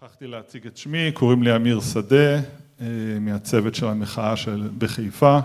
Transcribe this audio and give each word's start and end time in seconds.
שכחתי 0.00 0.26
להציג 0.26 0.66
את 0.66 0.76
שמי, 0.76 1.12
קוראים 1.12 1.42
לי 1.42 1.56
אמיר 1.56 1.80
שדה, 1.80 2.40
מהצוות 3.20 3.74
של 3.74 3.86
המחאה 3.86 4.34
בחיפה 4.78 5.38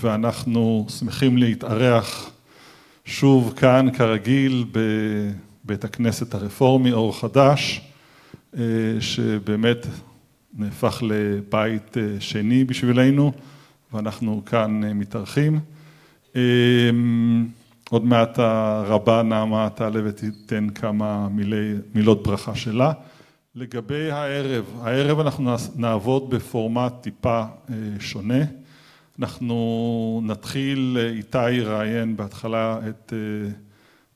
ואנחנו 0.00 0.86
שמחים 0.98 1.38
להתארח 1.38 2.30
שוב 3.04 3.54
כאן 3.56 3.86
כרגיל 3.96 4.64
בבית 4.72 5.84
הכנסת 5.84 6.34
הרפורמי 6.34 6.92
אור 6.92 7.20
חדש 7.20 7.80
שבאמת 9.00 9.86
נהפך 10.54 11.02
לבית 11.02 11.96
שני 12.20 12.64
בשבילנו 12.64 13.32
ואנחנו 13.92 14.42
כאן 14.46 14.80
מתארחים. 14.94 15.60
עוד 17.90 18.04
מעט 18.04 18.38
הרבה 18.38 19.22
נעמה 19.22 19.68
תעלה 19.74 20.00
ותיתן 20.04 20.68
כמה 20.70 21.28
מילות 21.94 22.22
ברכה 22.22 22.54
שלה. 22.54 22.92
לגבי 23.54 24.10
הערב, 24.10 24.64
הערב 24.80 25.20
אנחנו 25.20 25.56
נעבוד 25.76 26.30
בפורמט 26.30 26.92
טיפה 27.00 27.42
שונה. 28.00 28.44
אנחנו 29.18 30.20
נתחיל, 30.24 30.98
איתי 31.16 31.50
יראיין 31.50 32.16
בהתחלה 32.16 32.78
את 32.88 33.12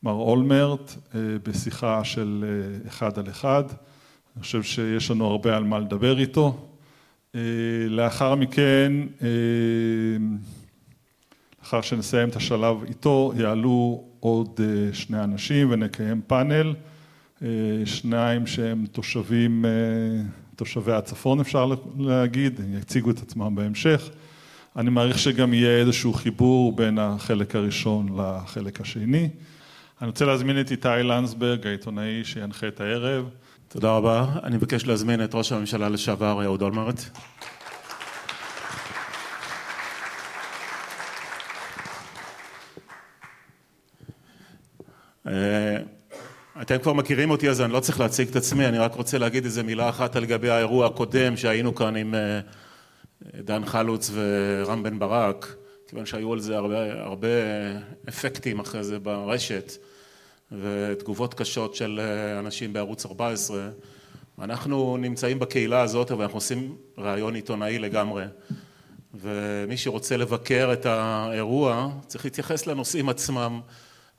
מר 0.02 0.12
אולמרט 0.12 0.94
בשיחה 1.42 2.04
של 2.04 2.44
אחד 2.88 3.18
על 3.18 3.28
אחד. 3.28 3.64
אני 4.36 4.42
חושב 4.42 4.62
שיש 4.62 5.10
לנו 5.10 5.26
הרבה 5.26 5.56
על 5.56 5.64
מה 5.64 5.78
לדבר 5.78 6.18
איתו. 6.18 6.66
לאחר 7.88 8.34
מכן, 8.34 8.92
לאחר 11.64 11.80
שנסיים 11.80 12.28
את 12.28 12.36
השלב 12.36 12.76
איתו, 12.88 13.32
יעלו 13.36 14.04
עוד 14.20 14.60
שני 14.92 15.24
אנשים 15.24 15.70
ונקיים 15.70 16.20
פאנל. 16.26 16.74
שניים 17.84 18.46
שהם 18.46 18.86
תושבים, 18.92 19.64
תושבי 20.56 20.92
הצפון 20.92 21.40
אפשר 21.40 21.72
להגיד, 21.98 22.60
יציגו 22.80 23.10
את 23.10 23.18
עצמם 23.18 23.54
בהמשך. 23.54 24.10
אני 24.76 24.90
מעריך 24.90 25.18
שגם 25.18 25.54
יהיה 25.54 25.78
איזשהו 25.78 26.12
חיבור 26.12 26.76
בין 26.76 26.98
החלק 26.98 27.56
הראשון 27.56 28.08
לחלק 28.18 28.80
השני. 28.80 29.28
אני 30.00 30.06
רוצה 30.06 30.24
להזמין 30.24 30.60
את 30.60 30.70
איתי 30.70 30.88
לנדסברג, 30.88 31.66
העיתונאי 31.66 32.24
שינחה 32.24 32.68
את 32.68 32.80
הערב. 32.80 33.28
תודה 33.68 33.96
רבה. 33.96 34.26
אני 34.42 34.56
מבקש 34.56 34.86
להזמין 34.86 35.24
את 35.24 35.34
ראש 35.34 35.52
הממשלה 35.52 35.88
לשעבר 35.88 36.44
אהוד 36.44 36.62
אולמרט. 36.62 37.04
אתם 46.62 46.78
כבר 46.82 46.92
מכירים 46.92 47.30
אותי 47.30 47.50
אז 47.50 47.60
אני 47.60 47.72
לא 47.72 47.80
צריך 47.80 48.00
להציג 48.00 48.28
את 48.28 48.36
עצמי, 48.36 48.66
אני 48.66 48.78
רק 48.78 48.94
רוצה 48.94 49.18
להגיד 49.18 49.44
איזה 49.44 49.62
מילה 49.62 49.88
אחת 49.88 50.16
לגבי 50.16 50.50
האירוע 50.50 50.86
הקודם 50.86 51.36
שהיינו 51.36 51.74
כאן 51.74 51.96
עם 51.96 52.14
דן 53.34 53.64
חלוץ 53.64 54.10
ורם 54.14 54.82
בן 54.82 54.98
ברק, 54.98 55.56
כיוון 55.88 56.06
שהיו 56.06 56.32
על 56.32 56.40
זה 56.40 56.56
הרבה 56.56 57.28
אפקטים 58.08 58.60
אחרי 58.60 58.84
זה 58.84 58.98
ברשת 58.98 59.72
ותגובות 60.52 61.34
קשות 61.34 61.74
של 61.74 62.00
אנשים 62.38 62.72
בערוץ 62.72 63.06
14. 63.06 63.68
אנחנו 64.38 64.96
נמצאים 64.96 65.38
בקהילה 65.38 65.80
הזאת 65.80 66.10
ואנחנו 66.10 66.36
עושים 66.36 66.76
ראיון 66.98 67.34
עיתונאי 67.34 67.78
לגמרי 67.78 68.24
ומי 69.14 69.76
שרוצה 69.76 70.16
לבקר 70.16 70.70
את 70.72 70.86
האירוע 70.86 71.90
צריך 72.06 72.24
להתייחס 72.24 72.66
לנושאים 72.66 73.08
עצמם 73.08 73.60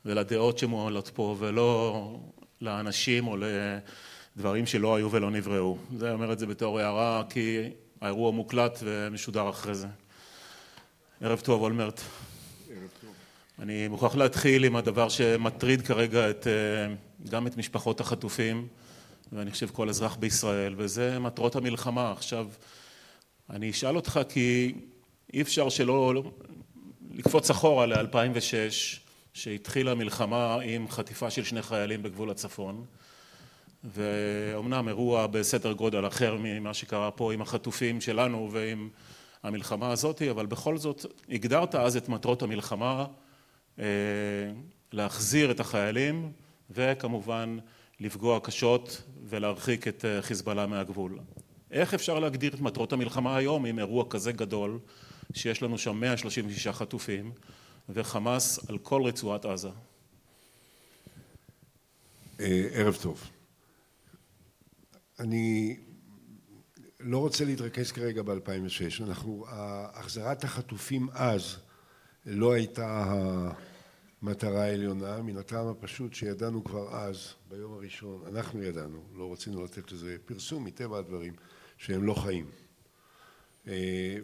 ולדעות 0.06 0.58
שמועלות 0.58 1.10
פה 1.14 1.36
ולא 1.38 2.20
לאנשים 2.60 3.26
או 3.26 3.36
לדברים 4.36 4.66
שלא 4.66 4.96
היו 4.96 5.10
ולא 5.10 5.30
נבראו. 5.30 5.76
זה 5.98 6.12
אומר 6.12 6.32
את 6.32 6.38
זה 6.38 6.46
בתור 6.46 6.78
הערה 6.78 7.22
כי 7.30 7.58
האירוע 8.00 8.30
מוקלט 8.30 8.78
ומשודר 8.82 9.50
אחרי 9.50 9.74
זה. 9.74 9.86
ערב 11.20 11.40
טוב 11.40 11.62
אולמרט. 11.62 12.00
ערב 12.70 12.88
טוב. 13.00 13.10
אני 13.58 13.88
מוכרח 13.88 14.14
להתחיל 14.14 14.64
עם 14.64 14.76
הדבר 14.76 15.08
שמטריד 15.08 15.82
כרגע 15.82 16.26
גם 17.30 17.46
את 17.46 17.56
משפחות 17.56 18.00
החטופים 18.00 18.68
ואני 19.32 19.50
חושב 19.50 19.68
כל 19.72 19.88
אזרח 19.88 20.16
בישראל 20.16 20.74
וזה 20.76 21.18
מטרות 21.18 21.56
המלחמה. 21.56 22.12
עכשיו 22.12 22.48
אני 23.50 23.70
אשאל 23.70 23.96
אותך 23.96 24.20
כי 24.28 24.74
אי 25.34 25.42
אפשר 25.42 25.68
שלא 25.68 26.22
לקפוץ 27.14 27.50
אחורה 27.50 27.86
ל-2006 27.86 29.05
שהתחילה 29.36 29.94
מלחמה 29.94 30.58
עם 30.62 30.88
חטיפה 30.88 31.30
של 31.30 31.44
שני 31.44 31.62
חיילים 31.62 32.02
בגבול 32.02 32.30
הצפון 32.30 32.84
ואומנם 33.84 34.88
אירוע 34.88 35.26
בסדר 35.26 35.72
גודל 35.72 36.06
אחר 36.06 36.36
ממה 36.40 36.74
שקרה 36.74 37.10
פה 37.10 37.32
עם 37.32 37.42
החטופים 37.42 38.00
שלנו 38.00 38.48
ועם 38.52 38.88
המלחמה 39.42 39.90
הזאת 39.90 40.22
אבל 40.22 40.46
בכל 40.46 40.78
זאת 40.78 41.06
הגדרת 41.28 41.74
אז 41.74 41.96
את 41.96 42.08
מטרות 42.08 42.42
המלחמה 42.42 43.06
להחזיר 44.92 45.50
את 45.50 45.60
החיילים 45.60 46.32
וכמובן 46.70 47.58
לפגוע 48.00 48.40
קשות 48.40 49.02
ולהרחיק 49.24 49.88
את 49.88 50.04
חיזבאללה 50.20 50.66
מהגבול. 50.66 51.18
איך 51.70 51.94
אפשר 51.94 52.18
להגדיר 52.18 52.54
את 52.54 52.60
מטרות 52.60 52.92
המלחמה 52.92 53.36
היום 53.36 53.66
עם 53.66 53.78
אירוע 53.78 54.04
כזה 54.10 54.32
גדול 54.32 54.78
שיש 55.34 55.62
לנו 55.62 55.78
שם 55.78 56.00
136 56.00 56.68
חטופים 56.68 57.32
וחמאס 57.88 58.70
על 58.70 58.78
כל 58.78 59.02
רצועת 59.02 59.44
עזה? 59.44 59.68
ערב 62.38 62.96
טוב. 63.02 63.30
אני 65.18 65.76
לא 67.00 67.18
רוצה 67.18 67.44
להתרכז 67.44 67.92
כרגע 67.92 68.22
ב-2006. 68.22 69.04
אנחנו, 69.04 69.44
החזרת 69.48 70.44
החטופים 70.44 71.08
אז 71.12 71.56
לא 72.26 72.52
הייתה 72.52 73.04
המטרה 74.22 74.62
העליונה 74.62 75.22
מן 75.22 75.36
הטעם 75.36 75.66
הפשוט 75.68 76.14
שידענו 76.14 76.64
כבר 76.64 76.96
אז 76.96 77.34
ביום 77.48 77.72
הראשון, 77.72 78.22
אנחנו 78.26 78.62
ידענו, 78.62 79.02
לא 79.14 79.32
רצינו 79.32 79.64
לתת 79.64 79.92
לזה 79.92 80.16
פרסום 80.24 80.64
מטבע 80.64 80.98
הדברים, 80.98 81.34
שהם 81.76 82.02
לא 82.02 82.14
חיים. 82.14 82.50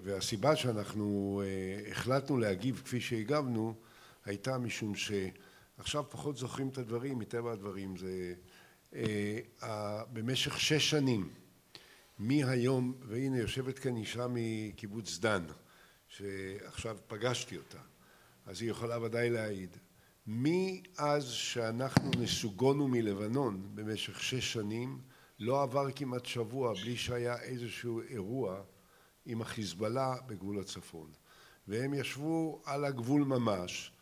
והסיבה 0.03 0.57
שאנחנו 0.57 1.43
החלטנו 1.91 2.39
להגיב 2.39 2.83
כפי 2.85 3.01
שהגבנו 3.01 3.75
הייתה 4.25 4.59
משום 4.59 4.93
שעכשיו 4.95 6.05
פחות 6.11 6.37
זוכרים 6.37 6.69
את 6.69 6.79
הדברים 6.79 7.19
מטבע 7.19 7.53
הדברים. 7.53 7.95
זה 7.97 8.35
במשך 10.13 10.61
שש 10.61 10.91
שנים 10.91 11.29
מהיום, 12.19 12.95
והנה 13.03 13.39
יושבת 13.39 13.79
כאן 13.79 13.97
אישה 13.97 14.27
מקיבוץ 14.31 15.19
דן 15.19 15.45
שעכשיו 16.09 16.99
פגשתי 17.07 17.57
אותה 17.57 17.79
אז 18.47 18.63
היא 18.63 18.71
יכולה 18.71 19.03
ודאי 19.03 19.31
להעיד. 19.31 19.77
מאז 20.27 21.31
שאנחנו 21.31 22.11
נסוגונו 22.19 22.89
מלבנון 22.89 23.71
במשך 23.75 24.23
שש 24.23 24.53
שנים 24.53 25.01
לא 25.39 25.63
עבר 25.63 25.93
כמעט 25.93 26.27
שבוע 26.27 26.75
בלי 26.75 26.97
שהיה 26.97 27.43
איזשהו 27.43 28.01
אירוע 28.01 28.63
עם 29.27 29.43
החיזבאללה 29.43 30.15
בגבול 30.27 30.61
הצפון. 30.61 31.11
והם 31.69 31.95
ישבו 31.95 32.63
על 32.65 32.85
הגבול 32.85 33.25
ממש 33.25 33.93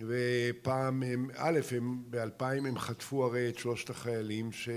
ופעם 0.00 1.02
הם, 1.02 1.28
א', 1.36 1.60
הם 1.76 2.02
באלפיים 2.06 2.66
הם 2.66 2.78
חטפו 2.78 3.24
הרי 3.24 3.48
את 3.48 3.58
שלושת 3.58 3.90
החיילים 3.90 4.52
ש... 4.52 4.68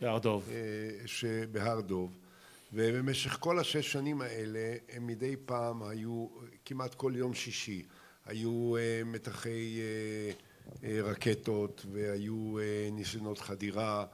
בהר 0.00 0.18
דוב. 0.18 0.48
בהר 1.52 1.80
דוב. 1.80 2.18
ובמשך 2.72 3.36
כל 3.40 3.58
השש 3.58 3.92
שנים 3.92 4.20
האלה 4.20 4.74
הם 4.88 5.06
מדי 5.06 5.36
פעם 5.44 5.82
היו 5.82 6.26
כמעט 6.64 6.94
כל 6.94 7.12
יום 7.16 7.34
שישי 7.34 7.82
היו 8.26 8.74
מטחי 9.04 9.80
רקטות 10.84 11.86
והיו 11.92 12.56
ניסיונות 12.92 13.38
חדירה 13.38 14.06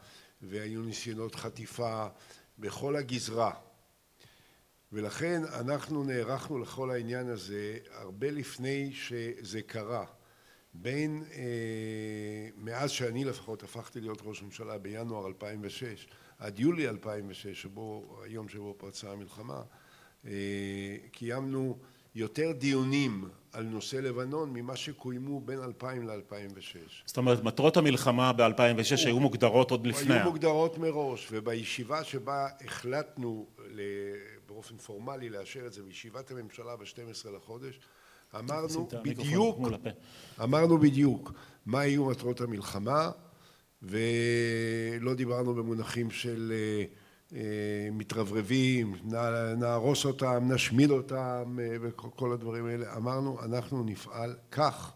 והיו 0.43 0.83
ניסיונות 0.83 1.35
חטיפה 1.35 2.06
בכל 2.59 2.97
הגזרה 2.97 3.50
ולכן 4.94 5.43
אנחנו 5.61 6.05
נערכנו 6.05 6.58
לכל 6.58 6.91
העניין 6.91 7.29
הזה 7.29 7.79
הרבה 7.94 8.31
לפני 8.31 8.93
שזה 8.93 9.62
קרה 9.62 10.05
בין 10.75 11.23
מאז 12.56 12.91
שאני 12.91 13.25
לפחות 13.25 13.62
הפכתי 13.62 14.00
להיות 14.00 14.23
ראש 14.25 14.43
ממשלה 14.43 14.79
בינואר 14.79 15.26
2006 15.26 16.06
עד 16.38 16.58
יולי 16.58 16.88
2006 16.88 17.62
שבו 17.62 18.17
היום 18.25 18.49
שבו 18.49 18.75
פרצה 18.79 19.11
המלחמה 19.11 19.62
קיימנו 21.12 21.79
יותר 22.14 22.52
דיונים 22.52 23.25
על 23.52 23.64
נושא 23.64 23.96
לבנון 23.96 24.50
ממה 24.52 24.76
שקוימו 24.76 25.41
בין 25.41 25.58
2000 25.62 26.08
ל-2006. 26.08 26.91
זאת 27.06 27.17
אומרת 27.17 27.44
מטרות 27.44 27.76
המלחמה 27.76 28.32
ב-2006 28.32 29.06
היו 29.06 29.20
מוגדרות 29.20 29.70
עוד 29.70 29.87
לפני. 29.87 30.14
היו 30.14 30.25
מוגדרות 30.25 30.79
מראש 30.79 31.29
ובישיבה 31.32 32.05
שבה 32.05 32.49
החלטנו 32.64 33.46
באופן 34.55 34.77
פורמלי 34.77 35.29
לאשר 35.29 35.67
את 35.67 35.73
זה 35.73 35.83
בישיבת 35.83 36.31
הממשלה 36.31 36.77
ב-12 36.77 37.31
לחודש 37.37 37.81
אמרנו 38.39 38.89
בדיוק 39.05 39.59
אמרנו 40.43 40.79
בדיוק 40.79 41.33
מה 41.67 41.81
היו 41.81 42.05
מטרות 42.05 42.41
המלחמה 42.41 43.11
ולא 43.83 45.15
דיברנו 45.15 45.55
במונחים 45.55 46.11
של 46.11 46.53
מתרברבים, 47.93 48.95
נהרוס 49.56 50.05
אותם, 50.05 50.53
נשמיד 50.53 50.91
אותם 50.91 51.59
וכל 51.83 52.33
הדברים 52.33 52.67
האלה. 52.67 52.97
אמרנו, 52.97 53.43
אנחנו 53.43 53.85
נפעל 53.85 54.37
כך 54.51 54.93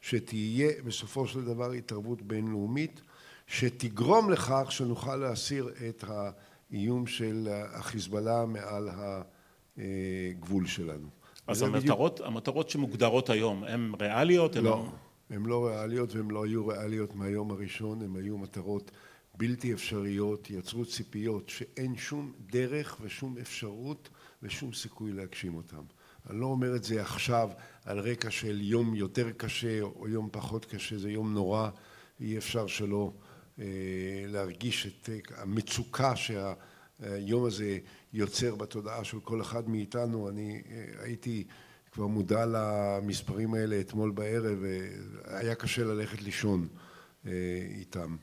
שתהיה 0.00 0.72
בסופו 0.84 1.26
של 1.26 1.44
דבר 1.44 1.72
התערבות 1.72 2.22
בינלאומית 2.22 3.00
שתגרום 3.46 4.30
לכך 4.30 4.66
שנוכל 4.68 5.16
להסיר 5.16 5.70
את 5.88 6.04
האיום 6.70 7.06
של 7.06 7.48
החיזבאללה 7.50 8.46
מעל 8.46 8.88
הגבול 9.76 10.66
שלנו. 10.66 11.08
אז 11.46 11.62
המטרות, 11.62 12.14
בדיוק... 12.14 12.28
המטרות 12.28 12.70
שמוגדרות 12.70 13.30
היום 13.30 13.64
הן 13.64 13.92
ריאליות? 14.00 14.56
לא, 14.56 14.86
הן 15.30 15.46
לא 15.46 15.66
ריאליות 15.66 16.14
והן 16.14 16.30
לא 16.30 16.44
היו 16.44 16.66
ריאליות 16.66 17.14
מהיום 17.14 17.50
הראשון, 17.50 18.02
הן 18.02 18.16
היו 18.16 18.38
מטרות 18.38 18.90
בלתי 19.34 19.72
אפשריות, 19.72 20.50
יצרו 20.50 20.84
ציפיות 20.84 21.48
שאין 21.48 21.96
שום 21.96 22.32
דרך 22.50 22.96
ושום 23.00 23.38
אפשרות 23.38 24.08
ושום 24.42 24.72
סיכוי 24.72 25.12
להגשים 25.12 25.54
אותן. 25.54 25.82
אני 26.30 26.40
לא 26.40 26.46
אומר 26.46 26.76
את 26.76 26.84
זה 26.84 27.00
עכשיו 27.00 27.50
על 27.84 27.98
רקע 27.98 28.30
של 28.30 28.60
יום 28.60 28.94
יותר 28.94 29.30
קשה 29.30 29.80
או 29.80 30.08
יום 30.08 30.28
פחות 30.32 30.64
קשה, 30.64 30.98
זה 30.98 31.10
יום 31.10 31.34
נורא, 31.34 31.68
אי 32.20 32.38
אפשר 32.38 32.66
שלא 32.66 33.12
אה, 33.14 33.27
להרגיש 34.26 34.86
את 34.86 35.10
המצוקה 35.36 36.12
שהיום 36.16 37.44
הזה 37.44 37.78
יוצר 38.12 38.54
בתודעה 38.54 39.04
של 39.04 39.20
כל 39.20 39.40
אחד 39.40 39.68
מאיתנו. 39.68 40.28
אני 40.28 40.62
אה, 40.70 40.84
הייתי 41.04 41.44
כבר 41.92 42.06
מודע 42.06 42.44
למספרים 42.46 43.54
האלה 43.54 43.80
אתמול 43.80 44.10
בערב, 44.10 44.58
והיה 44.60 45.54
קשה 45.54 45.84
ללכת 45.84 46.22
לישון 46.22 46.68
אה, 47.26 47.32
איתם. 47.70 48.16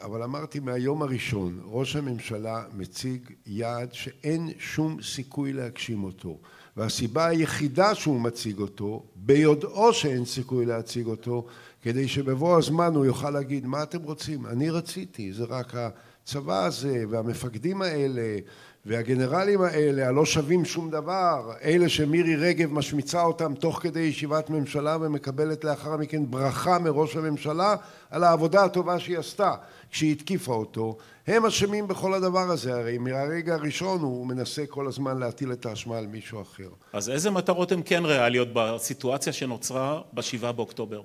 אבל 0.00 0.22
אמרתי 0.22 0.60
מהיום 0.60 1.02
הראשון, 1.02 1.60
ראש 1.64 1.96
הממשלה 1.96 2.64
מציג 2.74 3.30
יעד 3.46 3.94
שאין 3.94 4.50
שום 4.58 5.02
סיכוי 5.02 5.52
להגשים 5.52 6.04
אותו. 6.04 6.38
והסיבה 6.76 7.26
היחידה 7.26 7.94
שהוא 7.94 8.20
מציג 8.20 8.58
אותו, 8.58 9.04
ביודעו 9.16 9.92
שאין 9.92 10.24
סיכוי 10.24 10.66
להציג 10.66 11.06
אותו, 11.06 11.46
כדי 11.82 12.08
שבבוא 12.08 12.58
הזמן 12.58 12.94
הוא 12.94 13.04
יוכל 13.04 13.30
להגיד 13.30 13.66
מה 13.66 13.82
אתם 13.82 14.02
רוצים, 14.02 14.46
אני 14.46 14.70
רציתי, 14.70 15.32
זה 15.32 15.44
רק 15.44 15.74
הצבא 15.74 16.64
הזה 16.64 17.04
והמפקדים 17.10 17.82
האלה 17.82 18.38
והגנרלים 18.86 19.60
האלה 19.62 20.08
הלא 20.08 20.26
שווים 20.26 20.64
שום 20.64 20.90
דבר, 20.90 21.52
אלה 21.62 21.88
שמירי 21.88 22.36
רגב 22.36 22.72
משמיצה 22.72 23.22
אותם 23.22 23.54
תוך 23.54 23.82
כדי 23.82 24.00
ישיבת 24.00 24.50
ממשלה 24.50 24.96
ומקבלת 25.00 25.64
לאחר 25.64 25.96
מכן 25.96 26.30
ברכה 26.30 26.78
מראש 26.78 27.16
הממשלה 27.16 27.76
על 28.10 28.24
העבודה 28.24 28.64
הטובה 28.64 28.98
שהיא 28.98 29.18
עשתה 29.18 29.54
כשהיא 29.90 30.12
התקיפה 30.12 30.54
אותו, 30.54 30.96
הם 31.26 31.46
אשמים 31.46 31.88
בכל 31.88 32.14
הדבר 32.14 32.50
הזה, 32.50 32.74
הרי 32.74 32.98
מהרגע 32.98 33.54
הראשון 33.54 34.00
הוא 34.00 34.26
מנסה 34.26 34.66
כל 34.68 34.86
הזמן 34.86 35.18
להטיל 35.18 35.52
את 35.52 35.66
האשמה 35.66 35.98
על 35.98 36.06
מישהו 36.06 36.42
אחר. 36.42 36.68
אז 36.92 37.10
איזה 37.10 37.30
מטרות 37.30 37.72
הן 37.72 37.80
כן 37.84 38.04
ריאליות 38.04 38.48
בסיטואציה 38.52 39.32
שנוצרה 39.32 40.00
בשבעה 40.14 40.52
באוקטובר? 40.52 41.00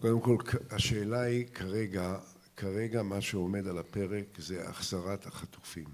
קודם 0.00 0.20
כל 0.20 0.36
השאלה 0.70 1.20
היא 1.20 1.46
כרגע, 1.46 2.16
כרגע 2.56 3.02
מה 3.02 3.20
שעומד 3.20 3.66
על 3.66 3.78
הפרק 3.78 4.24
זה 4.38 4.68
החזרת 4.68 5.26
החטופים. 5.26 5.88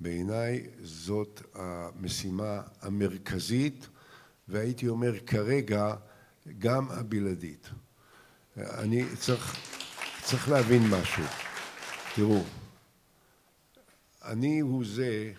בעיניי 0.00 0.66
זאת 0.82 1.42
המשימה 1.54 2.62
המרכזית 2.80 3.88
והייתי 4.48 4.88
אומר 4.88 5.18
כרגע 5.26 5.94
גם 6.58 6.90
הבלעדית. 6.90 7.68
אני 8.56 9.04
צריך, 9.18 9.56
צריך 10.22 10.48
להבין 10.48 10.82
משהו. 10.90 11.24
תראו, 12.14 12.44
אני 14.24 14.60
הוא 14.60 14.84
זה 14.86 15.32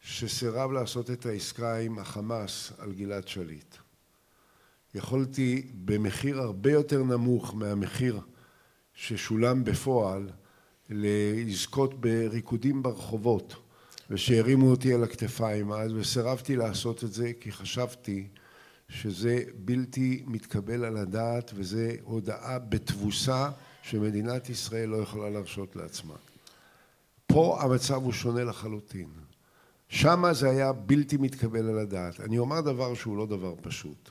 שסירב 0.00 0.72
לעשות 0.72 1.10
את 1.10 1.26
העסקה 1.26 1.76
עם 1.76 1.98
החמאס 1.98 2.72
על 2.78 2.92
גלעד 2.92 3.28
שליט. 3.28 3.76
יכולתי 4.94 5.70
במחיר 5.84 6.40
הרבה 6.40 6.72
יותר 6.72 7.02
נמוך 7.02 7.54
מהמחיר 7.54 8.20
ששולם 8.94 9.64
בפועל 9.64 10.30
לזכות 10.90 12.00
בריקודים 12.00 12.82
ברחובות 12.82 13.54
ושהרימו 14.10 14.70
אותי 14.70 14.94
על 14.94 15.04
הכתפיים 15.04 15.72
אז 15.72 15.92
וסירבתי 15.92 16.56
לעשות 16.56 17.04
את 17.04 17.12
זה 17.12 17.32
כי 17.40 17.52
חשבתי 17.52 18.28
שזה 18.88 19.42
בלתי 19.54 20.24
מתקבל 20.26 20.84
על 20.84 20.96
הדעת 20.96 21.50
וזה 21.54 21.96
הודעה 22.02 22.58
בתבוסה 22.58 23.50
שמדינת 23.82 24.50
ישראל 24.50 24.88
לא 24.88 24.96
יכולה 24.96 25.30
להרשות 25.30 25.76
לעצמה. 25.76 26.14
פה 27.26 27.58
המצב 27.62 28.02
הוא 28.02 28.12
שונה 28.12 28.44
לחלוטין. 28.44 29.08
שמה 29.88 30.34
זה 30.34 30.50
היה 30.50 30.72
בלתי 30.72 31.16
מתקבל 31.16 31.68
על 31.68 31.78
הדעת. 31.78 32.20
אני 32.20 32.38
אומר 32.38 32.60
דבר 32.60 32.94
שהוא 32.94 33.16
לא 33.16 33.26
דבר 33.26 33.54
פשוט. 33.62 34.10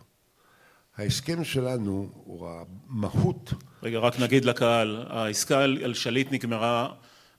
ההסכם 1.00 1.44
שלנו, 1.44 2.10
או 2.28 2.64
המהות... 2.90 3.54
רגע, 3.84 4.00
רק 4.00 4.20
נגיד 4.20 4.46
לקהל, 4.46 5.06
העסקה 5.10 5.64
על 5.64 5.94
שליט 5.94 6.32
נגמרה 6.32 6.90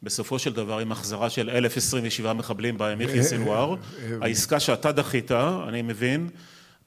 בסופו 0.03 0.39
של 0.39 0.53
דבר 0.53 0.79
עם 0.79 0.93
החזרה 0.93 1.31
של 1.31 1.51
1,027 1.51 2.33
מחבלים 2.33 2.79
בהם 2.79 3.01
יחיא 3.01 3.23
סנוואר. 3.23 3.75
העסקה 4.21 4.61
שאתה 4.61 4.93
דחית, 4.93 5.31
אני 5.69 5.83
מבין, 5.83 6.29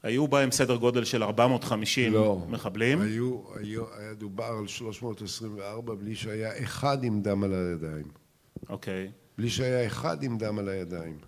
היו 0.02 0.28
בהם 0.28 0.50
סדר 0.50 0.76
גודל 0.76 1.04
של 1.04 1.22
450 1.22 2.12
לא, 2.12 2.46
מחבלים. 2.48 3.00
היו, 3.00 3.40
היו, 3.54 3.84
היה 3.98 4.14
דובר 4.14 4.56
על 4.58 4.66
324 4.66 5.94
בלי 5.94 6.14
שהיה 6.14 6.62
אחד 6.62 7.04
עם 7.04 7.22
דם 7.22 7.44
על 7.44 7.52
הידיים. 7.54 8.06
אוקיי. 8.68 9.10
בלי 9.38 9.50
שהיה 9.50 9.86
אחד 9.86 10.22
עם 10.22 10.38
דם 10.38 10.58
על 10.58 10.68
הידיים. 10.68 11.18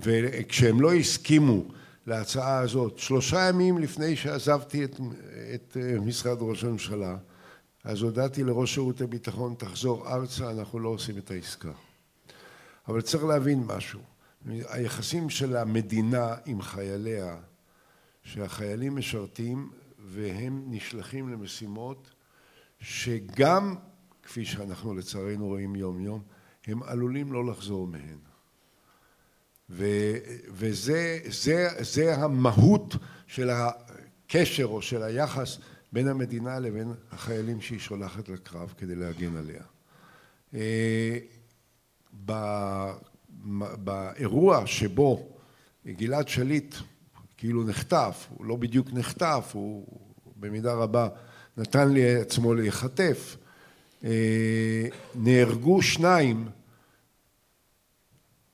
וכשהם 0.00 0.80
לא 0.80 0.94
הסכימו 0.94 1.64
להצעה 2.08 2.58
הזאת, 2.58 2.98
שלושה 2.98 3.48
ימים 3.48 3.78
לפני 3.78 4.16
שעזבתי 4.16 4.84
את, 4.84 5.00
את 5.54 5.76
אה, 5.80 6.00
משרד 6.00 6.36
ראש 6.40 6.64
הממשלה, 6.64 7.16
אז 7.84 8.02
הודעתי 8.02 8.44
לראש 8.44 8.74
שירות 8.74 9.00
הביטחון, 9.00 9.54
תחזור 9.58 10.08
ארצה, 10.14 10.50
אנחנו 10.50 10.78
לא 10.78 10.88
עושים 10.88 11.18
את 11.18 11.30
העסקה. 11.30 11.72
אבל 12.88 13.00
צריך 13.00 13.24
להבין 13.24 13.62
משהו. 13.66 14.00
היחסים 14.46 15.30
של 15.30 15.56
המדינה 15.56 16.34
עם 16.46 16.62
חייליה, 16.62 17.36
שהחיילים 18.22 18.96
משרתים 18.96 19.70
והם 19.98 20.64
נשלחים 20.66 21.28
למשימות 21.28 22.10
שגם, 22.80 23.74
כפי 24.22 24.44
שאנחנו 24.44 24.94
לצערנו 24.94 25.46
רואים 25.46 25.76
יום 25.76 26.00
יום, 26.00 26.22
הם 26.66 26.82
עלולים 26.82 27.32
לא 27.32 27.46
לחזור 27.46 27.86
מהן. 27.86 28.27
וזה 29.70 31.18
זה, 31.30 31.68
זה 31.80 32.14
המהות 32.14 32.96
של 33.26 33.50
הקשר 33.50 34.64
או 34.64 34.82
של 34.82 35.02
היחס 35.02 35.58
בין 35.92 36.08
המדינה 36.08 36.58
לבין 36.58 36.92
החיילים 37.12 37.60
שהיא 37.60 37.78
שולחת 37.78 38.28
לקרב 38.28 38.74
כדי 38.78 38.94
להגן 38.94 39.36
עליה. 39.36 39.62
אה, 40.54 41.18
באירוע 43.84 44.66
שבו 44.66 45.28
גלעד 45.86 46.28
שליט 46.28 46.74
כאילו 47.36 47.64
נחטף, 47.64 48.26
הוא 48.30 48.46
לא 48.46 48.56
בדיוק 48.56 48.92
נחטף, 48.92 49.50
הוא 49.52 49.86
במידה 50.36 50.74
רבה 50.74 51.08
נתן 51.56 51.88
לי 51.88 52.20
עצמו 52.20 52.54
להיחטף, 52.54 53.36
אה, 54.04 54.10
נהרגו 55.14 55.82
שניים, 55.82 56.48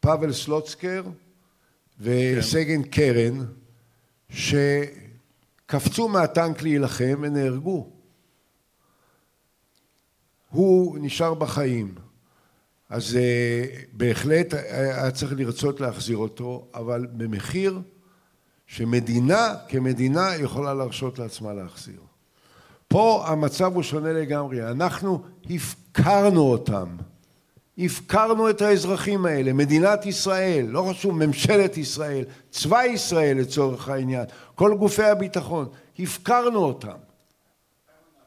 פאבל 0.05 0.33
סלוצקר 0.33 1.03
וסגן 2.01 2.83
כן. 2.83 2.89
קרן, 2.91 3.45
שקפצו 4.29 6.09
מהטנק 6.09 6.63
להילחם 6.63 7.19
ונהרגו. 7.23 7.91
הוא 10.51 10.99
נשאר 11.01 11.35
בחיים. 11.35 11.95
אז 12.91 13.17
אה, 13.17 13.65
בהחלט 13.93 14.55
היה 14.55 15.11
צריך 15.11 15.33
לרצות 15.37 15.81
להחזיר 15.81 16.17
אותו, 16.17 16.69
אבל 16.75 17.07
במחיר 17.13 17.81
שמדינה 18.67 19.55
כמדינה 19.69 20.37
יכולה 20.37 20.75
להרשות 20.75 21.19
לעצמה 21.19 21.53
להחזיר. 21.53 22.01
פה 22.89 23.25
המצב 23.27 23.75
הוא 23.75 23.83
שונה 23.83 24.13
לגמרי, 24.13 24.71
אנחנו 24.71 25.23
הפקרנו 25.51 26.41
אותם, 26.41 26.97
הפקרנו 27.79 28.51
את 28.51 28.63
האזרחים 28.63 29.27
האלה, 29.27 29.53
מדינת 29.53 30.07
ישראל, 30.07 30.67
לא 30.69 30.87
חשוב, 30.91 31.27
ממשלת 31.27 31.77
ישראל, 31.77 32.25
צבא 32.51 32.85
ישראל 32.85 33.39
לצורך 33.39 33.89
העניין, 33.89 34.25
כל 34.55 34.75
גופי 34.75 35.05
הביטחון, 35.05 35.69
הפקרנו 35.99 36.59
אותם. 36.59 36.97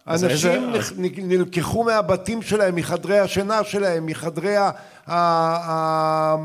אנשים 0.08 0.74
איזה... 0.74 0.94
נלקחו 1.18 1.84
מהבתים 1.84 2.42
שלהם, 2.42 2.76
מחדרי 2.76 3.20
השינה 3.20 3.64
שלהם, 3.64 4.06
מחדרי 4.06 4.56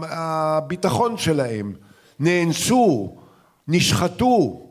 הביטחון 0.03 1.17
שלהם, 1.17 1.73
נאנסו, 2.21 3.17
נשחטו, 3.69 4.67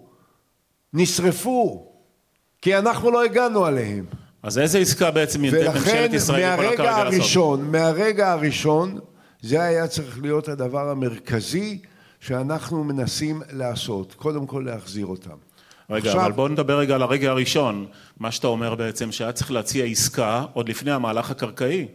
נשרפו. 0.94 1.88
כי 2.62 2.78
אנחנו 2.78 3.12
לא 3.12 3.24
הגענו 3.24 3.66
עליהם. 3.66 4.06
אז 4.44 4.60
איזה 4.60 4.80
עסקה 4.80 5.12
בעצם 5.12 5.42
ולכן 5.52 5.80
ממשלת 5.80 6.14
ישראל 6.14 6.40
יכולה 6.54 6.56
מהרגע 6.58 6.78
כרגע 6.78 7.04
לעשות? 7.04 7.14
הראשון, 7.14 7.72
מהרגע 7.72 8.32
הראשון, 8.32 9.00
זה 9.42 9.62
היה 9.64 9.88
צריך 9.88 10.22
להיות 10.22 10.48
הדבר 10.50 10.90
המרכזי 10.90 11.82
שאנחנו 12.20 12.84
מנסים 12.84 13.42
לעשות. 13.52 14.14
קודם 14.14 14.48
כל 14.48 14.64
להחזיר 14.66 15.06
אותם. 15.06 15.36
רגע, 15.90 16.10
עכשיו- 16.10 16.22
אבל 16.22 16.32
בוא 16.32 16.50
נדבר 16.50 16.78
רגע 16.80 16.96
על 16.96 17.02
הרגע 17.02 17.30
הראשון. 17.32 17.86
מה 18.20 18.32
שאתה 18.32 18.48
אומר 18.48 18.76
בעצם, 18.76 19.12
שהיה 19.12 19.32
צריך 19.32 19.52
להציע 19.52 19.86
עסקה 19.86 20.46
עוד 20.54 20.70
לפני 20.70 20.92
המהלך 20.92 21.32
הקרקעי. 21.32 21.88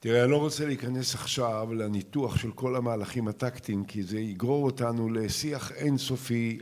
תראה, 0.00 0.22
אני 0.22 0.30
לא 0.30 0.36
רוצה 0.36 0.66
להיכנס 0.66 1.14
עכשיו 1.14 1.74
לניתוח 1.74 2.36
של 2.36 2.50
כל 2.50 2.76
המהלכים 2.76 3.28
הטקטיים, 3.28 3.84
כי 3.84 4.02
זה 4.02 4.18
יגרור 4.20 4.64
אותנו 4.64 5.10
לשיח 5.10 5.72
אינסופי. 5.72 6.58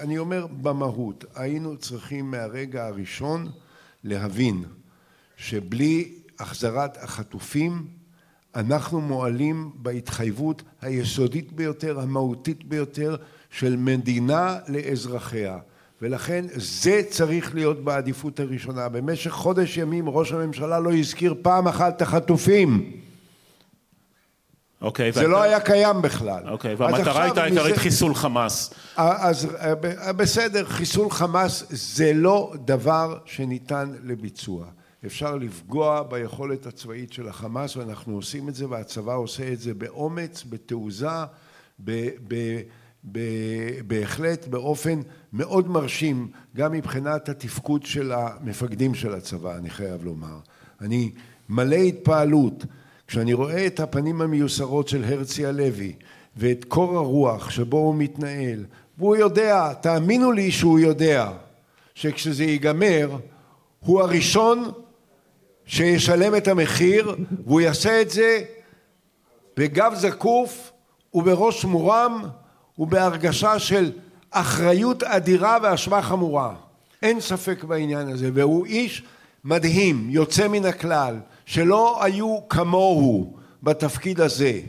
אני 0.00 0.18
אומר 0.18 0.46
במהות, 0.62 1.24
היינו 1.34 1.76
צריכים 1.76 2.30
מהרגע 2.30 2.86
הראשון 2.86 3.48
להבין 4.04 4.64
שבלי 5.36 6.12
החזרת 6.38 7.02
החטופים, 7.02 7.86
אנחנו 8.54 9.00
מועלים 9.00 9.70
בהתחייבות 9.74 10.62
היסודית 10.82 11.52
ביותר, 11.52 12.00
המהותית 12.00 12.64
ביותר, 12.64 13.16
של 13.50 13.76
מדינה 13.76 14.58
לאזרחיה. 14.68 15.58
ולכן 16.02 16.44
זה 16.54 17.02
צריך 17.10 17.54
להיות 17.54 17.84
בעדיפות 17.84 18.40
הראשונה. 18.40 18.88
במשך 18.88 19.30
חודש 19.30 19.76
ימים 19.76 20.08
ראש 20.08 20.32
הממשלה 20.32 20.80
לא 20.80 20.94
הזכיר 20.94 21.34
פעם 21.42 21.68
אחת 21.68 21.96
את 21.96 22.02
החטופים. 22.02 22.92
אוקיי, 24.80 25.12
זה 25.12 25.20
ואתה- 25.20 25.30
לא 25.30 25.42
היה 25.42 25.60
קיים 25.60 26.02
בכלל. 26.02 26.48
אוקיי, 26.48 26.74
והמטרה 26.74 27.22
הייתה 27.22 27.44
עיקרית 27.44 27.72
מזה- 27.72 27.80
חיסול 27.82 28.14
חמאס. 28.14 28.74
אז 28.96 29.48
אה, 29.54 29.72
אה, 30.06 30.12
בסדר, 30.12 30.64
חיסול 30.64 31.10
חמאס 31.10 31.64
זה 31.70 32.12
לא 32.14 32.52
דבר 32.64 33.18
שניתן 33.24 33.92
לביצוע. 34.04 34.66
אפשר 35.06 35.36
לפגוע 35.36 36.02
ביכולת 36.02 36.66
הצבאית 36.66 37.12
של 37.12 37.28
החמאס 37.28 37.76
ואנחנו 37.76 38.14
עושים 38.14 38.48
את 38.48 38.54
זה 38.54 38.68
והצבא 38.68 39.14
עושה 39.14 39.52
את 39.52 39.60
זה 39.60 39.74
באומץ, 39.74 40.44
בתעוזה, 40.50 41.08
ב- 41.84 42.08
ב- 42.28 42.60
ב- 43.12 43.18
בהחלט 43.86 44.46
באופן 44.48 45.00
מאוד 45.32 45.68
מרשים 45.70 46.28
גם 46.56 46.72
מבחינת 46.72 47.28
התפקוד 47.28 47.86
של 47.86 48.12
המפקדים 48.12 48.94
של 48.94 49.14
הצבא, 49.14 49.56
אני 49.56 49.70
חייב 49.70 50.04
לומר. 50.04 50.36
אני 50.80 51.10
מלא 51.48 51.76
התפעלות 51.76 52.64
כשאני 53.10 53.32
רואה 53.32 53.66
את 53.66 53.80
הפנים 53.80 54.20
המיוסרות 54.20 54.88
של 54.88 55.04
הרצי 55.04 55.46
הלוי 55.46 55.92
ואת 56.36 56.64
קור 56.64 56.96
הרוח 56.96 57.50
שבו 57.50 57.76
הוא 57.76 57.94
מתנהל, 57.94 58.64
והוא 58.98 59.16
יודע, 59.16 59.72
תאמינו 59.72 60.32
לי 60.32 60.50
שהוא 60.50 60.78
יודע, 60.78 61.30
שכשזה 61.94 62.44
ייגמר, 62.44 63.16
הוא 63.80 64.00
הראשון 64.00 64.70
שישלם 65.66 66.36
את 66.36 66.48
המחיר, 66.48 67.16
והוא 67.46 67.60
יעשה 67.60 68.02
את 68.02 68.10
זה 68.10 68.42
בגב 69.56 69.92
זקוף 69.94 70.72
ובראש 71.14 71.64
מורם 71.64 72.22
ובהרגשה 72.78 73.58
של 73.58 73.92
אחריות 74.30 75.02
אדירה 75.02 75.58
ואשמה 75.62 76.02
חמורה. 76.02 76.54
אין 77.02 77.20
ספק 77.20 77.64
בעניין 77.64 78.08
הזה, 78.08 78.30
והוא 78.34 78.66
איש 78.66 79.02
מדהים, 79.44 80.06
יוצא 80.10 80.48
מן 80.48 80.64
הכלל, 80.64 81.16
שלא 81.50 82.04
היו 82.04 82.48
כמוהו 82.48 83.36
בתפקיד 83.62 84.20
הזה. 84.20 84.60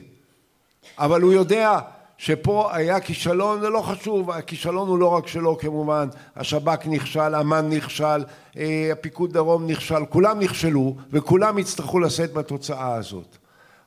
אבל 0.97 1.21
הוא 1.21 1.33
יודע 1.33 1.79
שפה 2.17 2.69
היה 2.75 2.99
כישלון, 2.99 3.61
זה 3.61 3.69
לא 3.69 3.81
חשוב, 3.81 4.31
הכישלון 4.31 4.87
הוא 4.89 4.97
לא 4.97 5.07
רק 5.07 5.27
שלו 5.27 5.57
כמובן, 5.57 6.07
השב"כ 6.35 6.87
נכשל, 6.87 7.35
אמ"ן 7.35 7.69
נכשל, 7.69 8.23
אה, 8.57 8.89
הפיקוד 8.91 9.33
דרום 9.33 9.67
נכשל, 9.67 10.05
כולם 10.09 10.39
נכשלו 10.39 10.95
וכולם 11.11 11.57
יצטרכו 11.57 11.99
לשאת 11.99 12.33
בתוצאה 12.33 12.95
הזאת. 12.95 13.37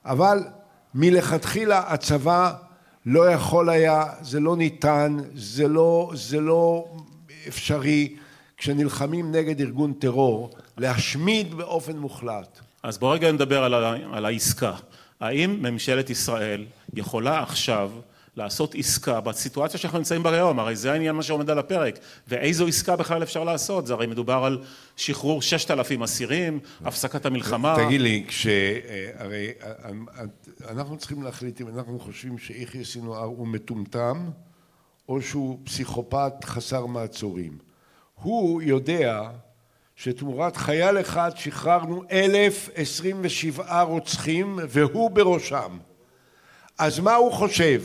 אבל 0.05 0.45
מלכתחילה 0.95 1.79
הצבא 1.79 2.53
לא 3.07 3.31
יכול 3.31 3.69
היה, 3.69 4.05
זה 4.21 4.41
לא 4.41 4.57
ניתן, 4.57 5.17
זה 5.35 5.69
לא, 5.69 6.11
זה 6.15 6.41
לא 6.41 6.85
אפשרי, 7.49 8.17
כשנלחמים 8.57 9.33
נגד 9.33 9.61
ארגון 9.61 9.93
טרור, 9.93 10.51
להשמיד 10.77 11.55
באופן 11.55 11.97
מוחלט. 11.97 12.61
אז 12.85 12.99
בוא 12.99 13.15
רגע 13.15 13.33
נדבר 13.33 13.65
על, 13.65 13.75
ה, 13.75 13.95
על 14.13 14.25
העסקה. 14.25 14.73
האם 15.21 15.63
ממשלת 15.63 16.11
ישראל 16.11 16.67
יכולה 16.95 17.43
עכשיו 17.43 17.91
לעשות 18.37 18.75
עסקה 18.75 19.21
בסיטואציה 19.21 19.81
שאנחנו 19.81 19.99
נמצאים 19.99 20.23
בה 20.23 20.31
היום? 20.31 20.59
הרי 20.59 20.77
זה 20.77 20.93
העניין 20.93 21.15
מה 21.15 21.23
שעומד 21.23 21.51
על 21.51 21.59
הפרק. 21.59 21.99
ואיזו 22.29 22.67
עסקה 22.67 22.97
בכלל 22.97 23.23
אפשר 23.23 23.45
לעשות? 23.45 23.87
זה 23.87 23.93
הרי 23.95 24.07
מדובר 24.07 24.45
על 24.45 24.63
שחרור 24.97 25.43
ששת 25.43 25.71
אלפים 25.71 26.03
אסירים, 26.03 26.61
הפסקת 26.85 27.27
המלחמה. 27.27 27.77
תגיד 27.87 28.01
לי, 28.01 28.25
כש... 28.29 28.47
הרי 29.19 29.53
אנחנו 30.69 30.97
צריכים 30.97 31.23
להחליט 31.23 31.61
אם 31.61 31.69
אנחנו 31.69 31.99
חושבים 32.01 32.39
שיחיא 32.39 32.85
סינואר 32.85 33.25
הוא 33.25 33.47
מטומטם 33.47 34.31
או 35.09 35.23
שהוא 35.23 35.59
פסיכופת 35.65 36.33
חסר 36.45 36.87
מעצורים. 36.87 37.59
הוא 38.15 38.63
יודע 38.63 39.31
שתמורת 39.97 40.57
חייל 40.57 41.01
אחד 41.01 41.31
שחררנו 41.35 42.03
1,027 42.13 43.83
רוצחים 43.83 44.59
והוא 44.69 45.11
בראשם. 45.11 45.79
אז 46.79 47.01
מה 47.01 47.15
הוא 47.15 47.33
חושב? 47.33 47.83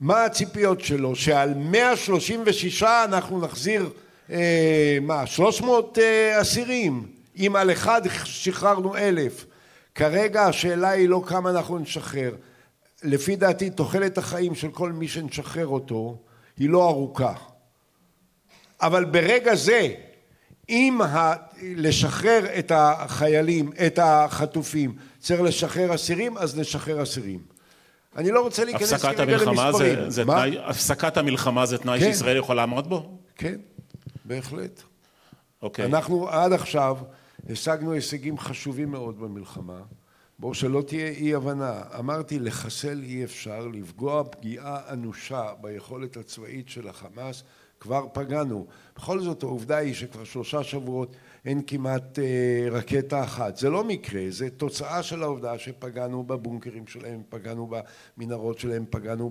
מה 0.00 0.24
הציפיות 0.24 0.80
שלו? 0.80 1.16
שעל 1.16 1.54
136 1.54 2.82
אנחנו 2.82 3.40
נחזיר, 3.40 3.90
אה, 4.30 4.98
מה, 5.02 5.26
300 5.26 5.98
אה, 5.98 6.40
אסירים? 6.40 7.06
אם 7.36 7.56
על 7.56 7.72
אחד 7.72 8.02
שחררנו 8.24 8.96
אלף. 8.96 9.46
כרגע 9.94 10.42
השאלה 10.42 10.88
היא 10.88 11.08
לא 11.08 11.22
כמה 11.26 11.50
אנחנו 11.50 11.78
נשחרר. 11.78 12.34
לפי 13.02 13.36
דעתי 13.36 13.70
תוחלת 13.70 14.18
החיים 14.18 14.54
של 14.54 14.70
כל 14.70 14.92
מי 14.92 15.08
שנשחרר 15.08 15.66
אותו 15.66 16.16
היא 16.58 16.70
לא 16.70 16.88
ארוכה. 16.88 17.32
אבל 18.80 19.04
ברגע 19.04 19.54
זה, 19.54 19.88
אם 20.68 21.00
ה... 21.02 21.34
לשחרר 21.62 22.46
את 22.58 22.72
החיילים, 22.74 23.72
את 23.86 23.98
החטופים, 24.02 24.96
צריך 25.18 25.40
לשחרר 25.40 25.94
אסירים, 25.94 26.38
אז 26.38 26.58
נשחרר 26.58 27.02
אסירים. 27.02 27.40
אני 28.16 28.30
לא 28.30 28.40
רוצה 28.40 28.64
להיכנס 28.64 28.92
כרגע 28.92 29.36
למספרים. 29.36 29.74
זה, 29.74 30.10
זה? 30.10 30.24
תנאי, 30.24 30.58
הפסקת 30.58 31.16
המלחמה 31.16 31.66
זה 31.66 31.78
תנאי 31.78 32.00
כן. 32.00 32.12
שישראל 32.12 32.36
יכולה 32.36 32.56
לעמוד 32.56 32.88
בו? 32.88 33.18
כן, 33.36 33.56
בהחלט. 34.24 34.82
אוקיי. 35.62 35.84
אנחנו 35.84 36.28
עד 36.28 36.52
עכשיו 36.52 36.96
השגנו 37.50 37.92
הישגים 37.92 38.38
חשובים 38.38 38.90
מאוד 38.90 39.20
במלחמה. 39.20 39.80
בואו 40.38 40.54
שלא 40.54 40.82
תהיה 40.86 41.08
אי 41.08 41.34
הבנה. 41.34 41.82
אמרתי 41.98 42.38
לחסל 42.38 43.02
אי 43.02 43.24
אפשר, 43.24 43.66
לפגוע 43.66 44.24
פגיעה 44.30 44.80
אנושה 44.92 45.42
ביכולת 45.60 46.16
הצבאית 46.16 46.68
של 46.68 46.88
החמאס, 46.88 47.42
כבר 47.82 48.06
פגענו. 48.12 48.66
בכל 48.96 49.20
זאת 49.20 49.42
העובדה 49.42 49.76
היא 49.76 49.94
שכבר 49.94 50.24
שלושה 50.24 50.62
שבועות 50.62 51.16
אין 51.44 51.62
כמעט 51.66 52.18
אה, 52.18 52.68
רקטה 52.70 53.24
אחת. 53.24 53.56
זה 53.56 53.70
לא 53.70 53.84
מקרה, 53.84 54.22
זה 54.28 54.50
תוצאה 54.50 55.02
של 55.02 55.22
העובדה 55.22 55.58
שפגענו 55.58 56.22
בבונקרים 56.22 56.86
שלהם, 56.86 57.22
פגענו 57.28 57.70
במנהרות 58.16 58.58
שלהם, 58.58 58.84
פגענו 58.90 59.30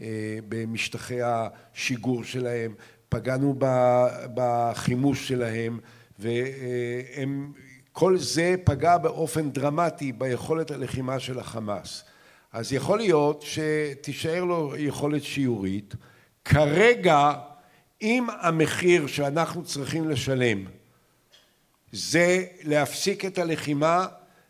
אה, 0.00 0.06
במשטחי 0.48 1.18
השיגור 1.22 2.24
שלהם, 2.24 2.74
פגענו 3.08 3.54
בחימוש 4.34 5.28
שלהם, 5.28 5.78
והם, 6.18 7.52
כל 7.92 8.18
זה 8.18 8.54
פגע 8.64 8.98
באופן 8.98 9.50
דרמטי 9.50 10.12
ביכולת 10.12 10.70
הלחימה 10.70 11.18
של 11.18 11.38
החמאס. 11.38 12.04
אז 12.52 12.72
יכול 12.72 12.98
להיות 12.98 13.42
שתישאר 13.42 14.44
לו 14.44 14.72
יכולת 14.78 15.22
שיורית. 15.22 15.94
כרגע, 16.44 17.32
אם 18.02 18.26
המחיר 18.40 19.06
שאנחנו 19.06 19.64
צריכים 19.64 20.08
לשלם 20.08 20.64
זה 21.92 22.44
להפסיק 22.62 23.24
את 23.24 23.38
הלחימה 23.38 24.06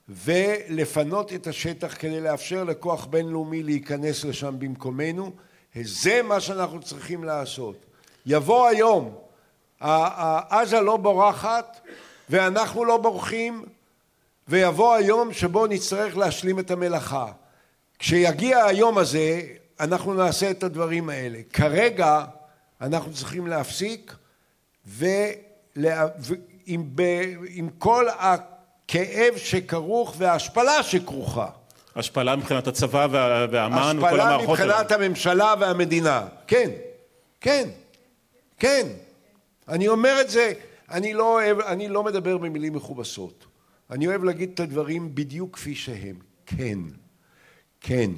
ולפנות 0.08 1.32
את 1.32 1.46
השטח 1.46 1.94
כדי 1.98 2.20
לאפשר 2.20 2.64
לכוח 2.64 3.04
בינלאומי 3.04 3.62
להיכנס 3.62 4.24
לשם 4.24 4.54
במקומנו, 4.58 5.32
זה 5.82 6.22
מה 6.22 6.40
שאנחנו 6.40 6.80
צריכים 6.80 7.24
לעשות. 7.24 7.76
יבוא 8.26 8.66
היום, 8.66 9.14
עזה 9.80 10.80
לא 10.80 10.96
בורחת 10.96 11.80
ואנחנו 12.30 12.84
לא 12.84 12.96
בורחים, 12.96 13.64
ויבוא 14.48 14.94
היום 14.94 15.32
שבו 15.32 15.66
נצטרך 15.66 16.16
להשלים 16.16 16.58
את 16.58 16.70
המלאכה. 16.70 17.26
כשיגיע 17.98 18.64
היום 18.64 18.98
הזה, 18.98 19.42
אנחנו 19.80 20.14
נעשה 20.14 20.50
את 20.50 20.62
הדברים 20.62 21.10
האלה. 21.10 21.38
כרגע 21.52 22.24
אנחנו 22.80 23.12
צריכים 23.12 23.47
להפסיק 23.47 24.14
ולה... 24.87 26.06
ב... 26.95 27.02
עם 27.49 27.68
כל 27.78 28.06
הכאב 28.18 29.37
שכרוך 29.37 30.14
וההשפלה 30.18 30.83
שכרוכה. 30.83 31.49
השפלה 31.97 32.37
מבחינת 32.37 32.66
הצבא 32.66 33.06
וה- 33.11 33.47
והאמ"ן 33.50 33.97
וכל 33.99 34.06
השפלה 34.06 34.25
המערכות 34.25 34.59
האלה. 34.59 34.73
מבחינת 34.73 34.92
הממשלה 34.92 35.54
והמדינה. 35.61 36.26
כן, 36.47 36.71
כן, 37.40 37.68
כן. 38.59 38.87
אני 39.68 39.88
אומר 39.88 40.21
את 40.21 40.30
זה, 40.30 40.52
אני 40.90 41.14
לא 41.14 41.33
אוהב, 41.35 41.61
אני 41.61 41.88
לא 41.88 42.02
מדבר 42.04 42.38
במילים 42.38 42.73
מכובסות. 42.73 43.47
אני 43.90 44.06
אוהב 44.06 44.25
להגיד 44.25 44.50
את 44.54 44.61
הדברים 44.61 45.14
בדיוק 45.14 45.54
כפי 45.56 45.75
שהם. 45.75 46.16
כן, 46.47 46.78
כן, 47.80 48.11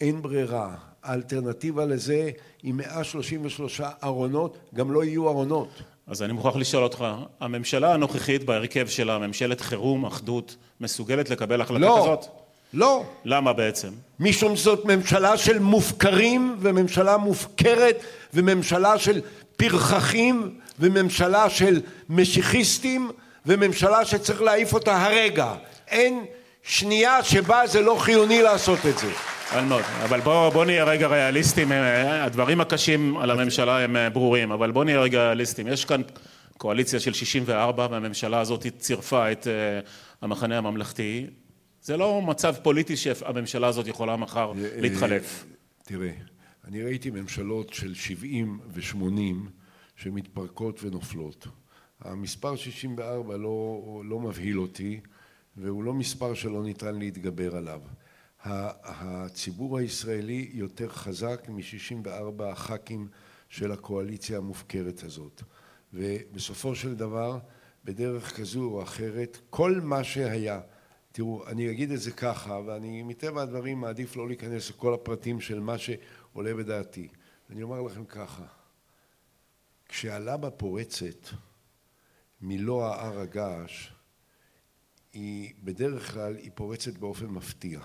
אין 0.00 0.22
ברירה. 0.22 0.74
האלטרנטיבה 1.04 1.84
לזה 1.84 2.30
היא 2.62 2.74
133 2.74 3.80
ארונות, 4.04 4.58
גם 4.74 4.92
לא 4.92 5.04
יהיו 5.04 5.28
ארונות. 5.28 5.68
אז 6.06 6.22
אני 6.22 6.32
מוכרח 6.32 6.56
לשאול 6.56 6.82
אותך, 6.82 7.04
הממשלה 7.40 7.94
הנוכחית 7.94 8.44
בהרכב 8.44 8.86
שלה, 8.86 9.18
ממשלת 9.18 9.60
חירום, 9.60 10.06
אחדות, 10.06 10.56
מסוגלת 10.80 11.30
לקבל 11.30 11.60
החלטה 11.60 11.80
לא, 11.80 11.98
כזאת? 12.02 12.26
לא. 12.72 13.04
למה 13.24 13.52
בעצם? 13.52 13.88
משום 14.20 14.56
שזאת 14.56 14.84
ממשלה 14.84 15.36
של 15.36 15.58
מופקרים 15.58 16.56
וממשלה 16.60 17.16
מופקרת 17.16 17.96
וממשלה 18.34 18.98
של 18.98 19.20
פרחחים 19.56 20.58
וממשלה 20.80 21.50
של 21.50 21.80
משיחיסטים 22.08 23.10
וממשלה 23.46 24.04
שצריך 24.04 24.42
להעיף 24.42 24.74
אותה 24.74 25.04
הרגע. 25.04 25.54
אין 25.88 26.24
שנייה 26.62 27.24
שבה 27.24 27.66
זה 27.66 27.80
לא 27.80 27.96
חיוני 28.00 28.42
לעשות 28.42 28.78
את 28.88 28.98
זה. 28.98 29.10
אלמוג, 29.54 29.80
אבל 30.04 30.20
בוא, 30.20 30.48
בוא 30.48 30.64
נהיה 30.64 30.84
רגע 30.84 31.06
ריאליסטים, 31.06 31.72
אה, 31.72 32.24
הדברים 32.24 32.60
הקשים 32.60 33.16
על 33.16 33.30
הממשלה 33.30 33.84
הם 33.84 33.96
אה, 33.96 34.10
ברורים, 34.10 34.52
אבל 34.52 34.70
בוא 34.70 34.84
נהיה 34.84 35.00
רגע 35.00 35.22
ריאליסטים. 35.22 35.66
יש 35.66 35.84
כאן 35.84 36.02
קואליציה 36.58 37.00
של 37.00 37.12
64 37.12 37.86
והממשלה 37.90 38.40
הזאת 38.40 38.66
צירפה 38.78 39.32
את 39.32 39.46
אה, 39.46 39.80
המחנה 40.22 40.58
הממלכתי. 40.58 41.26
זה 41.82 41.96
לא 41.96 42.22
מצב 42.22 42.54
פוליטי 42.62 42.96
שהממשלה 42.96 43.66
הזאת 43.66 43.86
יכולה 43.86 44.16
מחר 44.16 44.52
להתחלף. 44.76 45.44
תראה, 45.84 46.10
אני 46.64 46.82
ראיתי 46.82 47.10
ממשלות 47.10 47.72
של 47.72 47.94
70 47.94 48.58
ו-80 48.68 49.50
שמתפרקות 49.96 50.82
ונופלות. 50.82 51.46
המספר 52.00 52.56
64 52.56 53.36
לא, 53.36 53.82
לא 54.04 54.20
מבהיל 54.20 54.58
אותי 54.58 55.00
והוא 55.56 55.84
לא 55.84 55.94
מספר 55.94 56.34
שלא 56.34 56.62
ניתן 56.62 56.98
להתגבר 56.98 57.56
עליו. 57.56 57.80
הציבור 58.44 59.78
הישראלי 59.78 60.50
יותר 60.52 60.88
חזק 60.88 61.48
מ-64 61.48 62.42
הח"כים 62.44 63.08
של 63.48 63.72
הקואליציה 63.72 64.38
המופקרת 64.38 65.02
הזאת. 65.02 65.42
ובסופו 65.92 66.74
של 66.74 66.94
דבר, 66.94 67.38
בדרך 67.84 68.36
כזו 68.36 68.64
או 68.64 68.82
אחרת, 68.82 69.38
כל 69.50 69.80
מה 69.82 70.04
שהיה, 70.04 70.60
תראו, 71.12 71.46
אני 71.46 71.70
אגיד 71.70 71.90
את 71.90 72.00
זה 72.00 72.10
ככה, 72.10 72.60
ואני 72.66 73.02
מטבע 73.02 73.42
הדברים 73.42 73.80
מעדיף 73.80 74.16
לא 74.16 74.28
להיכנס 74.28 74.70
לכל 74.70 74.94
הפרטים 74.94 75.40
של 75.40 75.60
מה 75.60 75.78
שעולה 75.78 76.54
בדעתי. 76.54 77.08
אני 77.50 77.62
אומר 77.62 77.82
לכם 77.82 78.04
ככה, 78.04 78.44
כשהלבה 79.88 80.50
פורצת 80.50 81.28
מלוא 82.40 82.84
ההר 82.84 83.20
הגעש, 83.20 83.92
היא 85.12 85.54
בדרך 85.62 86.12
כלל, 86.12 86.36
היא 86.36 86.50
פורצת 86.54 86.98
באופן 86.98 87.26
מפתיע. 87.26 87.80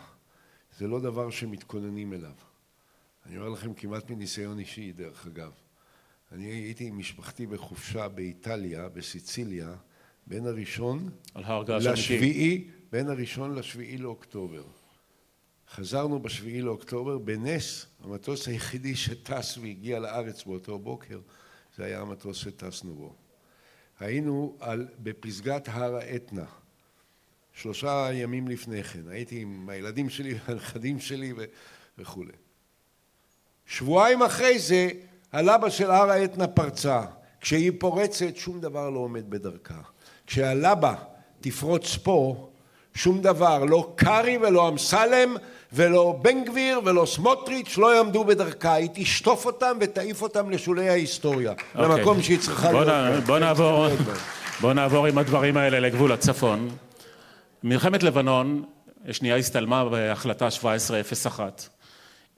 זה 0.80 0.88
לא 0.88 1.00
דבר 1.00 1.30
שמתכוננים 1.30 2.14
אליו. 2.14 2.34
אני 3.26 3.38
אומר 3.38 3.50
לכם 3.50 3.74
כמעט 3.74 4.10
מניסיון 4.10 4.60
אישי, 4.60 4.92
דרך 4.92 5.28
אגב. 5.28 5.52
אני 6.32 6.46
הייתי 6.46 6.88
עם 6.88 6.98
משפחתי 6.98 7.48
בחופשה 7.48 8.08
באיטליה, 8.08 8.90
בסיציליה, 8.90 9.76
בין 10.28 10.46
הראשון 10.46 11.10
לשביעי, 11.70 12.68
בין 12.92 13.10
הראשון 13.10 13.56
לשביעי 13.56 13.98
לאוקטובר. 13.98 14.64
חזרנו 15.72 16.20
בשביעי 16.20 16.62
לאוקטובר, 16.62 17.18
בנס, 17.18 17.86
המטוס 18.04 18.48
היחידי 18.48 18.96
שטס 18.96 19.58
והגיע 19.58 20.00
לארץ 20.00 20.44
באותו 20.44 20.80
בוקר, 20.80 21.20
זה 21.78 21.86
היה 21.86 22.02
המטוס 22.02 22.38
שטסנו 22.38 22.96
בו. 22.96 23.16
היינו 24.00 24.58
על, 24.60 24.88
בפסגת 25.04 25.68
הר 25.68 25.96
האתנה. 25.96 26.46
שלושה 27.54 28.10
ימים 28.14 28.48
לפני 28.48 28.84
כן, 28.84 29.10
הייתי 29.10 29.42
עם 29.42 29.70
הילדים 29.70 30.10
שלי 30.10 30.34
והנכדים 30.48 31.00
שלי 31.00 31.34
וכולי. 31.98 32.32
שבועיים 33.66 34.24
אחרי 34.24 34.60
זה 34.60 34.90
הלבה 35.32 35.70
של 35.70 35.92
הר 35.92 36.10
האתנה 36.10 36.48
פרצה. 36.48 37.02
כשהיא 37.42 37.72
פורצת 37.80 38.36
שום 38.36 38.60
דבר 38.62 38.90
לא 38.90 39.00
עומד 39.00 39.30
בדרכה. 39.30 39.82
כשהלבה 40.28 40.94
תפרוץ 41.42 41.98
פה 42.04 42.50
שום 42.94 43.22
דבר, 43.22 43.66
לא 43.66 43.94
קרעי 43.96 44.38
ולא 44.38 44.70
אמסלם 44.70 45.36
ולא 45.74 46.20
בן 46.22 46.44
גביר 46.44 46.82
ולא 46.86 47.06
סמוטריץ' 47.06 47.78
לא 47.78 47.96
יעמדו 47.96 48.24
בדרכה, 48.24 48.74
היא 48.74 48.90
תשטוף 48.94 49.46
אותם 49.46 49.78
ותעיף 49.80 50.22
אותם 50.22 50.50
לשולי 50.50 50.90
ההיסטוריה, 50.90 51.52
okay. 51.52 51.80
אוקיי. 51.80 51.98
למקום 51.98 52.22
שהיא 52.22 52.40
צריכה 52.40 52.72
בוא 52.72 52.84
להיות. 52.84 53.24
נ, 53.24 53.28
בוא, 53.28 53.40
נעבור, 53.40 53.88
בוא 54.62 54.74
נעבור 54.74 55.06
עם 55.06 55.18
הדברים 55.18 55.58
האלה 55.58 55.80
לגבול 55.80 56.12
הצפון. 56.12 56.70
מלחמת 57.64 58.04
לבנון 58.04 58.66
שנייה 59.12 59.36
הסתלמה 59.36 59.90
בהחלטה 59.90 60.46
1701. 60.46 61.70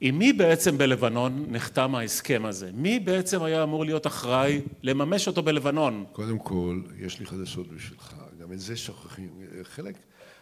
עם 0.00 0.18
מי 0.18 0.32
בעצם 0.32 0.78
בלבנון 0.78 1.46
נחתם 1.48 1.94
ההסכם 1.94 2.42
הזה? 2.44 2.70
מי 2.74 3.00
בעצם 3.00 3.42
היה 3.42 3.62
אמור 3.62 3.84
להיות 3.84 4.06
אחראי 4.06 4.60
לממש 4.82 5.28
אותו 5.28 5.42
בלבנון? 5.42 6.04
קודם 6.12 6.38
כל, 6.38 6.82
יש 6.98 7.20
לי 7.20 7.26
חדשות 7.26 7.68
בשבילך, 7.68 8.14
גם 8.40 8.52
את 8.52 8.60
זה 8.60 8.76
שוכחים. 8.76 9.30
חלק, 9.62 9.96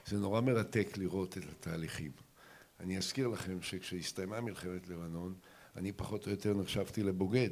זה 0.06 0.18
נורא 0.18 0.40
מרתק 0.40 0.98
לראות 0.98 1.38
את 1.38 1.42
התהליכים. 1.50 2.10
אני 2.80 2.98
אזכיר 2.98 3.28
לכם 3.28 3.62
שכשהסתיימה 3.62 4.40
מלחמת 4.40 4.88
לבנון, 4.88 5.34
אני 5.76 5.92
פחות 5.92 6.26
או 6.26 6.30
יותר 6.30 6.54
נחשבתי 6.54 7.02
לבוגד, 7.02 7.50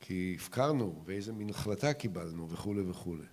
כי 0.00 0.36
הפקרנו 0.40 1.02
ואיזה 1.06 1.32
מין 1.32 1.50
החלטה 1.50 1.92
קיבלנו 1.92 2.50
וכולי 2.50 2.80
וכולי. 2.80 3.24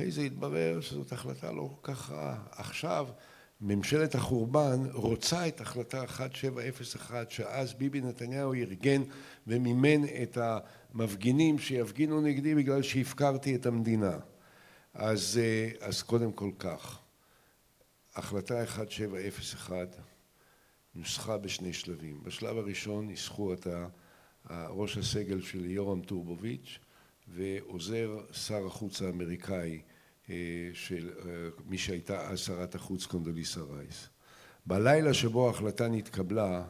אחרי 0.00 0.10
זה 0.10 0.22
התברר 0.22 0.80
שזאת 0.80 1.12
החלטה 1.12 1.52
לא 1.52 1.70
כל 1.80 1.92
כך 1.92 2.10
רעה. 2.10 2.42
עכשיו 2.50 3.08
ממשלת 3.60 4.14
החורבן 4.14 4.86
רוצה 4.92 5.48
את 5.48 5.60
החלטה 5.60 6.02
1701 6.02 7.30
שאז 7.30 7.74
ביבי 7.74 8.00
נתניהו 8.00 8.54
ארגן 8.54 9.02
ומימן 9.46 10.04
את 10.22 10.38
המפגינים 10.40 11.58
שיפגינו 11.58 12.20
נגדי 12.20 12.54
בגלל 12.54 12.82
שהפקרתי 12.82 13.54
את 13.54 13.66
המדינה. 13.66 14.18
אז, 14.94 15.40
אז 15.80 16.02
קודם 16.02 16.32
כל 16.32 16.50
כך, 16.58 16.98
החלטה 18.14 18.60
1701 18.60 19.96
נוסחה 20.94 21.38
בשני 21.38 21.72
שלבים. 21.72 22.20
בשלב 22.24 22.58
הראשון 22.58 23.06
ניסחו 23.06 23.50
אותה 23.50 23.86
ראש 24.50 24.98
הסגל 24.98 25.40
של 25.40 25.64
יורם 25.64 26.00
טורבוביץ' 26.00 26.78
ועוזר 27.28 28.20
שר 28.32 28.66
החוץ 28.66 29.02
האמריקאי 29.02 29.72
אה, 29.72 29.89
של 30.72 31.10
אה, 31.18 31.32
מי 31.66 31.78
שהייתה 31.78 32.28
אז 32.30 32.38
שרת 32.38 32.74
החוץ 32.74 33.06
קונדוליסה 33.06 33.60
רייס. 33.60 34.08
בלילה 34.66 35.14
שבו 35.14 35.46
ההחלטה 35.46 35.88
נתקבלה, 35.88 36.64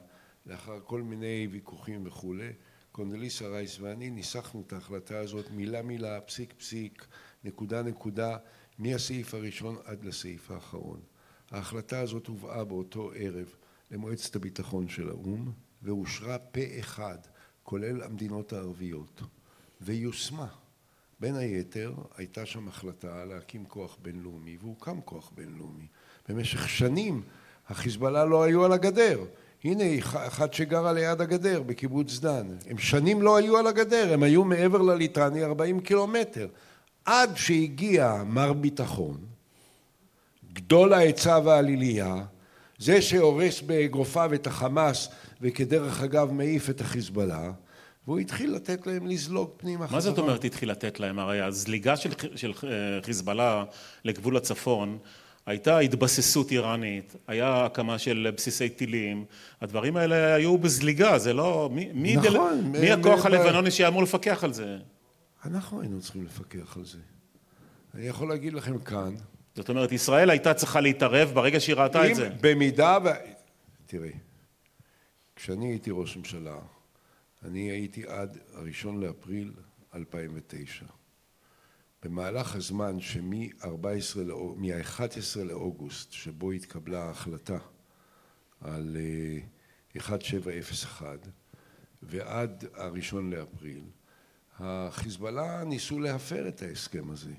לאחר 0.46 0.80
כל 0.84 1.02
מיני 1.02 1.48
ויכוחים 1.50 2.06
וכולי, 2.06 2.52
קונדוליסה 2.92 3.48
רייס 3.48 3.80
ואני 3.80 4.10
ניסחנו 4.10 4.62
את 4.66 4.72
ההחלטה 4.72 5.18
הזאת 5.18 5.50
מילה 5.50 5.82
מילה, 5.82 6.20
פסיק 6.20 6.52
פסיק, 6.52 7.06
נקודה 7.44 7.82
נקודה, 7.82 8.36
מהסעיף 8.78 9.34
הראשון 9.34 9.76
עד 9.84 10.04
לסעיף 10.04 10.50
האחרון. 10.50 11.00
ההחלטה 11.50 12.00
הזאת 12.00 12.26
הובאה 12.26 12.64
באותו 12.64 13.12
ערב 13.14 13.54
למועצת 13.90 14.36
הביטחון 14.36 14.88
של 14.88 15.08
האו"ם 15.08 15.52
ואושרה 15.82 16.38
פה 16.38 16.60
אחד, 16.80 17.18
כולל 17.62 18.02
המדינות 18.02 18.52
הערביות. 18.52 19.22
ויושמה. 19.80 20.59
בין 21.20 21.36
היתר 21.36 21.92
הייתה 22.16 22.46
שם 22.46 22.68
החלטה 22.68 23.24
להקים 23.24 23.64
כוח 23.68 23.96
בינלאומי 24.02 24.56
והוקם 24.60 25.00
כוח 25.04 25.30
בינלאומי. 25.36 25.86
במשך 26.28 26.68
שנים 26.68 27.22
החיזבאללה 27.68 28.24
לא 28.24 28.42
היו 28.42 28.64
על 28.64 28.72
הגדר. 28.72 29.24
הנה 29.64 29.84
אחד 30.12 30.52
שגרה 30.54 30.92
ליד 30.92 31.20
הגדר 31.20 31.62
בקיבוץ 31.62 32.18
דן. 32.18 32.46
הם 32.66 32.78
שנים 32.78 33.22
לא 33.22 33.36
היו 33.36 33.58
על 33.58 33.66
הגדר, 33.66 34.12
הם 34.12 34.22
היו 34.22 34.44
מעבר 34.44 34.82
לליטני 34.82 35.44
40 35.44 35.80
קילומטר. 35.80 36.48
עד 37.04 37.36
שהגיע 37.36 38.22
מר 38.26 38.52
ביטחון, 38.52 39.18
גדול 40.52 40.92
העצה 40.92 41.38
והעליליה, 41.44 42.24
זה 42.78 43.02
שהורס 43.02 43.60
באגרופיו 43.60 44.34
את 44.34 44.46
החמאס 44.46 45.08
וכדרך 45.40 46.02
אגב 46.02 46.32
מעיף 46.32 46.70
את 46.70 46.80
החיזבאללה, 46.80 47.52
והוא 48.06 48.18
התחיל 48.18 48.54
לתת 48.54 48.86
להם 48.86 49.06
לזלוג 49.06 49.50
פנימה 49.56 49.86
מה 49.90 50.00
זאת 50.00 50.18
אומרת 50.18 50.44
התחיל 50.44 50.70
לתת 50.70 51.00
להם? 51.00 51.18
הרי 51.18 51.40
הזליגה 51.40 51.96
של, 51.96 52.10
של 52.36 52.52
אה, 52.64 53.02
חיזבאללה 53.02 53.64
לגבול 54.04 54.36
הצפון 54.36 54.98
הייתה 55.46 55.78
התבססות 55.78 56.50
איראנית, 56.50 57.16
היה 57.26 57.64
הקמה 57.64 57.98
של 57.98 58.32
בסיסי 58.36 58.68
טילים, 58.68 59.24
הדברים 59.60 59.96
האלה 59.96 60.34
היו 60.34 60.58
בזליגה, 60.58 61.18
זה 61.18 61.32
לא... 61.32 61.70
מי, 61.72 61.90
מי, 61.94 62.16
נכון, 62.16 62.72
דל... 62.72 62.80
מי 62.80 62.92
הכוח 62.92 63.26
הלבנוני 63.26 63.70
שהיה 63.70 63.88
אמור 63.88 64.02
לפקח 64.02 64.44
על 64.44 64.52
זה? 64.52 64.78
אנחנו 65.44 65.80
היינו 65.80 66.00
צריכים 66.00 66.24
לפקח 66.24 66.76
על 66.76 66.84
זה. 66.84 66.98
אני 67.94 68.06
יכול 68.06 68.28
להגיד 68.28 68.52
לכם 68.52 68.78
כאן... 68.78 69.14
זאת 69.54 69.68
אומרת, 69.68 69.92
ישראל 69.92 70.30
הייתה 70.30 70.54
צריכה 70.54 70.80
להתערב 70.80 71.30
ברגע 71.34 71.60
שהיא 71.60 71.76
ראתה 71.76 72.10
את 72.10 72.14
זה. 72.14 72.30
במידה 72.40 72.98
ו... 73.04 73.08
תראי, 73.86 74.12
כשאני 75.36 75.66
הייתי 75.66 75.90
ראש 75.92 76.16
ממשלה, 76.16 76.56
אני 77.44 77.70
הייתי 77.70 78.06
עד 78.06 78.38
הראשון 78.54 79.00
לאפריל 79.00 79.52
2009. 79.94 80.86
במהלך 82.02 82.56
הזמן 82.56 83.00
שמ-11 83.00 85.38
לאוגוסט, 85.44 86.12
שבו 86.12 86.52
התקבלה 86.52 87.04
ההחלטה 87.04 87.58
על 88.60 88.96
1701 89.96 91.28
ועד 92.02 92.64
הראשון 92.74 93.30
לאפריל, 93.30 93.84
החיזבאללה 94.58 95.64
ניסו 95.64 96.00
להפר 96.00 96.48
את 96.48 96.62
ההסכם 96.62 97.10
הזה. 97.10 97.32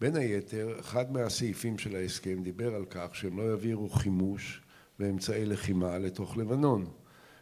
בין 0.00 0.16
היתר, 0.16 0.80
אחד 0.80 1.12
מהסעיפים 1.12 1.78
של 1.78 1.96
ההסכם 1.96 2.42
דיבר 2.42 2.74
על 2.74 2.84
כך 2.90 3.14
שהם 3.14 3.38
לא 3.38 3.42
יעבירו 3.42 3.88
חימוש 3.88 4.62
ואמצעי 4.98 5.46
לחימה 5.46 5.98
לתוך 5.98 6.36
לבנון. 6.36 6.90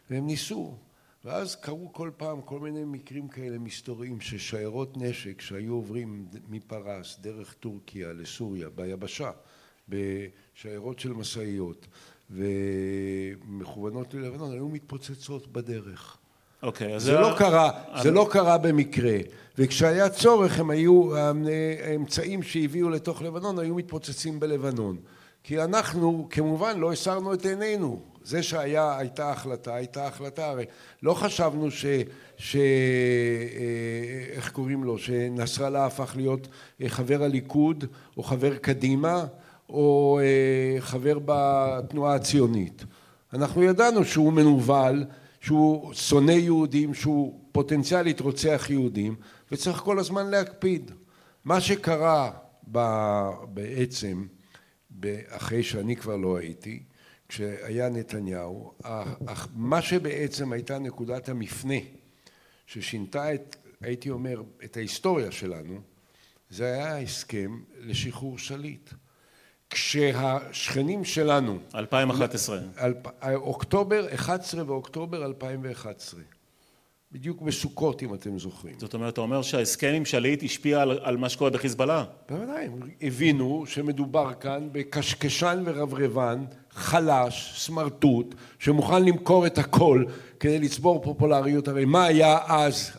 והם 0.09 0.25
ניסו. 0.25 0.77
ואז 1.25 1.55
קרו 1.55 1.93
כל 1.93 2.11
פעם 2.17 2.41
כל 2.41 2.59
מיני 2.59 2.83
מקרים 2.85 3.27
כאלה 3.27 3.57
מסתוריים 3.57 4.21
ששיירות 4.21 4.97
נשק 4.97 5.41
שהיו 5.41 5.73
עוברים 5.73 6.25
מפרס 6.49 7.19
דרך 7.21 7.53
טורקיה 7.53 8.13
לסוריה 8.13 8.69
ביבשה 8.69 9.31
בשיירות 9.89 10.99
של 10.99 11.13
משאיות 11.13 11.87
ומכוונות 12.29 14.13
ללבנון 14.13 14.51
היו 14.51 14.69
מתפוצצות 14.69 15.53
בדרך. 15.53 16.17
אוקיי, 16.63 16.95
אז 16.95 17.03
זה 17.03 17.13
לא 17.13 17.35
קרה, 17.37 17.71
זה 18.03 18.11
לא 18.11 18.27
קרה 18.31 18.57
במקרה, 18.57 19.17
וכשהיה 19.57 20.09
צורך 20.09 20.59
הם 20.59 20.69
היו, 20.69 21.17
האמצעים 21.83 22.43
שהביאו 22.43 22.89
לתוך 22.89 23.21
לבנון 23.21 23.59
היו 23.59 23.75
מתפוצצים 23.75 24.39
בלבנון, 24.39 24.97
כי 25.43 25.63
אנחנו 25.63 26.27
כמובן 26.29 26.79
לא 26.79 26.91
הסרנו 26.91 27.33
את 27.33 27.45
עינינו, 27.45 28.01
זה 28.23 28.43
שהייתה 28.43 29.31
החלטה, 29.31 29.75
הייתה 29.75 30.07
החלטה, 30.07 30.49
הרי 30.49 30.65
לא 31.03 31.13
חשבנו 31.13 31.71
ש... 31.71 31.85
ש... 32.37 32.55
איך 34.31 34.51
קוראים 34.51 34.83
לו? 34.83 34.97
שנסראללה 34.97 35.85
הפך 35.85 36.13
להיות 36.15 36.47
חבר 36.87 37.23
הליכוד 37.23 37.85
או 38.17 38.23
חבר 38.23 38.57
קדימה 38.57 39.25
או 39.69 40.19
חבר 40.79 41.19
בתנועה 41.25 42.15
הציונית. 42.15 42.83
אנחנו 43.33 43.63
ידענו 43.63 44.05
שהוא 44.05 44.33
מנוול 44.33 45.05
שהוא 45.41 45.93
שונא 45.93 46.31
יהודים, 46.31 46.93
שהוא 46.93 47.39
פוטנציאלית 47.51 48.19
רוצח 48.19 48.67
יהודים 48.69 49.15
וצריך 49.51 49.77
כל 49.77 49.99
הזמן 49.99 50.29
להקפיד. 50.29 50.91
מה 51.45 51.61
שקרה 51.61 52.31
בעצם 53.53 54.25
אחרי 55.29 55.63
שאני 55.63 55.95
כבר 55.95 56.15
לא 56.17 56.37
הייתי 56.37 56.83
כשהיה 57.29 57.89
נתניהו 57.89 58.73
מה 59.55 59.81
שבעצם 59.81 60.51
הייתה 60.51 60.79
נקודת 60.79 61.29
המפנה 61.29 61.75
ששינתה 62.67 63.33
את 63.33 63.55
הייתי 63.81 64.09
אומר 64.09 64.41
את 64.63 64.77
ההיסטוריה 64.77 65.31
שלנו 65.31 65.81
זה 66.49 66.65
היה 66.65 66.95
ההסכם 66.95 67.59
לשחרור 67.79 68.37
שליט. 68.37 68.89
כשהשכנים 69.69 71.05
שלנו 71.05 71.59
2011 71.75 72.59
אוקטובר 73.35 74.07
11 74.13 74.63
ואוקטובר 74.67 75.25
2011 75.25 76.21
בדיוק 77.11 77.41
בסוכות 77.41 78.03
אם 78.03 78.13
אתם 78.13 78.39
זוכרים. 78.39 78.75
זאת 78.77 78.93
אומרת 78.93 79.13
אתה 79.13 79.21
אומר 79.21 79.41
שההסכם 79.41 79.93
עם 79.95 80.05
שליט 80.05 80.43
השפיע 80.43 80.81
על, 80.81 80.99
על 81.03 81.17
מה 81.17 81.29
שקורה 81.29 81.49
בחיזבאללה? 81.49 82.03
בוודאי 82.29 82.65
הם 82.65 82.79
הבינו 83.01 83.63
שמדובר 83.67 84.33
כאן 84.39 84.69
בקשקשן 84.71 85.63
ורברבן 85.65 86.45
חלש 86.71 87.53
סמרטוט 87.57 88.35
שמוכן 88.59 89.05
למכור 89.05 89.45
את 89.45 89.57
הכל 89.57 90.03
כדי 90.39 90.59
לצבור 90.59 91.01
פופולריות. 91.03 91.67
הרי 91.67 91.85
מה 91.85 92.05
היה 92.05 92.37
אז 92.47 92.91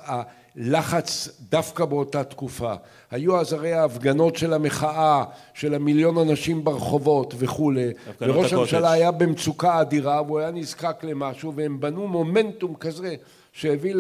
לחץ 0.57 1.29
דווקא 1.51 1.85
באותה 1.85 2.25
תקופה. 2.25 2.75
היו 3.11 3.41
אז 3.41 3.53
הרי 3.53 3.73
ההפגנות 3.73 4.37
של 4.37 4.53
המחאה, 4.53 5.25
של 5.55 5.75
המיליון 5.75 6.19
אנשים 6.19 6.65
ברחובות 6.65 7.35
וכולי, 7.39 7.91
וראש 8.21 8.53
הממשלה 8.53 8.93
היה 8.93 9.11
במצוקה 9.11 9.81
אדירה 9.81 10.23
והוא 10.23 10.39
היה 10.39 10.51
נזקק 10.51 10.97
למשהו 11.03 11.55
והם 11.55 11.81
בנו 11.81 12.09
מומנטום 12.09 12.75
כזה 12.75 13.15
שהביא 13.53 13.95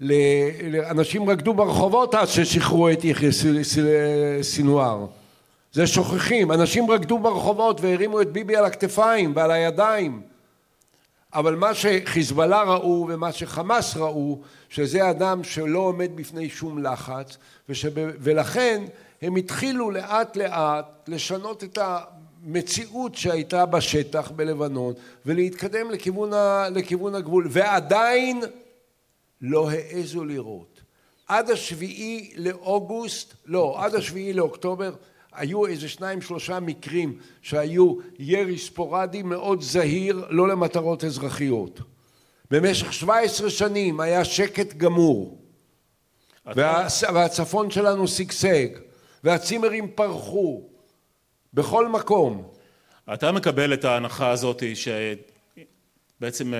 ל... 0.00 0.10
אנשים 0.90 1.30
רקדו 1.30 1.54
ברחובות 1.54 2.14
אז 2.14 2.28
ששחררו 2.30 2.90
את 2.90 3.04
יחיא 3.04 3.30
סינואר. 4.42 5.06
זה 5.72 5.86
שוכחים, 5.86 6.52
אנשים 6.52 6.90
רקדו 6.90 7.18
ברחובות 7.18 7.80
והרימו 7.80 8.20
את 8.20 8.32
ביבי 8.32 8.56
על 8.56 8.64
הכתפיים 8.64 9.32
ועל 9.36 9.50
הידיים. 9.50 10.20
אבל 11.34 11.54
מה 11.54 11.74
שחיזבאללה 11.74 12.62
ראו 12.62 13.06
ומה 13.08 13.32
שחמאס 13.32 13.96
ראו 13.96 14.38
שזה 14.68 15.10
אדם 15.10 15.44
שלא 15.44 15.78
עומד 15.78 16.16
בפני 16.16 16.48
שום 16.48 16.82
לחץ 16.82 17.36
ושב... 17.68 17.90
ולכן 17.96 18.84
הם 19.22 19.36
התחילו 19.36 19.90
לאט 19.90 20.36
לאט 20.36 21.08
לשנות 21.08 21.64
את 21.64 21.78
המציאות 21.80 23.14
שהייתה 23.14 23.66
בשטח 23.66 24.30
בלבנון 24.30 24.94
ולהתקדם 25.26 25.90
לכיוון, 25.90 26.32
ה... 26.32 26.68
לכיוון 26.68 27.14
הגבול. 27.14 27.46
ועדיין 27.50 28.40
לא 29.40 29.70
העזו 29.70 30.24
לראות. 30.24 30.80
עד 31.28 31.50
השביעי 31.50 32.32
לאוגוסט 32.36 33.34
לא 33.46 33.84
עד 33.84 33.94
השביעי 33.94 34.32
לאוקטובר 34.32 34.94
היו 35.32 35.66
איזה 35.66 35.88
שניים 35.88 36.22
שלושה 36.22 36.60
מקרים 36.60 37.18
שהיו 37.42 37.94
ירי 38.18 38.58
ספורדי 38.58 39.22
מאוד 39.22 39.62
זהיר 39.62 40.26
לא 40.30 40.48
למטרות 40.48 41.04
אזרחיות. 41.04 41.80
במשך 42.50 42.92
17 42.92 43.50
שנים 43.50 44.00
היה 44.00 44.24
שקט 44.24 44.74
גמור. 44.74 45.38
וה... 46.46 46.86
והצפון 47.14 47.70
שלנו 47.70 48.08
שגשג 48.08 48.66
והצימרים 49.24 49.90
פרחו. 49.94 50.62
בכל 51.54 51.88
מקום. 51.88 52.48
אתה 53.14 53.32
מקבל 53.32 53.74
את 53.74 53.84
ההנחה 53.84 54.30
הזאת 54.30 54.62
שבעצם 56.18 56.52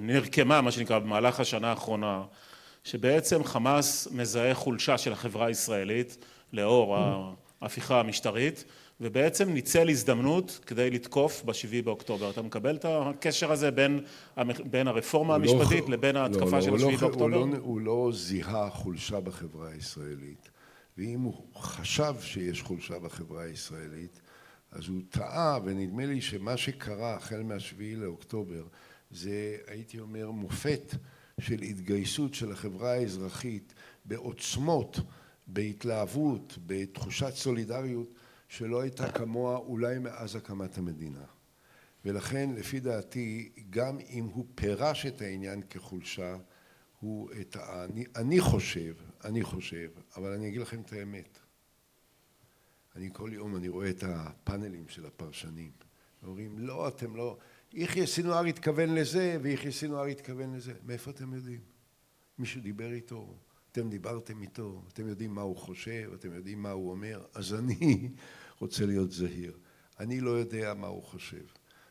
נרקמה 0.00 0.60
מה 0.60 0.70
שנקרא 0.70 0.98
במהלך 0.98 1.40
השנה 1.40 1.70
האחרונה 1.70 2.22
שבעצם 2.84 3.44
חמאס 3.44 4.08
מזהה 4.10 4.54
חולשה 4.54 4.98
של 4.98 5.12
החברה 5.12 5.46
הישראלית 5.46 6.24
לאור 6.52 6.96
ההפיכה 7.60 8.00
המשטרית 8.00 8.64
ובעצם 9.00 9.52
ניצל 9.52 9.88
הזדמנות 9.88 10.60
כדי 10.66 10.90
לתקוף 10.90 11.42
בשביעי 11.44 11.82
באוקטובר. 11.82 12.30
אתה 12.30 12.42
מקבל 12.42 12.76
את 12.76 12.84
הקשר 12.88 13.52
הזה 13.52 13.70
בין, 13.70 14.00
בין 14.70 14.88
הרפורמה 14.88 15.34
המשפטית 15.34 15.84
לא, 15.84 15.90
לבין 15.90 16.16
ההתקפה 16.16 16.56
לא, 16.56 16.60
של 16.60 16.74
השביעי 16.74 16.94
לא, 16.94 17.00
באוקטובר? 17.00 17.36
הוא 17.36 17.48
לא, 17.52 17.58
הוא 17.58 17.80
לא 17.80 18.10
זיהה 18.14 18.70
חולשה 18.70 19.20
בחברה 19.20 19.68
הישראלית 19.68 20.50
ואם 20.98 21.20
הוא 21.20 21.34
חשב 21.56 22.14
שיש 22.20 22.62
חולשה 22.62 22.98
בחברה 22.98 23.42
הישראלית 23.42 24.20
אז 24.72 24.88
הוא 24.88 25.00
טעה 25.08 25.58
ונדמה 25.64 26.06
לי 26.06 26.20
שמה 26.20 26.56
שקרה 26.56 27.14
החל 27.14 27.42
מהשביעי 27.42 27.96
לאוקטובר 27.96 28.62
זה 29.10 29.56
הייתי 29.66 30.00
אומר 30.00 30.30
מופת 30.30 30.94
של 31.40 31.62
התגייסות 31.62 32.34
של 32.34 32.52
החברה 32.52 32.92
האזרחית 32.92 33.74
בעוצמות 34.04 34.98
בהתלהבות, 35.46 36.58
בתחושת 36.66 37.34
סולידריות 37.34 38.14
שלא 38.48 38.80
הייתה 38.80 39.12
כמוה 39.12 39.56
אולי 39.56 39.98
מאז 39.98 40.36
הקמת 40.36 40.78
המדינה. 40.78 41.24
ולכן 42.04 42.50
לפי 42.54 42.80
דעתי 42.80 43.52
גם 43.70 43.98
אם 44.10 44.24
הוא 44.24 44.46
פירש 44.54 45.06
את 45.06 45.22
העניין 45.22 45.62
כחולשה 45.70 46.36
הוא 47.00 47.30
את 47.40 47.56
ה... 47.56 47.84
אני, 47.84 48.04
אני 48.16 48.40
חושב, 48.40 48.94
אני 49.24 49.42
חושב, 49.42 49.90
אבל 50.16 50.32
אני 50.32 50.48
אגיד 50.48 50.60
לכם 50.60 50.80
את 50.80 50.92
האמת. 50.92 51.38
אני 52.96 53.10
כל 53.12 53.30
יום 53.32 53.56
אני 53.56 53.68
רואה 53.68 53.90
את 53.90 54.04
הפאנלים 54.06 54.88
של 54.88 55.06
הפרשנים. 55.06 55.70
אומרים 56.22 56.58
לא 56.58 56.88
אתם 56.88 57.16
לא, 57.16 57.38
יחיא 57.72 58.06
סינואר 58.06 58.44
התכוון 58.44 58.94
לזה 58.94 59.38
ויחיא 59.42 59.70
סינואר 59.70 60.04
התכוון 60.04 60.54
לזה. 60.54 60.72
מאיפה 60.86 61.10
אתם 61.10 61.34
יודעים? 61.34 61.60
מישהו 62.38 62.60
דיבר 62.60 62.92
איתו? 62.92 63.34
אתם 63.72 63.90
דיברתם 63.90 64.42
איתו, 64.42 64.82
אתם 64.92 65.08
יודעים 65.08 65.34
מה 65.34 65.42
הוא 65.42 65.56
חושב, 65.56 66.10
אתם 66.14 66.34
יודעים 66.34 66.62
מה 66.62 66.70
הוא 66.70 66.90
אומר, 66.90 67.20
אז 67.34 67.54
אני 67.54 68.08
רוצה 68.60 68.86
להיות 68.86 69.12
זהיר. 69.12 69.52
אני 70.00 70.20
לא 70.20 70.30
יודע 70.30 70.74
מה 70.74 70.86
הוא 70.86 71.02
חושב, 71.02 71.44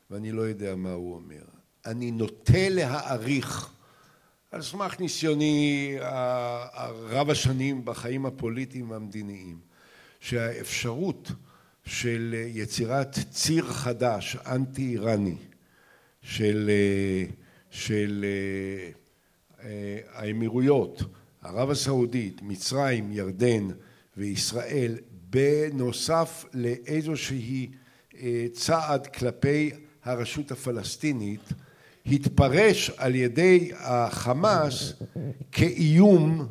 ואני 0.09 0.31
לא 0.31 0.41
יודע 0.41 0.75
מה 0.75 0.91
הוא 0.91 1.15
אומר. 1.15 1.43
אני 1.85 2.11
נוטה 2.11 2.69
להעריך, 2.69 3.73
על 4.51 4.61
סמך 4.61 4.99
ניסיוני 4.99 5.95
רב 7.09 7.29
השנים 7.29 7.85
בחיים 7.85 8.25
הפוליטיים 8.25 8.91
והמדיניים, 8.91 9.59
שהאפשרות 10.19 11.31
של 11.85 12.35
יצירת 12.47 13.17
ציר 13.29 13.73
חדש, 13.73 14.35
אנטי 14.35 14.87
איראני, 14.87 15.37
של, 16.27 16.69
של 17.69 18.25
האמירויות, 20.13 21.01
ערב 21.43 21.69
הסעודית, 21.69 22.41
מצרים, 22.41 23.11
ירדן 23.11 23.67
וישראל 24.17 24.97
בנוסף 25.29 26.45
לאיזושהי 26.53 27.69
צעד 28.53 29.07
כלפי 29.07 29.71
הרשות 30.03 30.51
הפלסטינית 30.51 31.41
התפרש 32.05 32.91
על 32.97 33.15
ידי 33.15 33.71
החמאס 33.77 34.93
כאיום 35.51 36.47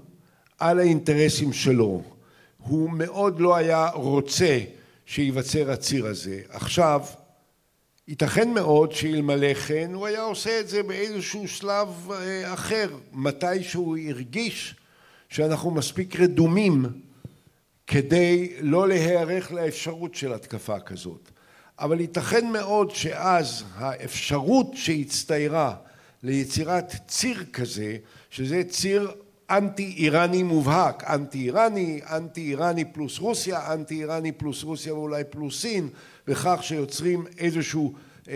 על 0.58 0.78
האינטרסים 0.78 1.52
שלו. 1.52 2.02
הוא 2.58 2.90
מאוד 2.90 3.40
לא 3.40 3.56
היה 3.56 3.88
רוצה 3.90 4.60
שייווצר 5.06 5.70
הציר 5.70 6.06
הזה. 6.06 6.40
עכשיו, 6.48 7.00
ייתכן 8.08 8.50
מאוד 8.50 8.92
שאלמלא 8.92 9.54
כן 9.54 9.90
הוא 9.94 10.06
היה 10.06 10.22
עושה 10.22 10.60
את 10.60 10.68
זה 10.68 10.82
באיזשהו 10.82 11.48
שלב 11.48 11.88
אה, 12.10 12.54
אחר, 12.54 12.88
מתי 13.12 13.62
שהוא 13.62 13.96
הרגיש 14.08 14.74
שאנחנו 15.28 15.70
מספיק 15.70 16.20
רדומים 16.20 16.84
כדי 17.86 18.52
לא 18.60 18.88
להיערך 18.88 19.52
לאפשרות 19.52 20.14
של 20.14 20.32
התקפה 20.32 20.80
כזאת. 20.80 21.30
אבל 21.78 22.00
ייתכן 22.00 22.46
מאוד 22.52 22.90
שאז 22.90 23.64
האפשרות 23.74 24.66
שהצטיירה 24.74 25.76
ליצירת 26.22 26.94
ציר 27.08 27.44
כזה, 27.52 27.96
שזה 28.30 28.62
ציר 28.68 29.10
אנטי 29.50 29.94
איראני 29.96 30.42
מובהק, 30.42 31.04
אנטי 31.04 31.38
איראני, 31.38 32.00
אנטי 32.10 32.40
איראני 32.40 32.84
פלוס 32.84 33.18
רוסיה, 33.18 33.72
אנטי 33.72 33.94
איראני 33.94 34.32
פלוס 34.32 34.62
רוסיה 34.62 34.94
ואולי 34.94 35.24
פלוס 35.30 35.60
סין, 35.62 35.88
בכך 36.28 36.58
שיוצרים 36.62 37.26
איזושהי 37.38 37.88
אה, 38.28 38.34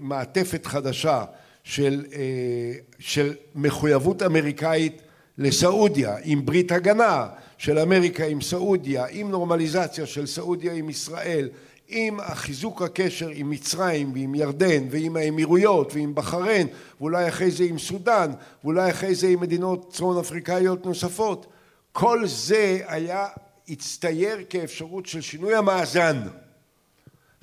מעטפת 0.00 0.66
חדשה 0.66 1.24
של, 1.64 2.04
אה, 2.12 2.72
של 2.98 3.34
מחויבות 3.54 4.22
אמריקאית 4.22 5.02
לסעודיה, 5.38 6.16
עם 6.24 6.46
ברית 6.46 6.72
הגנה 6.72 7.28
של 7.58 7.78
אמריקה 7.78 8.24
עם 8.24 8.40
סעודיה, 8.40 9.06
עם 9.10 9.30
נורמליזציה 9.30 10.06
של 10.06 10.26
סעודיה 10.26 10.72
עם 10.72 10.90
ישראל, 10.90 11.48
עם 11.88 12.18
חיזוק 12.34 12.82
הקשר 12.82 13.28
עם 13.28 13.50
מצרים 13.50 14.12
ועם 14.14 14.34
ירדן 14.34 14.84
ועם 14.90 15.16
האמירויות 15.16 15.94
ועם 15.94 16.14
בחריין 16.14 16.66
ואולי 17.00 17.28
אחרי 17.28 17.50
זה 17.50 17.64
עם 17.64 17.78
סודאן 17.78 18.32
ואולי 18.64 18.90
אחרי 18.90 19.14
זה 19.14 19.28
עם 19.28 19.40
מדינות 19.40 19.92
צפון 19.92 20.18
אפריקאיות 20.18 20.86
נוספות. 20.86 21.46
כל 21.92 22.26
זה 22.26 22.80
היה 22.86 23.26
הצטייר 23.68 24.38
כאפשרות 24.50 25.06
של 25.06 25.20
שינוי 25.20 25.54
המאזן 25.54 26.22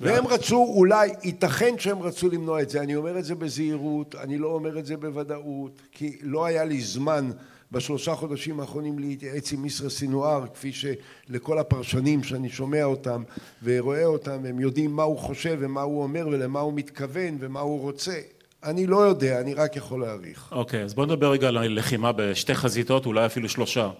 והם 0.00 0.26
רצו 0.26 0.56
אולי, 0.56 1.10
ייתכן 1.22 1.74
שהם 1.78 2.02
רצו 2.02 2.28
למנוע 2.28 2.62
את 2.62 2.70
זה, 2.70 2.80
אני 2.80 2.96
אומר 2.96 3.18
את 3.18 3.24
זה 3.24 3.34
בזהירות, 3.34 4.14
אני 4.14 4.38
לא 4.38 4.48
אומר 4.48 4.78
את 4.78 4.86
זה 4.86 4.96
בוודאות, 4.96 5.72
כי 5.92 6.18
לא 6.22 6.46
היה 6.46 6.64
לי 6.64 6.80
זמן 6.80 7.30
בשלושה 7.72 8.14
חודשים 8.14 8.60
האחרונים 8.60 8.98
להתייעץ 8.98 9.52
עם 9.52 9.64
ישרא 9.64 9.90
סינואר, 9.90 10.44
כפי 10.54 10.72
שלכל 10.72 11.58
הפרשנים 11.58 12.22
שאני 12.22 12.48
שומע 12.48 12.84
אותם 12.84 13.22
ורואה 13.62 14.04
אותם, 14.04 14.44
הם 14.48 14.60
יודעים 14.60 14.90
מה 14.90 15.02
הוא 15.02 15.18
חושב 15.18 15.56
ומה 15.60 15.82
הוא 15.82 16.02
אומר 16.02 16.28
ולמה 16.28 16.60
הוא 16.60 16.72
מתכוון 16.72 17.36
ומה 17.40 17.60
הוא 17.60 17.80
רוצה. 17.80 18.20
אני 18.64 18.86
לא 18.86 18.96
יודע, 18.96 19.40
אני 19.40 19.54
רק 19.54 19.76
יכול 19.76 20.00
להעריך. 20.00 20.48
אוקיי, 20.52 20.80
okay, 20.80 20.84
אז 20.84 20.94
בוא 20.94 21.06
נדבר 21.06 21.30
רגע 21.30 21.48
על 21.48 21.56
הלחימה 21.56 22.12
בשתי 22.12 22.54
חזיתות, 22.54 23.06
אולי 23.06 23.26
אפילו 23.26 23.48
שלושה. 23.48 23.90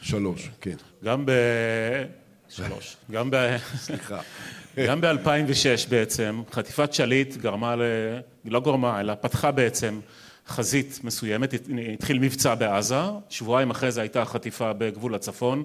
שלוש, 0.00 0.50
כן. 0.60 0.76
גם 1.04 1.26
ב... 1.26 1.32
שלוש. 2.48 2.96
גם 3.10 3.30
ב... 3.30 3.56
סליחה. 3.76 4.20
גם 4.76 5.00
ב-2006 5.00 5.88
בעצם, 5.88 6.42
חטיפת 6.52 6.92
שליט 6.94 7.36
גרמה 7.36 7.76
ל... 7.76 7.82
לא 8.44 8.60
גרמה, 8.60 9.00
אלא 9.00 9.14
פתחה 9.14 9.50
בעצם 9.50 10.00
חזית 10.48 11.00
מסוימת, 11.04 11.54
התחיל 11.94 12.18
מבצע 12.18 12.54
בעזה, 12.54 13.00
שבועיים 13.28 13.70
אחרי 13.70 13.92
זה 13.92 14.00
הייתה 14.00 14.24
חטיפה 14.24 14.72
בגבול 14.72 15.14
הצפון, 15.14 15.62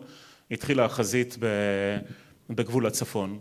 התחילה 0.52 0.86
החזית 0.86 1.38
בגבול 2.50 2.86
הצפון. 2.86 3.39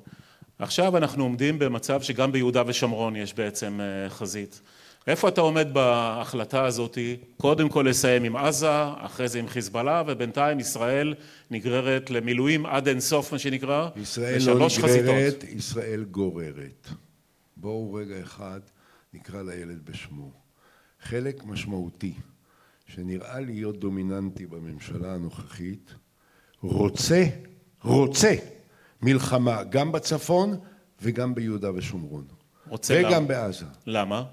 עכשיו 0.59 0.97
אנחנו 0.97 1.23
עומדים 1.23 1.59
במצב 1.59 2.03
שגם 2.03 2.33
ביהודה 2.33 2.63
ושומרון 2.67 3.17
יש 3.17 3.35
בעצם 3.35 3.81
אה, 3.81 4.11
חזית. 4.11 4.61
איפה 5.07 5.29
אתה 5.29 5.41
עומד 5.41 5.69
בהחלטה 5.73 6.65
הזאתי, 6.65 7.17
קודם 7.37 7.69
כל 7.69 7.87
לסיים 7.91 8.25
עם 8.25 8.37
עזה, 8.37 8.69
אחרי 8.99 9.29
זה 9.29 9.39
עם 9.39 9.49
חיזבאללה, 9.49 10.03
ובינתיים 10.07 10.61
ישראל 10.61 11.15
נגררת 11.51 12.11
למילואים 12.11 12.67
עד 12.67 12.89
אין 12.89 13.01
סוף 13.01 13.33
מה 13.33 13.39
שנקרא, 13.39 13.89
ישראל 13.97 14.43
לא 14.47 14.55
נגררת, 14.55 14.71
חזיתות. 14.73 15.45
ישראל 15.45 16.05
גוררת. 16.05 16.89
בואו 17.57 17.95
רגע 17.95 18.21
אחד 18.23 18.61
נקרא 19.15 19.43
לילד 19.43 19.81
בשמו. 19.85 20.31
חלק 21.03 21.45
משמעותי 21.45 22.13
שנראה 22.87 23.41
להיות 23.41 23.79
דומיננטי 23.79 24.47
בממשלה 24.47 25.15
הנוכחית 25.15 25.95
רוצה, 26.63 27.25
רוצה 27.83 28.35
מלחמה 29.03 29.65
גם 29.65 29.93
בצפון 29.93 30.59
וגם 31.03 31.35
ביהודה 31.35 31.71
ושומרון. 31.75 32.25
רוצה 32.69 32.95
וגם 33.01 33.13
למה? 33.13 33.27
בעזה. 33.27 33.65
למה? 33.87 34.25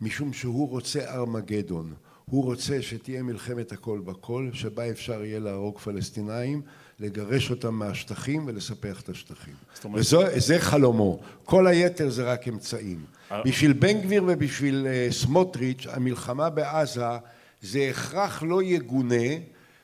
משום 0.00 0.32
שהוא 0.32 0.68
רוצה 0.68 1.14
ארמגדון. 1.14 1.94
הוא 2.24 2.44
רוצה 2.44 2.82
שתהיה 2.82 3.22
מלחמת 3.22 3.72
הכל 3.72 4.00
בכל, 4.04 4.50
שבה 4.52 4.90
אפשר 4.90 5.24
יהיה 5.24 5.40
להרוג 5.40 5.78
פלסטינאים, 5.78 6.62
לגרש 7.00 7.50
אותם 7.50 7.74
מהשטחים 7.74 8.44
ולספח 8.46 9.00
את 9.00 9.08
השטחים. 9.08 9.54
וזה 9.94 10.58
חלומו. 10.58 11.20
כל 11.44 11.66
היתר 11.66 12.10
זה 12.10 12.32
רק 12.32 12.48
אמצעים. 12.48 13.04
אה. 13.32 13.42
בשביל 13.42 13.72
בן 13.72 14.00
גביר 14.00 14.24
ובשביל 14.26 14.86
אה, 14.86 15.08
סמוטריץ', 15.10 15.86
המלחמה 15.90 16.50
בעזה 16.50 17.04
זה 17.62 17.88
הכרח 17.90 18.42
לא 18.42 18.62
יגונה, 18.62 19.26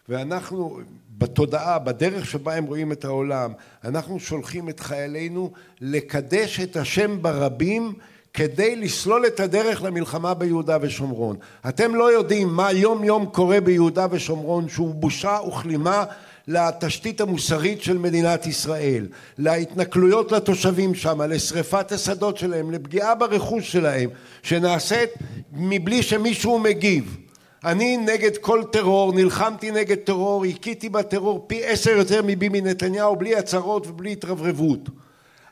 ואנחנו 0.09 0.81
בתודעה, 1.19 1.79
בדרך 1.79 2.27
שבה 2.27 2.55
הם 2.55 2.65
רואים 2.65 2.93
את 2.93 3.05
העולם, 3.05 3.53
אנחנו 3.85 4.21
שולחים 4.21 4.69
את 4.69 4.81
חיילינו 4.81 5.53
לקדש 5.81 6.61
את 6.61 6.77
השם 6.77 7.23
ברבים 7.23 7.93
כדי 8.35 8.77
לסלול 8.77 9.27
את 9.27 9.41
הדרך 9.41 9.83
למלחמה 9.83 10.35
ביהודה 10.35 10.79
ושומרון. 10.81 11.37
אתם 11.69 11.95
לא 11.95 12.13
יודעים 12.13 12.49
מה 12.49 12.73
יום 12.73 13.05
יום 13.05 13.27
קורה 13.27 13.61
ביהודה 13.61 14.07
ושומרון 14.11 14.69
שהוא 14.69 14.95
בושה 14.95 15.39
וכלימה 15.49 16.05
לתשתית 16.49 17.21
המוסרית 17.21 17.83
של 17.83 17.99
מדינת 17.99 18.47
ישראל, 18.47 19.07
להתנכלויות 19.39 20.33
לתושבים 20.33 20.95
שם, 20.95 21.23
לשריפת 21.23 21.93
השדות 21.93 22.37
שלהם, 22.37 22.71
לפגיעה 22.71 23.15
ברכוש 23.15 23.73
שלהם, 23.73 24.11
שנעשית 24.43 25.11
מבלי 25.53 26.03
שמישהו 26.03 26.59
מגיב. 26.59 27.17
אני 27.65 27.97
נגד 27.97 28.37
כל 28.37 28.63
טרור, 28.73 29.13
נלחמתי 29.13 29.71
נגד 29.71 29.97
טרור, 29.97 30.45
הכיתי 30.45 30.89
בטרור 30.89 31.45
פי 31.47 31.65
עשר 31.65 31.91
יותר 31.91 32.21
מביבי 32.25 32.61
נתניהו, 32.61 33.17
בלי 33.17 33.37
הצהרות 33.37 33.87
ובלי 33.87 34.13
התרברבות. 34.13 34.89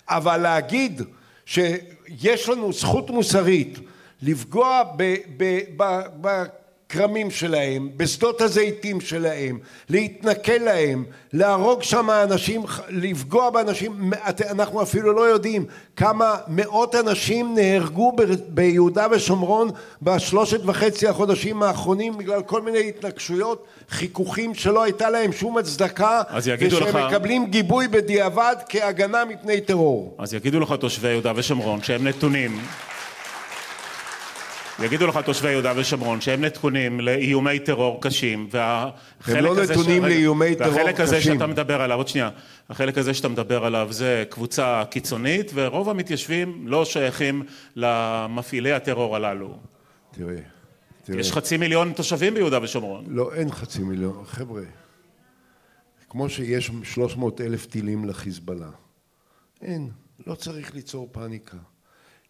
אבל 0.08 0.36
להגיד 0.36 1.02
שיש 2.08 2.48
לנו 2.48 2.72
זכות 2.72 3.10
מוסרית 3.10 3.78
לפגוע 4.22 4.82
ב, 4.96 5.14
ב, 5.36 5.60
ב, 5.76 6.00
ב, 6.20 6.44
בכרמים 6.92 7.30
שלהם, 7.30 7.88
בשדות 7.96 8.40
הזיתים 8.40 9.00
שלהם, 9.00 9.58
להתנכל 9.88 10.52
להם, 10.52 11.04
להרוג 11.32 11.82
שם 11.82 12.10
אנשים, 12.10 12.62
לפגוע 12.88 13.50
באנשים, 13.50 14.12
אנחנו 14.50 14.82
אפילו 14.82 15.12
לא 15.12 15.20
יודעים 15.20 15.64
כמה 15.96 16.36
מאות 16.48 16.94
אנשים 16.94 17.54
נהרגו 17.54 18.16
ביהודה 18.48 19.06
ושומרון 19.10 19.68
בשלושת 20.02 20.60
וחצי 20.64 21.08
החודשים 21.08 21.62
האחרונים 21.62 22.18
בגלל 22.18 22.42
כל 22.42 22.62
מיני 22.62 22.88
התנגשויות, 22.88 23.64
חיכוכים 23.90 24.54
שלא 24.54 24.82
הייתה 24.82 25.10
להם 25.10 25.32
שום 25.32 25.58
הצדקה 25.58 26.22
ושהם 26.36 26.88
לך... 26.88 26.96
מקבלים 26.96 27.46
גיבוי 27.46 27.88
בדיעבד 27.88 28.56
כהגנה 28.68 29.24
מפני 29.24 29.60
טרור. 29.60 30.16
אז 30.18 30.34
יגידו 30.34 30.60
לך 30.60 30.74
תושבי 30.80 31.08
יהודה 31.08 31.32
ושומרון 31.36 31.82
שהם 31.82 32.06
נתונים 32.06 32.60
יגידו 34.80 35.06
לך 35.06 35.18
תושבי 35.24 35.50
יהודה 35.50 35.72
ושומרון 35.76 36.20
שהם 36.20 36.44
נתונים 36.44 37.00
לאיומי 37.00 37.58
טרור 37.58 38.02
קשים 38.02 38.48
והחלק 38.50 39.36
הם 39.36 39.44
לא 39.44 39.62
נתונים 39.62 40.02
ש... 40.02 40.06
לאיומי 40.06 40.54
טרור 40.54 40.70
קשים. 40.70 40.78
והחלק 40.78 41.00
הזה 41.00 41.20
שאתה 41.20 41.46
מדבר 41.46 41.82
עליו, 41.82 41.96
עוד 41.96 42.08
שנייה, 42.08 42.30
החלק 42.70 42.98
הזה 42.98 43.14
שאתה 43.14 43.28
מדבר 43.28 43.64
עליו 43.64 43.88
זה 43.90 44.24
קבוצה 44.30 44.82
קיצונית 44.90 45.50
ורוב 45.54 45.88
המתיישבים 45.88 46.68
לא 46.68 46.84
שייכים 46.84 47.42
למפעילי 47.76 48.72
הטרור 48.72 49.16
הללו. 49.16 49.58
תראה, 50.10 50.36
תראה. 51.04 51.20
יש 51.20 51.32
חצי 51.32 51.56
מיליון 51.56 51.92
תושבים 51.92 52.34
ביהודה 52.34 52.62
ושומרון. 52.62 53.04
לא, 53.08 53.34
אין 53.34 53.52
חצי 53.52 53.82
מיליון. 53.82 54.24
חבר'ה, 54.24 54.62
כמו 56.08 56.28
שיש 56.28 56.70
300 56.82 57.40
אלף 57.40 57.66
טילים 57.66 58.04
לחיזבאללה, 58.04 58.70
אין, 59.62 59.90
לא 60.26 60.34
צריך 60.34 60.74
ליצור 60.74 61.08
פאניקה. 61.12 61.56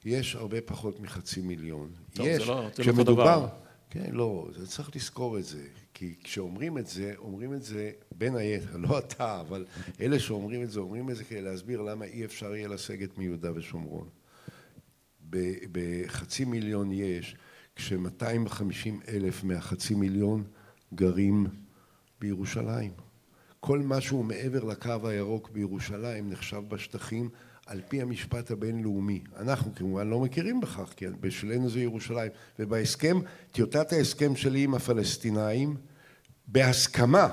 יש 0.04 0.36
הרבה 0.36 0.60
פחות 0.60 1.00
מחצי 1.00 1.40
מיליון. 1.40 1.90
טוב, 2.14 2.26
יש, 2.26 2.42
זה 2.42 2.48
לא, 2.48 2.68
זה 2.76 2.82
לא 2.84 2.98
אותו 2.98 3.14
דבר. 3.14 3.48
כן, 3.90 4.10
לא, 4.12 4.48
זה 4.56 4.66
צריך 4.66 4.96
לזכור 4.96 5.38
את 5.38 5.44
זה. 5.44 5.62
כי 5.94 6.14
כשאומרים 6.24 6.78
את 6.78 6.86
זה, 6.86 7.12
אומרים 7.18 7.54
את 7.54 7.62
זה 7.62 7.90
בין 8.18 8.36
היתר, 8.36 8.76
לא 8.88 8.98
אתה, 8.98 9.40
אבל 9.40 9.64
אלה 10.00 10.18
שאומרים 10.18 10.62
את 10.62 10.70
זה, 10.70 10.80
אומרים 10.80 11.10
את 11.10 11.16
זה 11.16 11.24
כדי 11.24 11.42
להסביר 11.42 11.80
למה 11.80 12.04
אי 12.04 12.24
אפשר 12.24 12.54
יהיה 12.54 12.68
לסגת 12.68 13.18
מיהודה 13.18 13.50
ושומרון. 13.54 14.08
בחצי 15.72 16.44
מיליון 16.44 16.92
יש, 16.92 17.36
כש-250 17.76 19.08
אלף 19.08 19.44
מהחצי 19.44 19.94
מיליון 19.94 20.44
גרים 20.94 21.46
בירושלים. 22.20 22.90
כל 23.60 23.78
מה 23.78 24.00
שהוא 24.00 24.24
מעבר 24.24 24.64
לקו 24.64 25.08
הירוק 25.08 25.50
בירושלים 25.50 26.30
נחשב 26.30 26.62
בשטחים 26.68 27.30
על 27.66 27.80
פי 27.88 28.02
המשפט 28.02 28.50
הבינלאומי. 28.50 29.20
אנחנו 29.38 29.74
כמובן 29.74 30.08
לא 30.08 30.20
מכירים 30.20 30.60
בכך, 30.60 30.92
כי 30.96 31.06
בשבילנו 31.20 31.68
זה 31.68 31.80
ירושלים. 31.80 32.30
ובהסכם, 32.58 33.20
טיוטת 33.52 33.92
ההסכם 33.92 34.36
שלי 34.36 34.64
עם 34.64 34.74
הפלסטינאים, 34.74 35.76
בהסכמה 36.48 37.28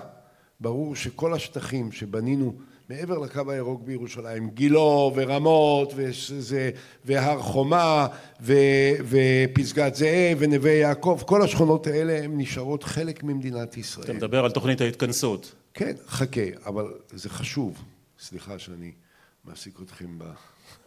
ברור 0.59 0.95
שכל 0.95 1.33
השטחים 1.33 1.91
שבנינו 1.91 2.55
מעבר 2.89 3.17
לקו 3.17 3.51
הירוק 3.51 3.81
בירושלים, 3.83 4.49
גילו 4.49 5.11
ורמות 5.15 5.93
וזה, 5.95 6.71
והר 7.05 7.41
חומה 7.41 8.07
ו, 8.41 8.53
ופסגת 9.03 9.95
זאב 9.95 10.37
ונווה 10.39 10.71
יעקב, 10.71 11.21
כל 11.25 11.41
השכונות 11.41 11.87
האלה 11.87 12.23
הן 12.23 12.37
נשארות 12.37 12.83
חלק 12.83 13.23
ממדינת 13.23 13.77
ישראל. 13.77 14.05
אתה 14.05 14.13
מדבר 14.13 14.45
על 14.45 14.51
תוכנית 14.51 14.81
ההתכנסות. 14.81 15.55
כן, 15.73 15.93
חכה, 16.07 16.41
אבל 16.65 16.93
זה 17.11 17.29
חשוב. 17.29 17.83
סליחה 18.19 18.59
שאני 18.59 18.91
מעסיק 19.45 19.79
אתכם 19.81 20.19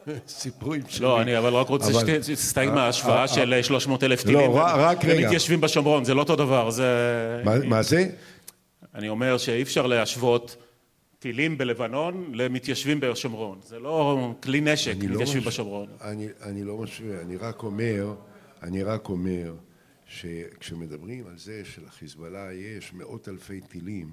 בסיפורים 0.06 0.82
שלי. 0.88 1.02
לא, 1.02 1.22
אני 1.22 1.38
אבל 1.38 1.54
רק 1.54 1.68
רוצה. 1.68 1.92
שתסתייג 2.22 2.68
אה, 2.68 2.74
מההשוואה 2.74 3.22
אה, 3.22 3.28
של 3.28 3.62
300 3.62 4.04
אלף 4.04 4.22
טילים. 4.22 4.50
לא, 4.50 4.60
רק 4.62 5.04
רגע. 5.04 5.22
ומתיישבים 5.24 5.60
בשומרון, 5.60 6.04
זה 6.04 6.14
לא 6.14 6.20
אותו 6.20 6.36
דבר, 6.36 6.70
זה... 6.70 6.86
מה, 7.44 7.82
זה? 7.82 8.08
אני 8.94 9.08
אומר 9.08 9.38
שאי 9.38 9.62
אפשר 9.62 9.86
להשוות 9.86 10.56
טילים 11.18 11.58
בלבנון 11.58 12.30
למתיישבים 12.34 13.00
בשומרון. 13.00 13.60
זה 13.62 13.78
לא 13.78 14.34
כלי 14.42 14.60
נשק, 14.60 14.94
לא 15.02 15.14
מתיישבים 15.14 15.42
לא. 15.42 15.48
בשומרון. 15.48 15.86
אני 16.42 16.64
לא 16.64 16.78
משווה, 16.78 17.20
אני 17.20 17.36
רק 17.36 17.62
אומר, 17.62 18.14
אני 18.62 18.82
רק 18.82 19.08
אומר 19.08 19.54
שכשמדברים 20.06 21.26
על 21.26 21.38
זה 21.38 21.62
שלחיזבאללה 21.64 22.52
יש 22.52 22.92
מאות 22.94 23.28
אלפי 23.28 23.60
טילים, 23.60 24.08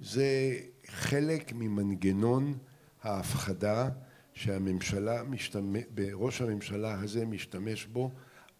זה 0.00 0.54
חלק 0.86 1.52
ממנגנון 1.54 2.54
ההפחדה 3.02 3.88
שהממשלה 4.34 5.22
משתמש, 5.22 5.82
ראש 6.14 6.40
הממשלה 6.40 7.00
הזה 7.00 7.26
משתמש 7.26 7.86
בו 7.86 8.10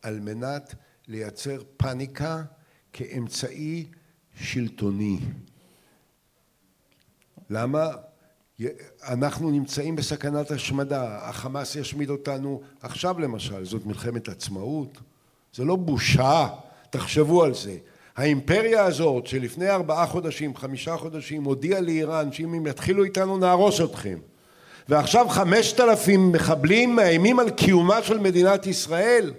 על 0.02 0.20
מנת 0.20 0.74
לייצר 1.08 1.62
פאניקה 1.76 2.42
כאמצעי 2.92 3.86
שלטוני. 4.34 5.18
למה? 7.50 7.88
אנחנו 9.02 9.50
נמצאים 9.50 9.96
בסכנת 9.96 10.50
השמדה, 10.50 11.28
החמאס 11.28 11.76
ישמיד 11.76 12.10
אותנו 12.10 12.62
עכשיו 12.80 13.18
למשל, 13.18 13.64
זאת 13.64 13.86
מלחמת 13.86 14.28
עצמאות, 14.28 14.98
זה 15.54 15.64
לא 15.64 15.76
בושה, 15.76 16.48
תחשבו 16.90 17.44
על 17.44 17.54
זה. 17.54 17.78
האימפריה 18.16 18.84
הזאת 18.84 19.26
שלפני 19.26 19.70
ארבעה 19.70 20.06
חודשים, 20.06 20.56
חמישה 20.56 20.96
חודשים, 20.96 21.44
הודיעה 21.44 21.80
לאיראן 21.80 22.32
שאם 22.32 22.54
הם 22.54 22.66
יתחילו 22.66 23.04
איתנו 23.04 23.38
נהרוס 23.38 23.80
אתכם 23.80 24.18
ועכשיו 24.88 25.28
חמשת 25.28 25.80
אלפים 25.80 26.32
מחבלים 26.32 26.96
מאיימים 26.96 27.38
על 27.38 27.50
קיומה 27.50 28.02
של 28.02 28.18
מדינת 28.18 28.66
ישראל 28.66 29.32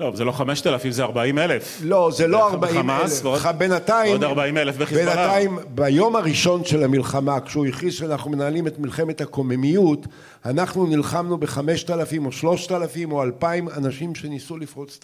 לא, 0.00 0.12
זה 0.14 0.24
לא 0.24 0.32
חמשת 0.32 0.66
אלפים, 0.66 0.92
זה 0.92 1.02
ארבעים 1.02 1.38
אלף. 1.38 1.80
לא, 1.84 2.10
זה 2.12 2.26
לא 2.26 2.48
ארבעים 2.50 2.90
אלף. 2.90 3.22
בינתיים... 3.58 4.12
עוד 4.12 4.24
ארבעים 4.24 4.56
אלף 4.58 4.76
בחיזבאללה. 4.76 5.14
בינתיים, 5.14 5.58
ביום 5.68 6.16
הראשון 6.16 6.64
של 6.64 6.84
המלחמה, 6.84 7.40
כשהוא 7.40 7.66
הכריז 7.66 7.94
שאנחנו 7.94 8.30
מנהלים 8.30 8.66
את 8.66 8.78
מלחמת 8.78 9.20
הקוממיות, 9.20 10.06
אנחנו 10.44 10.86
נלחמנו 10.86 11.38
בחמשת 11.38 11.90
אלפים 11.90 12.26
או 12.26 12.32
שלושת 12.32 12.72
אלפים 12.72 13.12
או 13.12 13.22
אלפיים 13.22 13.68
אנשים 13.68 14.14
שניסו 14.14 14.56
לפרוץ 14.56 15.00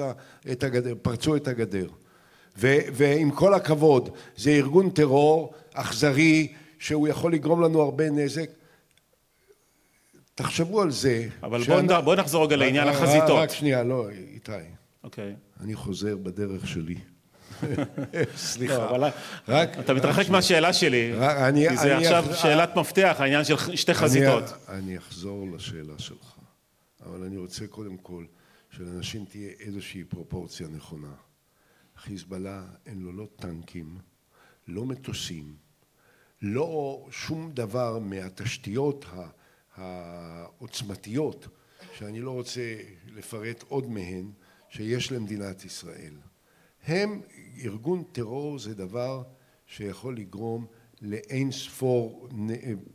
את 0.53 0.65
הגדר, 0.65 0.95
פרצו 1.03 1.37
את 1.37 1.49
הגדר. 1.49 1.87
ו, 2.59 2.77
ועם 2.93 3.31
כל 3.31 3.55
הכבוד, 3.55 4.09
זה 4.37 4.51
ארגון 4.51 4.91
טרור 4.91 5.53
אכזרי, 5.75 6.49
שהוא 6.79 7.09
יכול 7.09 7.33
לגרום 7.33 7.63
לנו 7.63 7.83
הרבה 7.83 8.11
נזק. 8.11 8.49
תחשבו 10.43 10.83
על 10.83 10.91
זה. 10.91 11.29
אבל 11.43 11.65
שאנ... 11.65 12.05
בוא 12.05 12.15
נחזור 12.15 12.45
רגע 12.45 12.57
לעניין 12.57 12.89
החזיתות. 12.89 13.31
רק 13.31 13.51
שנייה, 13.51 13.83
לא, 13.83 14.09
איתי. 14.11 14.53
אוקיי. 15.05 15.35
אני 15.61 15.75
חוזר 15.75 16.17
בדרך 16.17 16.69
שלי. 16.69 16.97
סליחה. 18.37 18.75
לא, 18.75 18.91
אבל 18.91 19.11
רק... 19.49 19.79
אתה 19.79 19.95
מתרחק 19.95 20.29
מהשאלה 20.29 20.73
שלי. 20.73 21.13
אני, 21.19 21.69
כי 21.69 21.77
זה 21.77 21.97
עכשיו 21.97 22.25
אח... 22.31 22.43
שאלת 22.43 22.77
מפתח, 22.77 23.17
העניין 23.19 23.45
של 23.45 23.57
שתי 23.77 23.95
חזיתות. 23.95 24.45
אני, 24.69 24.79
אני 24.79 24.99
אחזור 24.99 25.47
לשאלה 25.55 25.99
שלך, 25.99 26.39
אבל 27.07 27.25
אני 27.25 27.37
רוצה 27.37 27.67
קודם 27.67 27.97
כל 27.97 28.25
שלאנשים 28.71 29.25
תהיה 29.25 29.51
איזושהי 29.61 30.05
פרופורציה 30.05 30.67
נכונה. 30.69 31.13
חיזבאללה 31.97 32.63
אין 32.87 33.03
לו 33.03 33.13
לא 33.13 33.27
טנקים, 33.37 33.99
לא 34.69 34.85
מטוסים, 34.85 35.55
לא 36.43 37.07
שום 37.11 37.51
דבר 37.55 37.99
מהתשתיות 37.99 39.05
העוצמתיות, 39.77 41.49
שאני 41.99 42.21
לא 42.21 42.31
רוצה 42.31 42.77
לפרט 43.15 43.65
עוד 43.69 43.91
מהן, 43.91 44.31
שיש 44.69 45.13
למדינת 45.13 45.65
ישראל. 45.65 46.15
הם, 46.87 47.21
ארגון 47.65 48.03
טרור 48.13 48.59
זה 48.59 48.75
דבר 48.75 49.23
שיכול 49.67 50.17
לגרום 50.17 50.67
לאין 51.03 51.51
ספור 51.51 52.29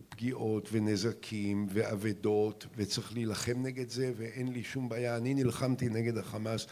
פגיעות 0.09 0.69
ונזקים 0.71 1.67
ואבדות 1.69 2.65
וצריך 2.75 3.13
להילחם 3.13 3.61
נגד 3.61 3.89
זה 3.89 4.11
ואין 4.17 4.47
לי 4.47 4.63
שום 4.63 4.89
בעיה. 4.89 5.17
אני 5.17 5.33
נלחמתי 5.33 5.89
נגד 5.89 6.17
החמאס 6.17 6.67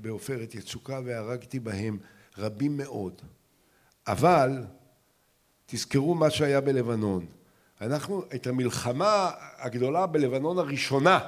בעופרת 0.00 0.54
יצוקה 0.54 1.00
והרגתי 1.04 1.60
בהם 1.60 1.98
רבים 2.38 2.76
מאוד. 2.76 3.22
אבל 4.06 4.64
תזכרו 5.66 6.14
מה 6.14 6.30
שהיה 6.30 6.60
בלבנון. 6.60 7.26
אנחנו 7.80 8.22
את 8.34 8.46
המלחמה 8.46 9.30
הגדולה 9.58 10.06
בלבנון 10.06 10.58
הראשונה 10.58 11.18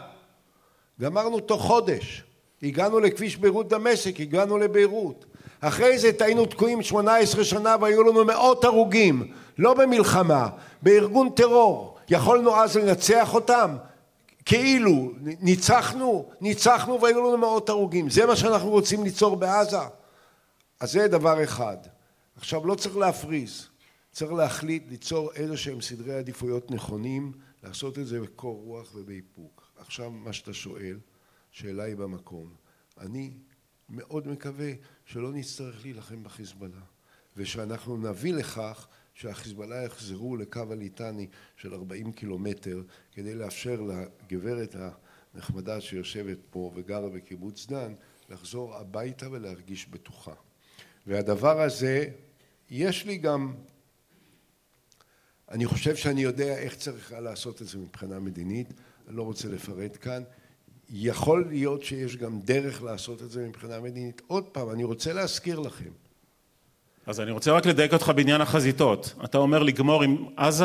גמרנו 1.00 1.40
תוך 1.40 1.62
חודש. 1.62 2.24
הגענו 2.62 3.00
לכביש 3.00 3.36
ביירות 3.36 3.68
דמשק, 3.68 4.20
הגענו 4.20 4.58
לביירות. 4.58 5.24
אחרי 5.60 5.98
זה 5.98 6.10
היינו 6.20 6.46
תקועים 6.46 6.82
18 6.82 7.44
שנה 7.44 7.76
והיו 7.80 8.02
לנו 8.02 8.24
מאות 8.24 8.64
הרוגים, 8.64 9.32
לא 9.58 9.74
במלחמה, 9.74 10.48
בארגון 10.82 11.30
טרור. 11.30 11.96
יכולנו 12.08 12.56
אז 12.56 12.76
לנצח 12.76 13.34
אותם? 13.34 13.76
כאילו, 14.44 15.12
ניצחנו, 15.20 16.28
ניצחנו 16.40 17.00
והיו 17.00 17.28
לנו 17.28 17.38
מאות 17.38 17.68
הרוגים. 17.68 18.10
זה 18.10 18.26
מה 18.26 18.36
שאנחנו 18.36 18.70
רוצים 18.70 19.04
ליצור 19.04 19.36
בעזה? 19.36 19.78
אז 20.80 20.92
זה 20.92 21.08
דבר 21.08 21.44
אחד. 21.44 21.76
עכשיו, 22.36 22.66
לא 22.66 22.74
צריך 22.74 22.96
להפריז, 22.96 23.66
צריך 24.20 24.33
להחליט 24.33 24.83
ליצור 24.88 25.33
איזה 25.33 25.56
שהם 25.56 25.80
סדרי 25.80 26.14
עדיפויות 26.14 26.70
נכונים, 26.70 27.33
לעשות 27.62 27.98
את 27.98 28.06
זה 28.06 28.20
בקור 28.20 28.62
רוח 28.64 28.94
ובאיפוק. 28.94 29.72
עכשיו, 29.76 30.11
מה 30.11 30.33
שאתה 30.33 30.52
שואל, 30.52 30.98
שאלה 31.50 31.83
היא 31.83 31.96
במקום. 31.96 32.54
אני 32.98 33.30
מאוד 33.88 34.28
מקווה 34.28 34.72
שלא 35.04 35.33
נצטרך 35.33 35.83
להילחם 35.83 36.22
בחיזבאללה 36.22 36.80
ושאנחנו 37.37 37.96
נביא 37.96 38.35
לכך 38.35 38.88
שהחיזבאללה 39.14 39.85
יחזרו 39.85 40.37
לקו 40.37 40.64
הליטני 40.70 41.26
של 41.56 41.74
40 41.74 42.12
קילומטר 42.12 42.83
כדי 43.12 43.35
לאפשר 43.35 43.80
לגברת 43.80 44.76
הנחמדה 45.35 45.80
שיושבת 45.80 46.38
פה 46.50 46.72
וגרה 46.74 47.09
בקיבוץ 47.09 47.66
דן 47.66 47.94
לחזור 48.28 48.76
הביתה 48.76 49.30
ולהרגיש 49.30 49.88
בטוחה. 49.88 50.35
והדבר 51.06 51.61
הזה, 51.61 52.09
יש 52.70 53.06
לי 53.06 53.18
גם, 53.18 53.54
אני 55.50 55.66
חושב 55.66 55.96
שאני 55.96 56.22
יודע 56.22 56.58
איך 56.58 56.74
צריך 56.74 57.14
לעשות 57.18 57.62
את 57.62 57.66
זה 57.66 57.78
מבחינה 57.78 58.18
מדינית, 58.18 58.72
אני 59.08 59.16
לא 59.16 59.22
רוצה 59.22 59.48
לפרט 59.48 59.96
כאן, 60.00 60.22
יכול 60.90 61.46
להיות 61.48 61.84
שיש 61.84 62.16
גם 62.16 62.40
דרך 62.40 62.82
לעשות 62.82 63.22
את 63.22 63.30
זה 63.30 63.48
מבחינה 63.48 63.80
מדינית. 63.80 64.22
עוד 64.26 64.44
פעם, 64.44 64.70
אני 64.70 64.84
רוצה 64.84 65.12
להזכיר 65.12 65.58
לכם. 65.58 65.90
אז 67.06 67.20
אני 67.20 67.30
רוצה 67.30 67.52
רק 67.52 67.66
לדייק 67.66 67.92
אותך 67.92 68.12
בעניין 68.16 68.40
החזיתות. 68.40 69.14
אתה 69.24 69.38
אומר 69.38 69.62
לגמור 69.62 70.02
עם 70.02 70.16
עזה 70.36 70.64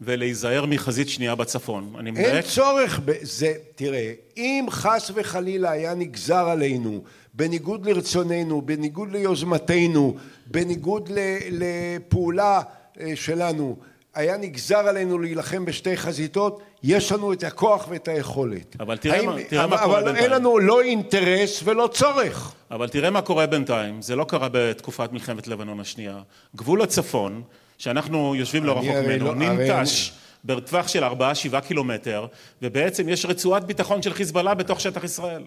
ולהיזהר 0.00 0.66
מחזית 0.66 1.08
שנייה 1.08 1.34
בצפון. 1.34 1.94
אני 1.98 2.10
מדייק? 2.10 2.28
אין 2.28 2.42
צורך 2.42 3.00
בזה. 3.04 3.54
תראה, 3.74 4.12
אם 4.36 4.66
חס 4.70 5.10
וחלילה 5.14 5.70
היה 5.70 5.94
נגזר 5.94 6.48
עלינו, 6.48 7.04
בניגוד 7.34 7.86
לרצוננו, 7.86 8.62
בניגוד 8.62 9.12
ליוזמתנו, 9.12 10.16
בניגוד 10.46 11.10
לפעולה 11.50 12.62
אה, 13.00 13.12
שלנו, 13.14 13.76
היה 14.14 14.36
נגזר 14.36 14.78
עלינו 14.78 15.18
להילחם 15.18 15.64
בשתי 15.64 15.96
חזיתות, 15.96 16.62
יש 16.82 17.12
לנו 17.12 17.32
את 17.32 17.42
הכוח 17.42 17.86
ואת 17.88 18.08
היכולת. 18.08 18.76
אבל 18.80 18.96
תראה, 18.96 19.16
האם, 19.16 19.26
מה, 19.26 19.36
תראה 19.48 19.66
מה 19.66 19.78
קורה 19.78 19.94
בינתיים. 20.02 20.16
אבל 20.16 20.24
אין 20.24 20.30
לנו 20.30 20.58
לא 20.58 20.82
אינטרס 20.82 21.60
ולא 21.64 21.88
צורך. 21.92 22.54
אבל 22.70 22.88
תראה 22.88 23.10
מה 23.10 23.22
קורה 23.22 23.46
בינתיים, 23.46 24.02
זה 24.02 24.16
לא 24.16 24.24
קרה 24.24 24.48
בתקופת 24.52 25.12
מלחמת 25.12 25.46
לבנון 25.46 25.80
השנייה. 25.80 26.22
גבול 26.56 26.82
הצפון, 26.82 27.42
שאנחנו 27.78 28.34
יושבים 28.34 28.64
לא 28.64 28.72
רחוק 28.72 28.96
ממנו, 29.04 29.24
לא, 29.24 29.34
ננטש 29.34 30.10
אני... 30.10 30.56
בטווח 30.56 30.88
של 30.88 31.04
ארבעה 31.04 31.34
שבעה 31.34 31.60
קילומטר, 31.60 32.26
ובעצם 32.62 33.08
יש 33.08 33.26
רצועת 33.26 33.64
ביטחון 33.64 34.02
של 34.02 34.14
חיזבאללה 34.14 34.54
בתוך 34.54 34.80
שטח 34.80 35.04
ישראל. 35.04 35.44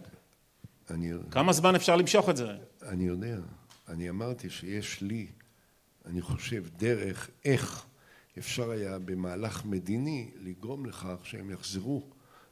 אני... 0.90 1.12
כמה 1.32 1.54
זמן 1.54 1.76
אפשר 1.76 1.96
למשוך 1.96 2.30
את 2.30 2.38
זה? 2.38 2.48
אני 2.88 3.04
יודע. 3.04 3.36
אני 3.90 4.10
אמרתי 4.10 4.50
שיש 4.50 5.02
לי, 5.02 5.28
אני 6.06 6.22
חושב, 6.22 6.64
דרך 6.78 7.30
איך 7.46 7.87
אפשר 8.38 8.70
היה 8.70 9.00
במהלך 9.00 9.66
מדיני 9.66 10.32
לגרום 10.40 10.86
לכך 10.86 11.18
שהם 11.24 11.52
יחזרו 11.52 12.04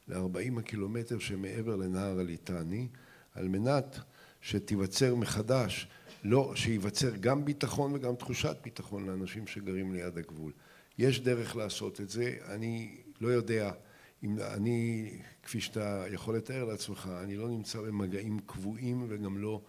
ל-40 0.08 0.58
הקילומטר 0.58 1.18
שמעבר 1.18 1.76
לנהר 1.76 2.18
הליטני 2.20 2.88
על 3.34 3.48
מנת 3.48 3.98
שתיווצר 4.40 5.14
מחדש, 5.14 5.88
לא, 6.24 6.52
שייווצר 6.54 7.16
גם 7.20 7.44
ביטחון 7.44 7.92
וגם 7.94 8.14
תחושת 8.14 8.56
ביטחון 8.64 9.06
לאנשים 9.06 9.46
שגרים 9.46 9.92
ליד 9.92 10.18
הגבול. 10.18 10.52
יש 10.98 11.20
דרך 11.20 11.56
לעשות 11.56 12.00
את 12.00 12.10
זה, 12.10 12.36
אני 12.48 12.96
לא 13.20 13.28
יודע 13.28 13.72
אם 14.22 14.38
אני, 14.38 15.10
כפי 15.42 15.60
שאתה 15.60 16.04
יכול 16.10 16.36
לתאר 16.36 16.64
לעצמך, 16.64 17.10
אני 17.22 17.36
לא 17.36 17.48
נמצא 17.48 17.80
במגעים 17.80 18.38
קבועים 18.46 19.06
וגם 19.08 19.38
לא 19.38 19.62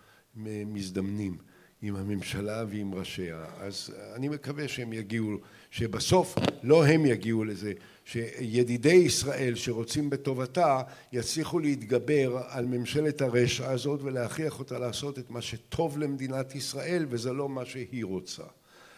מזדמנים 0.65 1.38
עם 1.82 1.95
הממשלה 1.95 2.63
ועם 2.69 2.93
ראשיה, 2.93 3.45
אז 3.59 3.89
אני 4.15 4.28
מקווה 4.28 4.67
שהם 4.67 4.93
יגיעו, 4.93 5.38
שבסוף 5.71 6.36
לא 6.63 6.86
הם 6.86 7.05
יגיעו 7.05 7.43
לזה, 7.43 7.73
שידידי 8.05 8.93
ישראל 8.93 9.55
שרוצים 9.55 10.09
בטובתה 10.09 10.82
יצליחו 11.11 11.59
להתגבר 11.59 12.41
על 12.47 12.65
ממשלת 12.65 13.21
הרשע 13.21 13.69
הזאת 13.69 14.01
ולהכריח 14.03 14.59
אותה 14.59 14.80
לעשות 14.80 15.19
את 15.19 15.30
מה 15.30 15.41
שטוב 15.41 15.97
למדינת 15.97 16.55
ישראל 16.55 17.05
וזה 17.09 17.34
לא 17.34 17.49
מה 17.49 17.65
שהיא 17.65 18.05
רוצה. 18.05 18.43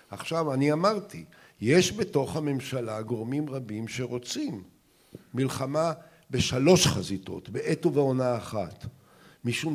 עכשיו 0.10 0.54
אני 0.54 0.72
אמרתי, 0.74 1.26
יש 1.62 1.94
בתוך 1.94 2.36
הממשלה 2.36 3.02
גורמים 3.02 3.50
רבים 3.50 3.88
שרוצים 3.88 4.64
מלחמה 5.34 5.94
בשלוש 6.32 6.88
חזיתות, 6.88 7.50
בעת 7.50 7.86
ובעונה 7.86 8.38
אחת, 8.38 8.86
משום 9.46 9.74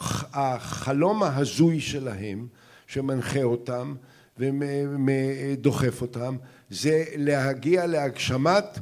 שהחלום 0.00 1.22
ההזוי 1.22 1.80
שלהם 1.80 2.46
שמנחה 2.86 3.42
אותם 3.42 3.94
ודוחף 4.38 6.02
אותם 6.02 6.36
זה 6.70 7.04
להגיע 7.16 7.86
להגשמת 7.86 8.78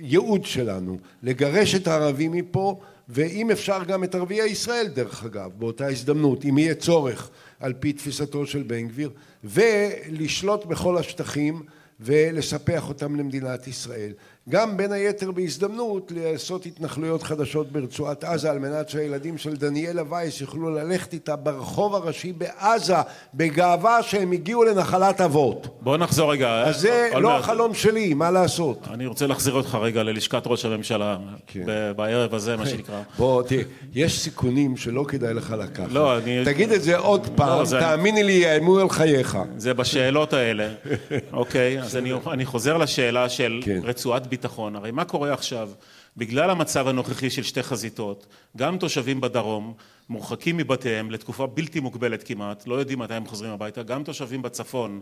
הייעוד 0.00 0.44
שלנו, 0.44 0.98
לגרש 1.22 1.74
את 1.74 1.86
הערבים 1.86 2.32
מפה 2.32 2.80
ואם 3.08 3.50
אפשר 3.50 3.84
גם 3.84 4.04
את 4.04 4.14
ערביי 4.14 4.46
ישראל 4.46 4.86
דרך 4.86 5.24
אגב 5.24 5.50
באותה 5.58 5.86
הזדמנות 5.86 6.44
אם 6.44 6.58
יהיה 6.58 6.74
צורך 6.74 7.30
על 7.60 7.72
פי 7.72 7.92
תפיסתו 7.92 8.46
של 8.46 8.62
בן 8.62 8.88
גביר 8.88 9.10
ולשלוט 9.44 10.64
בכל 10.64 10.98
השטחים 10.98 11.62
ולספח 12.00 12.88
אותם 12.88 13.16
למדינת 13.16 13.68
ישראל 13.68 14.12
גם 14.48 14.76
בין 14.76 14.92
היתר 14.92 15.30
בהזדמנות 15.30 16.12
לעשות 16.16 16.66
התנחלויות 16.66 17.22
חדשות 17.22 17.72
ברצועת 17.72 18.24
עזה 18.24 18.50
על 18.50 18.58
מנת 18.58 18.88
שהילדים 18.88 19.38
של 19.38 19.56
דניאלה 19.56 20.02
וייס 20.10 20.40
יוכלו 20.40 20.70
ללכת 20.70 21.12
איתה 21.12 21.36
ברחוב 21.36 21.94
הראשי 21.94 22.32
בעזה 22.32 22.94
בגאווה 23.34 24.02
שהם 24.02 24.32
הגיעו 24.32 24.64
לנחלת 24.64 25.20
אבות. 25.20 25.78
בוא 25.80 25.96
נחזור 25.96 26.32
רגע. 26.32 26.62
אז 26.62 26.80
זה 26.80 27.10
לא 27.14 27.36
החלום 27.36 27.74
שלי, 27.74 28.14
מה 28.14 28.30
לעשות? 28.30 28.88
אני 28.92 29.06
רוצה 29.06 29.26
להחזיר 29.26 29.54
אותך 29.54 29.74
רגע 29.74 30.02
ללשכת 30.02 30.42
ראש 30.46 30.64
הממשלה 30.64 31.16
כן. 31.46 31.64
בערב 31.96 32.34
הזה 32.34 32.56
מה 32.56 32.66
שנקרא. 32.66 33.02
בוא 33.18 33.42
תראה, 33.42 33.62
יש 33.94 34.20
סיכונים 34.20 34.76
שלא 34.76 35.04
כדאי 35.08 35.34
לך 35.34 35.54
לקחת. 35.58 35.92
לא, 35.92 36.18
אני... 36.18 36.44
תגיד 36.44 36.72
את 36.72 36.82
זה 36.82 36.96
עוד 36.96 37.26
לא, 37.26 37.32
פעם, 37.36 37.64
תאמיני 37.80 38.22
לי 38.22 38.32
יאיימו 38.32 38.78
על 38.78 38.88
חייך. 38.88 39.38
זה 39.56 39.74
בשאלות 39.74 40.32
האלה. 40.32 40.68
אוקיי, 41.32 41.80
אז 41.80 41.96
אני 42.32 42.44
חוזר 42.44 42.76
לשאלה 42.76 43.28
של 43.28 43.60
כן. 43.64 43.80
רצועת 43.84 44.26
ביטחון. 44.36 44.76
הרי 44.76 44.90
מה 44.90 45.04
קורה 45.04 45.32
עכשיו? 45.32 45.70
בגלל 46.16 46.50
המצב 46.50 46.88
הנוכחי 46.88 47.30
של 47.30 47.42
שתי 47.42 47.62
חזיתות, 47.62 48.26
גם 48.56 48.78
תושבים 48.78 49.20
בדרום 49.20 49.74
מורחקים 50.08 50.56
מבתיהם 50.56 51.10
לתקופה 51.10 51.46
בלתי 51.46 51.80
מוגבלת 51.80 52.22
כמעט, 52.22 52.66
לא 52.66 52.74
יודעים 52.74 52.98
מתי 52.98 53.14
הם 53.14 53.26
חוזרים 53.26 53.50
הביתה, 53.50 53.82
גם 53.82 54.04
תושבים 54.04 54.42
בצפון 54.42 55.00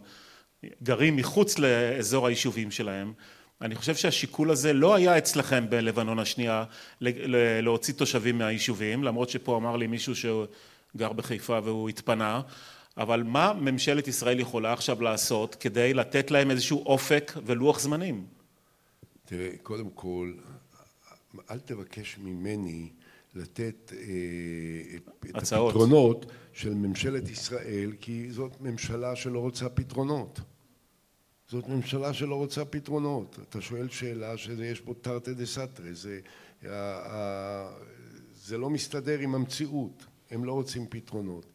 גרים 0.82 1.16
מחוץ 1.16 1.58
לאזור 1.58 2.26
היישובים 2.26 2.70
שלהם. 2.70 3.12
אני 3.62 3.74
חושב 3.74 3.94
שהשיקול 3.94 4.50
הזה 4.50 4.72
לא 4.72 4.94
היה 4.94 5.18
אצלכם 5.18 5.66
בלבנון 5.68 6.18
השנייה 6.18 6.64
להוציא 7.00 7.94
תושבים 7.94 8.38
מהיישובים, 8.38 9.04
למרות 9.04 9.30
שפה 9.30 9.56
אמר 9.56 9.76
לי 9.76 9.86
מישהו 9.86 10.14
שגר 10.16 11.12
בחיפה 11.12 11.58
והוא 11.64 11.88
התפנה, 11.88 12.40
אבל 12.96 13.22
מה 13.22 13.52
ממשלת 13.60 14.08
ישראל 14.08 14.40
יכולה 14.40 14.72
עכשיו 14.72 15.02
לעשות 15.02 15.54
כדי 15.54 15.94
לתת 15.94 16.30
להם 16.30 16.50
איזשהו 16.50 16.82
אופק 16.86 17.32
ולוח 17.46 17.80
זמנים? 17.80 18.43
תראה, 19.24 19.50
קודם 19.62 19.90
כל, 19.90 20.34
אל 21.50 21.58
תבקש 21.58 22.18
ממני 22.18 22.92
לתת 23.34 23.92
אה, 23.92 24.96
את. 24.96 25.10
הפתרונות 25.34 26.26
של 26.52 26.74
ממשלת 26.74 27.28
ישראל, 27.28 27.92
כי 28.00 28.30
זאת 28.30 28.60
ממשלה 28.60 29.16
שלא 29.16 29.38
רוצה 29.38 29.68
פתרונות. 29.68 30.40
זאת 31.48 31.68
ממשלה 31.68 32.12
שלא 32.12 32.34
רוצה 32.34 32.64
פתרונות. 32.64 33.38
אתה 33.48 33.60
שואל 33.60 33.88
שאלה 33.88 34.36
שיש 34.36 34.80
בו 34.80 34.94
תרתי 34.94 35.34
דה 35.34 35.46
סתרי, 35.46 35.94
זה, 35.94 36.20
זה 38.34 38.58
לא 38.58 38.70
מסתדר 38.70 39.18
עם 39.18 39.34
המציאות, 39.34 40.04
הם 40.30 40.44
לא 40.44 40.52
רוצים 40.52 40.86
פתרונות. 40.90 41.46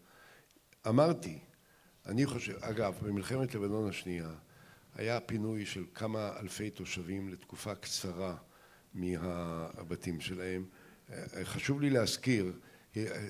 אמרתי, 0.88 1.40
אני 2.06 2.26
חושב, 2.26 2.54
אגב, 2.62 2.96
במלחמת 3.02 3.56
לבנון 3.56 3.90
השנייה 3.90 4.30
היה 5.00 5.20
פינוי 5.20 5.66
של 5.66 5.86
כמה 5.94 6.32
אלפי 6.40 6.70
תושבים 6.70 7.30
לתקופה 7.30 7.76
קצרה 7.76 8.36
מהבתים 8.94 10.22
שלהם. 10.22 10.66
חשוב 11.44 11.82
לי 11.82 11.90
להזכיר, 11.90 12.54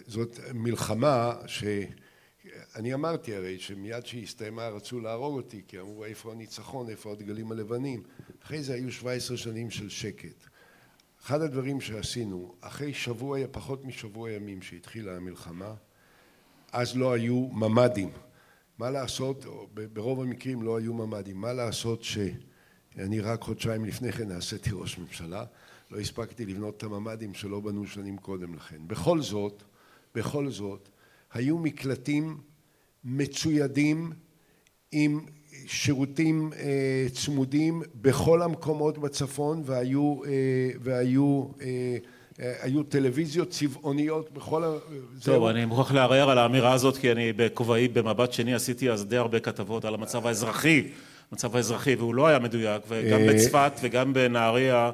זאת 0.07 0.39
מלחמה 0.53 1.35
שאני 1.47 2.93
אמרתי 2.93 3.35
הרי 3.35 3.59
שמיד 3.59 4.05
שהיא 4.05 4.23
הסתיימה 4.23 4.67
רצו 4.67 4.99
להרוג 4.99 5.35
אותי 5.35 5.61
כי 5.67 5.79
אמרו 5.79 6.05
איפה 6.05 6.31
הניצחון, 6.31 6.89
איפה 6.89 7.11
הדגלים 7.11 7.51
הלבנים. 7.51 8.03
אחרי 8.43 8.63
זה 8.63 8.73
היו 8.73 8.91
17 8.91 9.37
שנים 9.37 9.71
של 9.71 9.89
שקט. 9.89 10.47
אחד 11.21 11.41
הדברים 11.41 11.81
שעשינו, 11.81 12.55
אחרי 12.61 12.93
שבוע, 12.93 13.39
פחות 13.51 13.85
משבוע 13.85 14.31
ימים 14.31 14.61
שהתחילה 14.61 15.15
המלחמה, 15.15 15.73
אז 16.71 16.97
לא 16.97 17.13
היו 17.13 17.47
ממ"דים. 17.47 18.09
מה 18.79 18.89
לעשות, 18.89 19.45
ברוב 19.93 20.21
המקרים 20.21 20.61
לא 20.61 20.77
היו 20.77 20.93
ממ"דים, 20.93 21.37
מה 21.37 21.53
לעשות 21.53 22.03
שאני 22.03 23.19
רק 23.19 23.41
חודשיים 23.41 23.85
לפני 23.85 24.11
כן 24.11 24.27
נעשיתי 24.27 24.69
ראש 24.73 24.97
ממשלה, 24.97 25.45
לא 25.91 25.99
הספקתי 25.99 26.45
לבנות 26.45 26.77
את 26.77 26.83
הממ"דים 26.83 27.33
שלא 27.33 27.59
בנו 27.59 27.87
שנים 27.87 28.17
קודם 28.17 28.55
לכן. 28.55 28.77
בכל 28.87 29.21
זאת, 29.21 29.63
בכל 30.15 30.49
זאת, 30.49 30.89
היו 31.33 31.57
מקלטים 31.57 32.37
מצוידים 33.03 34.11
עם 34.91 35.25
שירותים 35.65 36.53
אה, 36.53 37.07
צמודים 37.13 37.81
בכל 37.95 38.41
המקומות 38.41 38.97
בצפון 38.97 39.61
והיו, 39.65 40.23
אה, 40.25 40.69
והיו 40.81 41.47
אה, 41.61 41.97
היו 42.39 42.83
טלוויזיות 42.83 43.49
צבעוניות 43.49 44.31
בכל 44.33 44.63
ה... 44.63 44.67
טוב, 45.23 45.45
אני 45.45 45.65
מוכרח 45.65 45.91
לערער 45.91 46.29
על 46.29 46.37
האמירה 46.37 46.73
הזאת 46.73 46.97
כי 46.97 47.11
אני 47.11 47.33
בכובעי 47.33 47.87
במבט 47.87 48.33
שני 48.33 48.53
עשיתי 48.53 48.91
אז 48.91 49.05
די 49.05 49.17
הרבה 49.17 49.39
כתבות 49.39 49.85
על 49.85 49.93
המצב 49.93 50.27
האזרחי, 50.27 50.87
המצב 51.31 51.55
האזרחי 51.55 51.95
והוא 51.95 52.15
לא 52.15 52.27
היה 52.27 52.39
מדויק 52.39 52.81
וגם 52.87 53.19
אה, 53.19 53.33
בצפת 53.33 53.71
וגם 53.81 54.13
בנהריה 54.13 54.91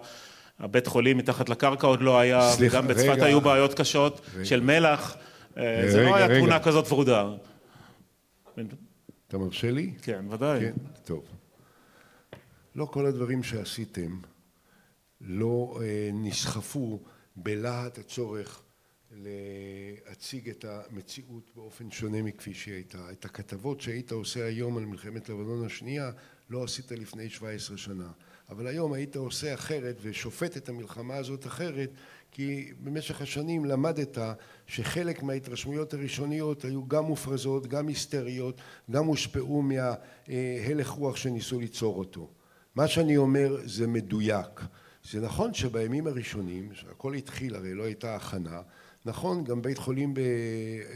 הבית 0.60 0.88
חולים 0.88 1.18
מתחת 1.18 1.50
לקרקע 1.50 1.88
עוד 1.88 2.02
לא 2.02 2.20
היה 2.20 2.52
וגם 2.60 2.88
בצפת 2.88 3.22
היו 3.22 3.42
בעיות 3.42 3.74
קשות 3.74 4.22
של 4.44 4.60
מלח 4.60 5.18
אה, 5.58 5.84
זה 5.88 6.04
לא 6.04 6.16
היה 6.16 6.28
תמונה 6.40 6.60
כזאת 6.60 6.92
ורודה. 6.92 7.30
אתה 9.28 9.38
מרשה 9.38 9.72
לי? 9.72 9.94
כן, 10.02 10.26
ודאי. 10.30 10.60
כן, 10.60 10.74
טוב. 11.06 11.24
לא 12.76 12.86
כל 12.86 13.06
הדברים 13.06 13.44
שעשיתם 13.44 14.18
לא 15.22 15.80
אה, 15.82 16.10
נסחפו 16.14 17.00
בלהט 17.36 17.98
הצורך 17.98 18.62
להציג 19.12 20.50
את 20.50 20.66
המציאות 20.68 21.52
באופן 21.56 21.92
שונה 21.92 22.22
מכפי 22.22 22.54
שהיא 22.54 22.74
הייתה. 22.74 23.12
את 23.12 23.26
הכתבות 23.26 23.82
שהיית 23.82 24.12
עושה 24.12 24.46
היום 24.46 24.78
על 24.78 24.86
מלחמת 24.86 25.30
לבנון 25.30 25.66
השנייה 25.66 26.12
לא 26.50 26.64
עשית 26.64 26.92
לפני 26.92 27.30
17 27.30 27.78
שנה. 27.78 28.12
אבל 28.50 28.68
היום 28.68 28.94
היית 28.94 29.16
עושה 29.16 29.54
אחרת 29.54 29.96
ושופט 30.02 30.58
את 30.58 30.70
המלחמה 30.70 31.16
הזאת 31.16 31.48
אחרת 31.48 31.90
כי 32.32 32.72
במשך 32.84 33.22
השנים 33.22 33.66
למדת 33.66 34.18
שחלק 34.68 35.24
מההתרשמויות 35.24 35.94
הראשוניות 35.94 36.66
היו 36.66 36.88
גם 36.88 37.04
מופרזות, 37.04 37.68
גם 37.68 37.88
היסטריות, 37.88 38.62
גם 38.92 39.06
הושפעו 39.06 39.62
מהלך 39.62 40.90
רוח 40.90 41.16
שניסו 41.16 41.60
ליצור 41.60 42.00
אותו. 42.00 42.30
מה 42.76 42.88
שאני 42.88 43.18
אומר 43.18 43.58
זה 43.66 43.88
מדויק. 43.88 44.62
זה 45.12 45.22
נכון 45.22 45.54
שבימים 45.54 46.08
הראשונים, 46.08 46.70
שהכל 46.74 47.14
התחיל, 47.14 47.56
הרי 47.56 47.74
לא 47.74 47.84
הייתה 47.84 48.16
הכנה, 48.16 48.62
נכון, 49.06 49.44
גם 49.44 49.62
בית 49.62 49.78
חולים 49.78 50.14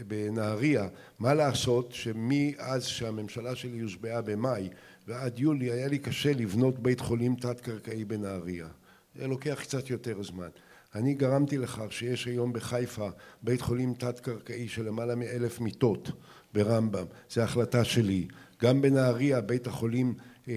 בנהריה, 0.06 0.88
מה 1.18 1.34
לעשות 1.34 1.92
שמאז 1.92 2.86
שהממשלה 2.86 3.54
שלי 3.54 3.80
הושבעה 3.80 4.22
במאי 4.22 4.68
ועד 5.06 5.38
יולי 5.38 5.70
היה 5.70 5.88
לי 5.88 5.98
קשה 5.98 6.32
לבנות 6.32 6.78
בית 6.78 7.00
חולים 7.00 7.34
תת-קרקעי 7.34 8.04
בנהריה. 8.04 8.68
זה 9.14 9.26
לוקח 9.26 9.58
קצת 9.62 9.90
יותר 9.90 10.22
זמן. 10.22 10.48
אני 10.94 11.14
גרמתי 11.14 11.58
לכך 11.58 11.86
שיש 11.92 12.26
היום 12.26 12.52
בחיפה 12.52 13.08
בית 13.42 13.60
חולים 13.60 13.94
תת-קרקעי 13.94 14.68
של 14.68 14.84
למעלה 14.84 15.14
מאלף 15.14 15.60
מיטות 15.60 16.10
ברמב"ם, 16.54 17.04
זו 17.30 17.40
החלטה 17.40 17.84
שלי. 17.84 18.28
גם 18.62 18.82
בנהריה 18.82 19.40
בית 19.40 19.66
החולים 19.66 20.14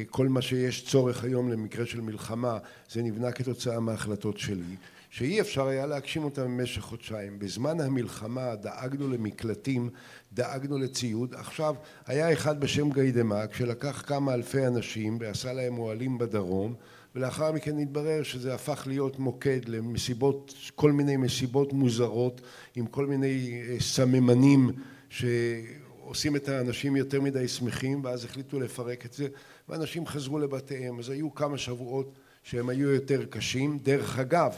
כל 0.10 0.28
מה 0.28 0.42
שיש 0.42 0.86
צורך 0.86 1.24
היום 1.24 1.52
למקרה 1.52 1.86
של 1.86 2.02
מלחמה 2.02 2.58
זה 2.92 3.02
נבנה 3.02 3.32
כתוצאה 3.32 3.80
מההחלטות 3.80 4.38
שלי 4.38 4.76
שאי 5.14 5.42
אפשר 5.42 5.68
היה 5.68 5.86
להגשים 5.86 6.24
אותם 6.24 6.44
במשך 6.44 6.82
חודשיים. 6.82 7.40
בזמן 7.40 7.80
המלחמה 7.80 8.56
דאגנו 8.56 9.10
למקלטים, 9.10 9.90
דאגנו 10.34 10.78
לציוד. 10.78 11.34
עכשיו 11.34 11.76
היה 12.06 12.34
אחד 12.34 12.60
בשם 12.60 12.92
גיידמק 12.92 13.56
שלקח 13.56 14.04
כמה 14.08 14.34
אלפי 14.34 14.68
אנשים 14.68 15.18
ועשה 15.22 15.54
להם 15.54 15.78
אוהלים 15.78 16.18
בדרום 16.18 16.74
ולאחר 17.16 17.52
מכן 17.52 17.80
התברר 17.80 18.24
שזה 18.24 18.54
הפך 18.54 18.84
להיות 18.88 19.20
מוקד 19.20 19.70
למסיבות, 19.70 20.54
כל 20.76 20.92
מיני 20.92 21.18
מסיבות 21.18 21.74
מוזרות 21.74 22.42
עם 22.76 22.86
כל 22.86 23.06
מיני 23.06 23.62
סממנים 23.80 24.70
שעושים 25.10 26.36
את 26.36 26.50
האנשים 26.50 26.96
יותר 26.96 27.22
מדי 27.22 27.48
שמחים 27.48 28.04
ואז 28.04 28.26
החליטו 28.26 28.60
לפרק 28.60 29.06
את 29.06 29.14
זה 29.14 29.28
ואנשים 29.70 30.08
חזרו 30.08 30.40
לבתיהם. 30.40 31.00
אז 31.00 31.10
היו 31.10 31.36
כמה 31.36 31.58
שבועות 31.58 32.12
שהם 32.44 32.70
היו 32.70 32.90
יותר 32.90 33.26
קשים. 33.26 33.80
דרך 33.84 34.20
אגב 34.20 34.54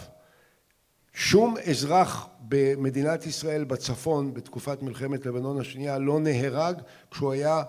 שום 1.13 1.55
אזרח 1.69 2.27
במדינת 2.47 3.25
ישראל 3.25 3.63
בצפון 3.63 4.33
בתקופת 4.33 4.81
מלחמת 4.81 5.25
לבנון 5.25 5.59
השנייה 5.59 5.97
לא 5.97 6.19
נהרג 6.19 6.81
כשהוא 7.11 7.31
היה 7.31 7.63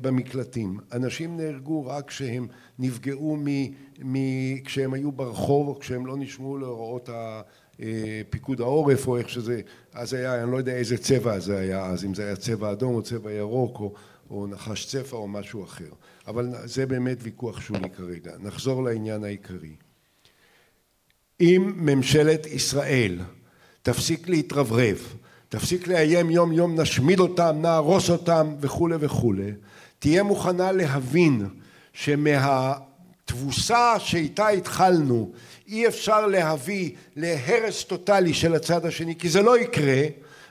במקלטים. 0.00 0.78
אנשים 0.92 1.36
נהרגו 1.36 1.86
רק 1.86 2.08
כשהם 2.08 2.46
נפגעו 2.78 3.36
כשהם 4.64 4.94
היו 4.94 5.12
ברחוב 5.12 5.68
או 5.68 5.78
כשהם 5.78 6.06
לא 6.06 6.16
נשמעו 6.16 6.58
להוראות 6.58 7.08
פיקוד 8.30 8.60
העורף 8.60 9.08
או 9.08 9.16
איך 9.16 9.28
שזה 9.28 9.60
אז 9.92 10.14
היה, 10.14 10.42
אני 10.42 10.52
לא 10.52 10.56
יודע 10.56 10.72
איזה 10.72 10.98
צבע 10.98 11.38
זה 11.38 11.58
היה 11.58 11.86
אז, 11.86 12.04
אם 12.04 12.14
זה 12.14 12.24
היה 12.24 12.36
צבע 12.36 12.72
אדום 12.72 12.94
או 12.94 13.02
צבע 13.02 13.32
ירוק 13.32 13.80
או 13.80 13.94
נחש 14.50 14.86
צפע 14.86 15.16
או 15.16 15.28
משהו 15.28 15.64
אחר. 15.64 15.90
אבל 16.26 16.48
זה 16.64 16.86
באמת 16.86 17.18
ויכוח 17.20 17.60
שולי 17.60 17.90
כרגע. 17.90 18.32
נחזור 18.38 18.82
לעניין 18.82 19.24
העיקרי. 19.24 19.76
אם 21.40 21.72
ממשלת 21.76 22.46
ישראל 22.46 23.20
תפסיק 23.82 24.28
להתרברב, 24.28 25.16
תפסיק 25.48 25.88
לאיים 25.88 26.30
יום 26.30 26.52
יום 26.52 26.80
נשמיד 26.80 27.20
אותם, 27.20 27.58
נהרוס 27.62 28.10
אותם 28.10 28.54
וכולי 28.60 28.96
וכולי, 29.00 29.52
תהיה 29.98 30.22
מוכנה 30.22 30.72
להבין 30.72 31.48
שמהתבוסה 31.92 33.98
שאיתה 33.98 34.48
התחלנו 34.48 35.32
אי 35.68 35.88
אפשר 35.88 36.26
להביא 36.26 36.90
להרס 37.16 37.84
טוטאלי 37.84 38.34
של 38.34 38.54
הצד 38.54 38.86
השני 38.86 39.18
כי 39.18 39.28
זה 39.28 39.42
לא 39.42 39.58
יקרה 39.58 40.02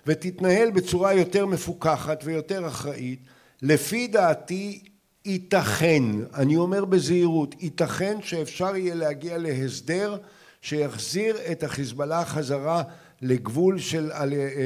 ותתנהל 0.08 0.72
בצורה 0.72 1.14
יותר 1.14 1.46
מפוקחת 1.46 2.22
ויותר 2.26 2.68
אחראית, 2.68 3.20
לפי 3.64 4.08
דעתי 4.08 4.84
ייתכן, 5.26 6.04
אני 6.36 6.58
אומר 6.58 6.86
בזהירות, 6.86 7.56
ייתכן 7.60 8.18
שאפשר 8.22 8.76
יהיה 8.76 8.96
להגיע 8.96 9.38
להסדר 9.38 10.18
שיחזיר 10.62 11.38
את 11.52 11.64
החיזבאללה 11.64 12.26
חזרה 12.26 12.84
לגבול 13.22 13.80
של 13.80 14.12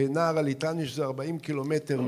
נער 0.10 0.38
הליטני 0.38 0.86
שזה 0.86 1.04
40 1.04 1.40
קילומטר 1.40 2.02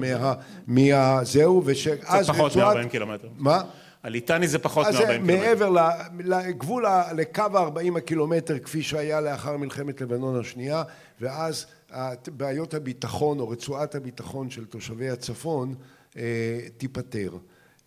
מהזהו 0.67 1.61
ושאז 1.65 2.25
זה 2.25 2.33
פחות 2.33 2.55
מ-40 2.55 2.89
קילומטר. 2.89 3.27
מה? 3.37 3.61
הליטני 4.03 4.47
זה 4.47 4.59
פחות 4.59 4.87
מ-40 4.87 4.97
קילומטר. 4.97 5.19
מעבר 5.19 5.75
לגבול, 6.19 6.85
לקו 7.15 7.41
ה-40 7.41 7.97
הקילומטר 7.97 8.59
כפי 8.59 8.81
שהיה 8.81 9.21
לאחר 9.21 9.57
מלחמת 9.57 10.01
לבנון 10.01 10.39
השנייה 10.39 10.83
ואז 11.21 11.65
בעיות 12.27 12.73
הביטחון 12.73 13.39
או 13.39 13.49
רצועת 13.49 13.95
הביטחון 13.95 14.49
של 14.49 14.65
תושבי 14.65 15.09
הצפון 15.09 15.75
תיפטר. 16.77 17.37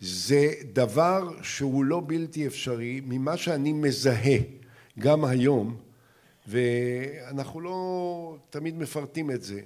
זה 0.00 0.52
דבר 0.72 1.42
שהוא 1.42 1.84
לא 1.84 2.02
בלתי 2.06 2.46
אפשרי 2.46 3.00
ממה 3.04 3.36
שאני 3.36 3.72
מזהה 3.72 4.38
גם 4.98 5.24
היום 5.24 5.76
ואנחנו 6.46 7.60
לא 7.60 8.36
תמיד 8.50 8.78
מפרטים 8.78 9.30
את 9.30 9.42
זה. 9.42 9.60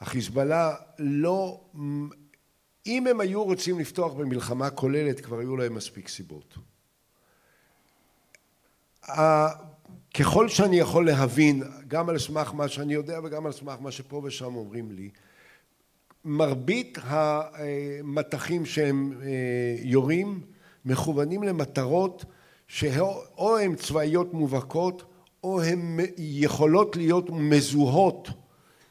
החיזבאללה 0.00 0.74
לא, 0.98 1.60
אם 2.86 3.06
הם 3.06 3.20
היו 3.20 3.44
רוצים 3.44 3.78
לפתוח 3.78 4.12
במלחמה 4.12 4.70
כוללת 4.70 5.20
כבר 5.20 5.38
היו 5.38 5.56
להם 5.56 5.74
מספיק 5.74 6.08
סיבות. 6.08 6.54
ככל 10.14 10.48
שאני 10.48 10.76
יכול 10.76 11.06
להבין 11.06 11.62
גם 11.88 12.08
על 12.08 12.18
סמך 12.18 12.54
מה 12.54 12.68
שאני 12.68 12.94
יודע 12.94 13.20
וגם 13.24 13.46
על 13.46 13.52
סמך 13.52 13.80
מה 13.80 13.90
שפה 13.90 14.20
ושם 14.24 14.54
אומרים 14.54 14.90
לי 14.90 15.10
מרבית 16.24 16.98
המטחים 17.02 18.66
שהם 18.66 19.12
יורים 19.82 20.40
מכוונים 20.84 21.42
למטרות 21.42 22.24
שאו 22.68 23.58
הן 23.58 23.74
צבאיות 23.74 24.34
מובהקות 24.34 25.04
או 25.44 25.62
הן 25.62 26.00
יכולות 26.18 26.96
להיות 26.96 27.30
מזוהות 27.30 28.28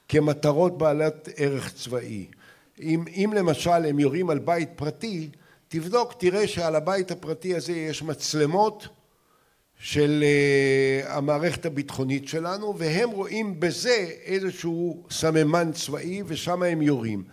כמטרות 0.09 0.77
בעלת 0.77 1.29
ערך 1.35 1.73
צבאי. 1.73 2.27
אם, 2.81 3.03
אם 3.07 3.33
למשל 3.35 3.85
הם 3.85 3.99
יורים 3.99 4.29
על 4.29 4.39
בית 4.39 4.69
פרטי, 4.75 5.29
תבדוק, 5.67 6.13
תראה 6.17 6.47
שעל 6.47 6.75
הבית 6.75 7.11
הפרטי 7.11 7.55
הזה 7.55 7.73
יש 7.73 8.03
מצלמות 8.03 8.87
של 9.83 10.23
uh, 10.23 11.09
המערכת 11.09 11.65
הביטחונית 11.65 12.27
שלנו 12.27 12.77
והם 12.77 13.09
רואים 13.09 13.59
בזה 13.59 14.09
איזשהו 14.23 15.03
סממן 15.09 15.71
צבאי 15.71 16.23
ושם 16.25 16.63
הם 16.63 16.81
יורים. 16.81 17.23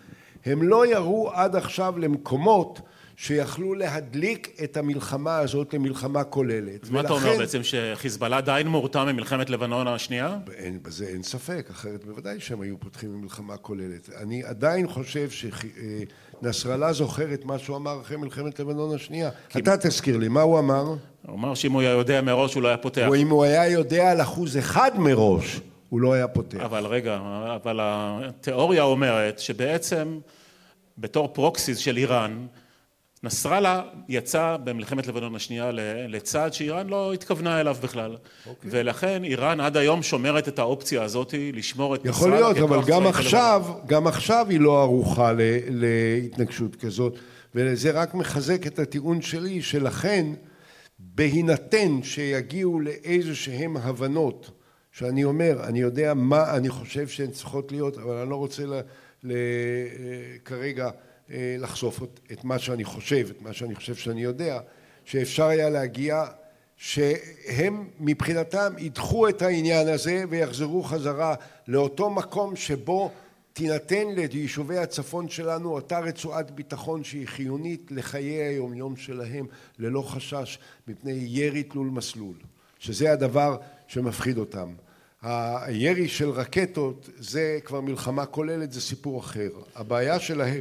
הם 0.44 0.62
לא 0.62 0.86
ירו 0.86 1.30
עד 1.32 1.56
עכשיו 1.56 1.98
למקומות 1.98 2.80
שיכלו 3.16 3.74
להדליק 3.74 4.60
את 4.64 4.76
המלחמה 4.76 5.38
הזאת 5.38 5.74
למלחמה 5.74 6.24
כוללת. 6.24 6.90
מה 6.90 7.00
אתה 7.00 7.12
אומר 7.12 7.38
בעצם 7.38 7.60
שחיזבאללה 7.62 8.36
עדיין 8.36 8.68
מורתע 8.68 9.04
ממלחמת 9.04 9.50
לבנון 9.50 9.88
השנייה? 9.88 10.38
בזה 10.82 11.06
אין 11.06 11.22
ספק, 11.22 11.66
אחרת 11.70 12.04
בוודאי 12.04 12.40
שהם 12.40 12.60
היו 12.60 12.80
פותחים 12.80 13.12
במלחמה 13.12 13.56
כוללת. 13.56 14.10
אני 14.16 14.44
עדיין 14.44 14.88
חושב 14.88 15.30
שנסראללה 16.42 16.92
זוכר 16.92 17.34
את 17.34 17.44
מה 17.44 17.58
שהוא 17.58 17.76
אמר 17.76 18.00
אחרי 18.00 18.16
מלחמת 18.16 18.60
לבנון 18.60 18.94
השנייה. 18.94 19.30
אתה 19.56 19.76
תזכיר 19.76 20.16
לי, 20.16 20.28
מה 20.28 20.40
הוא 20.40 20.58
אמר? 20.58 20.82
הוא 20.82 20.98
אמר 21.36 21.54
שאם 21.54 21.72
הוא 21.72 21.80
היה 21.80 21.90
יודע 21.90 22.20
מראש 22.20 22.54
הוא 22.54 22.62
לא 22.62 22.68
היה 22.68 22.76
פותח. 22.76 23.04
או 23.08 23.14
אם 23.14 23.28
הוא 23.28 23.44
היה 23.44 23.68
יודע 23.68 24.10
על 24.10 24.20
אחוז 24.20 24.58
אחד 24.58 24.90
מראש 24.98 25.60
הוא 25.88 26.00
לא 26.00 26.12
היה 26.12 26.28
פותח. 26.28 26.58
אבל 26.60 26.86
רגע, 26.86 27.18
אבל 27.54 27.80
התיאוריה 27.82 28.82
אומרת 28.82 29.38
שבעצם 29.38 30.18
בתור 30.98 31.28
פרוקסיס 31.32 31.78
של 31.78 31.96
איראן 31.96 32.46
נסראללה 33.22 33.82
יצא 34.08 34.56
במלחמת 34.64 35.06
לבנון 35.06 35.34
השנייה 35.34 35.70
לצעד 36.08 36.52
שאיראן 36.52 36.86
לא 36.86 37.12
התכוונה 37.12 37.60
אליו 37.60 37.76
בכלל. 37.82 38.16
okay. 38.46 38.48
ולכן 38.64 39.24
איראן 39.24 39.60
עד 39.60 39.76
היום 39.76 40.02
שומרת 40.02 40.48
את 40.48 40.58
האופציה 40.58 41.02
הזאת 41.02 41.34
לשמור 41.52 41.94
את 41.94 42.04
נסראללה 42.04 42.36
יכול 42.36 42.52
להיות 42.52 42.70
אבל 42.70 42.86
גם 42.86 43.06
עכשיו 43.06 43.64
גם 43.86 44.06
עכשיו 44.06 44.46
היא 44.48 44.60
לא 44.60 44.82
ערוכה 44.82 45.32
להתנגשות 45.68 46.76
כזאת. 46.76 47.18
וזה 47.54 47.90
רק 47.90 48.14
מחזק 48.14 48.66
את 48.66 48.78
הטיעון 48.78 49.22
שלי 49.22 49.62
שלכן 49.62 50.26
בהינתן 50.98 52.02
שיגיעו 52.02 52.80
לאיזה 52.80 53.34
שהם 53.34 53.76
הבנות 53.76 54.50
שאני 54.92 55.24
אומר 55.24 55.64
אני 55.64 55.80
יודע 55.80 56.14
מה 56.14 56.56
אני 56.56 56.68
חושב 56.68 57.08
שהן 57.08 57.30
צריכות 57.30 57.72
להיות 57.72 57.98
אבל 57.98 58.16
אני 58.16 58.30
לא 58.30 58.36
רוצה 58.36 58.66
ל, 58.66 58.80
ל, 59.24 59.32
כרגע 60.44 60.90
לחשוף 61.30 62.00
את 62.32 62.44
מה 62.44 62.58
שאני 62.58 62.84
חושב, 62.84 63.28
את 63.30 63.42
מה 63.42 63.52
שאני 63.52 63.74
חושב 63.74 63.94
שאני 63.94 64.22
יודע, 64.22 64.60
שאפשר 65.04 65.44
היה 65.44 65.70
להגיע 65.70 66.24
שהם 66.76 67.88
מבחינתם 68.00 68.72
ידחו 68.78 69.28
את 69.28 69.42
העניין 69.42 69.88
הזה 69.88 70.24
ויחזרו 70.28 70.82
חזרה 70.82 71.34
לאותו 71.68 72.10
מקום 72.10 72.56
שבו 72.56 73.10
תינתן 73.52 74.08
ליישובי 74.08 74.78
הצפון 74.78 75.28
שלנו 75.28 75.72
אותה 75.72 75.98
רצועת 75.98 76.50
ביטחון 76.50 77.04
שהיא 77.04 77.26
חיונית 77.28 77.90
לחיי 77.90 78.42
היומיום 78.42 78.96
שלהם 78.96 79.46
ללא 79.78 80.02
חשש 80.02 80.58
מפני 80.88 81.12
ירי 81.12 81.62
תלול 81.62 81.86
מסלול, 81.88 82.36
שזה 82.78 83.12
הדבר 83.12 83.56
שמפחיד 83.86 84.38
אותם. 84.38 84.68
הירי 85.22 86.08
של 86.08 86.30
רקטות 86.30 87.08
זה 87.18 87.58
כבר 87.64 87.80
מלחמה 87.80 88.26
כוללת, 88.26 88.72
זה 88.72 88.80
סיפור 88.80 89.20
אחר. 89.20 89.50
הבעיה 89.74 90.20
שלהם 90.20 90.60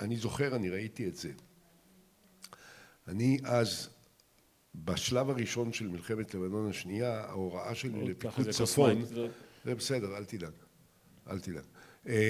אני 0.00 0.16
זוכר, 0.16 0.56
אני 0.56 0.70
ראיתי 0.70 1.08
את 1.08 1.16
זה. 1.16 1.30
אני 3.08 3.38
אז, 3.44 3.88
בשלב 4.74 5.30
הראשון 5.30 5.72
של 5.72 5.88
מלחמת 5.88 6.34
לבנון 6.34 6.70
השנייה, 6.70 7.20
ההוראה 7.20 7.74
שלי 7.74 8.08
לפיקוד 8.08 8.50
צפון, 8.50 9.04
זה 9.64 9.74
בסדר, 9.74 10.16
אל 10.16 10.24
תדאג, 10.24 10.52
אל 11.30 11.40
תדאג. 11.40 11.64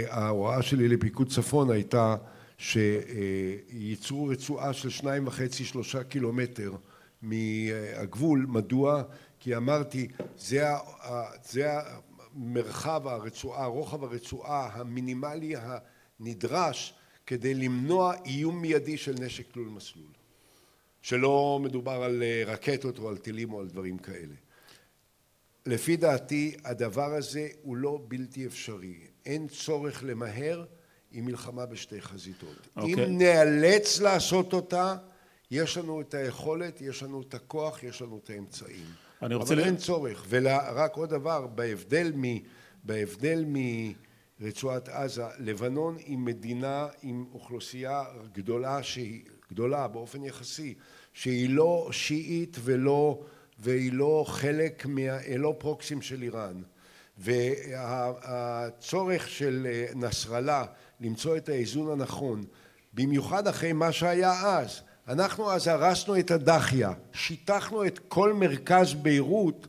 ההוראה 0.09 0.63
שלי 0.63 0.89
לפיקוד 0.89 1.29
צפון 1.29 1.71
הייתה 1.71 2.17
שייצרו 2.59 4.27
רצועה 4.27 4.73
של 4.73 4.91
שניים 4.91 5.27
וחצי 5.27 5.65
שלושה 5.65 6.05
קילומטר 6.05 6.73
מהגבול, 7.23 8.47
מדוע? 8.49 9.03
כי 9.41 9.57
אמרתי 9.57 10.09
זה 10.37 11.67
המרחב 12.35 13.07
הרצועה, 13.07 13.67
רוחב 13.67 14.05
הרצועה 14.05 14.69
המינימלי 14.73 15.55
הנדרש 16.21 16.95
כדי 17.31 17.55
למנוע 17.55 18.15
איום 18.25 18.63
מיידי 18.63 18.97
של 18.97 19.15
נשק 19.21 19.53
תלול 19.53 19.69
מסלול 19.69 20.13
שלא 21.03 21.61
מדובר 21.63 22.03
על 22.03 22.23
אה, 22.23 22.43
רקטות 22.47 22.99
או 22.99 23.09
על 23.09 23.17
טילים 23.17 23.53
או 23.53 23.61
על 23.61 23.67
דברים 23.67 23.99
כאלה. 23.99 24.35
לפי 25.67 25.97
דעתי 25.97 26.57
הדבר 26.65 27.15
הזה 27.15 27.49
הוא 27.63 27.77
לא 27.77 28.01
בלתי 28.09 28.47
אפשרי, 28.47 28.95
אין 29.27 29.49
צורך 29.49 30.05
למהר 30.07 30.65
עם 31.13 31.25
מלחמה 31.25 31.67
בשתי 31.67 32.01
חזיתות. 32.01 32.57
Okay. 32.77 32.85
אם 32.85 32.91
אוקיי. 32.91 33.11
נאלץ 33.11 34.01
לעשות 34.01 34.53
אותה, 34.53 34.97
יש 35.51 35.77
לנו 35.77 36.01
את 36.01 36.15
היכולת, 36.15 36.81
יש 36.81 37.03
לנו 37.03 37.23
את 37.23 37.35
הכוח, 37.35 37.83
יש 37.83 38.03
לנו 38.03 38.21
את 38.25 38.31
האמצעים. 38.31 38.87
אני 39.23 39.35
רוצה... 39.35 39.55
אבל 39.55 39.63
ל... 39.63 39.65
אין 39.65 39.77
צורך. 39.77 40.25
ורק 40.29 40.97
עוד 40.97 41.11
דבר, 41.11 41.47
בהבדל, 41.47 42.13
מ... 42.17 42.25
בהבדל 42.85 43.45
מרצועת 44.41 44.89
עזה, 44.89 45.25
לבנון 45.39 45.97
היא 45.97 46.19
מדינה 46.19 46.87
עם 47.03 47.25
אוכלוסייה 47.33 48.05
גדולה 48.33 48.83
שהיא, 48.83 49.23
גדולה 49.51 49.89
באופן 49.89 50.25
יחסי, 50.25 50.75
שהיא 51.13 51.51
לא 51.51 51.89
שיעית 51.93 52.57
ולא, 52.65 53.21
והיא 53.59 53.93
לא 53.93 54.25
חלק, 54.29 54.87
מה... 54.87 55.19
לא 55.37 55.55
פרוקסים 55.59 56.03
של 56.03 56.23
איראן. 56.23 56.63
והצורך 57.19 59.29
של 59.29 59.67
אה, 59.71 59.87
נסראללה 59.95 60.65
למצוא 61.01 61.37
את 61.37 61.49
האיזון 61.49 61.93
הנכון, 61.93 62.45
במיוחד 62.95 63.47
אחרי 63.47 63.73
מה 63.73 63.93
שהיה 63.93 64.59
אז, 64.59 64.81
אנחנו 65.09 65.53
אז 65.53 65.69
הרסנו 65.69 66.19
את 66.19 66.31
הדאחייה, 66.31 66.93
שיטחנו 67.13 67.87
את 67.87 67.99
כל 68.09 68.33
מרכז 68.33 68.95
ביירות 68.95 69.67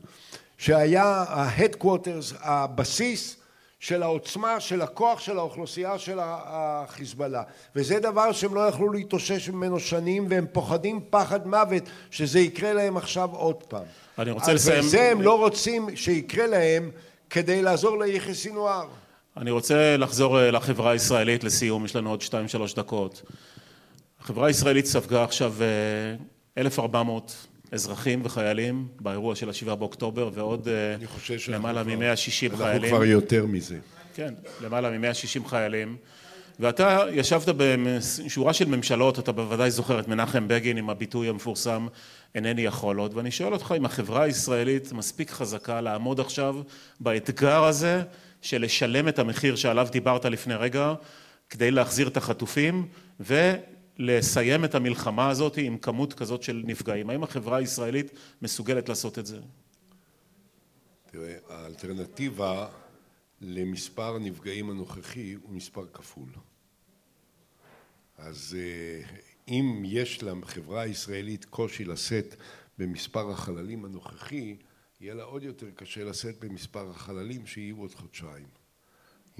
שהיה 0.58 1.04
ה 1.04 1.13
headquarters, 1.13 2.32
הבסיס 2.40 3.41
של 3.82 4.02
העוצמה, 4.02 4.60
של 4.60 4.82
הכוח 4.82 5.20
של 5.20 5.38
האוכלוסייה 5.38 5.98
של 5.98 6.18
החיזבאללה 6.22 7.42
וזה 7.76 8.00
דבר 8.00 8.32
שהם 8.32 8.54
לא 8.54 8.60
יכלו 8.60 8.92
להתאושש 8.92 9.48
ממנו 9.48 9.80
שנים 9.80 10.26
והם 10.28 10.46
פוחדים 10.52 11.00
פחד 11.10 11.46
מוות 11.46 11.82
שזה 12.10 12.40
יקרה 12.40 12.72
להם 12.72 12.96
עכשיו 12.96 13.30
עוד 13.32 13.62
פעם. 13.62 13.82
אני 14.18 14.30
רוצה 14.30 14.52
לסיים... 14.52 14.80
וזה 14.80 15.10
הם 15.10 15.22
לא 15.22 15.38
רוצים 15.38 15.96
שיקרה 15.96 16.46
להם 16.46 16.90
כדי 17.30 17.62
לעזור 17.62 17.98
ליחיא 18.04 18.34
סינואר. 18.34 18.86
אני 19.36 19.50
רוצה 19.50 19.96
לחזור 19.96 20.40
אה, 20.40 20.50
לחברה 20.50 20.90
הישראלית 20.90 21.44
לסיום, 21.44 21.84
יש 21.84 21.96
לנו 21.96 22.10
עוד 22.10 22.20
שתיים 22.20 22.48
שלוש 22.48 22.74
דקות. 22.74 23.22
החברה 24.20 24.46
הישראלית 24.46 24.86
ספגה 24.86 25.24
עכשיו 25.24 25.54
1,400 26.58 27.30
אה, 27.30 27.51
אזרחים 27.72 28.20
וחיילים 28.24 28.88
באירוע 29.00 29.34
של 29.34 29.50
השבעה 29.50 29.74
באוקטובר 29.74 30.30
ועוד 30.34 30.68
אה, 30.68 30.96
למעלה 31.48 31.82
מ-160 31.82 32.56
חיילים. 32.56 32.56
אנחנו 32.58 32.88
כבר 32.88 33.04
יותר 33.04 33.46
מזה. 33.46 33.78
כן, 34.14 34.34
למעלה 34.62 34.90
מ-160 34.90 35.48
חיילים. 35.48 35.96
ואתה 36.60 37.04
ישבת 37.12 37.48
בשורה 37.48 38.52
של 38.52 38.64
ממשלות, 38.64 39.18
אתה 39.18 39.32
בוודאי 39.32 39.70
זוכר 39.70 40.00
את 40.00 40.08
מנחם 40.08 40.48
בגין 40.48 40.76
עם 40.76 40.90
הביטוי 40.90 41.28
המפורסם 41.28 41.86
אינני 42.34 42.62
יכול 42.62 42.98
עוד, 42.98 43.16
ואני 43.16 43.30
שואל 43.30 43.52
אותך 43.52 43.74
אם 43.76 43.84
החברה 43.84 44.22
הישראלית 44.22 44.92
מספיק 44.92 45.30
חזקה 45.30 45.80
לעמוד 45.80 46.20
עכשיו 46.20 46.56
באתגר 47.00 47.64
הזה 47.64 48.02
של 48.42 48.62
לשלם 48.62 49.08
את 49.08 49.18
המחיר 49.18 49.56
שעליו 49.56 49.88
דיברת 49.92 50.24
לפני 50.24 50.54
רגע 50.54 50.94
כדי 51.50 51.70
להחזיר 51.70 52.08
את 52.08 52.16
החטופים 52.16 52.86
ולסיים 53.98 54.64
את 54.64 54.74
המלחמה 54.74 55.30
הזאת 55.30 55.56
עם 55.56 55.78
כמות 55.78 56.14
כזאת 56.14 56.42
של 56.42 56.62
נפגעים. 56.66 57.10
האם 57.10 57.22
החברה 57.22 57.56
הישראלית 57.56 58.10
מסוגלת 58.42 58.88
לעשות 58.88 59.18
את 59.18 59.26
זה? 59.26 59.40
תראה, 61.10 61.36
האלטרנטיבה 61.48 62.68
למספר 63.40 64.16
הנפגעים 64.16 64.70
הנוכחי 64.70 65.32
הוא 65.32 65.54
מספר 65.54 65.86
כפול. 65.92 66.28
אז 68.18 68.56
אה, 68.58 69.02
אם 69.48 69.82
יש 69.84 70.22
לחברה 70.22 70.80
הישראלית 70.80 71.44
קושי 71.44 71.84
לשאת 71.84 72.34
במספר 72.78 73.30
החללים 73.30 73.84
הנוכחי, 73.84 74.56
יהיה 75.00 75.14
לה 75.14 75.22
עוד 75.22 75.42
יותר 75.42 75.66
קשה 75.74 76.04
לשאת 76.04 76.44
במספר 76.44 76.90
החללים 76.90 77.46
שיהיו 77.46 77.76
עוד 77.76 77.94
חודשיים. 77.94 78.46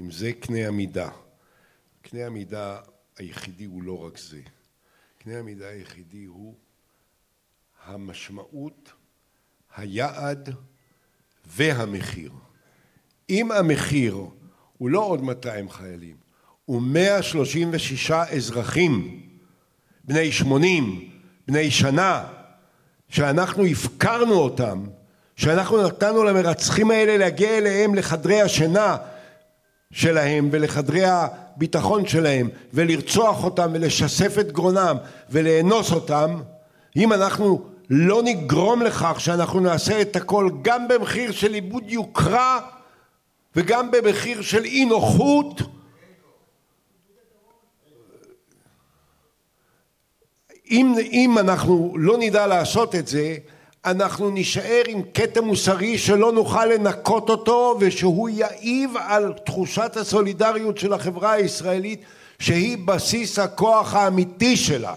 אם 0.00 0.11
זה 0.11 0.32
קנה 0.32 0.68
המידה. 0.68 1.11
קנה 2.03 2.26
המידה 2.26 2.80
היחידי 3.18 3.64
הוא 3.64 3.82
לא 3.82 4.06
רק 4.06 4.18
זה. 4.18 4.40
קנה 5.18 5.38
המידה 5.38 5.68
היחידי 5.68 6.24
הוא 6.24 6.54
המשמעות, 7.84 8.92
היעד 9.76 10.54
והמחיר. 11.46 12.32
אם 13.30 13.52
המחיר 13.52 14.26
הוא 14.78 14.90
לא 14.90 15.00
עוד 15.00 15.22
200 15.22 15.70
חיילים, 15.70 16.16
הוא 16.64 16.82
136 16.82 18.10
אזרחים 18.10 19.22
בני 20.04 20.32
80, 20.32 21.10
בני 21.46 21.70
שנה, 21.70 22.28
שאנחנו 23.08 23.66
הפקרנו 23.66 24.34
אותם 24.34 24.84
שאנחנו 25.36 25.86
נתנו 25.86 26.24
למרצחים 26.24 26.90
האלה 26.90 27.16
להגיע 27.16 27.58
אליהם 27.58 27.94
לחדרי 27.94 28.40
השינה 28.40 28.96
שלהם 29.92 30.48
ולחדרי 30.52 31.04
הביטחון 31.57 32.07
שלהם 32.07 32.48
ולרצוח 32.72 33.44
אותם 33.44 33.70
ולשסף 33.74 34.38
את 34.38 34.53
גרונם 34.53 34.96
ולאנוס 35.30 35.92
אותם 35.92 36.40
אם 36.96 37.12
אנחנו 37.12 37.64
לא 37.90 38.22
נגרום 38.22 38.82
לכך 38.82 39.16
שאנחנו 39.20 39.61
נעשה 39.61 40.00
את 40.00 40.16
הכל 40.16 40.50
גם 40.62 40.88
במחיר 40.88 41.32
של 41.32 41.55
איבוד 41.55 41.84
יוקרה 41.86 42.61
וגם 43.57 43.90
במחיר 43.90 44.42
של 44.42 44.64
אי 44.64 44.84
נוחות 44.84 45.61
אם, 50.70 50.94
אם 51.12 51.38
אנחנו 51.38 51.94
לא 51.98 52.16
נדע 52.18 52.46
לעשות 52.46 52.94
את 52.94 53.09
זה 53.09 53.36
אנחנו 53.85 54.30
נישאר 54.30 54.83
עם 54.87 55.03
קטע 55.12 55.41
מוסרי 55.41 55.99
שלא 55.99 56.33
נוכל 56.33 56.66
לנקות 56.66 57.30
אותו 57.30 57.76
ושהוא 57.80 58.28
יעיב 58.28 58.91
על 58.97 59.33
תחושת 59.45 59.97
הסולידריות 59.97 60.78
של 60.78 60.93
החברה 60.93 61.33
הישראלית 61.33 62.03
שהיא 62.39 62.78
בסיס 62.85 63.39
הכוח 63.39 63.95
האמיתי 63.95 64.57
שלה. 64.57 64.95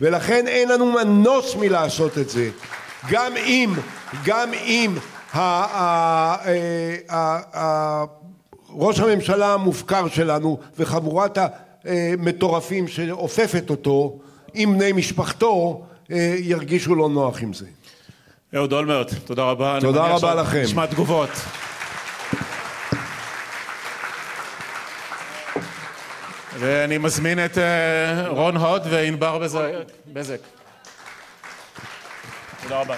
ולכן 0.00 0.46
אין 0.46 0.68
לנו 0.68 0.92
מנוס 0.92 1.56
מלעשות 1.56 2.18
את 2.18 2.30
זה. 2.30 2.50
גם 3.10 3.36
אם 3.36 3.74
גם 4.24 4.52
אם 4.54 4.94
ראש 8.70 9.00
הממשלה 9.00 9.54
המופקר 9.54 10.08
שלנו 10.08 10.58
וחבורת 10.78 11.38
המטורפים 11.84 12.88
שאופפת 12.88 13.70
אותו 13.70 14.18
עם 14.54 14.74
בני 14.74 14.92
משפחתו 14.92 15.82
ירגישו 16.38 16.94
לא 16.94 17.08
נוח 17.08 17.42
עם 17.42 17.52
זה 17.52 17.66
אהוד 18.56 18.72
אולמרט, 18.72 19.10
תודה 19.24 19.42
רבה. 19.42 19.78
תודה 19.80 20.06
רבה 20.06 20.34
לכם. 20.34 20.62
נשמע 20.62 20.86
תגובות. 20.86 21.30
ואני 26.58 26.98
מזמין 26.98 27.44
את 27.44 27.58
אה, 27.58 28.28
רון 28.28 28.56
הוד 28.56 28.82
וענבר 28.90 29.38
בזק. 30.12 30.40
תודה 32.62 32.80
רבה. 32.80 32.96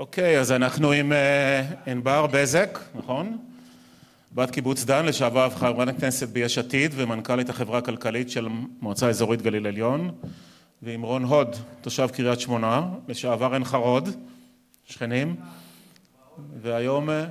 אוקיי, 0.00 0.40
אז 0.40 0.52
אנחנו 0.52 0.92
עם 0.92 1.12
אה, 1.12 1.62
ענבר 1.86 2.26
בזק, 2.26 2.78
נכון? 2.94 3.38
בת 4.34 4.50
קיבוץ 4.50 4.84
דן, 4.84 5.06
לשעבר 5.06 5.50
חברת 5.50 5.88
הכנסת 5.88 6.28
ביש 6.28 6.58
עתיד 6.58 6.92
ומנכ"לית 6.94 7.50
החברה 7.50 7.78
הכלכלית 7.78 8.30
של 8.30 8.48
מועצה 8.80 9.08
אזורית 9.08 9.42
גליל 9.42 9.66
עליון. 9.66 10.10
ועם 10.82 11.02
רון 11.02 11.24
הוד, 11.24 11.56
תושב 11.80 12.08
קריית 12.12 12.40
שמונה, 12.40 12.88
לשעבר 13.08 13.52
עין 13.52 13.64
חרוד, 13.64 14.08
שכנים. 14.84 15.36
והיום 16.62 17.10
אה, 17.10 17.24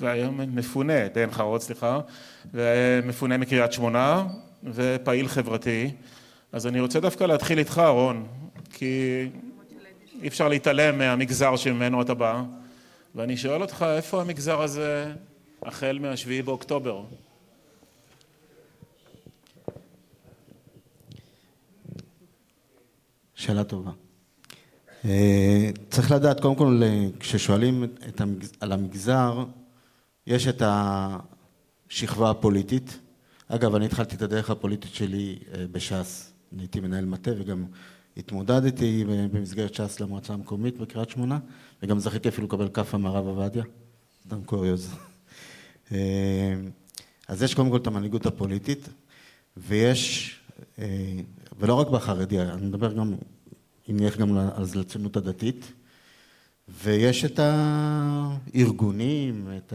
והיום 0.00 0.40
מפונה, 0.56 1.06
עין 1.14 1.30
חרוד 1.30 1.60
סליחה, 1.60 2.00
ומפונה 2.54 3.36
מקריית 3.36 3.72
שמונה 3.72 4.26
ופעיל 4.64 5.28
חברתי. 5.28 5.90
אז 6.52 6.66
אני 6.66 6.80
רוצה 6.80 7.00
דווקא 7.00 7.24
להתחיל 7.24 7.58
איתך 7.58 7.78
רון 7.78 8.26
כי 8.72 9.24
אי 10.22 10.28
אפשר 10.28 10.48
להתעלם 10.48 10.98
מהמגזר 10.98 11.56
שממנו 11.56 12.02
אתה 12.02 12.14
בא, 12.14 12.42
ואני 13.14 13.36
שואל 13.36 13.62
אותך, 13.62 13.86
איפה 13.96 14.20
המגזר 14.20 14.60
הזה 14.60 15.12
החל 15.62 15.98
מהשביעי 16.00 16.42
באוקטובר? 16.42 17.02
שאלה 23.34 23.64
טובה. 23.64 23.90
אה, 25.04 25.70
צריך 25.90 26.10
לדעת, 26.10 26.40
קודם 26.40 26.54
כל, 26.54 26.82
כששואלים 27.20 27.84
המגז... 28.18 28.52
על 28.60 28.72
המגזר, 28.72 29.44
יש 30.26 30.48
את 30.48 30.62
השכבה 30.66 32.30
הפוליטית, 32.30 32.98
אגב, 33.48 33.74
אני 33.74 33.86
התחלתי 33.86 34.16
את 34.16 34.22
הדרך 34.22 34.50
הפוליטית 34.50 34.94
שלי 34.94 35.38
בש"ס. 35.72 36.32
אני 36.52 36.62
הייתי 36.62 36.80
מנהל 36.80 37.04
מטה 37.04 37.30
וגם 37.38 37.64
התמודדתי 38.18 39.04
במסגרת 39.32 39.74
ש"ס 39.74 40.00
למועצה 40.00 40.32
המקומית 40.32 40.78
בקריית 40.78 41.10
שמונה, 41.10 41.38
וגם 41.82 41.98
זכיתי 41.98 42.28
אפילו 42.28 42.46
לקבל 42.46 42.68
כאפה 42.68 42.98
מהרב 42.98 43.26
עובדיה, 43.26 43.64
אדם 44.28 44.44
קוריוז. 44.44 44.94
אז 47.28 47.42
יש 47.42 47.54
קודם 47.54 47.70
כל 47.70 47.76
את 47.76 47.86
המנהיגות 47.86 48.26
הפוליטית, 48.26 48.88
ויש, 49.56 50.34
ולא 51.58 51.74
רק 51.74 51.88
בחרדי, 51.88 52.40
אני 52.40 52.66
מדבר 52.66 52.92
גם, 52.92 53.14
אם 53.90 53.96
נלך 53.96 54.16
גם 54.16 54.38
על 54.38 54.64
הציונות 54.80 55.16
הדתית, 55.16 55.72
ויש 56.68 57.24
את 57.24 57.40
הארגונים, 57.42 59.48
את 59.56 59.72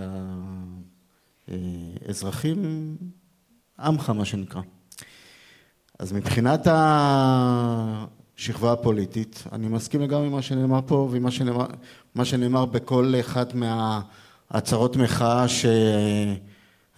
האזרחים, 2.07 2.97
עמך 3.79 4.09
מה 4.09 4.25
שנקרא. 4.25 4.61
אז 5.99 6.13
מבחינת 6.13 6.67
השכבה 8.43 8.73
הפוליטית, 8.73 9.43
אני 9.51 9.67
מסכים 9.67 10.01
לגמרי 10.01 10.25
עם 10.25 10.31
מה 10.31 10.41
שנאמר 10.41 10.79
פה 10.85 11.09
ומה 11.11 11.31
שנאמר, 11.31 11.65
שנאמר 12.23 12.65
בכל 12.65 13.13
אחת 13.19 13.53
מההצהרות 13.53 14.95
מחאה 14.95 15.45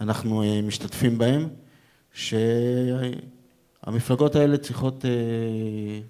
שאנחנו 0.00 0.42
משתתפים 0.62 1.18
בהן, 1.18 1.48
שהמפלגות 3.84 4.36
האלה 4.36 4.56
צריכות, 4.56 5.04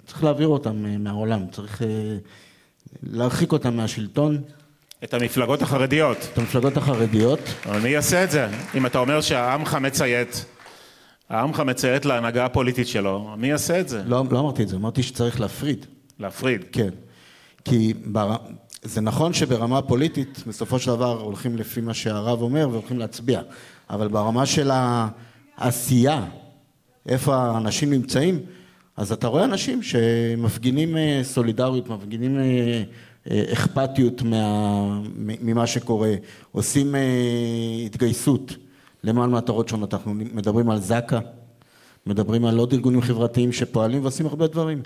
צריך 0.07 0.25
להעביר 0.25 0.49
אותן 0.49 0.85
מהעולם, 0.99 1.51
צריך 1.51 1.83
להרחיק 3.03 3.53
אותם 3.53 3.77
מהשלטון. 3.77 4.43
את 5.05 5.15
המפלגות 5.15 5.63
החרדיות. 5.63 6.29
את 6.33 6.39
המפלגות 6.39 6.77
החרדיות. 6.77 7.41
אבל 7.67 7.81
מי 7.81 7.89
יעשה 7.89 8.25
את 8.25 8.31
זה? 8.31 8.49
אם 8.75 8.87
אתה 8.87 8.99
אומר 8.99 9.21
שהעמך 9.21 9.75
מציית, 9.75 10.45
העמך 11.29 11.61
מציית 11.61 12.05
להנהגה 12.05 12.45
הפוליטית 12.45 12.89
שלו, 12.89 13.35
מי 13.39 13.49
יעשה 13.49 13.81
את 13.81 13.89
זה? 13.89 14.03
לא, 14.07 14.25
לא 14.31 14.41
אמרתי 14.41 14.63
את 14.63 14.69
זה, 14.69 14.77
אמרתי 14.77 15.03
שצריך 15.03 15.41
להפריד. 15.41 15.87
להפריד. 16.19 16.65
כן. 16.73 16.91
כי 17.65 17.95
בר... 18.05 18.37
זה 18.83 19.01
נכון 19.01 19.33
שברמה 19.33 19.83
פוליטית, 19.83 20.45
בסופו 20.47 20.79
של 20.79 20.91
דבר 20.91 21.21
הולכים 21.21 21.57
לפי 21.57 21.81
מה 21.81 21.95
שהרב 21.95 22.43
אומר 22.43 22.69
והולכים 22.71 22.99
להצביע, 22.99 23.41
אבל 23.91 24.09
ברמה 24.09 24.47
של 24.47 24.71
העשייה, 25.59 26.25
איפה 27.07 27.37
האנשים 27.37 27.91
נמצאים, 27.91 28.41
אז 28.97 29.13
אתה 29.13 29.27
רואה 29.27 29.45
אנשים 29.45 29.83
שמפגינים 29.83 30.97
סולידריות, 31.23 31.89
מפגינים 31.89 32.39
אכפתיות 33.29 34.23
ממה 35.41 35.67
שקורה, 35.67 36.15
עושים 36.53 36.95
התגייסות 37.87 38.57
למען 39.07 39.31
מטרות 39.31 39.69
שונות, 39.69 39.95
אנחנו 39.95 40.15
מדברים 40.15 40.71
על 40.71 40.81
זק"א, 40.81 41.19
מדברים 42.07 42.45
על 42.45 42.59
עוד 42.59 42.73
ארגונים 42.73 43.01
חברתיים 43.01 43.53
שפועלים 43.53 44.03
ועושים 44.03 44.27
הרבה 44.27 44.47
דברים. 44.47 44.83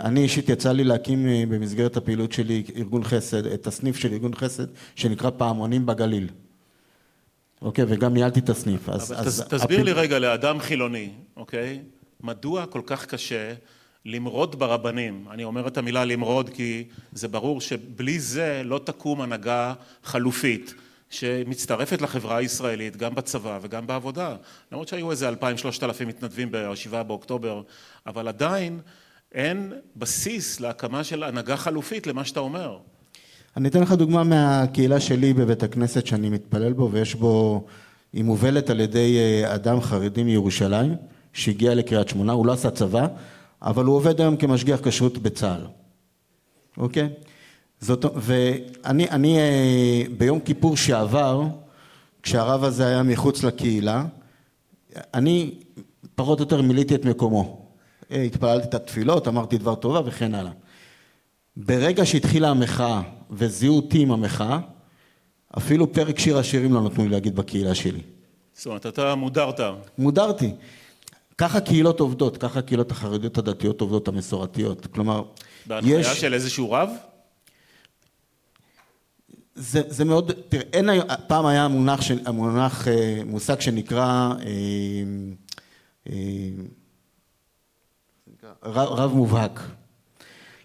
אני 0.00 0.22
אישית 0.22 0.48
יצא 0.48 0.72
לי 0.72 0.84
להקים 0.84 1.26
במסגרת 1.48 1.96
הפעילות 1.96 2.32
שלי 2.32 2.62
ארגון 2.76 3.04
חסד, 3.04 3.46
את 3.46 3.66
הסניף 3.66 3.96
של 3.96 4.12
ארגון 4.12 4.34
חסד 4.34 4.66
שנקרא 4.96 5.30
פעמונים 5.36 5.86
בגליל. 5.86 6.28
אוקיי, 7.62 7.84
וגם 7.88 8.14
ניהלתי 8.14 8.40
את 8.40 8.48
הסניף. 8.48 8.88
אז, 8.88 9.12
אבל 9.12 9.20
אז 9.20 9.44
תסביר 9.48 9.80
הפ... 9.80 9.84
לי 9.84 9.92
רגע 9.92 10.18
לאדם 10.18 10.60
חילוני, 10.60 11.10
אוקיי? 11.36 11.80
מדוע 12.22 12.66
כל 12.66 12.80
כך 12.86 13.06
קשה 13.06 13.54
למרוד 14.04 14.58
ברבנים? 14.58 15.24
אני 15.30 15.44
אומר 15.44 15.68
את 15.68 15.78
המילה 15.78 16.04
למרוד 16.04 16.50
כי 16.50 16.84
זה 17.12 17.28
ברור 17.28 17.60
שבלי 17.60 18.20
זה 18.20 18.62
לא 18.64 18.80
תקום 18.84 19.20
הנהגה 19.20 19.74
חלופית 20.04 20.74
שמצטרפת 21.12 22.02
לחברה 22.02 22.36
הישראלית 22.36 22.96
גם 22.96 23.14
בצבא 23.14 23.58
וגם 23.62 23.86
בעבודה. 23.86 24.36
למרות 24.72 24.88
שהיו 24.88 25.10
איזה 25.10 25.28
אלפיים 25.28 25.56
שלושת 25.56 25.82
אלפים 25.82 26.08
מתנדבים 26.08 26.48
בשבעה 26.52 27.02
באוקטובר, 27.02 27.62
אבל 28.06 28.28
עדיין 28.28 28.80
אין 29.32 29.72
בסיס 29.96 30.60
להקמה 30.60 31.04
של 31.04 31.22
הנהגה 31.22 31.56
חלופית 31.56 32.06
למה 32.06 32.24
שאתה 32.24 32.40
אומר. 32.40 32.78
אני 33.56 33.68
אתן 33.68 33.82
לך 33.82 33.92
דוגמה 33.92 34.24
מהקהילה 34.24 35.00
שלי 35.00 35.32
בבית 35.32 35.62
הכנסת 35.62 36.06
שאני 36.06 36.30
מתפלל 36.30 36.72
בו 36.72 36.90
ויש 36.92 37.14
בו, 37.14 37.64
היא 38.12 38.24
מובלת 38.24 38.70
על 38.70 38.80
ידי 38.80 39.42
אדם 39.46 39.80
חרדי 39.80 40.22
מירושלים 40.22 40.96
שהגיע 41.32 41.74
לקריית 41.74 42.08
שמונה, 42.08 42.32
הוא 42.32 42.46
לא 42.46 42.52
עשה 42.52 42.70
צבא, 42.70 43.06
אבל 43.62 43.84
הוא 43.84 43.96
עובד 43.96 44.20
היום 44.20 44.36
כמשגיח 44.36 44.80
כשרות 44.88 45.18
בצה"ל, 45.18 45.66
אוקיי? 46.76 47.08
זאת, 47.82 48.04
ואני 48.16 49.10
אני, 49.10 49.38
ביום 50.18 50.40
כיפור 50.40 50.76
שעבר, 50.76 51.42
כשהרב 52.22 52.64
הזה 52.64 52.86
היה 52.86 53.02
מחוץ 53.02 53.42
לקהילה, 53.42 54.04
אני 55.14 55.54
פחות 56.14 56.38
או 56.38 56.44
יותר 56.44 56.62
מילאתי 56.62 56.94
את 56.94 57.04
מקומו. 57.04 57.66
התפללתי 58.10 58.68
את 58.68 58.74
התפילות, 58.74 59.28
אמרתי 59.28 59.58
דבר 59.58 59.74
טובה 59.74 60.00
וכן 60.04 60.34
הלאה. 60.34 60.52
ברגע 61.56 62.06
שהתחילה 62.06 62.48
המחאה 62.48 63.02
וזיהו 63.30 63.76
אותי 63.76 63.98
עם 63.98 64.12
המחאה, 64.12 64.58
אפילו 65.58 65.92
פרק 65.92 66.18
שיר 66.18 66.38
השירים 66.38 66.74
לא 66.74 66.82
נתנו 66.82 67.04
לי 67.04 67.10
להגיד 67.10 67.36
בקהילה 67.36 67.74
שלי. 67.74 68.00
זאת 68.54 68.66
אומרת, 68.66 68.86
אתה 68.86 69.14
מודרת. 69.14 69.60
מודרתי. 69.98 70.54
ככה 71.38 71.60
קהילות 71.60 72.00
עובדות, 72.00 72.36
ככה 72.36 72.62
קהילות 72.62 72.90
החרדיות 72.90 73.38
הדתיות 73.38 73.80
עובדות, 73.80 74.08
המסורתיות. 74.08 74.86
כלומר, 74.86 75.22
בהנחיה 75.66 76.00
יש... 76.00 76.06
של 76.06 76.34
איזשהו 76.34 76.70
רב? 76.70 76.90
זה, 79.54 79.82
זה 79.88 80.04
מאוד, 80.04 80.32
תראה, 80.48 80.62
אין, 80.72 80.88
פעם 81.26 81.46
היה 81.46 81.68
מונח, 81.68 82.00
מונח, 82.32 82.88
מושג 83.26 83.60
שנקרא 83.60 84.32
אה, 86.06 86.14
רב, 88.62 88.88
רב 88.88 89.12
מובהק. 89.14 89.60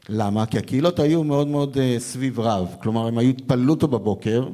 למה? 0.10 0.46
כי 0.46 0.58
הקהילות 0.58 1.00
היו 1.00 1.24
מאוד 1.24 1.48
מאוד 1.48 1.78
סביב 1.98 2.40
רב, 2.40 2.76
כלומר 2.82 3.08
הם 3.08 3.18
היו 3.18 3.30
התפללו 3.30 3.74
אותו 3.74 3.88
בבוקר, 3.88 4.48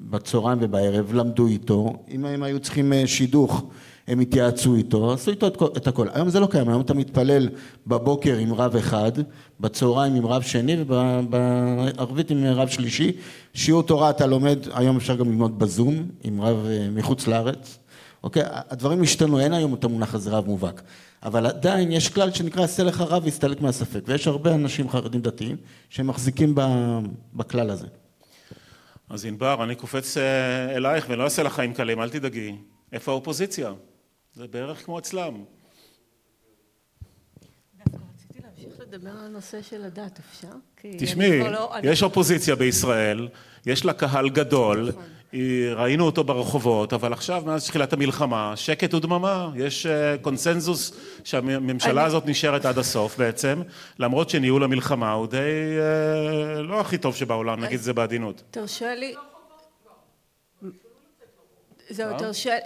בצהריים 0.00 0.58
ובערב, 0.60 1.14
למדו 1.14 1.46
איתו, 1.46 1.92
אם 2.08 2.24
הם 2.24 2.42
היו 2.42 2.60
צריכים 2.60 2.92
שידוך 3.06 3.64
הם 4.08 4.20
התייעצו 4.20 4.74
איתו, 4.74 5.12
עשו 5.12 5.30
איתו 5.30 5.46
את 5.76 5.86
הכל. 5.86 6.06
היום 6.12 6.28
זה 6.28 6.40
לא 6.40 6.46
קיים, 6.46 6.68
היום 6.68 6.80
אתה 6.80 6.94
מתפלל 6.94 7.48
בבוקר 7.86 8.36
עם 8.36 8.54
רב 8.54 8.76
אחד, 8.76 9.12
בצהריים 9.60 10.14
עם 10.14 10.26
רב 10.26 10.42
שני 10.42 10.76
ובערבית 10.78 12.30
עם 12.30 12.44
רב 12.44 12.68
שלישי. 12.68 13.12
שיעור 13.54 13.82
תורה 13.82 14.10
אתה 14.10 14.26
לומד, 14.26 14.58
היום 14.72 14.96
אפשר 14.96 15.16
גם 15.16 15.30
ללמוד 15.30 15.58
בזום 15.58 16.08
עם 16.24 16.40
רב 16.40 16.66
מחוץ 16.92 17.26
לארץ. 17.26 17.78
אוקיי? 18.24 18.42
הדברים 18.46 19.02
השתנו, 19.02 19.40
אין 19.40 19.52
היום 19.52 19.74
את 19.74 19.84
המונח 19.84 20.14
הזה 20.14 20.30
רב 20.30 20.46
מובהק. 20.46 20.82
אבל 21.22 21.46
עדיין 21.46 21.92
יש 21.92 22.08
כלל 22.08 22.32
שנקרא 22.32 22.64
עשה 22.64 22.82
לך 22.82 23.00
רב 23.00 23.24
והסתלק 23.24 23.60
מהספק, 23.60 24.00
ויש 24.06 24.26
הרבה 24.26 24.54
אנשים 24.54 24.90
חרדים 24.90 25.20
דתיים 25.20 25.56
שמחזיקים 25.90 26.54
בכלל 27.34 27.70
הזה. 27.70 27.86
אז 29.10 29.26
ענבר, 29.26 29.64
אני 29.64 29.74
קופץ 29.74 30.16
אלייך 30.76 31.06
ולא 31.08 31.24
אעשה 31.24 31.42
לך 31.42 31.52
חיים 31.52 31.72
קלים, 31.72 32.00
אל 32.00 32.10
תדאגי. 32.10 32.56
איפה 32.92 33.12
האופוזיציה? 33.12 33.72
זה 34.36 34.46
בערך 34.46 34.84
כמו 34.84 34.98
אצלם. 34.98 35.34
להמשיך 38.42 38.80
לדבר 38.80 39.10
על 39.10 39.24
הנושא 39.24 39.62
של 39.62 39.84
הדת, 39.84 40.18
אפשר? 40.18 40.48
תשמעי, 40.98 41.38
לא, 41.38 41.74
יש 41.82 42.02
אופוזיציה 42.02 42.56
בישראל, 42.56 43.28
יש 43.66 43.84
לה 43.84 43.92
קהל 43.92 44.28
גדול, 44.28 44.88
נכון. 44.88 45.02
ראינו 45.74 46.04
אותו 46.06 46.24
ברחובות, 46.24 46.92
אבל 46.92 47.12
עכשיו 47.12 47.42
מאז 47.46 47.66
תחילת 47.66 47.92
המלחמה, 47.92 48.56
שקט 48.56 48.94
ודממה, 48.94 49.50
יש 49.54 49.86
קונסנזוס 50.22 50.92
שהממשלה 51.24 52.04
הזאת 52.04 52.26
נשארת 52.26 52.64
עד 52.64 52.78
הסוף 52.78 53.18
בעצם, 53.18 53.62
למרות 53.98 54.30
שניהול 54.30 54.64
המלחמה 54.64 55.12
הוא 55.12 55.26
די 55.26 55.38
לא 56.62 56.80
הכי 56.80 56.98
טוב 56.98 57.16
שבעולם, 57.16 57.60
נגיד 57.60 57.78
את 57.78 57.84
זה 57.84 57.92
בעדינות. 57.92 58.42
תרשה 58.50 58.94
לי 58.94 59.14
זהו, 61.90 62.16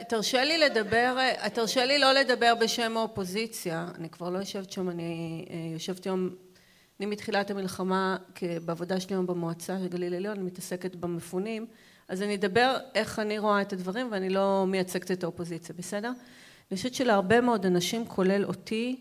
תרשה 0.09 0.45
לי 0.45 0.59
לדבר, 0.59 1.17
תרשה 1.55 1.85
לי 1.85 1.99
לא 1.99 2.13
לדבר 2.13 2.55
בשם 2.61 2.97
האופוזיציה, 2.97 3.89
אני 3.95 4.09
כבר 4.09 4.31
לא 4.31 4.39
יושבת 4.39 4.73
שם, 4.73 4.91
אני 4.91 5.45
יושבת 5.73 6.05
היום, 6.05 6.31
אני 7.01 7.07
מתחילת 7.07 7.51
המלחמה 7.51 8.17
בעבודה 8.65 9.01
שלי 9.01 9.15
היום 9.15 9.27
במועצה 9.27 9.79
של 9.79 9.89
גליל 9.89 10.15
עליון, 10.15 10.37
אני 10.37 10.45
מתעסקת 10.45 10.97
במפונים, 10.97 11.67
אז 12.09 12.23
אני 12.23 12.35
אדבר 12.35 12.77
איך 12.95 13.19
אני 13.19 13.39
רואה 13.39 13.61
את 13.63 13.73
הדברים 13.73 14.09
ואני 14.11 14.31
לא 14.31 14.65
מייצגת 14.67 15.11
את 15.11 15.25
האופוזיציה, 15.25 15.75
בסדר? 15.79 16.13
אני 16.71 16.77
חושבת 16.77 16.95
שלהרבה 16.95 17.41
מאוד 17.41 17.67
אנשים, 17.67 18.07
כולל 18.07 18.45
אותי, 18.45 19.01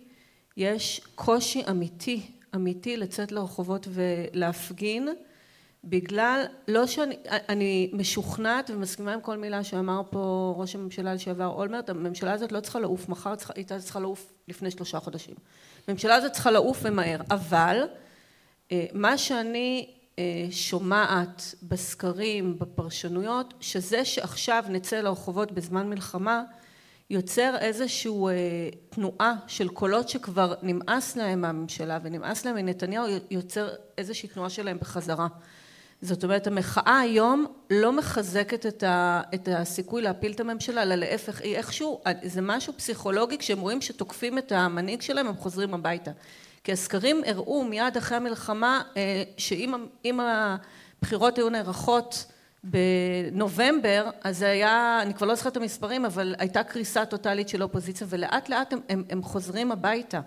יש 0.58 1.02
קושי 1.16 1.64
אמיתי, 1.70 2.22
אמיתי 2.56 2.98
לצאת 2.98 3.32
לרחובות 3.32 3.88
ולהפגין 3.92 5.10
בגלל, 5.84 6.46
לא 6.68 6.88
שאני, 6.88 7.16
אני 7.50 7.92
משוכנעת 7.94 8.70
ומסכימה 8.70 9.14
עם 9.14 9.22
כל 9.22 9.38
מילה 9.38 9.64
שאמר 9.64 10.02
פה 10.10 10.54
ראש 10.58 10.76
הממשלה 10.76 11.14
לשעבר 11.14 11.46
אולמרט, 11.46 11.90
הממשלה 11.90 12.32
הזאת 12.32 12.52
לא 12.52 12.60
צריכה 12.60 12.80
לעוף 12.80 13.10
מחר, 13.10 13.30
היא 13.30 13.38
הייתה 13.56 13.80
צריכה 13.80 14.00
לעוף 14.00 14.34
לפני 14.48 14.72
שלושה 14.72 15.00
חודשים. 15.00 15.36
הממשלה 15.88 16.16
הזאת 16.16 16.32
צריכה 16.32 16.52
לעוף 16.52 16.80
ומהר, 16.84 17.22
אבל 17.32 17.84
מה 18.94 19.18
שאני 19.18 19.90
שומעת 20.52 21.56
בסקרים, 21.64 22.60
בפרשנויות, 22.60 23.54
שזה 23.60 24.06
שעכשיו 24.06 24.64
נצא 24.70 25.02
לרחובות 25.02 25.52
בזמן 25.52 25.90
מלחמה, 25.90 26.44
יוצר 27.10 27.56
איזושהי 27.60 28.12
תנועה 28.90 29.36
של 29.48 29.68
קולות 29.68 30.10
שכבר 30.10 30.54
נמאס 30.62 31.16
להם 31.16 31.42
מהממשלה 31.42 32.00
ונמאס 32.04 32.46
להם 32.46 32.56
מנתניהו, 32.56 33.06
יוצר 33.32 33.70
איזושהי 33.98 34.30
תנועה 34.30 34.50
שלהם 34.50 34.78
בחזרה. 34.80 35.28
זאת 36.02 36.24
אומרת 36.24 36.48
המחאה 36.48 37.00
היום 37.00 37.46
לא 37.70 37.94
מחזקת 37.94 38.84
את 39.36 39.48
הסיכוי 39.52 40.02
להפיל 40.02 40.32
את 40.32 40.40
הממשלה, 40.40 40.82
אלא 40.82 40.96
להפך, 40.96 41.42
היא 41.42 41.56
איכשהו, 41.56 42.02
זה 42.24 42.42
משהו 42.42 42.74
פסיכולוגי, 42.78 43.38
כשהם 43.38 43.60
רואים 43.60 43.82
שתוקפים 43.82 44.38
את 44.38 44.52
המנהיג 44.52 45.02
שלהם 45.02 45.28
הם 45.28 45.36
חוזרים 45.36 45.74
הביתה. 45.74 46.12
כי 46.64 46.72
הסקרים 46.72 47.22
הראו 47.26 47.64
מיד 47.64 47.98
אחרי 47.98 48.18
המלחמה 48.18 48.82
שאם 49.38 50.20
הבחירות 50.20 51.38
היו 51.38 51.50
נערכות 51.50 52.26
בנובמבר, 52.64 54.10
אז 54.24 54.38
זה 54.38 54.50
היה, 54.50 55.00
אני 55.02 55.14
כבר 55.14 55.28
לא 55.28 55.36
זוכרת 55.36 55.52
את 55.52 55.58
המספרים, 55.58 56.06
אבל 56.06 56.36
הייתה 56.40 56.64
קריסה 56.64 57.06
טוטאלית 57.06 57.50
של 57.50 57.62
האופוזיציה 57.62 58.08
ולאט 58.10 58.50
לאט 58.50 58.74
הם, 58.74 58.80
הם, 58.90 59.04
הם 59.10 59.24
חוזרים 59.24 59.72
הביתה. 59.72 60.20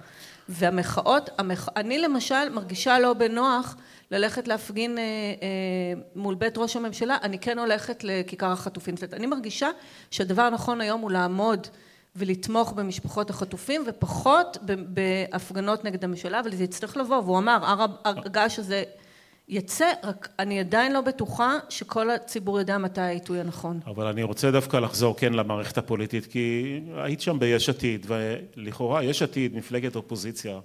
והמחאות, 0.49 1.31
המח... 1.39 1.68
אני 1.77 1.99
למשל 1.99 2.49
מרגישה 2.49 2.99
לא 2.99 3.12
בנוח 3.12 3.77
ללכת 4.13 4.49
להפגין 4.49 4.99
אה, 4.99 5.03
אה, 5.03 6.03
מול 6.15 6.35
בית 6.35 6.59
ראש 6.59 6.77
הממשלה, 6.77 7.17
אני 7.23 7.39
כן 7.39 7.59
הולכת 7.59 8.05
לכיכר 8.05 8.53
החטופים. 8.53 8.95
אני 9.13 9.27
מרגישה 9.27 9.69
שהדבר 10.11 10.43
הנכון 10.43 10.81
היום 10.81 11.01
הוא 11.01 11.11
לעמוד 11.11 11.67
ולתמוך 12.17 12.73
במשפחות 12.73 13.31
החטופים 13.31 13.85
ופחות 13.87 14.59
בהפגנות 14.89 15.85
נגד 15.85 16.05
הממשלה, 16.05 16.41
אבל 16.41 16.55
זה 16.55 16.65
יצטרך 16.65 16.97
לבוא, 16.97 17.17
והוא 17.17 17.39
אמר, 17.39 17.59
הגעש 18.05 18.59
הזה 18.59 18.83
יצא, 19.49 19.93
רק 20.05 20.29
אני 20.39 20.61
עדיין 20.61 20.93
לא 20.93 21.01
בטוחה 21.01 21.59
שכל 21.69 22.11
הציבור 22.11 22.59
יודע 22.59 22.79
מתי 22.79 23.01
העיתוי 23.01 23.41
הנכון. 23.41 23.81
אבל 23.87 24.07
אני 24.07 24.23
רוצה 24.23 24.51
דווקא 24.51 24.77
לחזור 24.77 25.17
כן 25.17 25.33
למערכת 25.33 25.79
הפוליטית, 25.79 26.27
כי 26.27 26.81
היית 26.97 27.21
שם 27.21 27.39
ביש 27.39 27.69
עתיד, 27.69 28.07
ולכאורה 28.09 29.05
יש 29.05 29.23
עתיד, 29.23 29.57
מפלגת 29.57 29.97
אופוזיציה, 29.97 30.61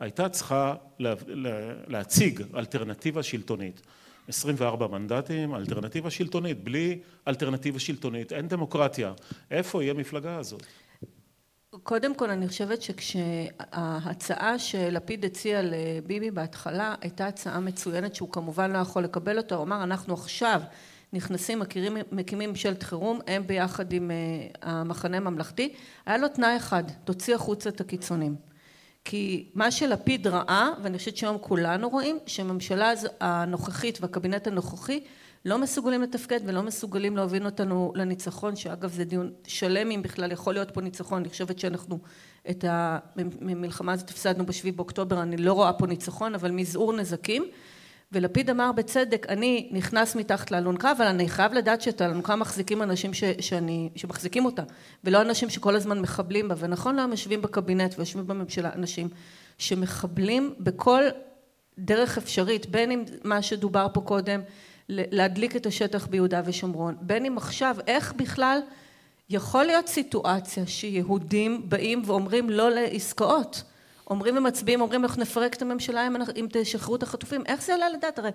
הייתה 0.00 0.28
צריכה 0.28 0.74
לה, 0.98 1.14
לה, 1.26 1.50
להציג 1.86 2.42
אלטרנטיבה 2.56 3.22
שלטונית. 3.22 3.80
24 4.28 4.86
מנדטים, 4.86 5.54
אלטרנטיבה 5.54 6.10
שלטונית, 6.10 6.64
בלי 6.64 7.00
אלטרנטיבה 7.28 7.78
שלטונית 7.78 8.32
אין 8.32 8.48
דמוקרטיה. 8.48 9.12
איפה 9.50 9.82
היא 9.82 9.90
המפלגה 9.90 10.36
הזאת? 10.36 10.62
קודם 11.82 12.14
כל 12.14 12.30
אני 12.30 12.48
חושבת 12.48 12.82
שכשההצעה 12.82 14.58
שלפיד 14.58 15.24
הציע 15.24 15.60
לביבי 15.62 16.30
בהתחלה 16.30 16.94
הייתה 17.00 17.26
הצעה 17.26 17.60
מצוינת 17.60 18.14
שהוא 18.14 18.32
כמובן 18.32 18.70
לא 18.70 18.78
יכול 18.78 19.04
לקבל 19.04 19.38
אותה, 19.38 19.54
הוא 19.54 19.64
אמר 19.64 19.82
אנחנו 19.82 20.14
עכשיו 20.14 20.60
נכנסים, 21.12 21.62
מקימים 22.12 22.50
ממשלת 22.50 22.82
חירום, 22.82 23.20
הם 23.26 23.46
ביחד 23.46 23.92
עם 23.92 24.10
המחנה 24.62 25.16
הממלכתי, 25.16 25.74
היה 26.06 26.18
לו 26.18 26.28
תנאי 26.28 26.56
אחד, 26.56 26.84
תוציא 27.04 27.34
החוצה 27.34 27.68
את 27.68 27.80
הקיצונים. 27.80 28.49
כי 29.04 29.50
מה 29.54 29.70
שלפיד 29.70 30.26
ראה, 30.26 30.70
ואני 30.82 30.98
חושבת 30.98 31.16
שהיום 31.16 31.38
כולנו 31.40 31.88
רואים, 31.88 32.18
שהממשלה 32.26 32.92
הנוכחית 33.20 33.98
והקבינט 34.00 34.46
הנוכחי 34.46 35.00
לא 35.44 35.58
מסוגלים 35.58 36.02
לתפקד 36.02 36.40
ולא 36.46 36.62
מסוגלים 36.62 37.16
להוביל 37.16 37.46
אותנו 37.46 37.92
לניצחון, 37.96 38.56
שאגב 38.56 38.92
זה 38.92 39.04
דיון 39.04 39.32
שלם 39.46 39.90
אם 39.90 40.02
בכלל 40.02 40.32
יכול 40.32 40.54
להיות 40.54 40.70
פה 40.70 40.80
ניצחון, 40.80 41.18
אני 41.20 41.28
חושבת 41.28 41.58
שאנחנו 41.58 41.98
את 42.50 42.64
המלחמה 42.68 43.92
הזאת 43.92 44.10
הפסדנו 44.10 44.46
בשביעי 44.46 44.72
באוקטובר, 44.72 45.22
אני 45.22 45.36
לא 45.36 45.52
רואה 45.52 45.72
פה 45.72 45.86
ניצחון, 45.86 46.34
אבל 46.34 46.50
מזעור 46.50 46.92
נזקים, 46.92 47.44
ולפיד 48.12 48.50
אמר 48.50 48.72
בצדק, 48.72 49.26
אני 49.28 49.68
נכנס 49.72 50.16
מתחת 50.16 50.50
לאלונקה, 50.50 50.92
אבל 50.92 51.06
אני 51.06 51.28
חייב 51.28 51.52
לדעת 51.52 51.80
שאת 51.82 52.00
האלונקה 52.00 52.36
מחזיקים 52.36 52.82
אנשים 52.82 53.14
ש, 53.14 53.24
שאני, 53.40 53.90
שמחזיקים 53.96 54.44
אותה, 54.44 54.62
ולא 55.04 55.20
אנשים 55.20 55.50
שכל 55.50 55.76
הזמן 55.76 56.00
מחבלים 56.00 56.48
בה, 56.48 56.54
ונכון 56.58 56.96
להם 56.96 57.10
יושבים 57.10 57.42
בקבינט 57.42 57.94
ויושבים 57.98 58.26
בממשלה 58.26 58.70
אנשים 58.74 59.08
שמחבלים 59.58 60.54
בכל 60.58 61.02
דרך 61.78 62.18
אפשרית, 62.18 62.66
בין 62.66 62.90
אם 62.90 63.04
מה 63.24 63.42
שדובר 63.42 63.86
פה 63.92 64.00
קודם, 64.00 64.40
להדליק 64.88 65.56
את 65.56 65.66
השטח 65.66 66.06
ביהודה 66.06 66.42
ושומרון, 66.44 66.96
בין 67.00 67.24
אם 67.24 67.36
עכשיו, 67.36 67.76
איך 67.86 68.12
בכלל 68.12 68.60
יכול 69.30 69.64
להיות 69.64 69.88
סיטואציה 69.88 70.66
שיהודים 70.66 71.68
באים 71.68 72.02
ואומרים 72.06 72.50
לא 72.50 72.70
לעסקאות, 72.70 73.62
אומרים 74.10 74.36
ומצביעים, 74.36 74.80
אומרים 74.80 75.04
אנחנו 75.04 75.22
נפרק 75.22 75.54
את 75.54 75.62
הממשלה 75.62 76.06
אם, 76.06 76.16
אם 76.36 76.46
תשחררו 76.52 76.96
את 76.96 77.02
החטופים, 77.02 77.42
איך 77.46 77.62
זה 77.62 77.74
עלה 77.74 77.88
לדעת? 77.88 78.18
הרי 78.18 78.30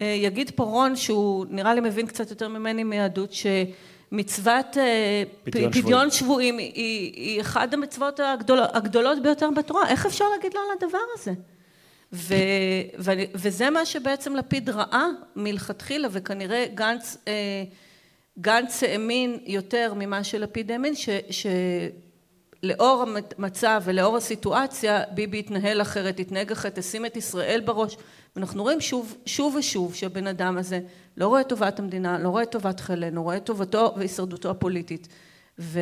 אה, 0.00 0.06
יגיד 0.06 0.50
פה 0.54 0.64
רון 0.64 0.96
שהוא 0.96 1.46
נראה 1.48 1.74
לי 1.74 1.80
מבין 1.80 2.06
קצת 2.06 2.30
יותר 2.30 2.48
ממני 2.48 2.84
מיהדות 2.84 3.32
שמצוות 3.32 4.76
אה, 4.76 5.22
פדיון, 5.44 6.10
שבויים 6.10 6.58
היא, 6.58 7.12
היא 7.14 7.40
אחת 7.40 7.74
המצוות 7.74 8.20
הגדול, 8.20 8.60
הגדולות 8.72 9.22
ביותר 9.22 9.50
בתורה, 9.56 9.88
איך 9.88 10.06
אפשר 10.06 10.24
להגיד 10.36 10.54
לא 10.54 10.60
על 10.60 10.76
הדבר 10.82 10.98
הזה? 11.14 11.32
ו, 12.12 12.34
ו, 12.98 13.12
וזה 13.34 13.70
מה 13.70 13.86
שבעצם 13.86 14.36
לפיד 14.36 14.70
ראה 14.70 15.06
מלכתחילה 15.36 16.08
וכנראה 16.10 16.66
גנץ, 16.74 17.16
אה, 17.28 17.64
גנץ 18.38 18.82
האמין 18.82 19.38
יותר 19.46 19.92
ממה 19.96 20.24
שלפיד 20.24 20.70
האמין 20.70 20.94
ש, 22.62 22.66
שלאור 22.66 23.04
המצב 23.38 23.82
ולאור 23.84 24.16
הסיטואציה 24.16 25.02
ביבי 25.14 25.38
יתנהל 25.38 25.82
אחרת, 25.82 26.20
יתנהג 26.20 26.52
אחרת, 26.52 26.78
ישים 26.78 27.06
את 27.06 27.16
ישראל 27.16 27.62
בראש 27.64 27.96
ואנחנו 28.36 28.62
רואים 28.62 28.80
שוב, 28.80 29.16
שוב 29.26 29.56
ושוב 29.56 29.94
שהבן 29.94 30.26
אדם 30.26 30.58
הזה 30.58 30.80
לא 31.16 31.28
רואה 31.28 31.40
את 31.40 31.48
טובת 31.48 31.78
המדינה, 31.78 32.18
לא 32.18 32.28
רואה 32.28 32.42
את 32.42 32.50
טובת 32.50 32.80
חיילינו, 32.80 33.22
רואה 33.22 33.36
את 33.36 33.44
טובתו 33.44 33.94
והישרדותו 33.96 34.50
הפוליטית 34.50 35.08
ו... 35.58 35.80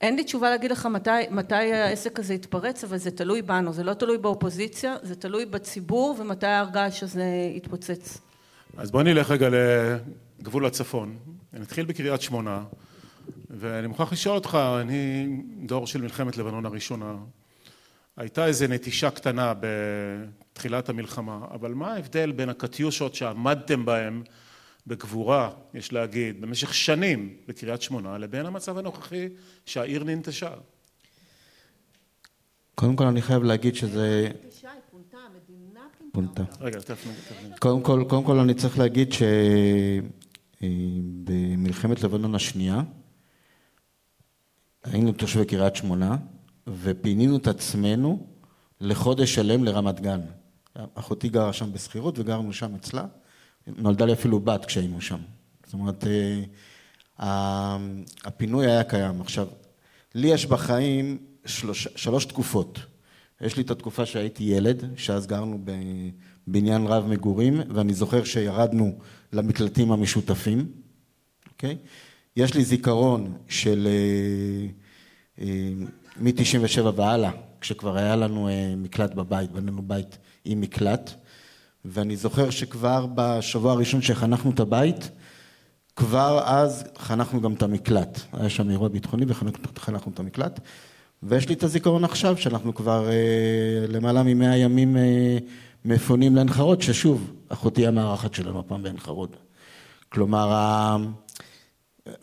אין 0.00 0.16
לי 0.16 0.24
תשובה 0.24 0.50
להגיד 0.50 0.70
לך 0.70 0.86
מתי, 0.86 1.10
מתי 1.30 1.54
העסק 1.54 2.18
הזה 2.18 2.34
יתפרץ, 2.34 2.84
אבל 2.84 2.96
זה 2.96 3.10
תלוי 3.10 3.42
בנו, 3.42 3.72
זה 3.72 3.82
לא 3.82 3.94
תלוי 3.94 4.18
באופוזיציה, 4.18 4.96
זה 5.02 5.14
תלוי 5.14 5.46
בציבור 5.46 6.16
ומתי 6.18 6.46
ההרגש 6.46 7.02
הזה 7.02 7.24
יתפוצץ. 7.56 8.18
אז 8.76 8.90
בוא 8.90 9.02
נלך 9.02 9.30
רגע 9.30 9.48
לגבול 10.40 10.66
הצפון. 10.66 11.16
נתחיל 11.52 11.84
בקריית 11.84 12.22
שמונה, 12.22 12.62
ואני 13.50 13.86
מוכרח 13.86 14.12
לשאול 14.12 14.34
אותך, 14.34 14.58
אני 14.80 15.26
דור 15.66 15.86
של 15.86 16.00
מלחמת 16.00 16.36
לבנון 16.36 16.66
הראשונה. 16.66 17.16
הייתה 18.16 18.46
איזו 18.46 18.66
נטישה 18.68 19.10
קטנה 19.10 19.52
בתחילת 19.60 20.88
המלחמה, 20.88 21.40
אבל 21.50 21.74
מה 21.74 21.94
ההבדל 21.94 22.32
בין 22.32 22.48
הקטיושות 22.48 23.14
שעמדתם 23.14 23.84
בהן 23.84 24.22
בגבורה, 24.86 25.50
יש 25.74 25.92
להגיד, 25.92 26.40
במשך 26.40 26.74
שנים 26.74 27.36
בקריית 27.48 27.82
שמונה, 27.82 28.18
לבין 28.18 28.46
המצב 28.46 28.78
הנוכחי 28.78 29.28
שהעיר 29.66 30.04
ננטשה. 30.04 30.50
קודם 32.74 32.96
כל 32.96 33.04
אני 33.04 33.22
חייב 33.22 33.42
להגיד 33.42 33.74
שזה... 33.74 34.30
פונתה. 36.12 36.42
רגע. 36.60 36.78
קודם 37.58 37.82
כל, 37.82 38.04
קודם 38.08 38.24
כל 38.24 38.38
אני 38.38 38.54
צריך 38.54 38.78
להגיד 38.78 39.12
שבמלחמת 40.60 42.02
לבנון 42.02 42.34
השנייה 42.34 42.82
היינו 44.84 45.12
תושבי 45.12 45.44
קריית 45.44 45.76
שמונה 45.76 46.16
ופינינו 46.66 47.36
את 47.36 47.46
עצמנו 47.46 48.26
לחודש 48.80 49.34
שלם 49.34 49.64
לרמת 49.64 50.00
גן. 50.00 50.20
אחותי 50.94 51.28
גרה 51.28 51.52
שם 51.52 51.72
בשכירות 51.72 52.18
וגרנו 52.18 52.52
שם 52.52 52.74
אצלה 52.74 53.06
נולדה 53.66 54.04
לי 54.04 54.12
אפילו 54.12 54.40
בת 54.40 54.64
כשהיינו 54.64 55.00
שם. 55.00 55.18
זאת 55.64 55.74
אומרת, 55.74 56.04
אה, 57.20 57.76
הפינוי 58.24 58.66
היה 58.66 58.84
קיים. 58.84 59.20
עכשיו, 59.20 59.48
לי 60.14 60.28
יש 60.28 60.46
בחיים 60.46 61.18
שלוש, 61.46 61.88
שלוש 61.96 62.24
תקופות. 62.24 62.78
יש 63.40 63.56
לי 63.56 63.62
את 63.62 63.70
התקופה 63.70 64.06
שהייתי 64.06 64.44
ילד, 64.44 64.84
שאז 64.96 65.26
גרנו 65.26 65.58
בבניין 66.46 66.86
רב 66.86 67.06
מגורים, 67.06 67.60
ואני 67.74 67.94
זוכר 67.94 68.24
שירדנו 68.24 68.98
למקלטים 69.32 69.92
המשותפים, 69.92 70.72
אוקיי? 71.52 71.76
יש 72.36 72.54
לי 72.54 72.64
זיכרון 72.64 73.32
של 73.48 73.88
אה, 73.90 74.66
אה, 75.44 75.70
מ-97 76.16 76.82
והלאה, 76.96 77.30
כשכבר 77.60 77.96
היה 77.96 78.16
לנו 78.16 78.48
מקלט 78.76 79.14
בבית, 79.14 79.52
בנינו 79.52 79.82
בית 79.82 80.18
עם 80.44 80.60
מקלט. 80.60 81.10
ואני 81.84 82.16
זוכר 82.16 82.50
שכבר 82.50 83.06
בשבוע 83.14 83.72
הראשון 83.72 84.02
שחנכנו 84.02 84.50
את 84.50 84.60
הבית, 84.60 85.10
כבר 85.96 86.42
אז 86.44 86.84
חנכנו 86.98 87.40
גם 87.40 87.52
את 87.52 87.62
המקלט. 87.62 88.20
היה 88.32 88.50
שם 88.50 88.70
אירוע 88.70 88.88
ביטחוני 88.88 89.24
וחנכנו 89.28 90.12
את 90.14 90.18
המקלט. 90.18 90.60
ויש 91.22 91.48
לי 91.48 91.54
את 91.54 91.62
הזיכרון 91.62 92.04
עכשיו, 92.04 92.36
שאנחנו 92.36 92.74
כבר 92.74 93.08
אה, 93.10 93.86
למעלה 93.88 94.22
ממאה 94.22 94.56
ימים 94.56 94.96
אה, 94.96 95.38
מפונים 95.84 96.36
לעין 96.36 96.50
חרוד, 96.50 96.82
ששוב, 96.82 97.32
אחותי 97.48 97.86
המארחת 97.86 98.34
שלנו 98.34 98.60
הפעם 98.60 98.82
בעין 98.82 98.98
חרוד. 98.98 99.36
כלומר. 100.08 100.96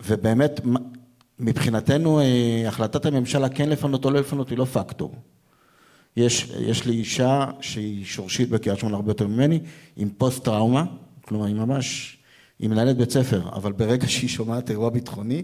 ובאמת, 0.05 0.61
מבחינתנו, 1.39 2.19
אה, 2.19 2.63
החלטת 2.67 3.05
הממשלה 3.05 3.49
כן 3.49 3.69
לפנות 3.69 4.05
או 4.05 4.11
לא 4.11 4.19
לפנות 4.19 4.49
היא 4.49 4.57
לא 4.57 4.65
פקטור. 4.65 5.15
יש, 6.17 6.51
יש 6.59 6.85
לי 6.85 6.93
אישה 6.93 7.45
שהיא 7.61 8.05
שורשית 8.05 8.49
בקריית 8.49 8.79
שמונה 8.79 8.95
הרבה 8.95 9.11
יותר 9.11 9.27
ממני, 9.27 9.59
עם 9.95 10.09
פוסט 10.17 10.43
טראומה, 10.43 10.85
כלומר 11.21 11.45
היא 11.45 11.55
ממש, 11.55 12.17
היא 12.59 12.69
מנהלת 12.69 12.97
בית 12.97 13.11
ספר, 13.11 13.49
אבל 13.53 13.71
ברגע 13.71 14.07
שהיא 14.07 14.29
שומעת 14.29 14.69
אירוע 14.69 14.89
ביטחוני, 14.89 15.43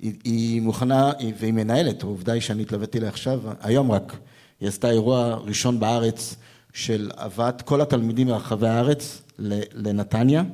היא, 0.00 0.14
היא 0.24 0.62
מוכנה, 0.62 1.12
והיא 1.38 1.52
מנהלת, 1.52 2.02
העובדה 2.02 2.32
היא 2.32 2.40
שאני 2.40 2.62
התלוויתי 2.62 2.98
אליה 2.98 3.08
עכשיו, 3.08 3.40
היום 3.60 3.92
רק, 3.92 4.16
היא 4.60 4.68
עשתה 4.68 4.90
אירוע 4.90 5.34
ראשון 5.34 5.80
בארץ 5.80 6.36
של 6.72 7.10
הבאת 7.16 7.62
כל 7.62 7.80
התלמידים 7.80 8.26
מרחבי 8.26 8.68
הארץ 8.68 9.22
לנתניה, 9.74 10.44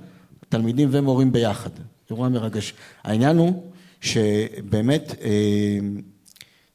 תלמידים 0.49 0.89
ומורים 0.93 1.33
ביחד, 1.33 1.71
אירוע 2.11 2.29
מרגש. 2.29 2.75
העניין 3.05 3.37
הוא 3.37 3.63
שבאמת 4.01 5.15
אה, 5.23 5.79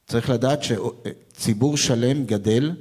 צריך 0.06 0.30
לדעת 0.30 0.60
שציבור 0.62 1.76
שלם 1.76 2.24
גדל 2.24 2.72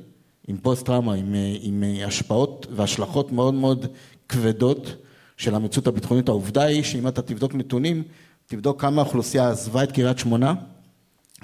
עם 0.47 0.57
פוסט 0.57 0.85
טראומה, 0.85 1.13
עם, 1.13 1.35
עם 1.61 1.83
השפעות 2.07 2.67
והשלכות 2.75 3.31
מאוד 3.31 3.53
מאוד 3.53 3.85
כבדות 4.29 4.95
של 5.37 5.55
המציאות 5.55 5.87
הביטחונית. 5.87 6.29
העובדה 6.29 6.63
היא 6.63 6.83
שאם 6.83 7.07
אתה 7.07 7.21
תבדוק 7.21 7.55
נתונים, 7.55 8.03
תבדוק 8.47 8.81
כמה 8.81 9.01
אוכלוסייה 9.01 9.49
עזבה 9.49 9.83
את 9.83 9.91
קריית 9.91 10.19
שמונה, 10.19 10.53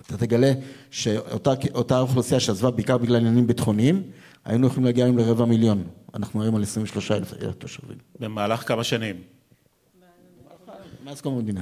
אתה 0.02 0.18
תגלה 0.18 0.54
שאותה 0.92 2.00
אוכלוסייה 2.00 2.40
שעזבה 2.40 2.72
בעיקר 2.72 2.98
בגלל 2.98 3.16
עניינים 3.16 3.48
ביטחוניים, 3.48 4.04
היינו 4.46 4.68
יכולים 4.68 4.86
להגיע 4.86 5.06
היום 5.06 5.18
לרבע 5.18 5.46
מיליון. 5.46 5.84
אנחנו 6.14 6.40
מדברים 6.40 6.56
על 6.56 6.64
23 6.64 7.12
אלף 7.12 7.34
תושבים. 7.58 7.98
במהלך 8.20 8.68
כמה 8.68 8.84
שנים? 8.84 9.37
מאז 11.08 11.22
קום 11.22 11.38
המדינה. 11.38 11.62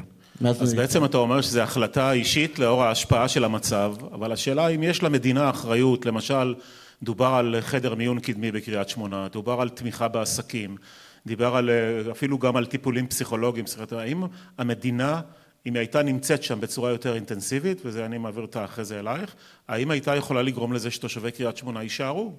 אז 0.62 0.74
בעצם 0.74 1.06
אתה 1.06 1.18
אומר 1.18 1.41
שזו 1.41 1.62
החלטה 1.62 2.12
אישית 2.12 2.60
לאור 2.60 2.84
ההשפעה 2.84 3.28
של 3.28 3.43
המצב, 3.43 3.96
אבל 4.12 4.32
השאלה 4.32 4.68
אם 4.68 4.84
יש 4.84 5.04
למדינה 5.04 5.50
אחריות, 5.50 6.06
למשל 6.06 6.56
דובר 7.04 7.26
על 7.26 7.56
חדר 7.62 7.96
מיון 7.96 8.20
קדמי 8.20 8.52
בקריית 8.52 8.89
שמונה, 8.89 9.28
דובר 9.32 9.62
על 9.62 9.70
תמיכה 9.70 10.08
בעסקים, 10.08 10.78
דיבר 11.26 11.56
על 11.56 11.70
אפילו 12.12 12.38
גם 12.38 12.56
על 12.56 12.66
טיפולים 12.66 13.08
פסיכולוגיים, 13.08 13.66
האם 13.91 14.24
המדינה, 14.58 15.22
אם 15.66 15.74
היא 15.74 15.80
הייתה 15.80 16.04
נמצאת 16.04 16.43
שם 16.43 16.62
בצורה 16.62 16.91
יותר 16.91 17.16
אינטנסיבית, 17.16 17.82
וזה 17.86 18.06
אני 18.06 18.18
מעביר 18.18 18.41
אותה 18.41 18.66
אחרי 18.66 18.86
זה 18.86 19.00
אלייך, 19.00 19.36
האם 19.68 19.91
הייתה 19.91 20.16
יכולה 20.16 20.41
לגרום 20.41 20.74
לזה 20.74 20.91
שתושבי 20.91 21.32
קריית 21.32 21.58
שמונה 21.58 21.84
יישארו? 21.84 22.34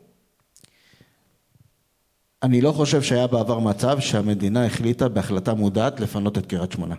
אני 2.42 2.60
לא 2.60 2.72
חושב 2.72 3.02
שהיה 3.02 3.26
בעבר 3.26 3.58
מצב 3.58 4.00
שהמדינה 4.00 4.66
החליטה 4.66 5.08
בהחלטה 5.08 5.54
מודעת 5.54 6.00
לפנות 6.00 6.38
את 6.38 6.46
קריית 6.46 6.72
שמונה. 6.72 6.94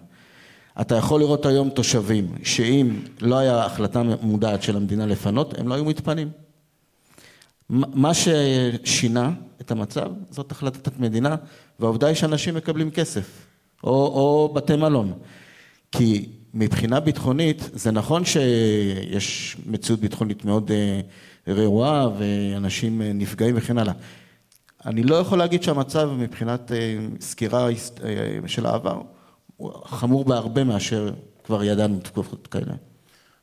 אתה 0.82 0.96
יכול 0.96 1.20
לראות 1.20 1.46
היום 1.46 1.70
תושבים 1.70 2.36
שאם 2.44 3.00
לא 3.22 3.38
היה 3.38 3.66
החלטה 3.66 4.04
מודעת 4.22 4.64
של 4.64 4.76
המדינה 4.76 5.06
לפנות, 5.06 5.60
הם 5.60 5.68
לא 5.68 5.74
היו 5.74 5.86
מתפנים. 5.86 6.30
מה 7.70 8.12
ששינה 8.14 9.32
את 9.62 9.72
המצב 9.72 10.12
זאת 10.30 10.52
החלטת 10.52 11.00
מדינה, 11.00 11.36
והעובדה 11.80 12.08
היא 12.08 12.16
שאנשים 12.16 12.56
מקבלים 12.56 12.92
כסף, 12.92 13.46
או, 13.84 13.90
או 13.90 14.54
בתי 14.56 14.76
מלון. 14.76 15.14
כי 15.92 16.30
מבחינה 16.54 17.00
ביטחונית, 17.00 17.70
זה 17.74 17.92
נכון 17.92 18.26
שיש 18.26 19.58
מציאות 19.66 20.00
ביטחונית 20.00 20.46
מאוד 20.46 20.72
אה, 20.72 21.02
רעועה 21.54 22.10
ואנשים 22.18 23.02
אה, 23.02 23.14
נפגעים 23.14 23.56
וכן 23.58 23.78
הלאה. 23.78 23.94
אני 24.86 25.04
לא 25.04 25.16
יכול 25.16 25.38
להגיד 25.38 25.64
שהמצב 25.64 26.10
מבחינת 26.18 26.72
אה, 26.72 26.98
סקירה 27.20 27.68
של 28.48 28.66
העבר 28.66 29.02
הוא 29.58 29.72
חמור 29.86 30.26
בהרבה 30.26 30.64
מאשר 30.64 31.12
כבר 31.44 31.64
ידענו 31.64 32.00
תקופות 32.00 32.48
כאלה. 32.48 32.74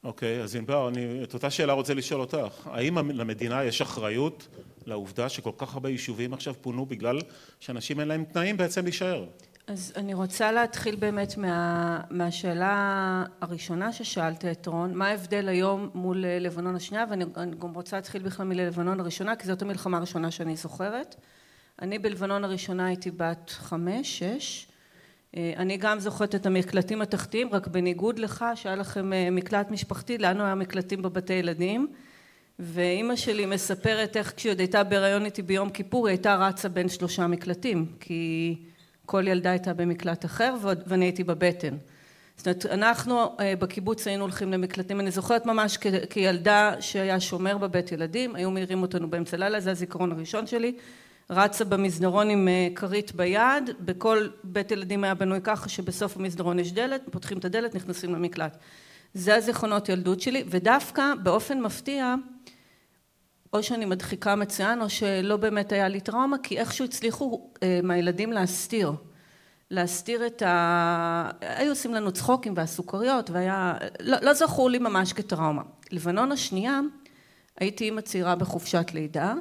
אוקיי, 0.04 0.42
אז 0.42 0.56
ענבר, 0.56 0.88
אני 0.88 1.22
את 1.22 1.34
אותה 1.34 1.50
שאלה 1.50 1.72
רוצה 1.72 1.94
לשאול 1.94 2.20
אותך. 2.20 2.66
האם 2.66 3.10
למדינה 3.10 3.64
יש 3.64 3.80
אחריות 3.80 4.48
לעובדה 4.86 5.28
שכל 5.28 5.50
כך 5.58 5.74
הרבה 5.74 5.88
יישובים 5.88 6.32
עכשיו 6.32 6.54
פונו 6.60 6.86
בגלל 6.86 7.18
שאנשים 7.60 8.00
אין 8.00 8.08
להם 8.08 8.24
תנאים 8.24 8.56
בעצם 8.56 8.84
להישאר? 8.84 9.24
אז 9.66 9.92
אני 9.96 10.14
רוצה 10.14 10.52
להתחיל 10.52 10.96
באמת 10.96 11.36
מה, 11.36 12.00
מהשאלה 12.10 13.24
הראשונה 13.40 13.92
ששאלת 13.92 14.44
את 14.44 14.66
רון, 14.66 14.94
מה 14.94 15.08
ההבדל 15.08 15.48
היום 15.48 15.90
מול 15.94 16.24
לבנון 16.26 16.76
השנייה, 16.76 17.04
ואני 17.10 17.24
גם 17.58 17.74
רוצה 17.74 17.96
להתחיל 17.96 18.22
בכלל 18.22 18.46
מלבנון 18.46 19.00
הראשונה, 19.00 19.36
כי 19.36 19.46
זאת 19.46 19.62
המלחמה 19.62 19.96
הראשונה 19.96 20.30
שאני 20.30 20.56
זוכרת. 20.56 21.14
אני 21.82 21.98
בלבנון 21.98 22.44
הראשונה 22.44 22.86
הייתי 22.86 23.10
בת 23.10 23.50
חמש, 23.50 24.18
שש. 24.18 24.66
אני 25.36 25.76
גם 25.76 26.00
זוכרת 26.00 26.34
את 26.34 26.46
המקלטים 26.46 27.02
התחתיים, 27.02 27.48
רק 27.52 27.66
בניגוד 27.66 28.18
לך 28.18 28.44
שהיה 28.54 28.76
לכם 28.76 29.12
מקלט 29.32 29.70
משפחתי, 29.70 30.18
לנו 30.18 30.44
היה 30.44 30.54
מקלטים 30.54 31.02
בבתי 31.02 31.32
ילדים. 31.32 31.88
ואימא 32.58 33.16
שלי 33.16 33.46
מספרת 33.46 34.16
איך 34.16 34.32
כשהיא 34.36 34.52
עוד 34.52 34.58
הייתה 34.58 34.84
בהיריון 34.84 35.24
איתי 35.24 35.42
ביום 35.42 35.70
כיפור, 35.70 36.06
היא 36.06 36.12
הייתה 36.12 36.36
רצה 36.36 36.68
בין 36.68 36.88
שלושה 36.88 37.26
מקלטים, 37.26 37.86
כי 38.00 38.56
כל 39.06 39.28
ילדה 39.28 39.50
הייתה 39.50 39.74
במקלט 39.74 40.24
אחר 40.24 40.54
ואני 40.86 41.04
הייתי 41.04 41.24
בבטן. 41.24 41.76
זאת 42.36 42.46
אומרת, 42.46 42.66
אנחנו 42.66 43.36
בקיבוץ 43.58 44.06
היינו 44.06 44.22
הולכים 44.24 44.52
למקלטים, 44.52 45.00
אני 45.00 45.10
זוכרת 45.10 45.46
ממש 45.46 45.78
כילדה 46.10 46.74
שהיה 46.80 47.20
שומר 47.20 47.58
בבית 47.58 47.92
ילדים, 47.92 48.34
היו 48.34 48.50
מעירים 48.50 48.82
אותנו 48.82 49.10
באמצע 49.10 49.36
לילה, 49.36 49.60
זה 49.60 49.70
הזיכרון 49.70 50.12
הראשון 50.12 50.46
שלי, 50.46 50.76
רצה 51.30 51.64
במסדרון 51.64 52.30
עם 52.30 52.48
כרית 52.74 53.12
ביד, 53.12 53.70
בכל 53.80 54.28
בית 54.44 54.70
ילדים 54.70 55.04
היה 55.04 55.14
בנוי 55.14 55.38
ככה 55.44 55.68
שבסוף 55.68 56.16
המסדרון 56.16 56.58
יש 56.58 56.72
דלת, 56.72 57.00
פותחים 57.10 57.38
את 57.38 57.44
הדלת, 57.44 57.74
נכנסים 57.74 58.14
למקלט. 58.14 58.56
זה 59.14 59.34
הזיכרונות 59.34 59.88
ילדות 59.88 60.20
שלי, 60.20 60.44
ודווקא 60.48 61.12
באופן 61.22 61.60
מפתיע, 61.60 62.14
או 63.54 63.62
שאני 63.62 63.84
מדחיקה 63.84 64.36
מצוין, 64.36 64.82
או 64.82 64.90
שלא 64.90 65.36
באמת 65.36 65.72
היה 65.72 65.88
לי 65.88 66.00
טראומה, 66.00 66.36
כי 66.42 66.58
איכשהו 66.58 66.84
הצליחו 66.84 67.50
מהילדים 67.82 68.32
להסתיר. 68.32 68.92
להסתיר 69.70 70.26
את 70.26 70.42
ה... 70.42 71.30
היו 71.40 71.70
עושים 71.70 71.94
לנו 71.94 72.12
צחוקים 72.12 72.52
והסוכריות, 72.56 73.30
והיה... 73.30 73.74
לא, 74.00 74.16
לא 74.22 74.32
זכור 74.32 74.70
לי 74.70 74.78
ממש 74.78 75.12
כטראומה. 75.12 75.62
לבנון 75.92 76.32
השנייה, 76.32 76.80
הייתי 77.60 77.84
אימא 77.84 78.00
צעירה 78.00 78.34
בחופשת 78.34 78.86
לידה, 78.94 79.34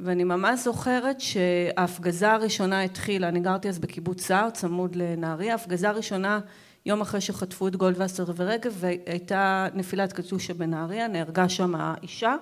ואני 0.00 0.24
ממש 0.24 0.60
זוכרת 0.60 1.20
שההפגזה 1.20 2.32
הראשונה 2.32 2.82
התחילה, 2.82 3.28
אני 3.28 3.40
גרתי 3.40 3.68
אז 3.68 3.78
בקיבוץ 3.78 4.20
סער, 4.20 4.50
צמוד 4.50 4.96
לנהריה, 4.96 5.52
ההפגזה 5.52 5.88
הראשונה 5.88 6.40
יום 6.86 7.00
אחרי 7.00 7.20
שחטפו 7.20 7.68
את 7.68 7.76
גולדווסר 7.76 8.24
ורגב, 8.36 8.72
והייתה 8.76 9.68
נפילת 9.74 10.12
קטיושה 10.12 10.54
בנהריה, 10.54 11.08
נהרגה 11.08 11.48
שם 11.48 11.74
האישה, 11.74 12.34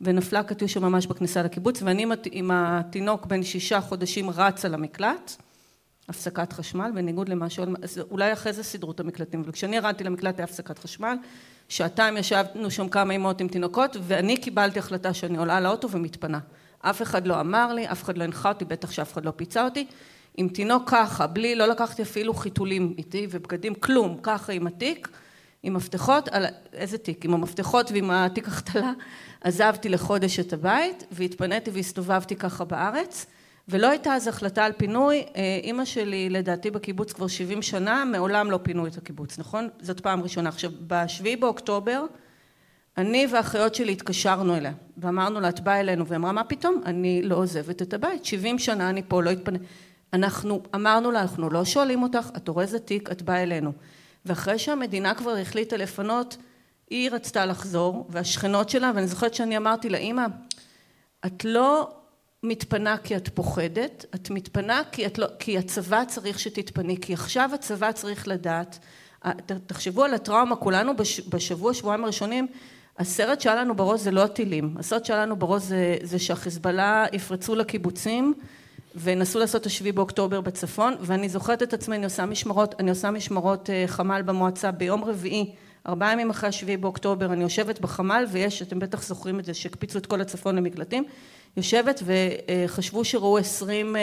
ונפלה 0.00 0.42
קטיושה 0.42 0.80
ממש 0.80 1.06
בכניסה 1.06 1.42
לקיבוץ, 1.42 1.82
ואני 1.82 2.06
עם 2.32 2.50
התינוק 2.54 3.26
בן 3.26 3.42
שישה 3.42 3.80
חודשים 3.80 4.30
רצה 4.30 4.68
למקלט, 4.68 5.36
הפסקת 6.08 6.52
חשמל, 6.52 6.90
בניגוד 6.94 7.28
למה 7.28 7.50
ש... 7.50 7.58
אולי 8.10 8.32
אחרי 8.32 8.52
זה 8.52 8.62
סידרו 8.62 8.92
את 8.92 9.00
המקלטים, 9.00 9.40
אבל 9.40 9.52
כשאני 9.52 9.76
ירדתי 9.76 10.04
למקלט 10.04 10.38
היה 10.38 10.44
הפסקת 10.44 10.78
חשמל, 10.78 11.16
שעתיים 11.68 12.16
ישבנו 12.16 12.70
שם 12.70 12.88
כמה 12.88 13.12
אימהות 13.12 13.40
עם 13.40 13.48
תינוקות, 13.48 13.96
ואני 14.02 14.36
קיבלתי 14.36 14.78
החלטה 14.78 15.14
שאני 15.14 15.38
עולה 15.38 15.60
לאוטו 15.60 15.90
ומתפנה. 15.90 16.38
אף 16.80 17.02
אחד 17.02 17.26
לא 17.26 17.40
אמר 17.40 17.72
לי, 17.72 17.88
אף 17.88 18.04
אחד 18.04 18.18
לא 18.18 18.24
הנחה 18.24 18.48
אותי, 18.48 18.64
בטח 18.64 18.90
שאף 18.90 19.12
אחד 19.12 19.24
לא 19.24 19.30
פיצה 19.36 19.64
אותי. 19.64 19.86
עם 20.36 20.48
תינוק 20.48 20.90
ככה, 20.90 21.26
בלי, 21.26 21.54
לא 21.54 21.66
לקחתי 21.66 22.02
אפילו 22.02 22.34
חיתולים 22.34 22.94
איתי 22.98 23.26
ובגדים, 23.30 23.74
כלום, 23.74 24.18
ככה 24.22 24.52
עם 24.52 24.66
התיק, 24.66 25.08
עם 25.62 25.74
מפתחות, 25.74 26.28
על, 26.28 26.46
איזה 26.72 26.98
תיק? 26.98 27.24
עם 27.24 27.34
המפתחות 27.34 27.90
ועם 27.92 28.10
התיק 28.10 28.48
החתלה, 28.48 28.92
עזבתי 29.40 29.88
לחודש 29.88 30.40
את 30.40 30.52
הבית 30.52 31.04
והתפניתי 31.10 31.70
והסתובבתי 31.70 32.36
ככה 32.36 32.64
בארץ, 32.64 33.26
ולא 33.68 33.90
הייתה 33.90 34.14
אז 34.14 34.28
החלטה 34.28 34.64
על 34.64 34.72
פינוי, 34.72 35.24
אימא 35.62 35.84
שלי 35.84 36.30
לדעתי 36.30 36.70
בקיבוץ 36.70 37.12
כבר 37.12 37.26
70 37.26 37.62
שנה, 37.62 38.04
מעולם 38.04 38.50
לא 38.50 38.58
פינו 38.62 38.86
את 38.86 38.96
הקיבוץ, 38.96 39.38
נכון? 39.38 39.68
זאת 39.80 40.00
פעם 40.00 40.22
ראשונה. 40.22 40.48
עכשיו, 40.48 40.70
בשביעי 40.86 41.36
באוקטובר, 41.36 42.04
אני 42.98 43.26
ואחיות 43.32 43.74
שלי 43.74 43.92
התקשרנו 43.92 44.56
אליה, 44.56 44.72
ואמרנו 44.98 45.40
לה, 45.40 45.48
את 45.48 45.60
באה 45.60 45.80
אלינו, 45.80 46.06
והיא 46.06 46.16
אמרה, 46.16 46.32
מה 46.32 46.44
פתאום? 46.44 46.80
אני 46.86 47.22
לא 47.22 47.36
עוזבת 47.36 47.82
את 47.82 47.94
הבית, 47.94 48.24
70 48.24 48.58
שנה 48.58 48.90
אני 48.90 49.02
פה, 49.08 49.22
לא 49.22 49.30
התפנה... 49.30 49.58
אנחנו 50.12 50.62
אמרנו 50.74 51.10
לה, 51.10 51.22
אנחנו 51.22 51.50
לא 51.50 51.64
שואלים 51.64 52.02
אותך, 52.02 52.28
את 52.36 52.48
אורזת 52.48 52.86
תיק, 52.86 53.10
את 53.12 53.22
באה 53.22 53.42
אלינו. 53.42 53.72
ואחרי 54.26 54.58
שהמדינה 54.58 55.14
כבר 55.14 55.36
החליטה 55.36 55.76
לפנות, 55.76 56.36
היא 56.90 57.10
רצתה 57.10 57.46
לחזור, 57.46 58.06
והשכנות 58.10 58.70
שלה, 58.70 58.92
ואני 58.94 59.06
זוכרת 59.06 59.34
שאני 59.34 59.56
אמרתי 59.56 59.88
לה, 59.88 59.98
אמא, 59.98 60.26
את 61.26 61.44
לא 61.44 61.90
מתפנה 62.42 62.96
כי 62.98 63.16
את 63.16 63.28
פוחדת, 63.28 64.04
את 64.14 64.30
מתפנה 64.30 64.82
כי, 64.92 65.06
את 65.06 65.18
לא, 65.18 65.26
כי 65.38 65.58
הצבא 65.58 66.04
צריך 66.04 66.38
שתתפני, 66.38 67.00
כי 67.00 67.14
עכשיו 67.14 67.50
הצבא 67.54 67.92
צריך 67.92 68.28
לדעת, 68.28 68.78
תחשבו 69.66 70.04
על 70.04 70.14
הטראומה, 70.14 70.56
כולנו 70.56 70.92
בשבוע, 71.28 71.74
שבועיים 71.74 72.04
הראשונים, 72.04 72.46
הסרט 72.98 73.40
שהיה 73.40 73.56
לנו 73.56 73.74
בראש 73.74 74.00
זה 74.00 74.10
לא 74.10 74.24
הטילים, 74.24 74.74
הסרט 74.78 75.04
שהיה 75.04 75.22
לנו 75.22 75.36
בראש 75.36 75.62
זה, 75.62 75.96
זה 76.02 76.18
שהחיזבאללה 76.18 77.06
יפרצו 77.12 77.54
לקיבוצים 77.54 78.34
ונסו 78.96 79.38
לעשות 79.38 79.60
את 79.60 79.66
השביעי 79.66 79.92
באוקטובר 79.92 80.40
בצפון, 80.40 80.94
ואני 81.00 81.28
זוכרת 81.28 81.62
את 81.62 81.74
עצמי, 81.74 81.96
אני 81.96 82.04
עושה 82.04 82.26
משמרות, 82.26 82.74
אני 82.78 82.90
עושה 82.90 83.10
משמרות 83.10 83.70
חמ"ל 83.86 84.22
במועצה 84.22 84.70
ביום 84.70 85.04
רביעי, 85.04 85.54
ארבעה 85.88 86.12
ימים 86.12 86.30
אחרי 86.30 86.48
השביעי 86.48 86.76
באוקטובר, 86.76 87.32
אני 87.32 87.42
יושבת 87.42 87.80
בחמ"ל 87.80 88.26
ויש, 88.30 88.62
אתם 88.62 88.78
בטח 88.78 89.02
זוכרים 89.02 89.40
את 89.40 89.44
זה, 89.44 89.54
שהקפיצו 89.54 89.98
את 89.98 90.06
כל 90.06 90.20
הצפון 90.20 90.56
למקלטים, 90.56 91.04
יושבת 91.56 92.02
וחשבו 92.04 93.04
שראו 93.04 93.38
עשרים 93.38 93.96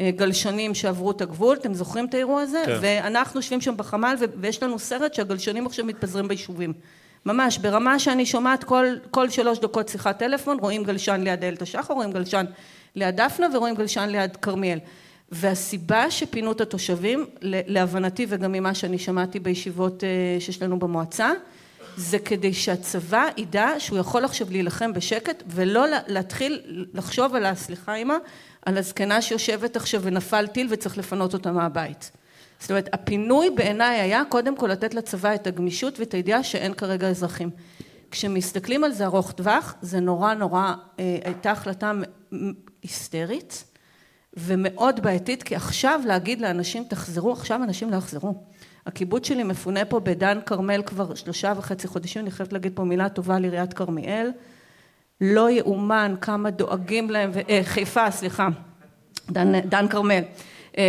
גלשנים 0.00 0.74
שעברו 0.74 1.10
את 1.10 1.20
הגבול, 1.20 1.56
אתם 1.56 1.74
זוכרים 1.74 2.06
את 2.06 2.14
האירוע 2.14 2.42
הזה? 2.42 2.62
כן. 2.66 2.78
ואנחנו 2.80 3.38
יושבים 3.38 3.60
שם 3.60 3.76
בחמ"ל 3.76 4.16
ויש 4.36 4.62
לנו 4.62 4.78
סרט 4.78 5.14
שהגלשנים 5.14 5.66
עכשיו 5.66 5.84
מתפזרים 5.84 6.28
ביישובים. 6.28 6.72
ממש, 7.26 7.58
ברמה 7.58 7.98
שאני 7.98 8.26
שומעת 8.26 8.64
כל, 8.64 8.86
כל 9.10 9.30
שלוש 9.30 9.58
דקות 9.58 9.88
שיחת 9.88 10.18
טלפון, 10.18 10.58
רואים 10.60 10.84
גלשן 10.84 11.20
ליד 11.20 11.42
איילת 11.42 11.62
השחר, 11.62 11.94
רואים 11.94 12.12
גלשן 12.12 12.44
ליד 12.96 13.16
דפנה 13.16 13.46
ורואים 13.54 13.74
גלשן 13.74 14.08
ליד 14.08 14.36
כרמיאל. 14.36 14.78
והסיבה 15.32 16.10
שפינו 16.10 16.52
את 16.52 16.60
התושבים, 16.60 17.26
להבנתי 17.42 18.26
וגם 18.28 18.52
ממה 18.52 18.74
שאני 18.74 18.98
שמעתי 18.98 19.40
בישיבות 19.40 20.02
שיש 20.38 20.62
לנו 20.62 20.78
במועצה, 20.78 21.30
זה 21.96 22.18
כדי 22.18 22.52
שהצבא 22.52 23.24
ידע 23.36 23.70
שהוא 23.78 23.98
יכול 23.98 24.24
עכשיו 24.24 24.46
להילחם 24.50 24.92
בשקט 24.92 25.42
ולא 25.46 25.84
להתחיל 26.06 26.62
לחשוב 26.94 27.34
על, 27.34 27.54
סליחה 27.54 27.94
אמא, 27.94 28.14
על 28.66 28.78
הזקנה 28.78 29.22
שיושבת 29.22 29.76
עכשיו 29.76 30.02
ונפל 30.02 30.46
טיל 30.46 30.66
וצריך 30.70 30.98
לפנות 30.98 31.34
אותה 31.34 31.52
מהבית. 31.52 32.10
זאת 32.60 32.70
אומרת, 32.70 32.88
הפינוי 32.92 33.50
בעיניי 33.50 34.00
היה 34.00 34.22
קודם 34.28 34.56
כל 34.56 34.66
לתת 34.66 34.94
לצבא 34.94 35.34
את 35.34 35.46
הגמישות 35.46 36.00
ואת 36.00 36.14
הידיעה 36.14 36.42
שאין 36.42 36.74
כרגע 36.74 37.08
אזרחים. 37.08 37.50
כשמסתכלים 38.10 38.84
על 38.84 38.92
זה 38.92 39.04
ארוך 39.04 39.32
טווח, 39.32 39.74
זה 39.82 40.00
נורא 40.00 40.34
נורא, 40.34 40.74
הייתה 40.98 41.50
החלטה 41.50 41.92
היסטרית 42.86 43.64
ומאוד 44.34 45.00
בעייתית, 45.00 45.42
כי 45.42 45.56
עכשיו 45.56 46.00
להגיד 46.06 46.40
לאנשים 46.40 46.84
תחזרו, 46.88 47.32
עכשיו 47.32 47.62
אנשים 47.62 47.90
לא 47.90 47.96
יחזרו. 47.96 48.34
הקיבוץ 48.86 49.26
שלי 49.26 49.42
מפונה 49.42 49.84
פה 49.84 50.00
בדן 50.00 50.38
כרמל 50.46 50.82
כבר 50.86 51.14
שלושה 51.14 51.52
וחצי 51.56 51.86
חודשים, 51.88 52.22
אני 52.22 52.30
חייבת 52.30 52.52
להגיד 52.52 52.72
פה 52.74 52.84
מילה 52.84 53.08
טובה 53.08 53.36
על 53.36 53.44
עיריית 53.44 53.72
כרמיאל. 53.72 54.30
לא 55.20 55.50
יאומן 55.50 56.14
כמה 56.20 56.50
דואגים 56.50 57.10
להם, 57.10 57.30
אה, 57.48 57.60
חיפה, 57.64 58.10
סליחה, 58.10 58.48
דן, 59.30 59.60
דן 59.60 59.88
כרמל, 59.88 60.22
אה, 60.78 60.82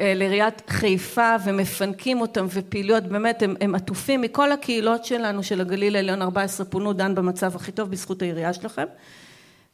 אה, 0.00 0.12
לעיריית 0.16 0.62
חיפה 0.68 1.36
ומפנקים 1.44 2.20
אותם 2.20 2.46
ופעילויות, 2.50 3.04
באמת 3.04 3.42
הם, 3.42 3.54
הם 3.60 3.74
עטופים 3.74 4.20
מכל 4.20 4.52
הקהילות 4.52 5.04
שלנו 5.04 5.42
של 5.42 5.60
הגליל 5.60 5.96
העליון 5.96 6.22
14 6.22 6.66
פונו, 6.66 6.92
דן 6.92 7.14
במצב 7.14 7.56
הכי 7.56 7.72
טוב 7.72 7.90
בזכות 7.90 8.22
העירייה 8.22 8.52
שלכם. 8.52 8.86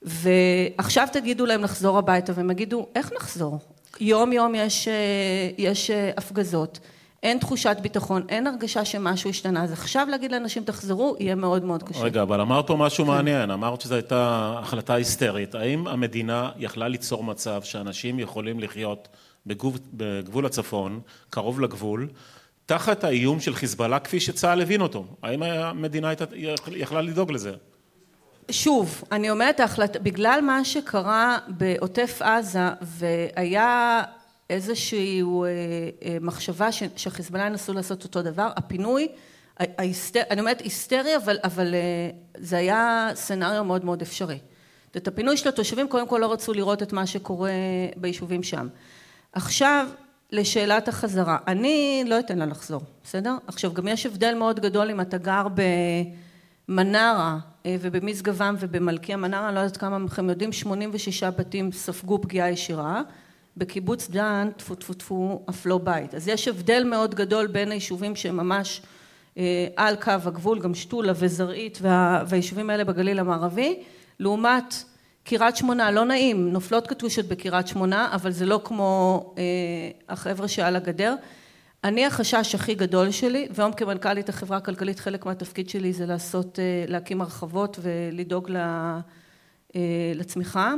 ועכשיו 0.03 1.09
תגידו 1.13 1.47
להם 1.47 1.63
לחזור 1.63 1.99
הביתה 1.99 2.33
והם 2.37 2.51
יגידו 2.51 2.87
איך 2.95 3.13
נחזור? 3.17 3.59
יום 4.01 4.33
יום 4.33 4.55
יש, 4.55 4.89
יש 5.59 5.91
הפגזות, 6.17 6.81
אין 7.23 7.39
תחושת 7.39 7.77
ביטחון, 7.83 8.23
אין 8.29 8.47
הרגשה 8.47 8.85
שמשהו 8.85 9.31
השתנה, 9.31 9.65
אז 9.65 9.73
עכשיו 9.73 10.07
להגיד 10.11 10.33
לאנשים 10.33 10.65
תחזרו 10.65 11.17
יהיה 11.19 11.35
מאוד 11.35 11.65
מאוד 11.65 11.83
קשה. 11.83 12.01
רגע, 12.01 12.23
אבל 12.23 12.41
אמרת 12.41 12.67
פה 12.67 12.77
משהו 12.77 13.05
כן. 13.05 13.11
מעניין, 13.11 13.51
אמרת 13.51 13.81
שזו 13.81 13.95
הייתה 13.95 14.55
החלטה 14.63 14.95
היסטרית, 14.95 15.55
האם 15.55 15.89
המדינה 15.89 16.51
יכלה 16.59 16.89
ליצור 16.89 17.25
מצב 17.25 17.63
שאנשים 17.63 18.19
יכולים 18.19 18.61
לחיות 18.61 19.09
בגבול, 19.47 19.73
בגבול 19.93 20.47
הצפון, 20.47 21.01
קרוב 21.31 21.61
לגבול, 21.61 22.09
תחת 22.67 23.05
האיום 23.05 23.41
של 23.41 23.55
חיזבאללה 23.55 23.99
כפי 23.99 24.21
שצה"ל 24.21 24.63
הבין 24.63 24.81
אותו, 24.81 25.05
האם 25.23 25.43
המדינה 25.43 26.13
יכלה 26.69 27.01
לדאוג 27.01 27.33
לזה? 27.33 27.53
שוב, 28.53 29.05
אני 29.13 29.31
אומרת. 29.31 29.61
בגלל 30.03 30.41
מה 30.43 30.65
שקרה 30.65 31.39
בעוטף 31.49 32.23
עזה 32.23 32.69
והיה 32.83 34.03
איזושהי 34.51 35.23
מחשבה 36.21 36.69
שחיזבאללה 36.97 37.47
ינסו 37.47 37.73
לעשות 37.73 38.05
אותו 38.05 38.23
דבר, 38.23 38.51
הפינוי, 38.57 39.09
ההיסטר... 39.59 40.23
אני 40.31 40.41
אומרת 40.41 40.61
היסטרי, 40.61 41.17
אבל, 41.17 41.39
אבל 41.45 41.75
זה 42.37 42.57
היה 42.57 43.09
סצנריו 43.15 43.65
מאוד 43.65 43.85
מאוד 43.85 44.03
אפשרי. 44.03 44.39
את 44.97 45.09
הפינוי 45.09 45.37
של 45.37 45.49
התושבים 45.49 45.89
קודם 45.89 46.09
כל 46.09 46.19
לא 46.19 46.33
רצו 46.33 46.53
לראות 46.53 46.83
את 46.83 46.93
מה 46.93 47.07
שקורה 47.07 47.51
ביישובים 47.97 48.43
שם. 48.43 48.69
עכשיו 49.33 49.87
לשאלת 50.33 50.89
החזרה, 50.89 51.39
אני 51.47 52.05
לא 52.07 52.19
אתן 52.19 52.39
לה 52.39 52.47
לחזור, 52.47 52.83
בסדר? 53.05 53.37
עכשיו 53.47 53.75
גם 53.75 53.89
יש 53.89 54.07
הבדל 54.07 54.35
מאוד 54.35 54.61
גדול 54.61 54.91
אם 54.91 55.01
אתה 55.01 55.19
גר 55.19 55.47
במנרה 56.69 57.39
ובמשגבם 57.67 58.55
ובמלכיה 58.59 59.17
מנרה, 59.17 59.49
אני 59.49 59.55
לא 59.55 59.61
יודעת 59.61 59.77
כמה 59.77 59.99
מכם 59.99 60.31
יודעים, 60.31 60.53
86 60.53 61.23
בתים 61.23 61.73
ספגו 61.73 62.23
פגיעה 62.23 62.51
ישירה, 62.51 63.03
בקיבוץ 63.57 64.11
דן 64.11 64.49
טפו 64.57 64.75
טפו 64.75 64.95
טפו 64.95 65.43
אף 65.51 65.67
לא 65.67 65.79
בית. 65.79 66.15
אז 66.15 66.29
יש 66.29 66.49
הבדל 66.49 66.85
מאוד 66.85 67.15
גדול 67.15 67.47
בין 67.47 67.71
היישובים 67.71 68.17
שהם 68.17 68.37
ממש 68.37 68.83
על 69.77 69.97
קו 69.97 70.13
הגבול, 70.25 70.61
גם 70.61 70.75
שתולה 70.75 71.13
וזרעית 71.17 71.79
וה, 71.83 72.23
והיישובים 72.27 72.71
האלה 72.71 72.85
בגליל 72.85 73.19
המערבי, 73.19 73.83
לעומת 74.21 74.75
קריית 75.25 75.57
שמונה, 75.57 75.91
לא 75.91 76.05
נעים, 76.05 76.53
נופלות 76.53 76.87
קטושות 76.87 77.27
בקריית 77.27 77.69
שמונה, 77.69 78.09
אבל 78.13 78.31
זה 78.31 78.47
לא 78.47 78.61
כמו 78.65 79.35
החבר'ה 80.09 80.49
שעל 80.49 80.77
הגדר. 80.77 81.15
אני 81.85 82.07
החשש 82.07 82.55
הכי 82.55 82.74
גדול 82.74 83.11
שלי, 83.11 83.49
והיום 83.55 83.72
כמנכ"לית 83.72 84.28
החברה 84.28 84.57
הכלכלית 84.57 85.01
חלק 85.01 85.26
מהתפקיד 85.26 85.68
שלי 85.68 85.93
זה 85.93 86.07
לעשות, 86.07 86.59
להקים 86.89 87.20
הרחבות 87.20 87.78
ולדאוג 87.83 88.51
לצמיחה. 90.14 90.74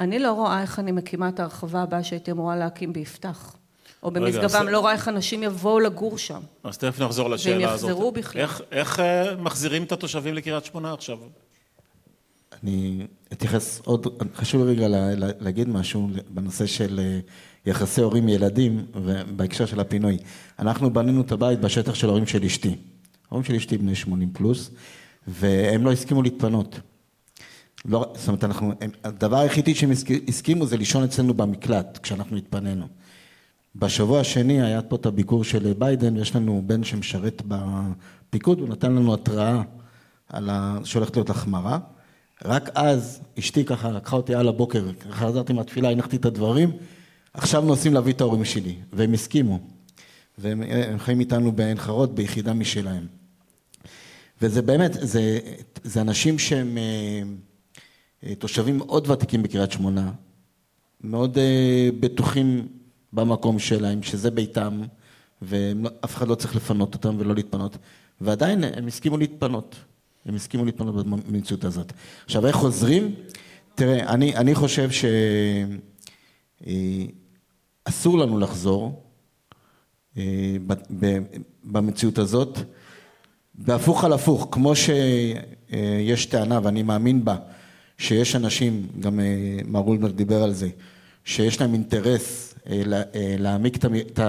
אני 0.00 0.18
לא 0.18 0.32
רואה 0.32 0.62
איך 0.62 0.78
אני 0.78 0.92
מקימה 0.92 1.28
את 1.28 1.40
ההרחבה 1.40 1.82
הבאה 1.82 2.04
שהייתי 2.04 2.30
אמורה 2.30 2.56
להקים 2.56 2.92
ביפתח. 2.92 3.56
או 4.02 4.10
במשגבם, 4.10 4.68
לא 4.68 4.80
רואה 4.80 4.92
איך 4.92 5.08
אנשים 5.08 5.42
יבואו 5.42 5.80
לגור 5.80 6.18
שם. 6.18 6.40
אז 6.64 6.78
תכף 6.78 7.00
נחזור 7.00 7.30
לשאלה 7.30 7.72
הזאת. 7.72 7.84
והם 7.84 7.92
יחזרו 7.92 8.12
בכלל. 8.12 8.42
איך, 8.42 8.62
איך 8.70 9.00
מחזירים 9.38 9.82
את 9.82 9.92
התושבים 9.92 10.34
לקריית 10.34 10.64
שמונה 10.64 10.92
עכשיו? 10.92 11.18
אני 12.62 13.06
אתייחס 13.32 13.80
עוד, 13.84 14.06
חשוב 14.34 14.64
לי 14.64 14.72
רגע 14.72 14.86
להגיד 15.40 15.68
משהו 15.68 16.08
בנושא 16.28 16.66
של 16.66 17.00
יחסי 17.66 18.00
הורים 18.00 18.28
ילדים 18.28 18.86
ובהקשר 18.94 19.66
של 19.66 19.80
הפינוי. 19.80 20.18
אנחנו 20.58 20.92
בנינו 20.92 21.20
את 21.20 21.32
הבית 21.32 21.60
בשטח 21.60 21.94
של 21.94 22.06
ההורים 22.06 22.26
של 22.26 22.44
אשתי. 22.44 22.76
ההורים 23.30 23.44
של 23.44 23.54
אשתי 23.54 23.78
בני 23.78 23.94
80 23.94 24.30
פלוס, 24.32 24.70
והם 25.28 25.84
לא 25.84 25.92
הסכימו 25.92 26.22
להתפנות. 26.22 26.80
לא, 27.84 28.12
זאת 28.14 28.28
אומרת, 28.28 28.44
אנחנו, 28.44 28.72
הדבר 29.04 29.38
היחידי 29.38 29.74
שהם 29.74 29.90
הסכימו 30.28 30.66
זה 30.66 30.76
לישון 30.76 31.04
אצלנו 31.04 31.34
במקלט, 31.34 31.98
כשאנחנו 32.02 32.36
התפנינו. 32.36 32.86
בשבוע 33.76 34.20
השני 34.20 34.62
היה 34.62 34.82
פה 34.82 34.96
את 34.96 35.06
הביקור 35.06 35.44
של 35.44 35.72
ביידן, 35.78 36.16
ויש 36.16 36.36
לנו 36.36 36.62
בן 36.66 36.84
שמשרת 36.84 37.42
בפיקוד, 37.48 38.60
הוא 38.60 38.68
נתן 38.68 38.92
לנו 38.92 39.14
התראה 39.14 39.62
על 40.28 40.50
ה... 40.50 40.78
שהולכת 40.84 41.16
להיות 41.16 41.30
החמרה. 41.30 41.78
רק 42.44 42.70
אז 42.74 43.20
אשתי 43.38 43.64
ככה 43.64 43.90
לקחה 43.90 44.16
אותי 44.16 44.34
על 44.34 44.48
הבוקר, 44.48 44.84
חזרתי 45.10 45.52
מהתפילה, 45.52 45.90
הנחתי 45.90 46.16
את 46.16 46.24
הדברים, 46.24 46.70
עכשיו 47.36 47.62
נוסעים 47.62 47.94
להביא 47.94 48.12
את 48.12 48.20
ההורים 48.20 48.44
שלי, 48.44 48.74
והם 48.92 49.14
הסכימו. 49.14 49.58
והם 50.38 50.62
חיים 50.98 51.20
איתנו 51.20 51.52
בעין 51.52 51.78
חרוד, 51.78 52.16
ביחידה 52.16 52.52
משלהם. 52.52 53.06
וזה 54.42 54.62
באמת, 54.62 54.92
זה, 55.00 55.38
זה 55.84 56.00
אנשים 56.00 56.38
שהם 56.38 56.78
תושבים 58.38 58.78
מאוד 58.78 59.10
ותיקים 59.10 59.42
בקריית 59.42 59.72
שמונה, 59.72 60.12
מאוד 61.00 61.38
בטוחים 62.00 62.68
במקום 63.12 63.58
שלהם, 63.58 64.02
שזה 64.02 64.30
ביתם, 64.30 64.82
ואף 65.42 66.16
אחד 66.16 66.28
לא 66.28 66.34
צריך 66.34 66.56
לפנות 66.56 66.94
אותם 66.94 67.16
ולא 67.18 67.34
להתפנות, 67.34 67.76
ועדיין 68.20 68.64
הם 68.64 68.86
הסכימו 68.86 69.16
להתפנות. 69.16 69.76
הם 70.26 70.34
הסכימו 70.34 70.64
להתפנות 70.64 71.06
במציאות 71.06 71.64
הזאת. 71.64 71.92
עכשיו, 72.24 72.46
איך 72.46 72.56
חוזרים? 72.56 73.14
תראה, 73.74 74.08
אני, 74.08 74.36
אני 74.36 74.54
חושב 74.54 74.88
שאסור 77.86 78.18
לנו 78.18 78.38
לחזור 78.38 79.02
במציאות 81.64 82.18
הזאת, 82.18 82.58
והפוך 83.54 84.04
על 84.04 84.12
הפוך, 84.12 84.48
כמו 84.50 84.72
שיש 84.76 86.26
טענה, 86.26 86.60
ואני 86.62 86.82
מאמין 86.82 87.24
בה, 87.24 87.36
שיש 87.98 88.36
אנשים, 88.36 88.86
גם 89.00 89.20
מר 89.64 89.80
אולמר 89.80 90.10
דיבר 90.10 90.42
על 90.42 90.52
זה, 90.52 90.68
שיש 91.24 91.60
להם 91.60 91.72
אינטרס 91.72 92.54
להעמיק 93.38 93.84
את 93.86 94.20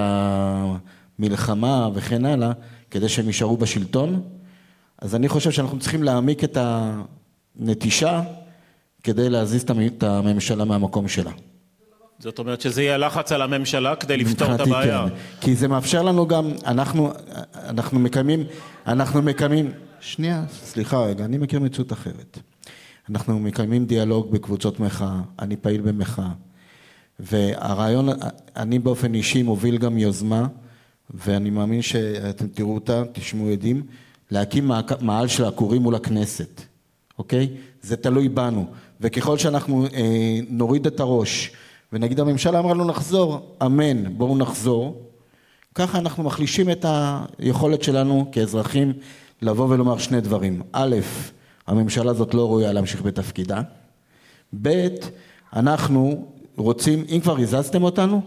המלחמה 1.19 1.89
וכן 1.93 2.25
הלאה, 2.25 2.51
כדי 2.91 3.09
שהם 3.09 3.27
יישארו 3.27 3.57
בשלטון, 3.57 4.23
אז 4.97 5.15
אני 5.15 5.29
חושב 5.29 5.51
שאנחנו 5.51 5.79
צריכים 5.79 6.03
להעמיק 6.03 6.43
את 6.43 6.57
הנטישה 7.59 8.21
כדי 9.03 9.29
להזיז 9.29 9.61
את 9.61 10.03
הממשלה 10.03 10.65
מהמקום 10.65 11.07
שלה. 11.07 11.31
זאת 12.19 12.39
אומרת 12.39 12.61
שזה 12.61 12.83
יהיה 12.83 12.97
לחץ 12.97 13.31
על 13.31 13.41
הממשלה 13.41 13.95
כדי 13.95 14.17
לפתור 14.17 14.55
את 14.55 14.59
הבעיה. 14.59 15.05
כן. 15.09 15.15
כי 15.41 15.55
זה 15.55 15.67
מאפשר 15.67 16.01
לנו 16.01 16.27
גם, 16.27 16.51
אנחנו, 16.65 17.11
אנחנו 17.55 17.99
מקיימים, 17.99 18.43
אנחנו 18.87 19.21
מקיימים, 19.21 19.71
שנייה, 19.99 20.43
סליחה 20.51 21.05
רגע, 21.05 21.25
אני 21.25 21.37
מכיר 21.37 21.59
מציאות 21.59 21.93
אחרת. 21.93 22.39
אנחנו 23.09 23.39
מקיימים 23.39 23.85
דיאלוג 23.85 24.31
בקבוצות 24.31 24.79
מחאה, 24.79 25.19
אני 25.39 25.55
פעיל 25.55 25.81
במחאה. 25.81 26.29
והרעיון, 27.19 28.09
אני 28.55 28.79
באופן 28.79 29.13
אישי 29.13 29.43
מוביל 29.43 29.77
גם 29.77 29.97
יוזמה, 29.97 30.47
ואני 31.13 31.49
מאמין 31.49 31.81
שאתם 31.81 32.47
תראו 32.47 32.75
אותה, 32.75 33.03
תשמעו 33.11 33.49
עדים, 33.49 33.83
להקים 34.31 34.71
מעל 35.01 35.27
של 35.27 35.45
עקורים 35.45 35.81
מול 35.81 35.95
הכנסת, 35.95 36.61
אוקיי? 37.17 37.49
זה 37.81 37.97
תלוי 37.97 38.29
בנו. 38.29 38.65
וככל 39.01 39.37
שאנחנו 39.37 39.85
אה, 39.85 40.39
נוריד 40.49 40.87
את 40.87 40.99
הראש 40.99 41.51
ונגיד 41.93 42.19
הממשלה 42.19 42.59
אמרה 42.59 42.73
לנו 42.73 42.85
נחזור, 42.85 43.55
אמן, 43.65 44.17
בואו 44.17 44.37
נחזור, 44.37 45.01
ככה 45.75 45.97
אנחנו 45.97 46.23
מחלישים 46.23 46.69
את 46.69 46.85
היכולת 47.39 47.83
שלנו 47.83 48.29
כאזרחים 48.31 48.93
לבוא 49.41 49.67
ולומר 49.69 49.97
שני 49.97 50.21
דברים. 50.21 50.61
א', 50.71 50.95
הממשלה 51.67 52.11
הזאת 52.11 52.33
לא 52.33 52.41
ראויה 52.41 52.73
להמשיך 52.73 53.01
בתפקידה. 53.01 53.61
ב', 54.61 54.87
אנחנו 55.55 56.27
רוצים, 56.57 57.05
אם 57.09 57.19
כבר 57.23 57.37
הזזתם 57.37 57.83
אותנו, 57.83 58.21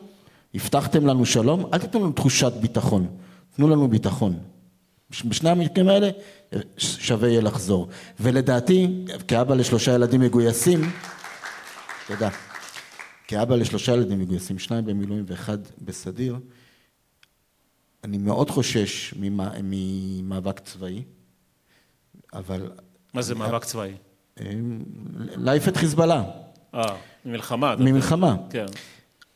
הבטחתם 0.55 1.07
לנו 1.07 1.27
שלום, 1.27 1.65
אל 1.73 1.79
תיתנו 1.79 2.01
לנו 2.01 2.13
תחושת 2.13 2.53
ביטחון, 2.61 3.07
תנו 3.57 3.69
לנו 3.69 3.89
ביטחון. 3.89 4.39
בשני 5.25 5.51
המקרים 5.51 5.89
האלה 5.89 6.11
שווה 6.77 7.29
יהיה 7.29 7.41
לחזור. 7.41 7.89
ולדעתי, 8.21 9.05
כאבא 9.29 9.55
לשלושה 9.55 9.95
ילדים 9.95 10.21
מגויסים, 10.21 10.91
תודה, 12.07 12.29
כאבא 13.31 13.57
לשלושה 13.57 13.93
ילדים 13.93 14.19
מגויסים, 14.19 14.59
שניים 14.59 14.85
במילואים 14.85 15.25
ואחד 15.27 15.59
בסדיר, 15.85 16.37
אני 18.05 18.19
מאוד 18.19 18.51
חושש 18.51 19.15
ממאבק 19.17 20.61
צבאי, 20.61 21.03
אבל... 22.33 22.71
מה 23.15 23.23
זה 23.23 23.35
מאבק 23.35 23.65
צבאי? 23.65 23.95
להעיף 25.17 25.69
את 25.69 25.77
חיזבאללה. 25.77 26.25
אה, 26.75 26.97
ממלחמה. 27.25 27.75
ממלחמה. 27.79 28.37
כן. 28.51 28.67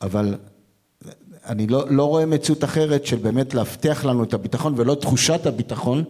אבל 0.00 0.34
אני 1.46 1.66
לא, 1.66 1.90
לא 1.90 2.04
רואה 2.04 2.26
מציאות 2.26 2.64
אחרת 2.64 3.06
של 3.06 3.16
באמת 3.16 3.54
להבטיח 3.54 4.04
לנו 4.04 4.24
את 4.24 4.34
הביטחון 4.34 4.74
ולא 4.76 4.94
תחושת 4.94 5.46
הביטחון, 5.46 6.04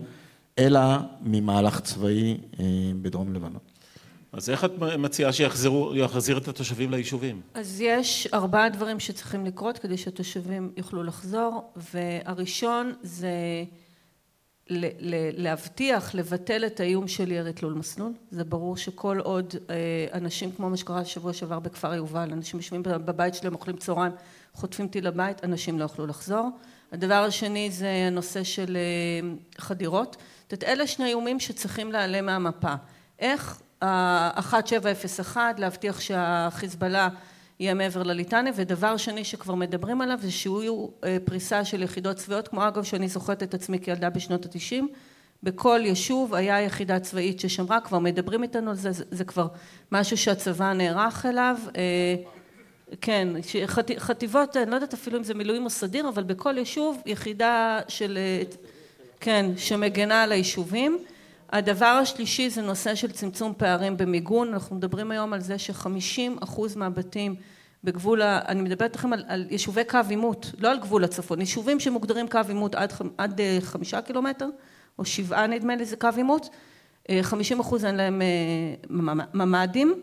אלא 0.58 0.80
ממהלך 1.20 1.80
צבאי 1.80 2.38
אה, 2.60 2.64
בדרום 3.02 3.34
לבנון. 3.34 3.73
אז 4.36 4.50
איך 4.50 4.64
את 4.64 4.70
מציעה 4.98 5.32
שיחזיר 5.32 6.38
את 6.38 6.48
התושבים 6.48 6.90
ליישובים? 6.90 7.40
אז 7.54 7.80
יש 7.80 8.28
ארבעה 8.34 8.68
דברים 8.68 9.00
שצריכים 9.00 9.46
לקרות 9.46 9.78
כדי 9.78 9.96
שהתושבים 9.96 10.72
יוכלו 10.76 11.02
לחזור, 11.02 11.72
והראשון 11.76 12.92
זה 13.02 13.64
להבטיח, 15.36 16.14
לבטל 16.14 16.66
את 16.66 16.80
האיום 16.80 17.08
של 17.08 17.32
ירי 17.32 17.52
תלול 17.52 17.72
מסלול. 17.72 18.12
זה 18.30 18.44
ברור 18.44 18.76
שכל 18.76 19.18
עוד 19.18 19.54
אה, 19.70 20.06
אנשים, 20.12 20.52
כמו 20.52 20.70
מה 20.70 20.76
שקרה 20.76 21.04
שבוע 21.04 21.32
שעבר 21.32 21.58
בכפר 21.58 21.94
יובל, 21.94 22.32
אנשים 22.32 22.60
יושבים 22.60 22.82
בבית 22.82 23.34
שלהם, 23.34 23.54
אוכלים 23.54 23.76
צהריים, 23.76 24.12
חוטפים 24.54 24.88
טיל 24.88 25.06
לבית, 25.06 25.44
אנשים 25.44 25.78
לא 25.78 25.84
יוכלו 25.84 26.06
לחזור. 26.06 26.50
הדבר 26.92 27.14
השני 27.14 27.70
זה 27.70 28.04
הנושא 28.06 28.44
של 28.44 28.76
אה, 28.76 29.28
חדירות. 29.58 30.16
זאת 30.42 30.52
אומרת, 30.52 30.64
אלה 30.64 30.86
שני 30.86 31.06
איומים 31.06 31.40
שצריכים 31.40 31.92
להיעלם 31.92 32.26
מהמפה. 32.26 32.74
איך 33.18 33.60
ה-1701 33.84 35.36
להבטיח 35.58 36.00
שהחיזבאללה 36.00 37.08
יהיה 37.60 37.74
מעבר 37.74 38.02
לליטני, 38.02 38.50
ודבר 38.54 38.96
שני 38.96 39.24
שכבר 39.24 39.54
מדברים 39.54 40.00
עליו 40.00 40.18
זה 40.22 40.30
שיהיו 40.30 40.86
אה, 41.04 41.16
פריסה 41.24 41.64
של 41.64 41.82
יחידות 41.82 42.16
צבאיות, 42.16 42.48
כמו 42.48 42.68
אגב 42.68 42.82
שאני 42.82 43.08
זוכרת 43.08 43.42
את 43.42 43.54
עצמי 43.54 43.78
כילדה 43.78 44.10
בשנות 44.10 44.44
התשעים, 44.44 44.88
בכל 45.42 45.80
יישוב 45.84 46.34
היה 46.34 46.62
יחידה 46.62 47.00
צבאית 47.00 47.40
ששמרה, 47.40 47.80
כבר 47.80 47.98
מדברים 47.98 48.42
איתנו 48.42 48.70
על 48.70 48.76
זה, 48.76 48.92
זה, 48.92 49.04
זה 49.10 49.24
כבר 49.24 49.46
משהו 49.92 50.16
שהצבא 50.16 50.72
נערך 50.72 51.26
אליו, 51.26 51.56
אה, 51.76 52.14
כן, 53.00 53.28
חט, 53.66 53.90
חטיבות, 53.98 54.56
אני 54.56 54.70
לא 54.70 54.74
יודעת 54.74 54.94
אפילו 54.94 55.18
אם 55.18 55.24
זה 55.24 55.34
מילואים 55.34 55.64
או 55.64 55.70
סדיר, 55.70 56.08
אבל 56.08 56.22
בכל 56.22 56.58
יישוב 56.58 57.02
יחידה 57.06 57.80
של, 57.88 58.18
אה, 58.20 58.42
כן, 59.20 59.46
שמגנה 59.56 60.22
על 60.22 60.32
היישובים. 60.32 60.98
הדבר 61.54 61.86
השלישי 61.86 62.50
זה 62.50 62.62
נושא 62.62 62.94
של 62.94 63.12
צמצום 63.12 63.52
פערים 63.56 63.96
במיגון, 63.96 64.52
אנחנו 64.52 64.76
מדברים 64.76 65.10
היום 65.10 65.32
על 65.32 65.40
זה 65.40 65.58
שחמישים 65.58 66.36
אחוז 66.40 66.76
מהבתים 66.76 67.34
בגבול, 67.84 68.22
אני 68.22 68.62
מדברת 68.62 68.96
לכם 68.96 69.12
על, 69.12 69.24
על 69.28 69.46
יישובי 69.50 69.84
קו 69.84 69.98
עימות, 70.08 70.52
לא 70.58 70.70
על 70.70 70.78
גבול 70.78 71.04
הצפון, 71.04 71.40
יישובים 71.40 71.80
שמוגדרים 71.80 72.28
קו 72.28 72.38
עימות 72.48 72.74
עד, 72.74 72.92
עד 73.18 73.40
אה, 73.40 73.58
חמישה 73.60 74.02
קילומטר, 74.02 74.48
או 74.98 75.04
שבעה 75.04 75.46
נדמה 75.46 75.76
לי 75.76 75.84
זה 75.84 75.96
קו 75.96 76.08
עימות, 76.16 76.48
אה, 77.10 77.18
חמישים 77.22 77.60
אחוז 77.60 77.84
אין 77.84 77.94
להם 77.94 78.22
אה, 78.22 79.24
ממ"דים, 79.34 79.94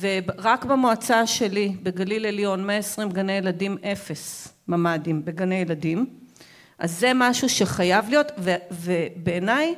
ורק 0.00 0.64
במועצה 0.64 1.26
שלי 1.26 1.76
בגליל 1.82 2.26
עליון 2.26 2.66
120 2.66 3.10
גני 3.10 3.32
ילדים 3.32 3.76
אפס 3.92 4.48
ממ"דים 4.68 5.24
בגני 5.24 5.54
ילדים, 5.54 6.06
אז 6.78 7.00
זה 7.00 7.12
משהו 7.14 7.48
שחייב 7.48 8.08
להיות, 8.08 8.32
ובעיניי 8.70 9.74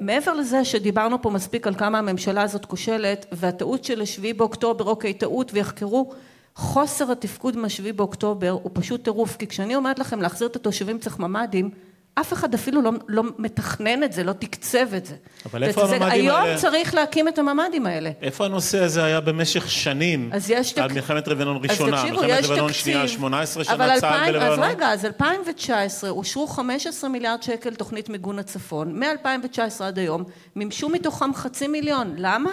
מעבר 0.00 0.32
לזה 0.34 0.64
שדיברנו 0.64 1.22
פה 1.22 1.30
מספיק 1.30 1.66
על 1.66 1.74
כמה 1.74 1.98
הממשלה 1.98 2.42
הזאת 2.42 2.64
כושלת 2.64 3.26
והטעות 3.32 3.84
של 3.84 4.00
השביעי 4.00 4.32
באוקטובר, 4.32 4.84
אוקיי 4.84 5.14
טעות 5.14 5.50
ויחקרו, 5.54 6.12
חוסר 6.54 7.12
התפקוד 7.12 7.56
מהשביעי 7.56 7.92
באוקטובר 7.92 8.50
הוא 8.50 8.70
פשוט 8.74 9.04
טירוף, 9.04 9.36
כי 9.36 9.46
כשאני 9.46 9.76
אומרת 9.76 9.98
לכם 9.98 10.20
להחזיר 10.20 10.48
את 10.48 10.56
התושבים 10.56 10.98
צריך 10.98 11.18
ממ"דים 11.18 11.70
אף 12.14 12.32
אחד 12.32 12.54
אפילו 12.54 12.82
לא, 12.82 12.90
לא 13.08 13.22
מתכנן 13.38 14.04
את 14.04 14.12
זה, 14.12 14.24
לא 14.24 14.32
תקצב 14.32 14.94
את 14.96 15.06
זה. 15.06 15.14
אבל 15.46 15.64
איפה 15.64 15.82
הממ"דים 15.82 16.02
האלה? 16.02 16.42
היום 16.42 16.56
צריך 16.56 16.94
להקים 16.94 17.28
את 17.28 17.38
הממ"דים 17.38 17.86
האלה. 17.86 18.10
איפה 18.22 18.44
הנושא 18.44 18.82
הזה 18.82 19.04
היה 19.04 19.20
במשך 19.20 19.70
שנים? 19.70 20.30
אז 20.32 20.50
יש... 20.50 20.78
על 20.78 20.92
מלחמת 20.92 21.28
לבנון 21.28 21.56
ראשונה, 21.62 21.96
אז 21.96 22.02
תקשיבו, 22.02 22.22
מלחמת 22.22 22.44
לבנון 22.50 22.72
שנייה, 22.72 23.08
18 23.08 23.64
שנה 23.64 24.00
צה"ל 24.00 24.32
בלבנון. 24.32 24.52
אז 24.52 24.58
רגע, 24.58 24.88
אז 24.88 25.04
2019 25.04 26.10
אושרו 26.10 26.46
15 26.46 27.10
מיליארד 27.10 27.42
שקל 27.42 27.74
תוכנית 27.74 28.08
מיגון 28.08 28.38
הצפון, 28.38 28.98
מ-2019 28.98 29.84
עד 29.84 29.98
היום, 29.98 30.24
מימשו 30.56 30.88
מתוכם 30.88 31.34
חצי 31.34 31.66
מיליון. 31.66 32.14
למה? 32.16 32.50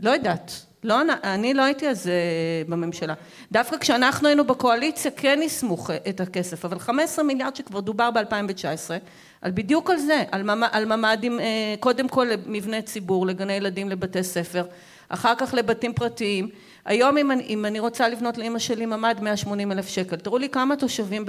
לא 0.00 0.10
יודעת. 0.10 0.66
לא, 0.84 1.00
אני 1.24 1.54
לא 1.54 1.62
הייתי 1.62 1.88
אז 1.88 2.10
בממשלה. 2.68 3.14
דווקא 3.52 3.76
כשאנחנו 3.76 4.28
היינו 4.28 4.44
בקואליציה 4.44 5.10
כן 5.10 5.38
יישמו 5.42 5.76
את 6.08 6.20
הכסף, 6.20 6.64
אבל 6.64 6.78
15 6.78 7.24
מיליארד 7.24 7.56
שכבר 7.56 7.80
דובר 7.80 8.10
ב-2019, 8.10 8.90
על 9.42 9.50
בדיוק 9.50 9.90
על 9.90 9.98
זה, 9.98 10.22
על, 10.32 10.42
ממ, 10.42 10.62
על 10.72 10.96
ממ"דים, 10.96 11.40
אה, 11.40 11.74
קודם 11.80 12.08
כל 12.08 12.26
למבני 12.30 12.82
ציבור, 12.82 13.26
לגני 13.26 13.52
ילדים, 13.52 13.90
לבתי 13.90 14.22
ספר, 14.22 14.64
אחר 15.08 15.34
כך 15.38 15.54
לבתים 15.54 15.92
פרטיים. 15.92 16.48
היום 16.84 17.18
אם 17.18 17.30
אני, 17.30 17.42
אם 17.42 17.64
אני 17.64 17.80
רוצה 17.80 18.08
לבנות 18.08 18.38
לאמא 18.38 18.58
שלי 18.58 18.86
ממ"ד 18.86 19.20
180 19.20 19.72
אלף 19.72 19.88
שקל, 19.88 20.16
תראו 20.16 20.38
לי 20.38 20.48
כמה 20.48 20.76
תושבים 20.76 21.24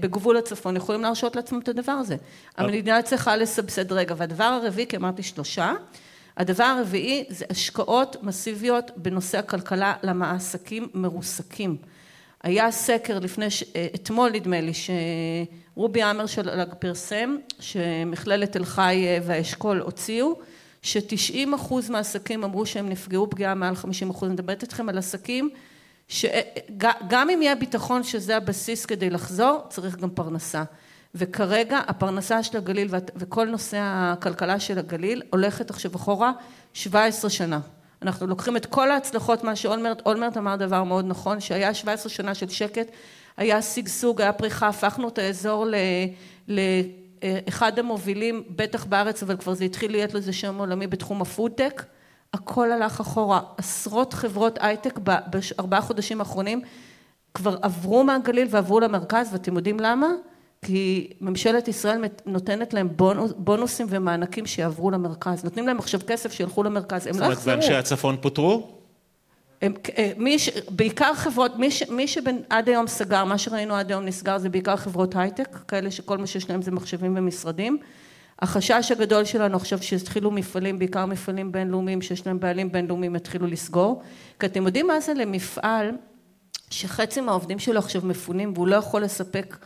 בגבול 0.00 0.36
הצפון 0.36 0.76
יכולים 0.76 1.02
להרשות 1.02 1.36
לעצמם 1.36 1.60
את 1.60 1.68
הדבר 1.68 1.92
הזה. 1.92 2.16
המדינה 2.56 3.02
צריכה 3.02 3.36
לסבסד 3.36 3.92
רגע, 3.92 4.14
והדבר 4.18 4.44
הרביעי, 4.44 4.86
כי 4.86 4.96
אמרתי 4.96 5.22
שלושה, 5.22 5.72
הדבר 6.36 6.64
הרביעי 6.64 7.24
זה 7.28 7.44
השקעות 7.50 8.16
מסיביות 8.22 8.90
בנושא 8.96 9.38
הכלכלה 9.38 9.94
למעסקים 10.02 10.88
מרוסקים. 10.94 11.76
היה 12.42 12.70
סקר 12.70 13.18
לפני, 13.18 13.46
אתמול 13.94 14.30
נדמה 14.30 14.60
לי, 14.60 14.72
שרובי 14.74 16.00
של 16.26 16.64
פרסם, 16.78 17.36
שמכללת 17.60 18.52
תל 18.52 18.64
חי 18.64 19.06
והאשכול 19.22 19.80
הוציאו, 19.80 20.38
שתשעים 20.82 21.54
אחוז 21.54 21.90
מהעסקים 21.90 22.44
אמרו 22.44 22.66
שהם 22.66 22.88
נפגעו 22.88 23.30
פגיעה 23.30 23.54
מעל 23.54 23.76
חמישים 23.76 24.10
אחוז. 24.10 24.28
אני 24.28 24.34
מדברת 24.34 24.62
איתכם 24.62 24.88
על 24.88 24.98
עסקים 24.98 25.50
שגם 26.08 27.30
אם 27.30 27.42
יהיה 27.42 27.54
ביטחון 27.54 28.02
שזה 28.02 28.36
הבסיס 28.36 28.86
כדי 28.86 29.10
לחזור, 29.10 29.60
צריך 29.68 29.96
גם 29.96 30.10
פרנסה. 30.10 30.64
וכרגע 31.14 31.80
הפרנסה 31.86 32.42
של 32.42 32.58
הגליל 32.58 32.88
וכל 33.16 33.46
נושא 33.46 33.78
הכלכלה 33.82 34.60
של 34.60 34.78
הגליל 34.78 35.22
הולכת 35.30 35.70
עכשיו 35.70 35.96
אחורה 35.96 36.32
17 36.72 37.30
שנה. 37.30 37.60
אנחנו 38.02 38.26
לוקחים 38.26 38.56
את 38.56 38.66
כל 38.66 38.90
ההצלחות, 38.90 39.44
מה 39.44 39.56
שאולמרט, 39.56 40.02
אולמרט 40.06 40.36
אמר 40.36 40.56
דבר 40.56 40.84
מאוד 40.84 41.04
נכון, 41.08 41.40
שהיה 41.40 41.74
17 41.74 42.10
שנה 42.10 42.34
של 42.34 42.48
שקט, 42.48 42.86
היה 43.36 43.62
שגשוג, 43.62 44.20
היה 44.20 44.32
פריחה, 44.32 44.68
הפכנו 44.68 45.08
את 45.08 45.18
האזור 45.18 45.66
לאחד 46.48 47.78
המובילים, 47.78 48.42
בטח 48.56 48.84
בארץ, 48.84 49.22
אבל 49.22 49.36
כבר 49.36 49.54
זה 49.54 49.64
התחיל 49.64 49.90
להיות 49.90 50.14
לזה 50.14 50.32
שם 50.32 50.58
עולמי 50.58 50.86
בתחום 50.86 51.22
הפודטק, 51.22 51.84
הכל 52.34 52.72
הלך 52.72 53.00
אחורה, 53.00 53.40
עשרות 53.56 54.12
חברות 54.12 54.58
הייטק 54.62 54.98
בארבעה 54.98 55.80
חודשים 55.80 56.20
האחרונים 56.20 56.62
כבר 57.34 57.56
עברו 57.62 58.04
מהגליל 58.04 58.48
ועברו 58.50 58.80
למרכז, 58.80 59.28
ואתם 59.32 59.56
יודעים 59.56 59.80
למה? 59.80 60.06
כי 60.64 61.10
ממשלת 61.20 61.68
ישראל 61.68 62.04
נותנת 62.26 62.74
להם 62.74 62.88
בונוס, 62.96 63.32
בונוסים 63.36 63.86
ומענקים 63.90 64.46
שיעברו 64.46 64.90
למרכז. 64.90 65.44
נותנים 65.44 65.66
להם 65.66 65.78
עכשיו 65.78 66.00
כסף 66.06 66.32
שילכו 66.32 66.62
למרכז, 66.62 67.06
הם 67.06 67.18
לא 67.18 67.24
יחזרו. 67.24 67.34
זאת 67.34 67.46
אומרת, 67.46 67.58
ואנשי 67.58 67.74
הצפון 67.74 68.16
פוטרו? 68.20 68.68
הם, 69.62 69.74
אה, 69.98 70.12
מי 70.16 70.38
ש, 70.38 70.48
בעיקר 70.68 71.14
חברות, 71.14 71.56
מי, 71.56 71.70
ש, 71.70 71.82
מי 71.82 72.08
שעד 72.08 72.68
היום 72.68 72.86
סגר, 72.86 73.24
מה 73.24 73.38
שראינו 73.38 73.74
עד 73.74 73.90
היום 73.90 74.04
נסגר 74.04 74.38
זה 74.38 74.48
בעיקר 74.48 74.76
חברות 74.76 75.16
הייטק, 75.16 75.58
כאלה 75.68 75.90
שכל 75.90 76.18
מה 76.18 76.26
שיש 76.26 76.50
להם 76.50 76.62
זה 76.62 76.70
מחשבים 76.70 77.16
ומשרדים. 77.16 77.78
החשש 78.42 78.92
הגדול 78.92 79.24
שלנו 79.24 79.56
עכשיו 79.56 79.82
שהתחילו 79.82 80.30
מפעלים, 80.30 80.78
בעיקר 80.78 81.06
מפעלים 81.06 81.52
בינלאומיים 81.52 82.02
שיש 82.02 82.26
להם 82.26 82.40
בעלים 82.40 82.72
בינלאומיים, 82.72 83.16
יתחילו 83.16 83.46
לסגור. 83.46 84.02
כי 84.40 84.46
אתם 84.46 84.66
יודעים 84.66 84.86
מה 84.86 85.00
זה 85.00 85.14
למפעל 85.14 85.90
שחצי 86.70 87.20
מהעובדים 87.20 87.58
שלו 87.58 87.78
עכשיו 87.78 88.02
מפונים 88.04 88.52
והוא 88.54 88.68
לא 88.68 88.76
יכול 88.76 89.02
לספק 89.02 89.56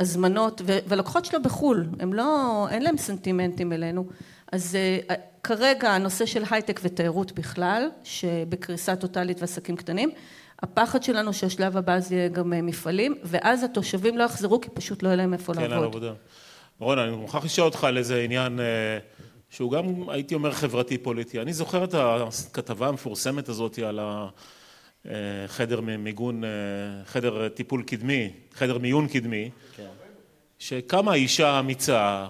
הזמנות, 0.00 0.62
ולקוחות 0.64 1.24
שלו 1.24 1.42
בחו"ל, 1.42 1.86
הם 2.00 2.12
לא, 2.12 2.66
אין 2.70 2.82
להם 2.82 2.96
סנטימנטים 2.96 3.72
אלינו, 3.72 4.06
אז 4.52 4.76
uh, 5.08 5.12
כרגע 5.42 5.90
הנושא 5.90 6.26
של 6.26 6.42
הייטק 6.50 6.80
ותיירות 6.82 7.32
בכלל, 7.32 7.88
שבקריסה 8.04 8.96
טוטאלית 8.96 9.40
ועסקים 9.40 9.76
קטנים, 9.76 10.10
הפחד 10.62 11.02
שלנו 11.02 11.32
שהשלב 11.32 11.76
הבא 11.76 12.00
זה 12.00 12.14
יהיה 12.14 12.28
גם 12.28 12.66
מפעלים, 12.66 13.14
ואז 13.24 13.64
התושבים 13.64 14.18
לא 14.18 14.24
יחזרו 14.24 14.60
כי 14.60 14.70
פשוט 14.70 15.02
לא 15.02 15.08
יהיה 15.08 15.16
להם 15.16 15.32
איפה 15.32 15.54
כן, 15.54 15.70
לעבוד. 15.70 15.84
עבודה. 15.84 16.12
רון, 16.78 16.98
אני 16.98 17.16
מוכרח 17.16 17.44
לשאול 17.44 17.66
אותך 17.66 17.84
על 17.84 17.98
איזה 17.98 18.20
עניין 18.20 18.60
שהוא 19.50 19.72
גם, 19.72 19.84
הייתי 20.08 20.34
אומר, 20.34 20.52
חברתי-פוליטי. 20.52 21.40
אני 21.40 21.52
זוכר 21.52 21.84
את 21.84 21.94
הכתבה 21.94 22.88
המפורסמת 22.88 23.48
הזאת 23.48 23.78
על 23.78 24.00
החדר 25.06 25.80
מיגון, 25.80 26.42
חדר 27.04 27.48
טיפול 27.48 27.82
קדמי, 27.82 28.30
חדר 28.54 28.78
מיון 28.78 29.08
קדמי, 29.08 29.50
כן. 29.76 29.86
שקמה 30.58 31.14
אישה 31.14 31.58
אמיצה 31.58 32.26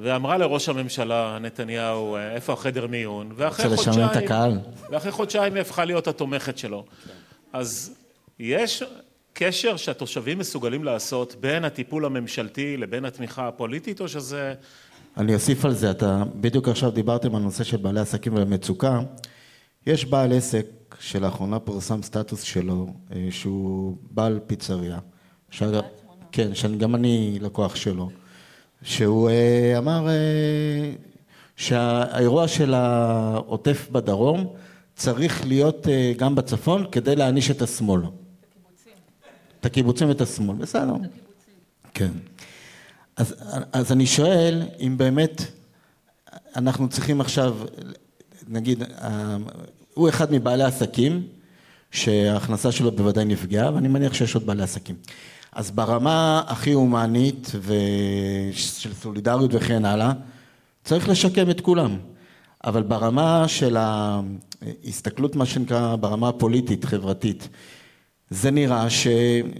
ואמרה 0.00 0.38
לראש 0.38 0.68
הממשלה 0.68 1.38
נתניהו, 1.40 2.16
איפה 2.16 2.52
החדר 2.52 2.86
מיון? 2.86 3.32
ואחרי 3.36 3.76
חודשיים... 3.76 4.08
ואחרי 4.90 5.12
חודשיים 5.12 5.54
היא 5.54 5.60
הפכה 5.60 5.84
להיות 5.84 6.08
התומכת 6.08 6.58
שלו. 6.58 6.84
כן. 7.06 7.12
אז 7.52 7.94
יש 8.38 8.82
קשר 9.32 9.76
שהתושבים 9.76 10.38
מסוגלים 10.38 10.84
לעשות 10.84 11.36
בין 11.40 11.64
הטיפול 11.64 12.04
הממשלתי 12.04 12.76
לבין 12.76 13.04
התמיכה 13.04 13.48
הפוליטית, 13.48 14.00
או 14.00 14.08
שזה... 14.08 14.54
אני 15.16 15.34
אוסיף 15.34 15.64
על 15.64 15.72
זה, 15.72 15.90
אתה 15.90 16.22
בדיוק 16.34 16.68
עכשיו 16.68 16.90
דיברתם 16.90 17.34
על 17.34 17.42
נושא 17.42 17.64
של 17.64 17.76
בעלי 17.76 18.00
עסקים 18.00 18.34
ולמצוקה. 18.34 19.00
יש 19.86 20.04
בעל 20.04 20.32
עסק 20.32 20.66
שלאחרונה 21.00 21.58
פורסם 21.58 22.02
סטטוס 22.02 22.42
שלו, 22.42 22.86
אה, 23.12 23.28
שהוא 23.30 23.96
בעל 24.10 24.40
פיצריה. 24.46 24.98
שאגב, 25.50 25.82
כן, 26.32 26.54
שגם 26.54 26.94
אני 26.94 27.38
לקוח 27.40 27.76
שלו. 27.76 28.10
שהוא 28.82 29.30
אה, 29.30 29.78
אמר 29.78 30.08
אה, 30.08 30.92
שהאירוע 31.56 32.48
של 32.48 32.74
העוטף 32.74 33.88
בדרום 33.92 34.54
צריך 34.94 35.46
להיות 35.46 35.86
גם 36.16 36.34
בצפון 36.34 36.86
כדי 36.92 37.16
להעניש 37.16 37.50
את 37.50 37.62
השמאל. 37.62 38.00
את 38.00 38.06
הקיבוצים. 38.06 38.92
את 39.60 39.66
הקיבוצים 39.66 40.08
ואת 40.08 40.20
השמאל, 40.20 40.56
בסדר. 40.56 40.82
את 40.82 40.86
הקיבוצים. 40.94 41.54
כן. 41.94 42.10
אז, 43.16 43.34
אז 43.72 43.92
אני 43.92 44.06
שואל 44.06 44.62
אם 44.80 44.98
באמת 44.98 45.42
אנחנו 46.56 46.88
צריכים 46.88 47.20
עכשיו, 47.20 47.56
נגיד, 48.48 48.82
הוא 49.94 50.08
אחד 50.08 50.32
מבעלי 50.32 50.62
העסקים 50.62 51.22
שההכנסה 51.90 52.72
שלו 52.72 52.92
בוודאי 52.92 53.24
נפגעה, 53.24 53.74
ואני 53.74 53.88
מניח 53.88 54.14
שיש 54.14 54.34
עוד 54.34 54.46
בעלי 54.46 54.62
עסקים. 54.62 54.96
אז 55.52 55.70
ברמה 55.70 56.42
הכי 56.46 56.72
הומנית 56.72 57.52
ושל 57.60 58.94
סולידריות 58.94 59.50
וכן 59.54 59.84
הלאה, 59.84 60.12
צריך 60.84 61.08
לשקם 61.08 61.50
את 61.50 61.60
כולם. 61.60 61.96
אבל 62.64 62.82
ברמה 62.82 63.48
של 63.48 63.76
ההסתכלות, 63.76 65.36
מה 65.36 65.46
שנקרא, 65.46 65.96
ברמה 65.96 66.28
הפוליטית, 66.28 66.84
חברתית, 66.84 67.48
זה 68.30 68.50
נראה 68.50 68.90
ש... 68.90 69.06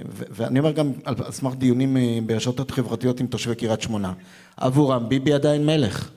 ואני 0.08 0.58
אומר 0.58 0.72
גם 0.72 0.92
על 1.04 1.14
סמך 1.30 1.54
דיונים 1.54 1.96
אה, 1.96 2.18
ברשתות 2.26 2.70
חברתיות 2.70 3.20
עם 3.20 3.26
תושבי 3.26 3.54
קריית 3.54 3.82
שמונה, 3.82 4.12
עבורם 4.56 5.08
ביבי 5.08 5.32
עדיין 5.32 5.66
מלך, 5.66 6.10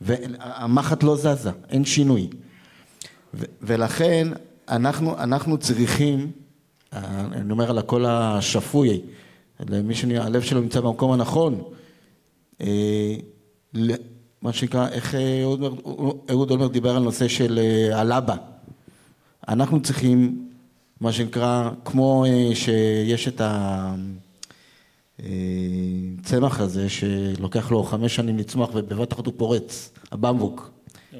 והמחט 0.00 1.02
לא 1.02 1.16
זזה, 1.16 1.50
אין 1.68 1.84
שינוי. 1.84 2.28
ולכן 3.62 4.28
אנחנו, 4.68 5.18
אנחנו 5.18 5.58
צריכים, 5.58 6.30
אה, 6.92 7.20
אני 7.32 7.52
אומר 7.52 7.70
על 7.70 7.78
הקול 7.78 8.06
השפוי, 8.06 9.00
למי 9.68 9.94
שהלב 9.94 10.42
שלו 10.42 10.60
נמצא 10.60 10.80
במקום 10.80 11.12
הנכון, 11.12 11.62
אה, 12.60 13.16
מה 14.42 14.52
שנקרא, 14.52 14.88
איך 14.88 15.14
אהוד 16.30 16.50
אולמרט 16.50 16.72
דיבר 16.72 16.96
על 16.96 17.02
נושא 17.02 17.28
של 17.28 17.60
הלבה. 17.92 18.36
אנחנו 19.48 19.82
צריכים 19.82 20.48
מה 21.00 21.12
שנקרא, 21.12 21.70
כמו 21.84 22.24
אה, 22.24 22.54
שיש 22.54 23.28
את 23.28 23.40
הצמח 25.18 26.60
אה, 26.60 26.64
הזה 26.64 26.88
שלוקח 26.88 27.70
לו 27.70 27.82
חמש 27.82 28.16
שנים 28.16 28.38
לצמוח 28.38 28.70
ובבת 28.74 29.12
אחת 29.12 29.26
הוא 29.26 29.34
פורץ, 29.36 29.92
הבמבוק, 30.12 30.70
okay. 31.12 31.16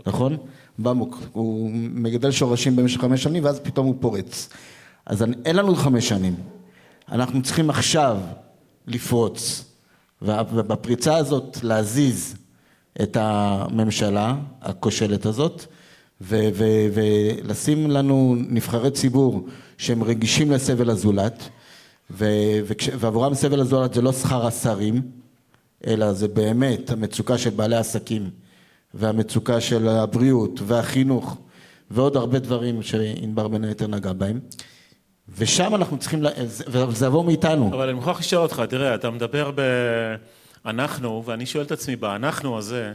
במבוק, 0.79 1.19
הוא 1.33 1.71
מגדל 1.73 2.31
שורשים 2.31 2.77
במשך 2.77 3.01
חמש 3.01 3.23
שנים 3.23 3.45
ואז 3.45 3.61
פתאום 3.61 3.87
הוא 3.87 3.95
פורץ. 4.01 4.49
אז 5.07 5.25
אין 5.45 5.57
לנו 5.57 5.75
חמש 5.75 6.09
שנים, 6.09 6.35
אנחנו 7.09 7.43
צריכים 7.43 7.71
עכשיו 7.71 8.19
לפרוץ. 8.87 9.65
ובפריצה 10.23 11.17
הזאת 11.17 11.59
להזיז 11.63 12.37
את 13.03 13.17
הממשלה 13.21 14.37
הכושלת 14.63 15.27
הזאת 15.27 15.65
ולשים 16.21 17.91
לנו 17.91 18.37
נבחרי 18.49 18.91
ציבור 18.91 19.47
שהם 19.79 20.03
רגישים 20.03 20.51
לסבל 20.51 20.91
הזולת, 20.91 21.49
ועבורם 22.11 23.35
סבל 23.35 23.61
הזולת 23.61 23.95
זה 23.95 24.03
לא 24.03 24.13
שכר 24.13 24.47
השרים, 24.47 25.03
אלא 25.87 26.13
זה 26.13 26.29
באמת 26.29 26.91
המצוקה 26.91 27.39
של 27.39 27.51
בעלי 27.51 27.77
עסקים, 27.77 28.31
והמצוקה 28.97 29.61
של 29.61 29.89
הבריאות, 29.89 30.61
והחינוך, 30.67 31.37
ועוד 31.91 32.17
הרבה 32.17 32.39
דברים 32.39 32.83
שענבר 32.83 33.49
בין 33.49 33.65
היתר 33.65 33.87
נגע 33.87 34.13
בהם. 34.13 34.41
ושם 35.39 35.75
אנחנו 35.75 35.99
צריכים, 35.99 36.25
וזה 36.69 37.07
יבוא 37.07 37.25
מאיתנו. 37.25 37.69
אבל 37.75 37.85
אני 37.85 37.93
מוכרח 37.93 38.21
לשאול 38.21 38.43
אותך, 38.43 38.63
תראה, 38.69 38.95
אתה 38.95 39.11
מדבר 39.11 39.51
ב"אנחנו", 39.55 41.23
ואני 41.27 41.47
שואל 41.47 41.65
את 41.65 41.73
עצמי, 41.73 41.97
ב"אנחנו" 41.97 42.59
הזה, 42.59 42.93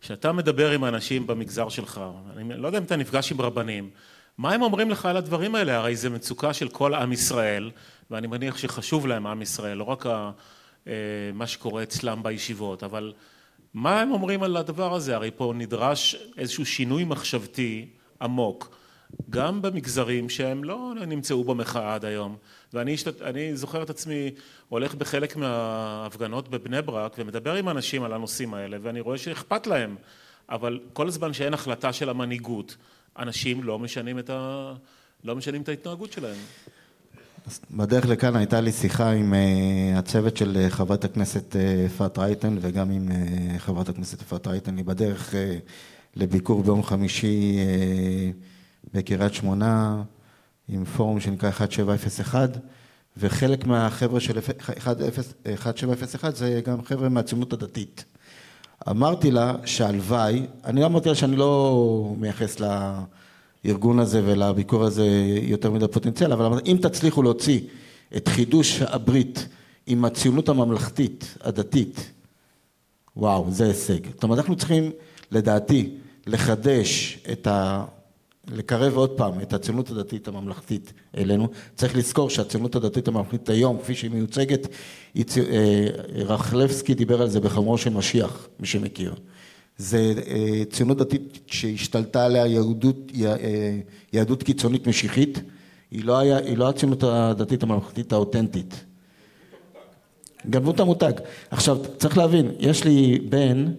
כשאתה 0.00 0.32
מדבר 0.32 0.70
עם 0.70 0.84
אנשים 0.84 1.26
במגזר 1.26 1.68
שלך, 1.68 2.00
אני 2.36 2.48
לא 2.56 2.66
יודע 2.66 2.78
אם 2.78 2.84
אתה 2.84 2.96
נפגש 2.96 3.32
עם 3.32 3.40
רבנים, 3.40 3.90
מה 4.38 4.52
הם 4.52 4.62
אומרים 4.62 4.90
לך 4.90 5.06
על 5.06 5.16
הדברים 5.16 5.54
האלה? 5.54 5.76
הרי 5.76 5.96
זה 5.96 6.10
מצוקה 6.10 6.52
של 6.52 6.68
כל 6.68 6.94
עם 6.94 7.12
ישראל, 7.12 7.70
ואני 8.10 8.26
מניח 8.26 8.56
שחשוב 8.56 9.06
להם 9.06 9.26
עם 9.26 9.42
ישראל, 9.42 9.78
לא 9.78 9.84
רק 9.84 10.06
אה, 10.06 10.92
מה 11.34 11.46
שקורה 11.46 11.82
אצלם 11.82 12.22
בישיבות, 12.22 12.84
אבל 12.84 13.12
מה 13.74 14.00
הם 14.00 14.10
אומרים 14.10 14.42
על 14.42 14.56
הדבר 14.56 14.94
הזה? 14.94 15.14
הרי 15.14 15.30
פה 15.36 15.52
נדרש 15.56 16.16
איזשהו 16.36 16.66
שינוי 16.66 17.04
מחשבתי 17.04 17.88
עמוק, 18.22 18.76
גם 19.30 19.62
במגזרים 19.62 20.28
שהם 20.28 20.64
לא 20.64 20.92
נמצאו 21.06 21.44
במחאה 21.44 21.94
עד 21.94 22.04
היום. 22.04 22.36
ואני 22.72 23.56
זוכר 23.56 23.82
את 23.82 23.90
עצמי 23.90 24.30
הולך 24.68 24.94
בחלק 24.94 25.36
מההפגנות 25.36 26.48
בבני 26.48 26.82
ברק 26.82 27.16
ומדבר 27.18 27.54
עם 27.54 27.68
אנשים 27.68 28.02
על 28.02 28.12
הנושאים 28.12 28.54
האלה, 28.54 28.76
ואני 28.82 29.00
רואה 29.00 29.18
שאכפת 29.18 29.66
להם, 29.66 29.96
אבל 30.48 30.80
כל 30.92 31.08
הזמן 31.08 31.32
שאין 31.32 31.54
החלטה 31.54 31.92
של 31.92 32.08
המנהיגות 32.08 32.76
אנשים 33.18 33.64
לא 33.64 33.78
משנים 33.78 34.18
את. 34.18 34.30
לא 35.24 35.36
משנים 35.36 35.62
את 35.62 35.68
ההתנהגות 35.68 36.12
שלהם. 36.12 36.36
בדרך 37.70 38.06
לכאן 38.06 38.36
הייתה 38.36 38.60
לי 38.60 38.72
שיחה 38.72 39.10
עם 39.10 39.34
uh, 39.34 39.98
הצוות 39.98 40.36
של 40.36 40.66
uh, 40.66 40.70
חברת 40.70 41.04
הכנסת 41.04 41.56
אה, 41.56 41.86
אפרת 41.86 42.18
רייטן 42.18 42.56
וגם 42.60 42.90
עם 42.90 43.08
חברת 43.58 43.88
הכנסת 43.88 44.22
אפרת 44.22 44.46
רייטן, 44.46 44.76
היא 44.76 44.84
בדרך 44.84 45.34
לביקור 46.16 46.62
ביום 46.62 46.82
חמישי 46.82 47.58
בקריית 48.94 49.34
שמונה 49.34 50.02
עם 50.68 50.84
פורום 50.84 51.20
שנקרא 51.20 51.48
1701 51.48 52.58
וחלק 53.16 53.66
מהחבר'ה 53.66 54.20
של 54.20 54.38
1701 55.46 56.36
זה 56.36 56.60
גם 56.64 56.84
חבר'ה 56.84 57.08
מהציונות 57.08 57.52
הדתית. 57.52 58.04
אמרתי 58.90 59.30
לה 59.30 59.54
שהלוואי, 59.64 60.46
אני 60.64 60.80
לא 60.80 60.86
אמרתי 60.86 61.08
לה 61.08 61.14
שאני 61.14 61.36
לא 61.36 62.14
מייחס 62.18 62.60
לארגון 63.64 63.98
הזה 63.98 64.22
ולביקור 64.24 64.84
הזה 64.84 65.06
יותר 65.42 65.70
מדי 65.70 65.88
פוטנציאל, 65.88 66.32
אבל 66.32 66.60
אם 66.66 66.76
תצליחו 66.82 67.22
להוציא 67.22 67.60
את 68.16 68.28
חידוש 68.28 68.82
הברית 68.82 69.48
עם 69.86 70.04
הציונות 70.04 70.48
הממלכתית, 70.48 71.34
הדתית, 71.40 72.10
וואו, 73.16 73.46
זה 73.50 73.66
הישג. 73.66 74.06
זאת 74.14 74.22
אומרת, 74.22 74.38
אנחנו 74.38 74.56
צריכים, 74.56 74.90
לדעתי, 75.30 75.90
לחדש 76.26 77.18
את 77.32 77.46
ה... 77.46 77.84
לקרב 78.48 78.96
עוד 78.96 79.10
פעם 79.10 79.40
את 79.40 79.52
הציונות 79.52 79.90
הדתית 79.90 80.28
הממלכתית 80.28 80.92
אלינו. 81.16 81.48
צריך 81.74 81.96
לזכור 81.96 82.30
שהציונות 82.30 82.76
הדתית 82.76 83.08
הממלכתית 83.08 83.48
היום, 83.48 83.78
כפי 83.78 83.94
שהיא 83.94 84.10
מיוצגת, 84.10 84.68
היא, 85.14 85.24
אה, 85.38 85.86
רחלבסקי 86.14 86.94
דיבר 86.94 87.22
על 87.22 87.28
זה 87.28 87.40
בחמורו 87.40 87.78
של 87.78 87.90
משיח, 87.90 88.48
מי 88.60 88.66
שמכיר. 88.66 89.14
זה 89.78 90.14
אה, 90.26 90.62
ציונות 90.70 90.98
דתית 90.98 91.38
שהשתלטה 91.46 92.24
עליה 92.24 92.46
יהדות, 92.46 93.12
אה, 93.24 93.78
יהדות 94.12 94.42
קיצונית 94.42 94.86
משיחית, 94.86 95.40
היא 95.90 96.04
לא, 96.04 96.18
היה, 96.18 96.36
היא 96.36 96.56
לא 96.58 96.68
הציונות 96.68 97.02
הדתית 97.02 97.62
הממלכתית 97.62 98.12
האותנטית. 98.12 98.84
גנבו 100.50 100.70
את 100.70 100.80
המותג. 100.80 101.12
עכשיו, 101.50 101.78
צריך 101.98 102.18
להבין, 102.18 102.50
יש 102.58 102.84
לי 102.84 103.18
בן 103.28 103.72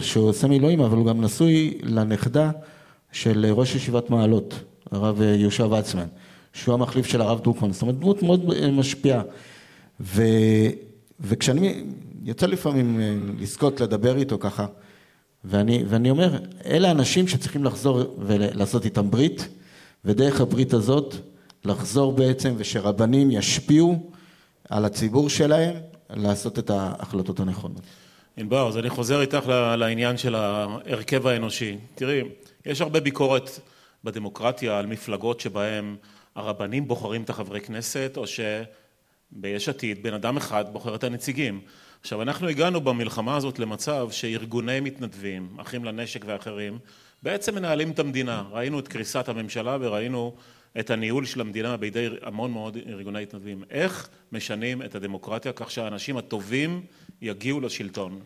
שעושה 0.00 0.46
מילואים, 0.46 0.80
אבל 0.80 0.96
הוא 0.96 1.06
גם 1.06 1.20
נשוי 1.20 1.78
לנכדה 1.82 2.50
של 3.12 3.46
ראש 3.50 3.74
ישיבת 3.74 4.10
מעלות, 4.10 4.54
הרב 4.90 5.20
יהושע 5.22 5.66
וצמן, 5.66 6.06
שהוא 6.52 6.74
המחליף 6.74 7.06
של 7.06 7.20
הרב 7.20 7.42
דרוקמן, 7.42 7.72
זאת 7.72 7.82
אומרת 7.82 7.98
דמות 7.98 8.22
מאוד 8.22 8.70
משפיעה. 8.70 9.22
ו, 10.00 10.22
וכשאני, 11.20 11.82
יוצא 12.24 12.46
לפעמים 12.46 13.00
אה, 13.00 13.14
לזכות 13.40 13.80
לדבר 13.80 14.16
איתו 14.16 14.38
ככה, 14.38 14.66
ואני, 15.48 15.84
ואני 15.88 16.10
אומר, 16.10 16.38
אלה 16.66 16.90
אנשים 16.90 17.28
שצריכים 17.28 17.64
לחזור 17.64 18.16
ולעשות 18.18 18.84
איתם 18.84 19.10
ברית, 19.10 19.48
ודרך 20.04 20.40
הברית 20.40 20.72
הזאת 20.72 21.14
לחזור 21.64 22.12
בעצם 22.12 22.54
ושרבנים 22.56 23.30
ישפיעו 23.30 24.10
על 24.68 24.84
הציבור 24.84 25.28
שלהם 25.28 25.74
לעשות 26.10 26.58
את 26.58 26.70
ההחלטות 26.70 27.40
הנכונות. 27.40 27.80
ענבר, 28.36 28.68
אז 28.68 28.78
אני 28.78 28.90
חוזר 28.90 29.20
איתך 29.20 29.46
לעניין 29.78 30.16
של 30.16 30.34
ההרכב 30.34 31.26
האנושי. 31.26 31.76
תראי, 31.94 32.20
יש 32.66 32.80
הרבה 32.80 33.00
ביקורת 33.00 33.50
בדמוקרטיה 34.04 34.78
על 34.78 34.86
מפלגות 34.86 35.40
שבהן 35.40 35.96
הרבנים 36.34 36.88
בוחרים 36.88 37.22
את 37.22 37.30
החברי 37.30 37.60
כנסת, 37.60 38.16
או 38.16 38.24
שביש 38.26 39.68
עתיד 39.68 40.02
בן 40.02 40.14
אדם 40.14 40.36
אחד 40.36 40.64
בוחר 40.72 40.94
את 40.94 41.04
הנציגים. 41.04 41.60
עכשיו, 42.06 42.22
אנחנו 42.22 42.48
הגענו 42.48 42.80
במלחמה 42.80 43.36
הזאת 43.36 43.58
למצב 43.58 44.08
שארגוני 44.10 44.80
מתנדבים, 44.80 45.48
אחים 45.56 45.84
לנשק 45.84 46.24
ואחרים, 46.26 46.78
בעצם 47.22 47.54
מנהלים 47.54 47.90
את 47.90 47.98
המדינה. 47.98 48.44
ראינו 48.50 48.78
את 48.78 48.88
קריסת 48.88 49.28
הממשלה 49.28 49.76
וראינו 49.80 50.34
את 50.80 50.90
הניהול 50.90 51.24
של 51.24 51.40
המדינה 51.40 51.76
בידי 51.76 52.08
המון 52.22 52.52
מאוד 52.52 52.76
ארגוני 52.88 53.22
התנדבים. 53.22 53.64
איך 53.70 54.08
משנים 54.32 54.82
את 54.82 54.94
הדמוקרטיה 54.94 55.52
כך 55.52 55.70
שהאנשים 55.70 56.16
הטובים 56.16 56.82
יגיעו 57.22 57.60
לשלטון? 57.60 58.20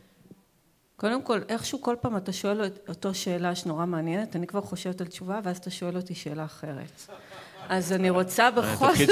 קודם 0.96 1.22
כל, 1.22 1.40
איכשהו 1.48 1.82
כל 1.82 1.96
פעם 2.00 2.16
אתה 2.16 2.32
שואל 2.32 2.60
אותו 2.88 3.14
שאלה 3.14 3.54
שנורא 3.54 3.86
מעניינת, 3.86 4.36
אני 4.36 4.46
כבר 4.46 4.60
חושבת 4.60 5.00
על 5.00 5.06
תשובה, 5.06 5.40
ואז 5.44 5.56
אתה 5.56 5.70
שואל 5.70 5.96
אותי 5.96 6.14
שאלה 6.14 6.44
אחרת. 6.44 7.10
אז 7.70 7.92
אני 7.92 8.10
רוצה 8.10 8.50
בכל 8.50 8.86
זאת... 8.86 9.08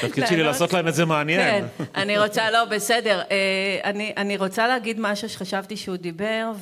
תפקיד 0.00 0.26
שלי 0.26 0.42
לעשות 0.42 0.72
להם 0.72 0.88
את 0.88 0.94
זה 0.94 1.04
מעניין. 1.04 1.40
כן, 1.40 1.84
אני 1.94 2.18
רוצה, 2.18 2.50
לא, 2.50 2.64
בסדר. 2.64 3.20
אה, 3.30 3.90
אני 4.16 4.36
רוצה 4.36 4.68
להגיד 4.68 4.96
משהו 5.00 5.28
שחשבתי 5.28 5.76
שהוא 5.76 5.96
דיבר, 5.96 6.52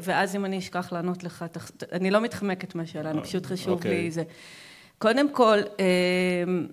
ואז 0.00 0.36
אם 0.36 0.44
אני 0.44 0.58
אשכח 0.58 0.92
לענות 0.92 1.24
לך, 1.24 1.44
אני 1.92 2.10
לא 2.10 2.20
מתחמקת 2.20 2.74
מהשאלה, 2.74 3.10
אני 3.10 3.22
פשוט 3.22 3.46
חשוב 3.46 3.68
לי 3.68 3.90
אוקיי. 3.90 4.10
זה. 4.10 4.22
קודם 4.98 5.32
כל, 5.32 5.58
אמ, 5.78 6.66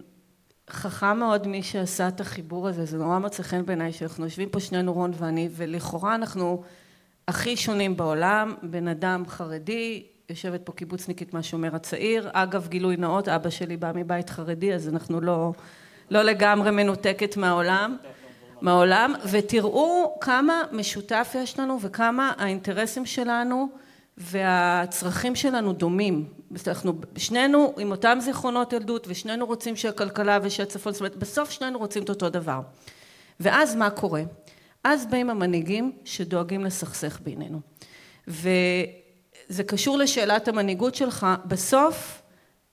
חכם 0.70 1.18
מאוד 1.18 1.48
מי 1.48 1.64
שעשה 1.64 2.08
את 2.08 2.22
החיבור 2.22 2.68
הזה, 2.68 2.86
זה 2.86 2.98
נורא 2.98 3.20
מצא 3.20 3.44
חן 3.44 3.66
בעיניי 3.66 3.94
שאנחנו 3.94 4.26
יושבים 4.26 4.50
פה 4.50 4.60
שנינו 4.60 4.94
רון 4.94 5.12
ואני, 5.18 5.50
ולכאורה 5.52 6.16
אנחנו 6.16 6.64
הכי 7.28 7.58
שונים 7.58 7.98
בעולם, 7.98 8.54
בן 8.64 8.88
אדם 8.88 9.24
חרדי, 9.28 10.04
יושבת 10.32 10.62
פה 10.64 10.72
קיבוצניקית 10.72 11.34
מהשומר 11.34 11.76
הצעיר, 11.76 12.30
אגב 12.34 12.68
גילוי 12.68 12.98
נאות, 12.98 13.28
אבא 13.28 13.50
שלי 13.50 13.78
בא 13.78 13.92
מבית 13.96 14.30
חרדי 14.30 14.74
אז 14.74 14.90
אנחנו 14.90 15.22
לא, 15.22 15.54
לא 16.10 16.22
לגמרי 16.22 16.72
מנותקת 16.72 17.38
מהעולם, 17.38 17.98
מהעולם, 18.62 19.14
ותראו 19.32 20.18
כמה 20.22 20.62
משותף 20.72 21.36
יש 21.40 21.60
לנו 21.60 21.82
וכמה 21.82 22.34
האינטרסים 22.38 23.06
שלנו 23.06 23.68
והצרכים 24.18 25.36
שלנו 25.36 25.74
דומים, 25.74 26.26
אנחנו 26.68 26.94
שנינו 27.18 27.74
עם 27.78 27.92
אותם 27.92 28.18
זיכרונות 28.22 28.74
ילדות 28.74 29.08
ושנינו 29.10 29.46
רוצים 29.46 29.76
שהכלכלה 29.76 30.40
ושהצפון, 30.42 30.94
זאת 30.94 31.02
אומרת 31.02 31.16
בסוף 31.16 31.52
שנינו 31.52 31.80
רוצים 31.80 32.04
את 32.04 32.10
אותו 32.10 32.30
דבר. 32.30 32.62
ואז 33.40 33.76
מה 33.76 33.90
קורה? 33.90 34.24
אז 34.84 35.06
באים 35.06 35.30
המנהיגים 35.30 35.92
שדואגים 36.06 36.64
לסכסך 36.64 37.20
בינינו. 37.24 37.62
וזה 39.52 39.64
קשור 39.64 39.98
לשאלת 39.98 40.48
המנהיגות 40.48 40.96
שלך, 40.96 41.28
בסוף 41.46 42.22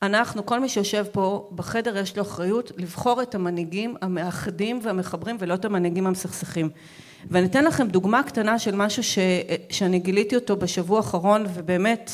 אנחנו, 0.02 0.46
כל 0.46 0.60
מי 0.60 0.68
שיושב 0.68 1.04
פה 1.12 1.50
בחדר 1.54 1.96
יש 1.96 2.16
לו 2.16 2.22
אחריות 2.22 2.72
לבחור 2.76 3.22
את 3.22 3.34
המנהיגים 3.34 3.96
המאחדים 4.02 4.80
והמחברים 4.82 5.36
ולא 5.40 5.54
את 5.54 5.64
המנהיגים 5.64 6.06
המסכסכים. 6.06 6.70
ואני 7.30 7.46
אתן 7.46 7.64
לכם 7.64 7.88
דוגמה 7.88 8.22
קטנה 8.22 8.58
של 8.58 8.74
משהו 8.74 9.02
ש, 9.02 9.18
שאני 9.70 9.98
גיליתי 9.98 10.36
אותו 10.36 10.56
בשבוע 10.56 10.96
האחרון 10.96 11.46
ובאמת 11.54 12.10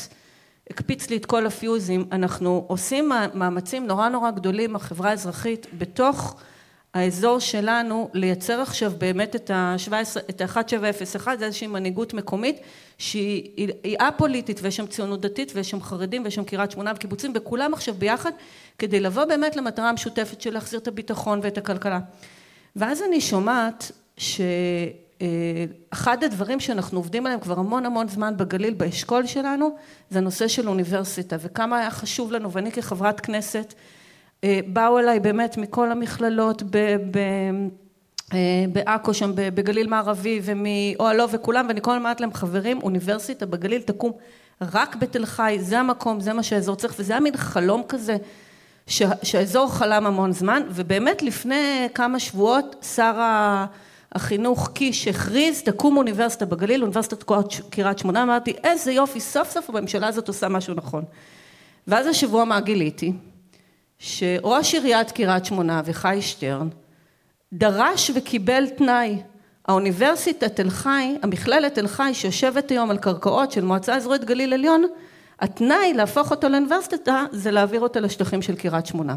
הקפיץ 0.69 1.09
לי 1.09 1.17
את 1.17 1.25
כל 1.25 1.45
הפיוזים, 1.45 2.05
אנחנו 2.11 2.65
עושים 2.67 3.11
מאמצים 3.33 3.87
נורא 3.87 4.09
נורא 4.09 4.31
גדולים, 4.31 4.75
החברה 4.75 5.09
האזרחית, 5.09 5.67
בתוך 5.77 6.35
האזור 6.95 7.39
שלנו, 7.39 8.09
לייצר 8.13 8.61
עכשיו 8.61 8.93
באמת 8.97 9.35
את 9.35 9.49
ה-17, 9.49 10.19
את 10.29 10.41
ה-1701, 10.41 11.27
זה 11.39 11.45
איזושהי 11.45 11.67
מנהיגות 11.67 12.13
מקומית 12.13 12.59
שהיא 12.97 13.97
א-פוליטית 13.99 14.59
ויש 14.63 14.75
שם 14.75 14.87
ציונות 14.87 15.21
דתית 15.21 15.51
ויש 15.55 15.69
שם 15.69 15.81
חרדים 15.81 16.23
ויש 16.23 16.35
שם 16.35 16.43
קריית 16.43 16.71
שמונה 16.71 16.91
וקיבוצים 16.95 17.31
וכולם 17.35 17.73
עכשיו 17.73 17.95
ביחד 17.95 18.31
כדי 18.77 18.99
לבוא 18.99 19.25
באמת 19.25 19.55
למטרה 19.55 19.89
המשותפת 19.89 20.41
של 20.41 20.53
להחזיר 20.53 20.79
את 20.79 20.87
הביטחון 20.87 21.39
ואת 21.43 21.57
הכלכלה. 21.57 21.99
ואז 22.75 23.01
אני 23.01 23.21
שומעת 23.21 23.91
ש... 24.17 24.41
אחד 25.89 26.23
הדברים 26.23 26.59
שאנחנו 26.59 26.99
עובדים 26.99 27.25
עליהם 27.25 27.39
כבר 27.41 27.59
המון 27.59 27.85
המון 27.85 28.07
זמן 28.07 28.37
בגליל 28.37 28.73
באשכול 28.73 29.25
שלנו 29.25 29.75
זה 30.09 30.19
הנושא 30.19 30.47
של 30.47 30.69
אוניברסיטה 30.69 31.35
וכמה 31.39 31.79
היה 31.79 31.91
חשוב 31.91 32.31
לנו 32.31 32.51
ואני 32.51 32.71
כחברת 32.71 33.19
כנסת 33.19 33.73
באו 34.67 34.99
אליי 34.99 35.19
באמת 35.19 35.57
מכל 35.57 35.91
המכללות 35.91 36.63
בעכו 38.71 39.13
שם 39.13 39.31
בגליל 39.35 39.87
מערבי 39.87 40.39
ומאוהלו 40.43 41.29
וכולם 41.29 41.65
ואני 41.67 41.81
כל 41.81 41.91
הזמן 41.91 42.01
אומרת 42.03 42.21
להם 42.21 42.33
חברים 42.33 42.79
אוניברסיטה 42.83 43.45
בגליל 43.45 43.81
תקום 43.81 44.11
רק 44.61 44.95
בתל 44.95 45.25
חי 45.25 45.57
זה 45.59 45.79
המקום 45.79 46.19
זה 46.19 46.33
מה 46.33 46.43
שהאזור 46.43 46.75
צריך 46.75 46.95
וזה 46.99 47.13
היה 47.13 47.19
מין 47.19 47.37
חלום 47.37 47.83
כזה 47.87 48.17
שהאזור 49.23 49.73
חלם 49.73 50.05
המון 50.05 50.31
זמן 50.31 50.61
ובאמת 50.69 51.21
לפני 51.21 51.87
כמה 51.93 52.19
שבועות 52.19 52.85
שר 52.95 53.13
החינוך 54.11 54.69
קיש 54.73 55.07
הכריז 55.07 55.61
תקום 55.61 55.97
אוניברסיטה 55.97 56.45
בגליל, 56.45 56.81
אוניברסיטת 56.81 57.23
קריית 57.69 57.99
שמונה, 57.99 58.23
אמרתי 58.23 58.53
איזה 58.63 58.91
יופי 58.91 59.19
סוף 59.19 59.49
סוף 59.51 59.69
הממשלה 59.69 60.07
הזאת 60.07 60.27
עושה 60.27 60.49
משהו 60.49 60.73
נכון. 60.73 61.03
ואז 61.87 62.07
השבוע 62.07 62.45
מה 62.45 62.59
גיליתי? 62.59 63.13
שראש 64.05 64.73
עיריית 64.73 65.11
קריית 65.11 65.45
שמונה 65.45 65.81
וחי 65.85 66.17
שטרן 66.21 66.69
דרש 67.53 68.11
וקיבל 68.15 68.67
תנאי. 68.69 69.17
האוניברסיטה 69.67 70.49
תל 70.49 70.69
חי, 70.69 71.15
המכללת 71.21 71.75
תל 71.75 71.87
חי 71.87 72.11
שיושבת 72.13 72.71
היום 72.71 72.91
על 72.91 72.97
קרקעות 72.97 73.51
של 73.51 73.63
מועצה 73.63 73.95
אזורית 73.95 74.23
גליל 74.23 74.53
עליון, 74.53 74.85
התנאי 75.39 75.93
להפוך 75.93 76.31
אותו 76.31 76.49
לאוניברסיטה 76.49 77.25
זה 77.31 77.51
להעביר 77.51 77.81
אותה 77.81 77.99
לשטחים 77.99 78.41
של 78.41 78.55
קריית 78.55 78.85
שמונה. 78.85 79.15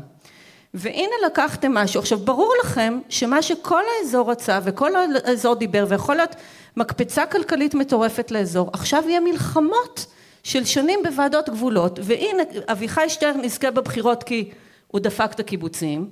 והנה 0.74 1.14
לקחתם 1.26 1.74
משהו, 1.74 2.00
עכשיו 2.00 2.18
ברור 2.18 2.54
לכם 2.64 2.98
שמה 3.08 3.42
שכל 3.42 3.82
האזור 3.98 4.30
רצה 4.30 4.58
וכל 4.64 4.92
האזור 5.24 5.54
דיבר 5.54 5.86
ויכול 5.88 6.16
להיות 6.16 6.34
מקפצה 6.76 7.26
כלכלית 7.26 7.74
מטורפת 7.74 8.30
לאזור, 8.30 8.70
עכשיו 8.72 9.04
יהיה 9.08 9.20
מלחמות 9.20 10.06
של 10.42 10.64
שנים 10.64 11.00
בוועדות 11.04 11.48
גבולות. 11.48 11.98
והנה 12.02 12.42
אביחי 12.72 13.08
שטרן 13.08 13.44
יזכה 13.44 13.70
בבחירות 13.70 14.22
כי 14.22 14.50
הוא 14.88 15.00
דפק 15.00 15.30
את 15.34 15.40
הקיבוצים 15.40 16.10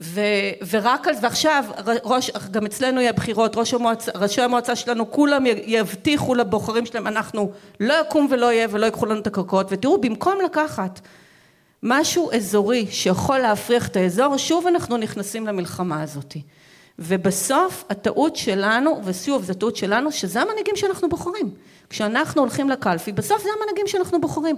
ו, 0.00 0.20
ורק 0.70 1.08
על, 1.08 1.14
ועכשיו 1.22 1.64
ראש, 2.04 2.30
גם 2.50 2.66
אצלנו 2.66 3.00
יהיה 3.00 3.12
בחירות, 3.12 3.56
ראש 3.56 3.74
המועצה, 3.74 4.12
ראשי 4.14 4.42
המועצה 4.42 4.76
שלנו 4.76 5.10
כולם 5.10 5.44
יבטיחו 5.46 6.34
לבוחרים 6.34 6.86
שלהם 6.86 7.06
אנחנו 7.06 7.52
לא 7.80 7.94
יקום 8.00 8.26
ולא 8.30 8.52
יהיה 8.52 8.66
ולא 8.70 8.86
ייקחו 8.86 9.06
לנו 9.06 9.20
את 9.20 9.26
הקרקעות 9.26 9.66
ותראו 9.70 10.00
במקום 10.00 10.38
לקחת 10.44 11.00
משהו 11.82 12.32
אזורי 12.32 12.86
שיכול 12.90 13.38
להפריח 13.38 13.88
את 13.88 13.96
האזור, 13.96 14.36
שוב 14.36 14.66
אנחנו 14.66 14.96
נכנסים 14.96 15.46
למלחמה 15.46 16.02
הזאת. 16.02 16.36
ובסוף 16.98 17.84
הטעות 17.90 18.36
שלנו, 18.36 19.00
ושוב 19.04 19.44
זו 19.44 19.54
טעות 19.54 19.76
שלנו, 19.76 20.12
שזה 20.12 20.40
המנהיגים 20.40 20.76
שאנחנו 20.76 21.08
בוחרים. 21.08 21.50
כשאנחנו 21.90 22.40
הולכים 22.40 22.70
לקלפי, 22.70 23.12
בסוף 23.12 23.42
זה 23.42 23.48
המנהיגים 23.58 23.86
שאנחנו 23.86 24.20
בוחרים. 24.20 24.56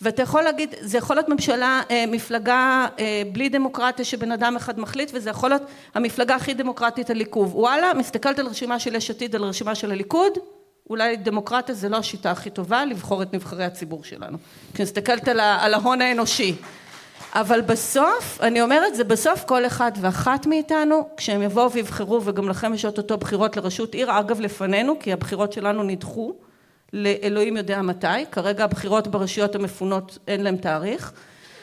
ואתה 0.00 0.22
יכול 0.22 0.42
להגיד, 0.42 0.74
זה 0.80 0.98
יכול 0.98 1.16
להיות 1.16 1.28
ממשלה, 1.28 1.82
אה, 1.90 2.04
מפלגה 2.08 2.86
אה, 2.98 3.22
בלי 3.32 3.48
דמוקרטיה 3.48 4.04
שבן 4.04 4.32
אדם 4.32 4.56
אחד 4.56 4.80
מחליט, 4.80 5.10
וזה 5.14 5.30
יכול 5.30 5.50
להיות 5.50 5.62
המפלגה 5.94 6.34
הכי 6.34 6.54
דמוקרטית 6.54 7.10
הליכוד. 7.10 7.48
וואלה, 7.52 7.94
מסתכלת 7.94 8.38
על 8.38 8.46
רשימה 8.46 8.78
של 8.78 8.94
יש 8.94 9.10
עתיד, 9.10 9.34
על 9.34 9.42
רשימה 9.42 9.74
של 9.74 9.90
הליכוד, 9.90 10.32
אולי 10.90 11.16
דמוקרטיה 11.16 11.74
זה 11.74 11.88
לא 11.88 11.96
השיטה 11.96 12.30
הכי 12.30 12.50
טובה 12.50 12.84
לבחור 12.84 13.22
את 13.22 13.34
נבחרי 13.34 13.64
הציבור 13.64 14.04
שלנו. 14.04 14.38
כי 14.74 14.82
מסתכלת 14.82 15.28
על, 15.28 15.40
על 15.40 15.74
ההון 15.74 16.02
האנושי. 16.02 16.54
אבל 17.34 17.60
בסוף, 17.60 18.38
אני 18.40 18.62
אומרת, 18.62 18.94
זה 18.94 19.04
בסוף 19.04 19.44
כל 19.44 19.66
אחד 19.66 19.92
ואחת 20.00 20.46
מאיתנו, 20.46 21.08
כשהם 21.16 21.42
יבואו 21.42 21.72
ויבחרו, 21.72 22.20
וגם 22.24 22.48
לכם 22.48 22.74
יש 22.74 22.84
אותו 22.84 23.18
בחירות 23.18 23.56
לראשות 23.56 23.94
עיר, 23.94 24.18
אגב 24.18 24.40
לפנינו, 24.40 24.98
כי 25.00 25.12
הבחירות 25.12 25.52
שלנו 25.52 25.82
נדחו, 25.82 26.34
לאלוהים 26.92 27.56
יודע 27.56 27.82
מתי, 27.82 28.06
כרגע 28.32 28.64
הבחירות 28.64 29.08
ברשויות 29.08 29.54
המפונות 29.54 30.18
אין 30.28 30.42
להם 30.42 30.56
תאריך. 30.56 31.12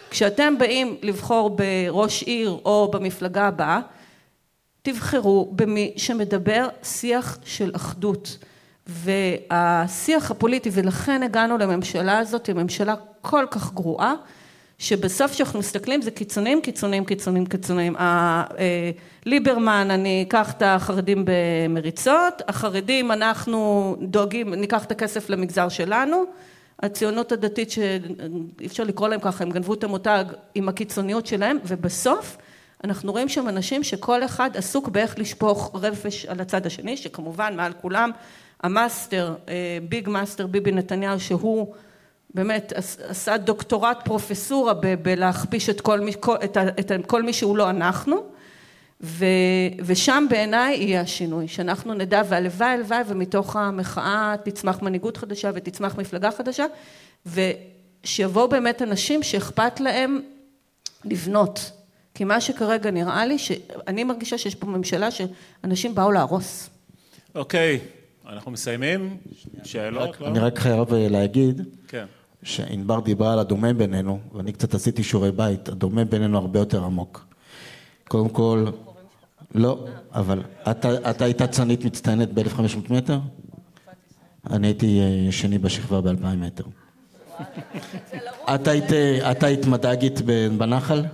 כשאתם 0.10 0.58
באים 0.58 0.98
לבחור 1.02 1.50
בראש 1.50 2.24
עיר 2.24 2.50
או 2.66 2.92
במפלגה 2.94 3.48
הבאה, 3.48 3.80
תבחרו 4.82 5.52
במי 5.56 5.94
שמדבר 5.98 6.68
שיח 6.84 7.38
של 7.44 7.72
אחדות. 7.76 8.38
והשיח 8.88 10.32
הפוליטי, 10.32 10.70
ולכן 10.74 11.24
הגענו 11.24 11.58
לממשלה 11.58 12.18
הזאת, 12.18 12.48
היא 12.48 12.56
ממשלה 12.56 12.96
כל 13.22 13.46
כך 13.52 13.74
גרועה, 13.74 14.14
שבסוף 14.80 15.32
כשאנחנו 15.32 15.60
מסתכלים 15.60 16.02
זה 16.02 16.12
קיצונים, 16.12 16.62
קיצונים, 16.62 17.06
קיצונים, 17.06 17.46
קיצונים. 17.46 17.96
אה, 17.96 18.44
ליברמן, 19.26 19.88
אני 19.92 20.26
אקח 20.28 20.52
את 20.52 20.62
החרדים 20.66 21.26
במריצות, 21.26 22.42
החרדים 22.48 23.12
אנחנו 23.12 23.96
דואגים, 24.02 24.54
ניקח 24.54 24.86
את 24.86 24.92
הכסף 24.92 25.30
למגזר 25.30 25.70
שלנו, 25.70 26.24
הציונות 26.80 27.32
הדתית 27.32 27.72
שאי 27.72 28.66
אפשר 28.66 28.84
לקרוא 28.84 29.08
להם 29.08 29.20
ככה, 29.20 29.44
הם 29.44 29.50
גנבו 29.50 29.74
את 29.74 29.84
המותג 29.84 30.26
עם 30.56 30.70
הקיצוניות 30.70 31.26
שלהם 31.26 31.58
ובסוף 31.66 32.38
אנחנו 32.84 33.12
רואים 33.12 33.30
שם 33.30 33.50
אנשים 33.50 33.84
שכל 33.84 34.24
אחד 34.24 34.50
עסוק 34.58 34.88
באיך 34.88 35.20
לשפוך 35.20 35.72
רפש 35.74 36.26
על 36.26 36.42
הצד 36.42 36.66
השני 36.66 36.98
שכמובן 36.98 37.56
מעל 37.56 37.74
כולם 37.82 38.12
ה 38.64 38.73
master, 38.73 39.36
big 39.90 40.10
master 40.10 40.48
ביבי 40.48 40.72
נתניהו 40.72 41.20
שהוא 41.20 41.74
באמת 42.34 42.74
עשה 43.08 43.38
דוקטורט 43.38 43.98
פרופסורה 44.06 44.74
בלהכפיש 44.74 45.70
את 45.70 45.82
כל 45.82 46.00
מי, 46.00 46.12
את, 46.44 46.58
את 46.80 46.92
כל 47.08 47.24
מי 47.24 47.34
שהוא 47.34 47.58
לא 47.58 47.70
אנחנו 47.70 48.24
ו, 49.02 49.26
ושם 49.86 50.26
בעיניי 50.30 50.78
יהיה 50.78 51.02
השינוי 51.02 51.48
שאנחנו 51.48 51.94
נדע 51.94 52.22
והלוואי 52.30 52.70
הלוואי 52.70 53.02
ומתוך 53.08 53.56
המחאה 53.56 54.36
תצמח 54.44 54.82
מנהיגות 54.82 55.18
חדשה 55.18 55.52
ותצמח 55.54 55.98
מפלגה 55.98 56.32
חדשה 56.32 56.66
ושיבואו 57.26 58.48
באמת 58.48 58.82
אנשים 58.82 59.24
שאכפת 59.24 59.80
להם 59.80 60.22
לבנות. 61.06 61.72
כי 62.14 62.24
מה 62.24 62.42
שכרגע 62.42 62.92
נראה 62.92 63.26
לי 63.26 63.38
שאני 63.38 64.04
מרגישה 64.04 64.38
שיש 64.38 64.56
פה 64.56 64.68
ממשלה 64.68 65.10
שאנשים 65.12 65.96
באו 65.96 66.12
להרוס. 66.12 66.70
אוקיי 67.36 67.80
אנחנו 68.30 68.52
מסיימים? 68.52 69.18
שאלות? 69.64 70.22
אני 70.22 70.40
רק 70.40 70.60
חייב 70.60 70.94
להגיד 70.94 71.62
כן 71.88 72.06
שענבר 72.44 73.00
דיברה 73.00 73.34
על 73.34 73.40
הדומה 73.40 73.74
בינינו, 73.74 74.20
ואני 74.34 74.52
קצת 74.52 74.74
עשיתי 74.74 75.04
שיעורי 75.04 75.32
בית, 75.32 75.70
הדומה 75.70 76.06
בינינו 76.06 76.38
הרבה 76.38 76.60
יותר 76.60 76.84
עמוק. 76.84 77.26
קודם 78.08 78.30
כל, 78.30 78.66
לא, 79.56 79.86
אבל 80.12 80.44
אתה, 80.72 81.10
אתה 81.10 81.26
היית 81.26 81.42
צנית 81.42 81.86
מצטיינת 81.86 82.34
ב-1500 82.34 82.94
מטר? 82.94 83.20
אני 84.50 84.68
הייתי 84.68 85.02
שני 85.32 85.58
בשכבה 85.58 86.02
ב-2000 86.02 86.36
מטר. 86.38 86.64
את 88.54 89.44
היית, 89.44 89.66
מד"גית 89.68 90.22
בנחל? 90.58 91.06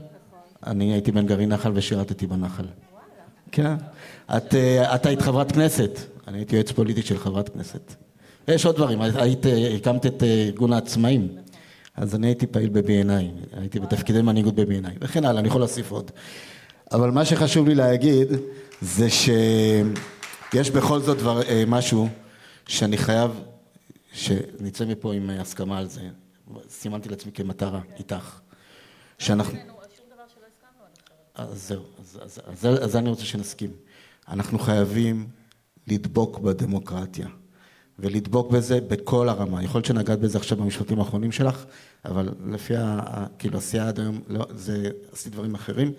אני 0.68 0.94
הייתי 0.94 1.12
בן 1.12 1.26
גרעין 1.26 1.50
נחל 1.50 1.72
ושירתתי 1.76 2.28
בנחל. 2.28 2.66
כן. 3.52 3.76
את, 4.38 4.56
את 4.96 5.06
היית 5.06 5.22
חברת 5.22 5.52
כנסת, 5.52 6.00
אני 6.28 6.38
הייתי 6.38 6.56
יועץ 6.56 6.72
פוליטי 6.72 7.02
של 7.02 7.18
חברת 7.18 7.50
כנסת. 7.50 7.96
יש 8.48 8.66
עוד 8.66 8.76
דברים, 8.76 9.02
היית, 9.02 9.46
הקמת 9.76 10.06
את 10.06 10.24
ארגון 10.24 10.74
העצמאים, 10.74 11.28
אז 11.96 12.16
אני 12.16 12.28
הייתי 12.28 12.48
פעיל 12.48 12.70
ב-B&I, 12.70 13.58
הייתי 13.60 13.80
בתפקידי 13.80 14.22
מנהיגות 14.22 14.56
ב-B&I, 14.56 14.98
וכן 15.02 15.26
הלאה, 15.26 15.40
אני 15.40 15.48
יכול 15.48 15.62
להוסיף 15.62 15.92
עוד. 15.92 16.12
אבל 16.92 17.12
מה 17.12 17.26
שחשוב 17.26 17.68
לי 17.68 17.76
להגיד, 17.76 18.28
זה 18.82 19.10
שיש 19.10 20.70
בכל 20.72 21.00
זאת 21.00 21.18
דבר, 21.18 21.42
משהו 21.68 22.10
שאני 22.68 22.98
חייב, 22.98 23.32
שנצא 24.14 24.86
מפה 24.86 25.14
עם 25.14 25.30
הסכמה 25.30 25.78
על 25.78 25.88
זה, 25.88 26.02
סימנתי 26.70 27.10
לעצמי 27.10 27.32
כמטרה, 27.32 27.82
איתך, 28.00 28.40
שאנחנו... 29.20 29.60
אז 31.36 31.68
זהו, 31.68 31.84
אז, 32.00 32.20
אז, 32.24 32.40
אז, 32.48 32.84
אז 32.84 32.96
אני 32.96 33.10
רוצה 33.10 33.26
שנסכים. 33.26 33.70
אנחנו 34.28 34.60
חייבים 34.60 35.28
לדבוק 35.88 36.40
בדמוקרטיה. 36.40 37.28
ולדבוק 38.00 38.52
בזה 38.52 38.80
בכל 38.82 39.30
הרמה. 39.30 39.64
יכול 39.64 39.80
להיות 39.80 39.86
שנגעת 39.86 40.20
בזה 40.20 40.38
עכשיו 40.38 40.58
במשפטים 40.58 41.00
האחרונים 41.00 41.32
שלך, 41.32 41.66
אבל 42.06 42.30
לפי 42.52 42.76
ה... 42.78 43.26
כאילו 43.40 43.58
עשייה 43.58 43.88
עד 43.88 44.00
היום, 44.00 44.22
לא, 44.28 44.46
זה, 44.56 44.90
עשית 45.12 45.34
דברים 45.34 45.56
אחרים. 45.56 45.92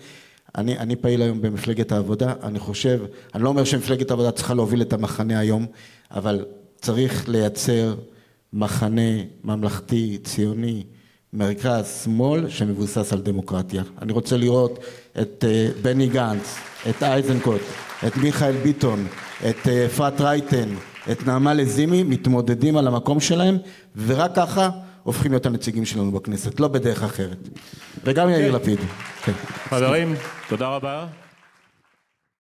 אני, 0.57 0.79
אני 0.79 0.97
פעיל 0.97 1.23
היום 1.23 1.41
במפלגת 1.41 1.93
העבודה, 1.93 2.35
אני 2.43 2.59
חושב, 2.59 3.01
אני 3.35 3.43
לא 3.43 3.49
אומר 3.49 3.65
שמפלגת 3.65 4.11
העבודה 4.11 4.31
צריכה 4.31 4.55
להוביל 4.55 4.83
את 4.83 4.93
המחנה 4.93 5.39
היום, 5.39 5.67
אבל 6.11 6.45
צריך 6.81 7.29
לייצר 7.29 7.95
מחנה 8.53 9.23
ממלכתי, 9.45 10.19
ציוני, 10.25 10.85
מרכז, 11.33 12.01
שמאל, 12.05 12.49
שמבוסס 12.49 13.13
על 13.13 13.21
דמוקרטיה. 13.21 13.83
אני 14.03 14.13
רוצה 14.13 14.37
לראות 14.37 14.79
את 15.21 15.45
uh, 15.45 15.83
בני 15.83 16.09
גנץ, 16.09 16.57
את 16.91 17.03
אייזנקוט, 17.03 17.61
את 18.07 18.17
מיכאל 18.17 18.57
ביטון, 18.63 19.07
את 19.49 19.67
אפרת 19.87 20.21
uh, 20.21 20.23
רייטן, 20.23 20.69
את 21.13 21.27
נעמה 21.27 21.55
לזימי, 21.55 22.03
מתמודדים 22.03 22.77
על 22.77 22.87
המקום 22.87 23.21
שלהם, 23.21 23.59
ורק 24.07 24.31
ככה 24.37 24.71
הופכים 25.03 25.33
להיות 25.33 25.47
הנציגים 25.47 25.85
שלנו 25.85 26.13
בכנסת, 26.13 26.61
לא 26.61 26.69
בדרך 26.69 27.03
אחרת. 27.03 27.49
וגם 28.05 28.29
יאיר 28.29 28.53
לפיד. 28.53 28.79
חברים, 29.69 30.15
תודה 30.49 30.69
רבה. 30.69 31.07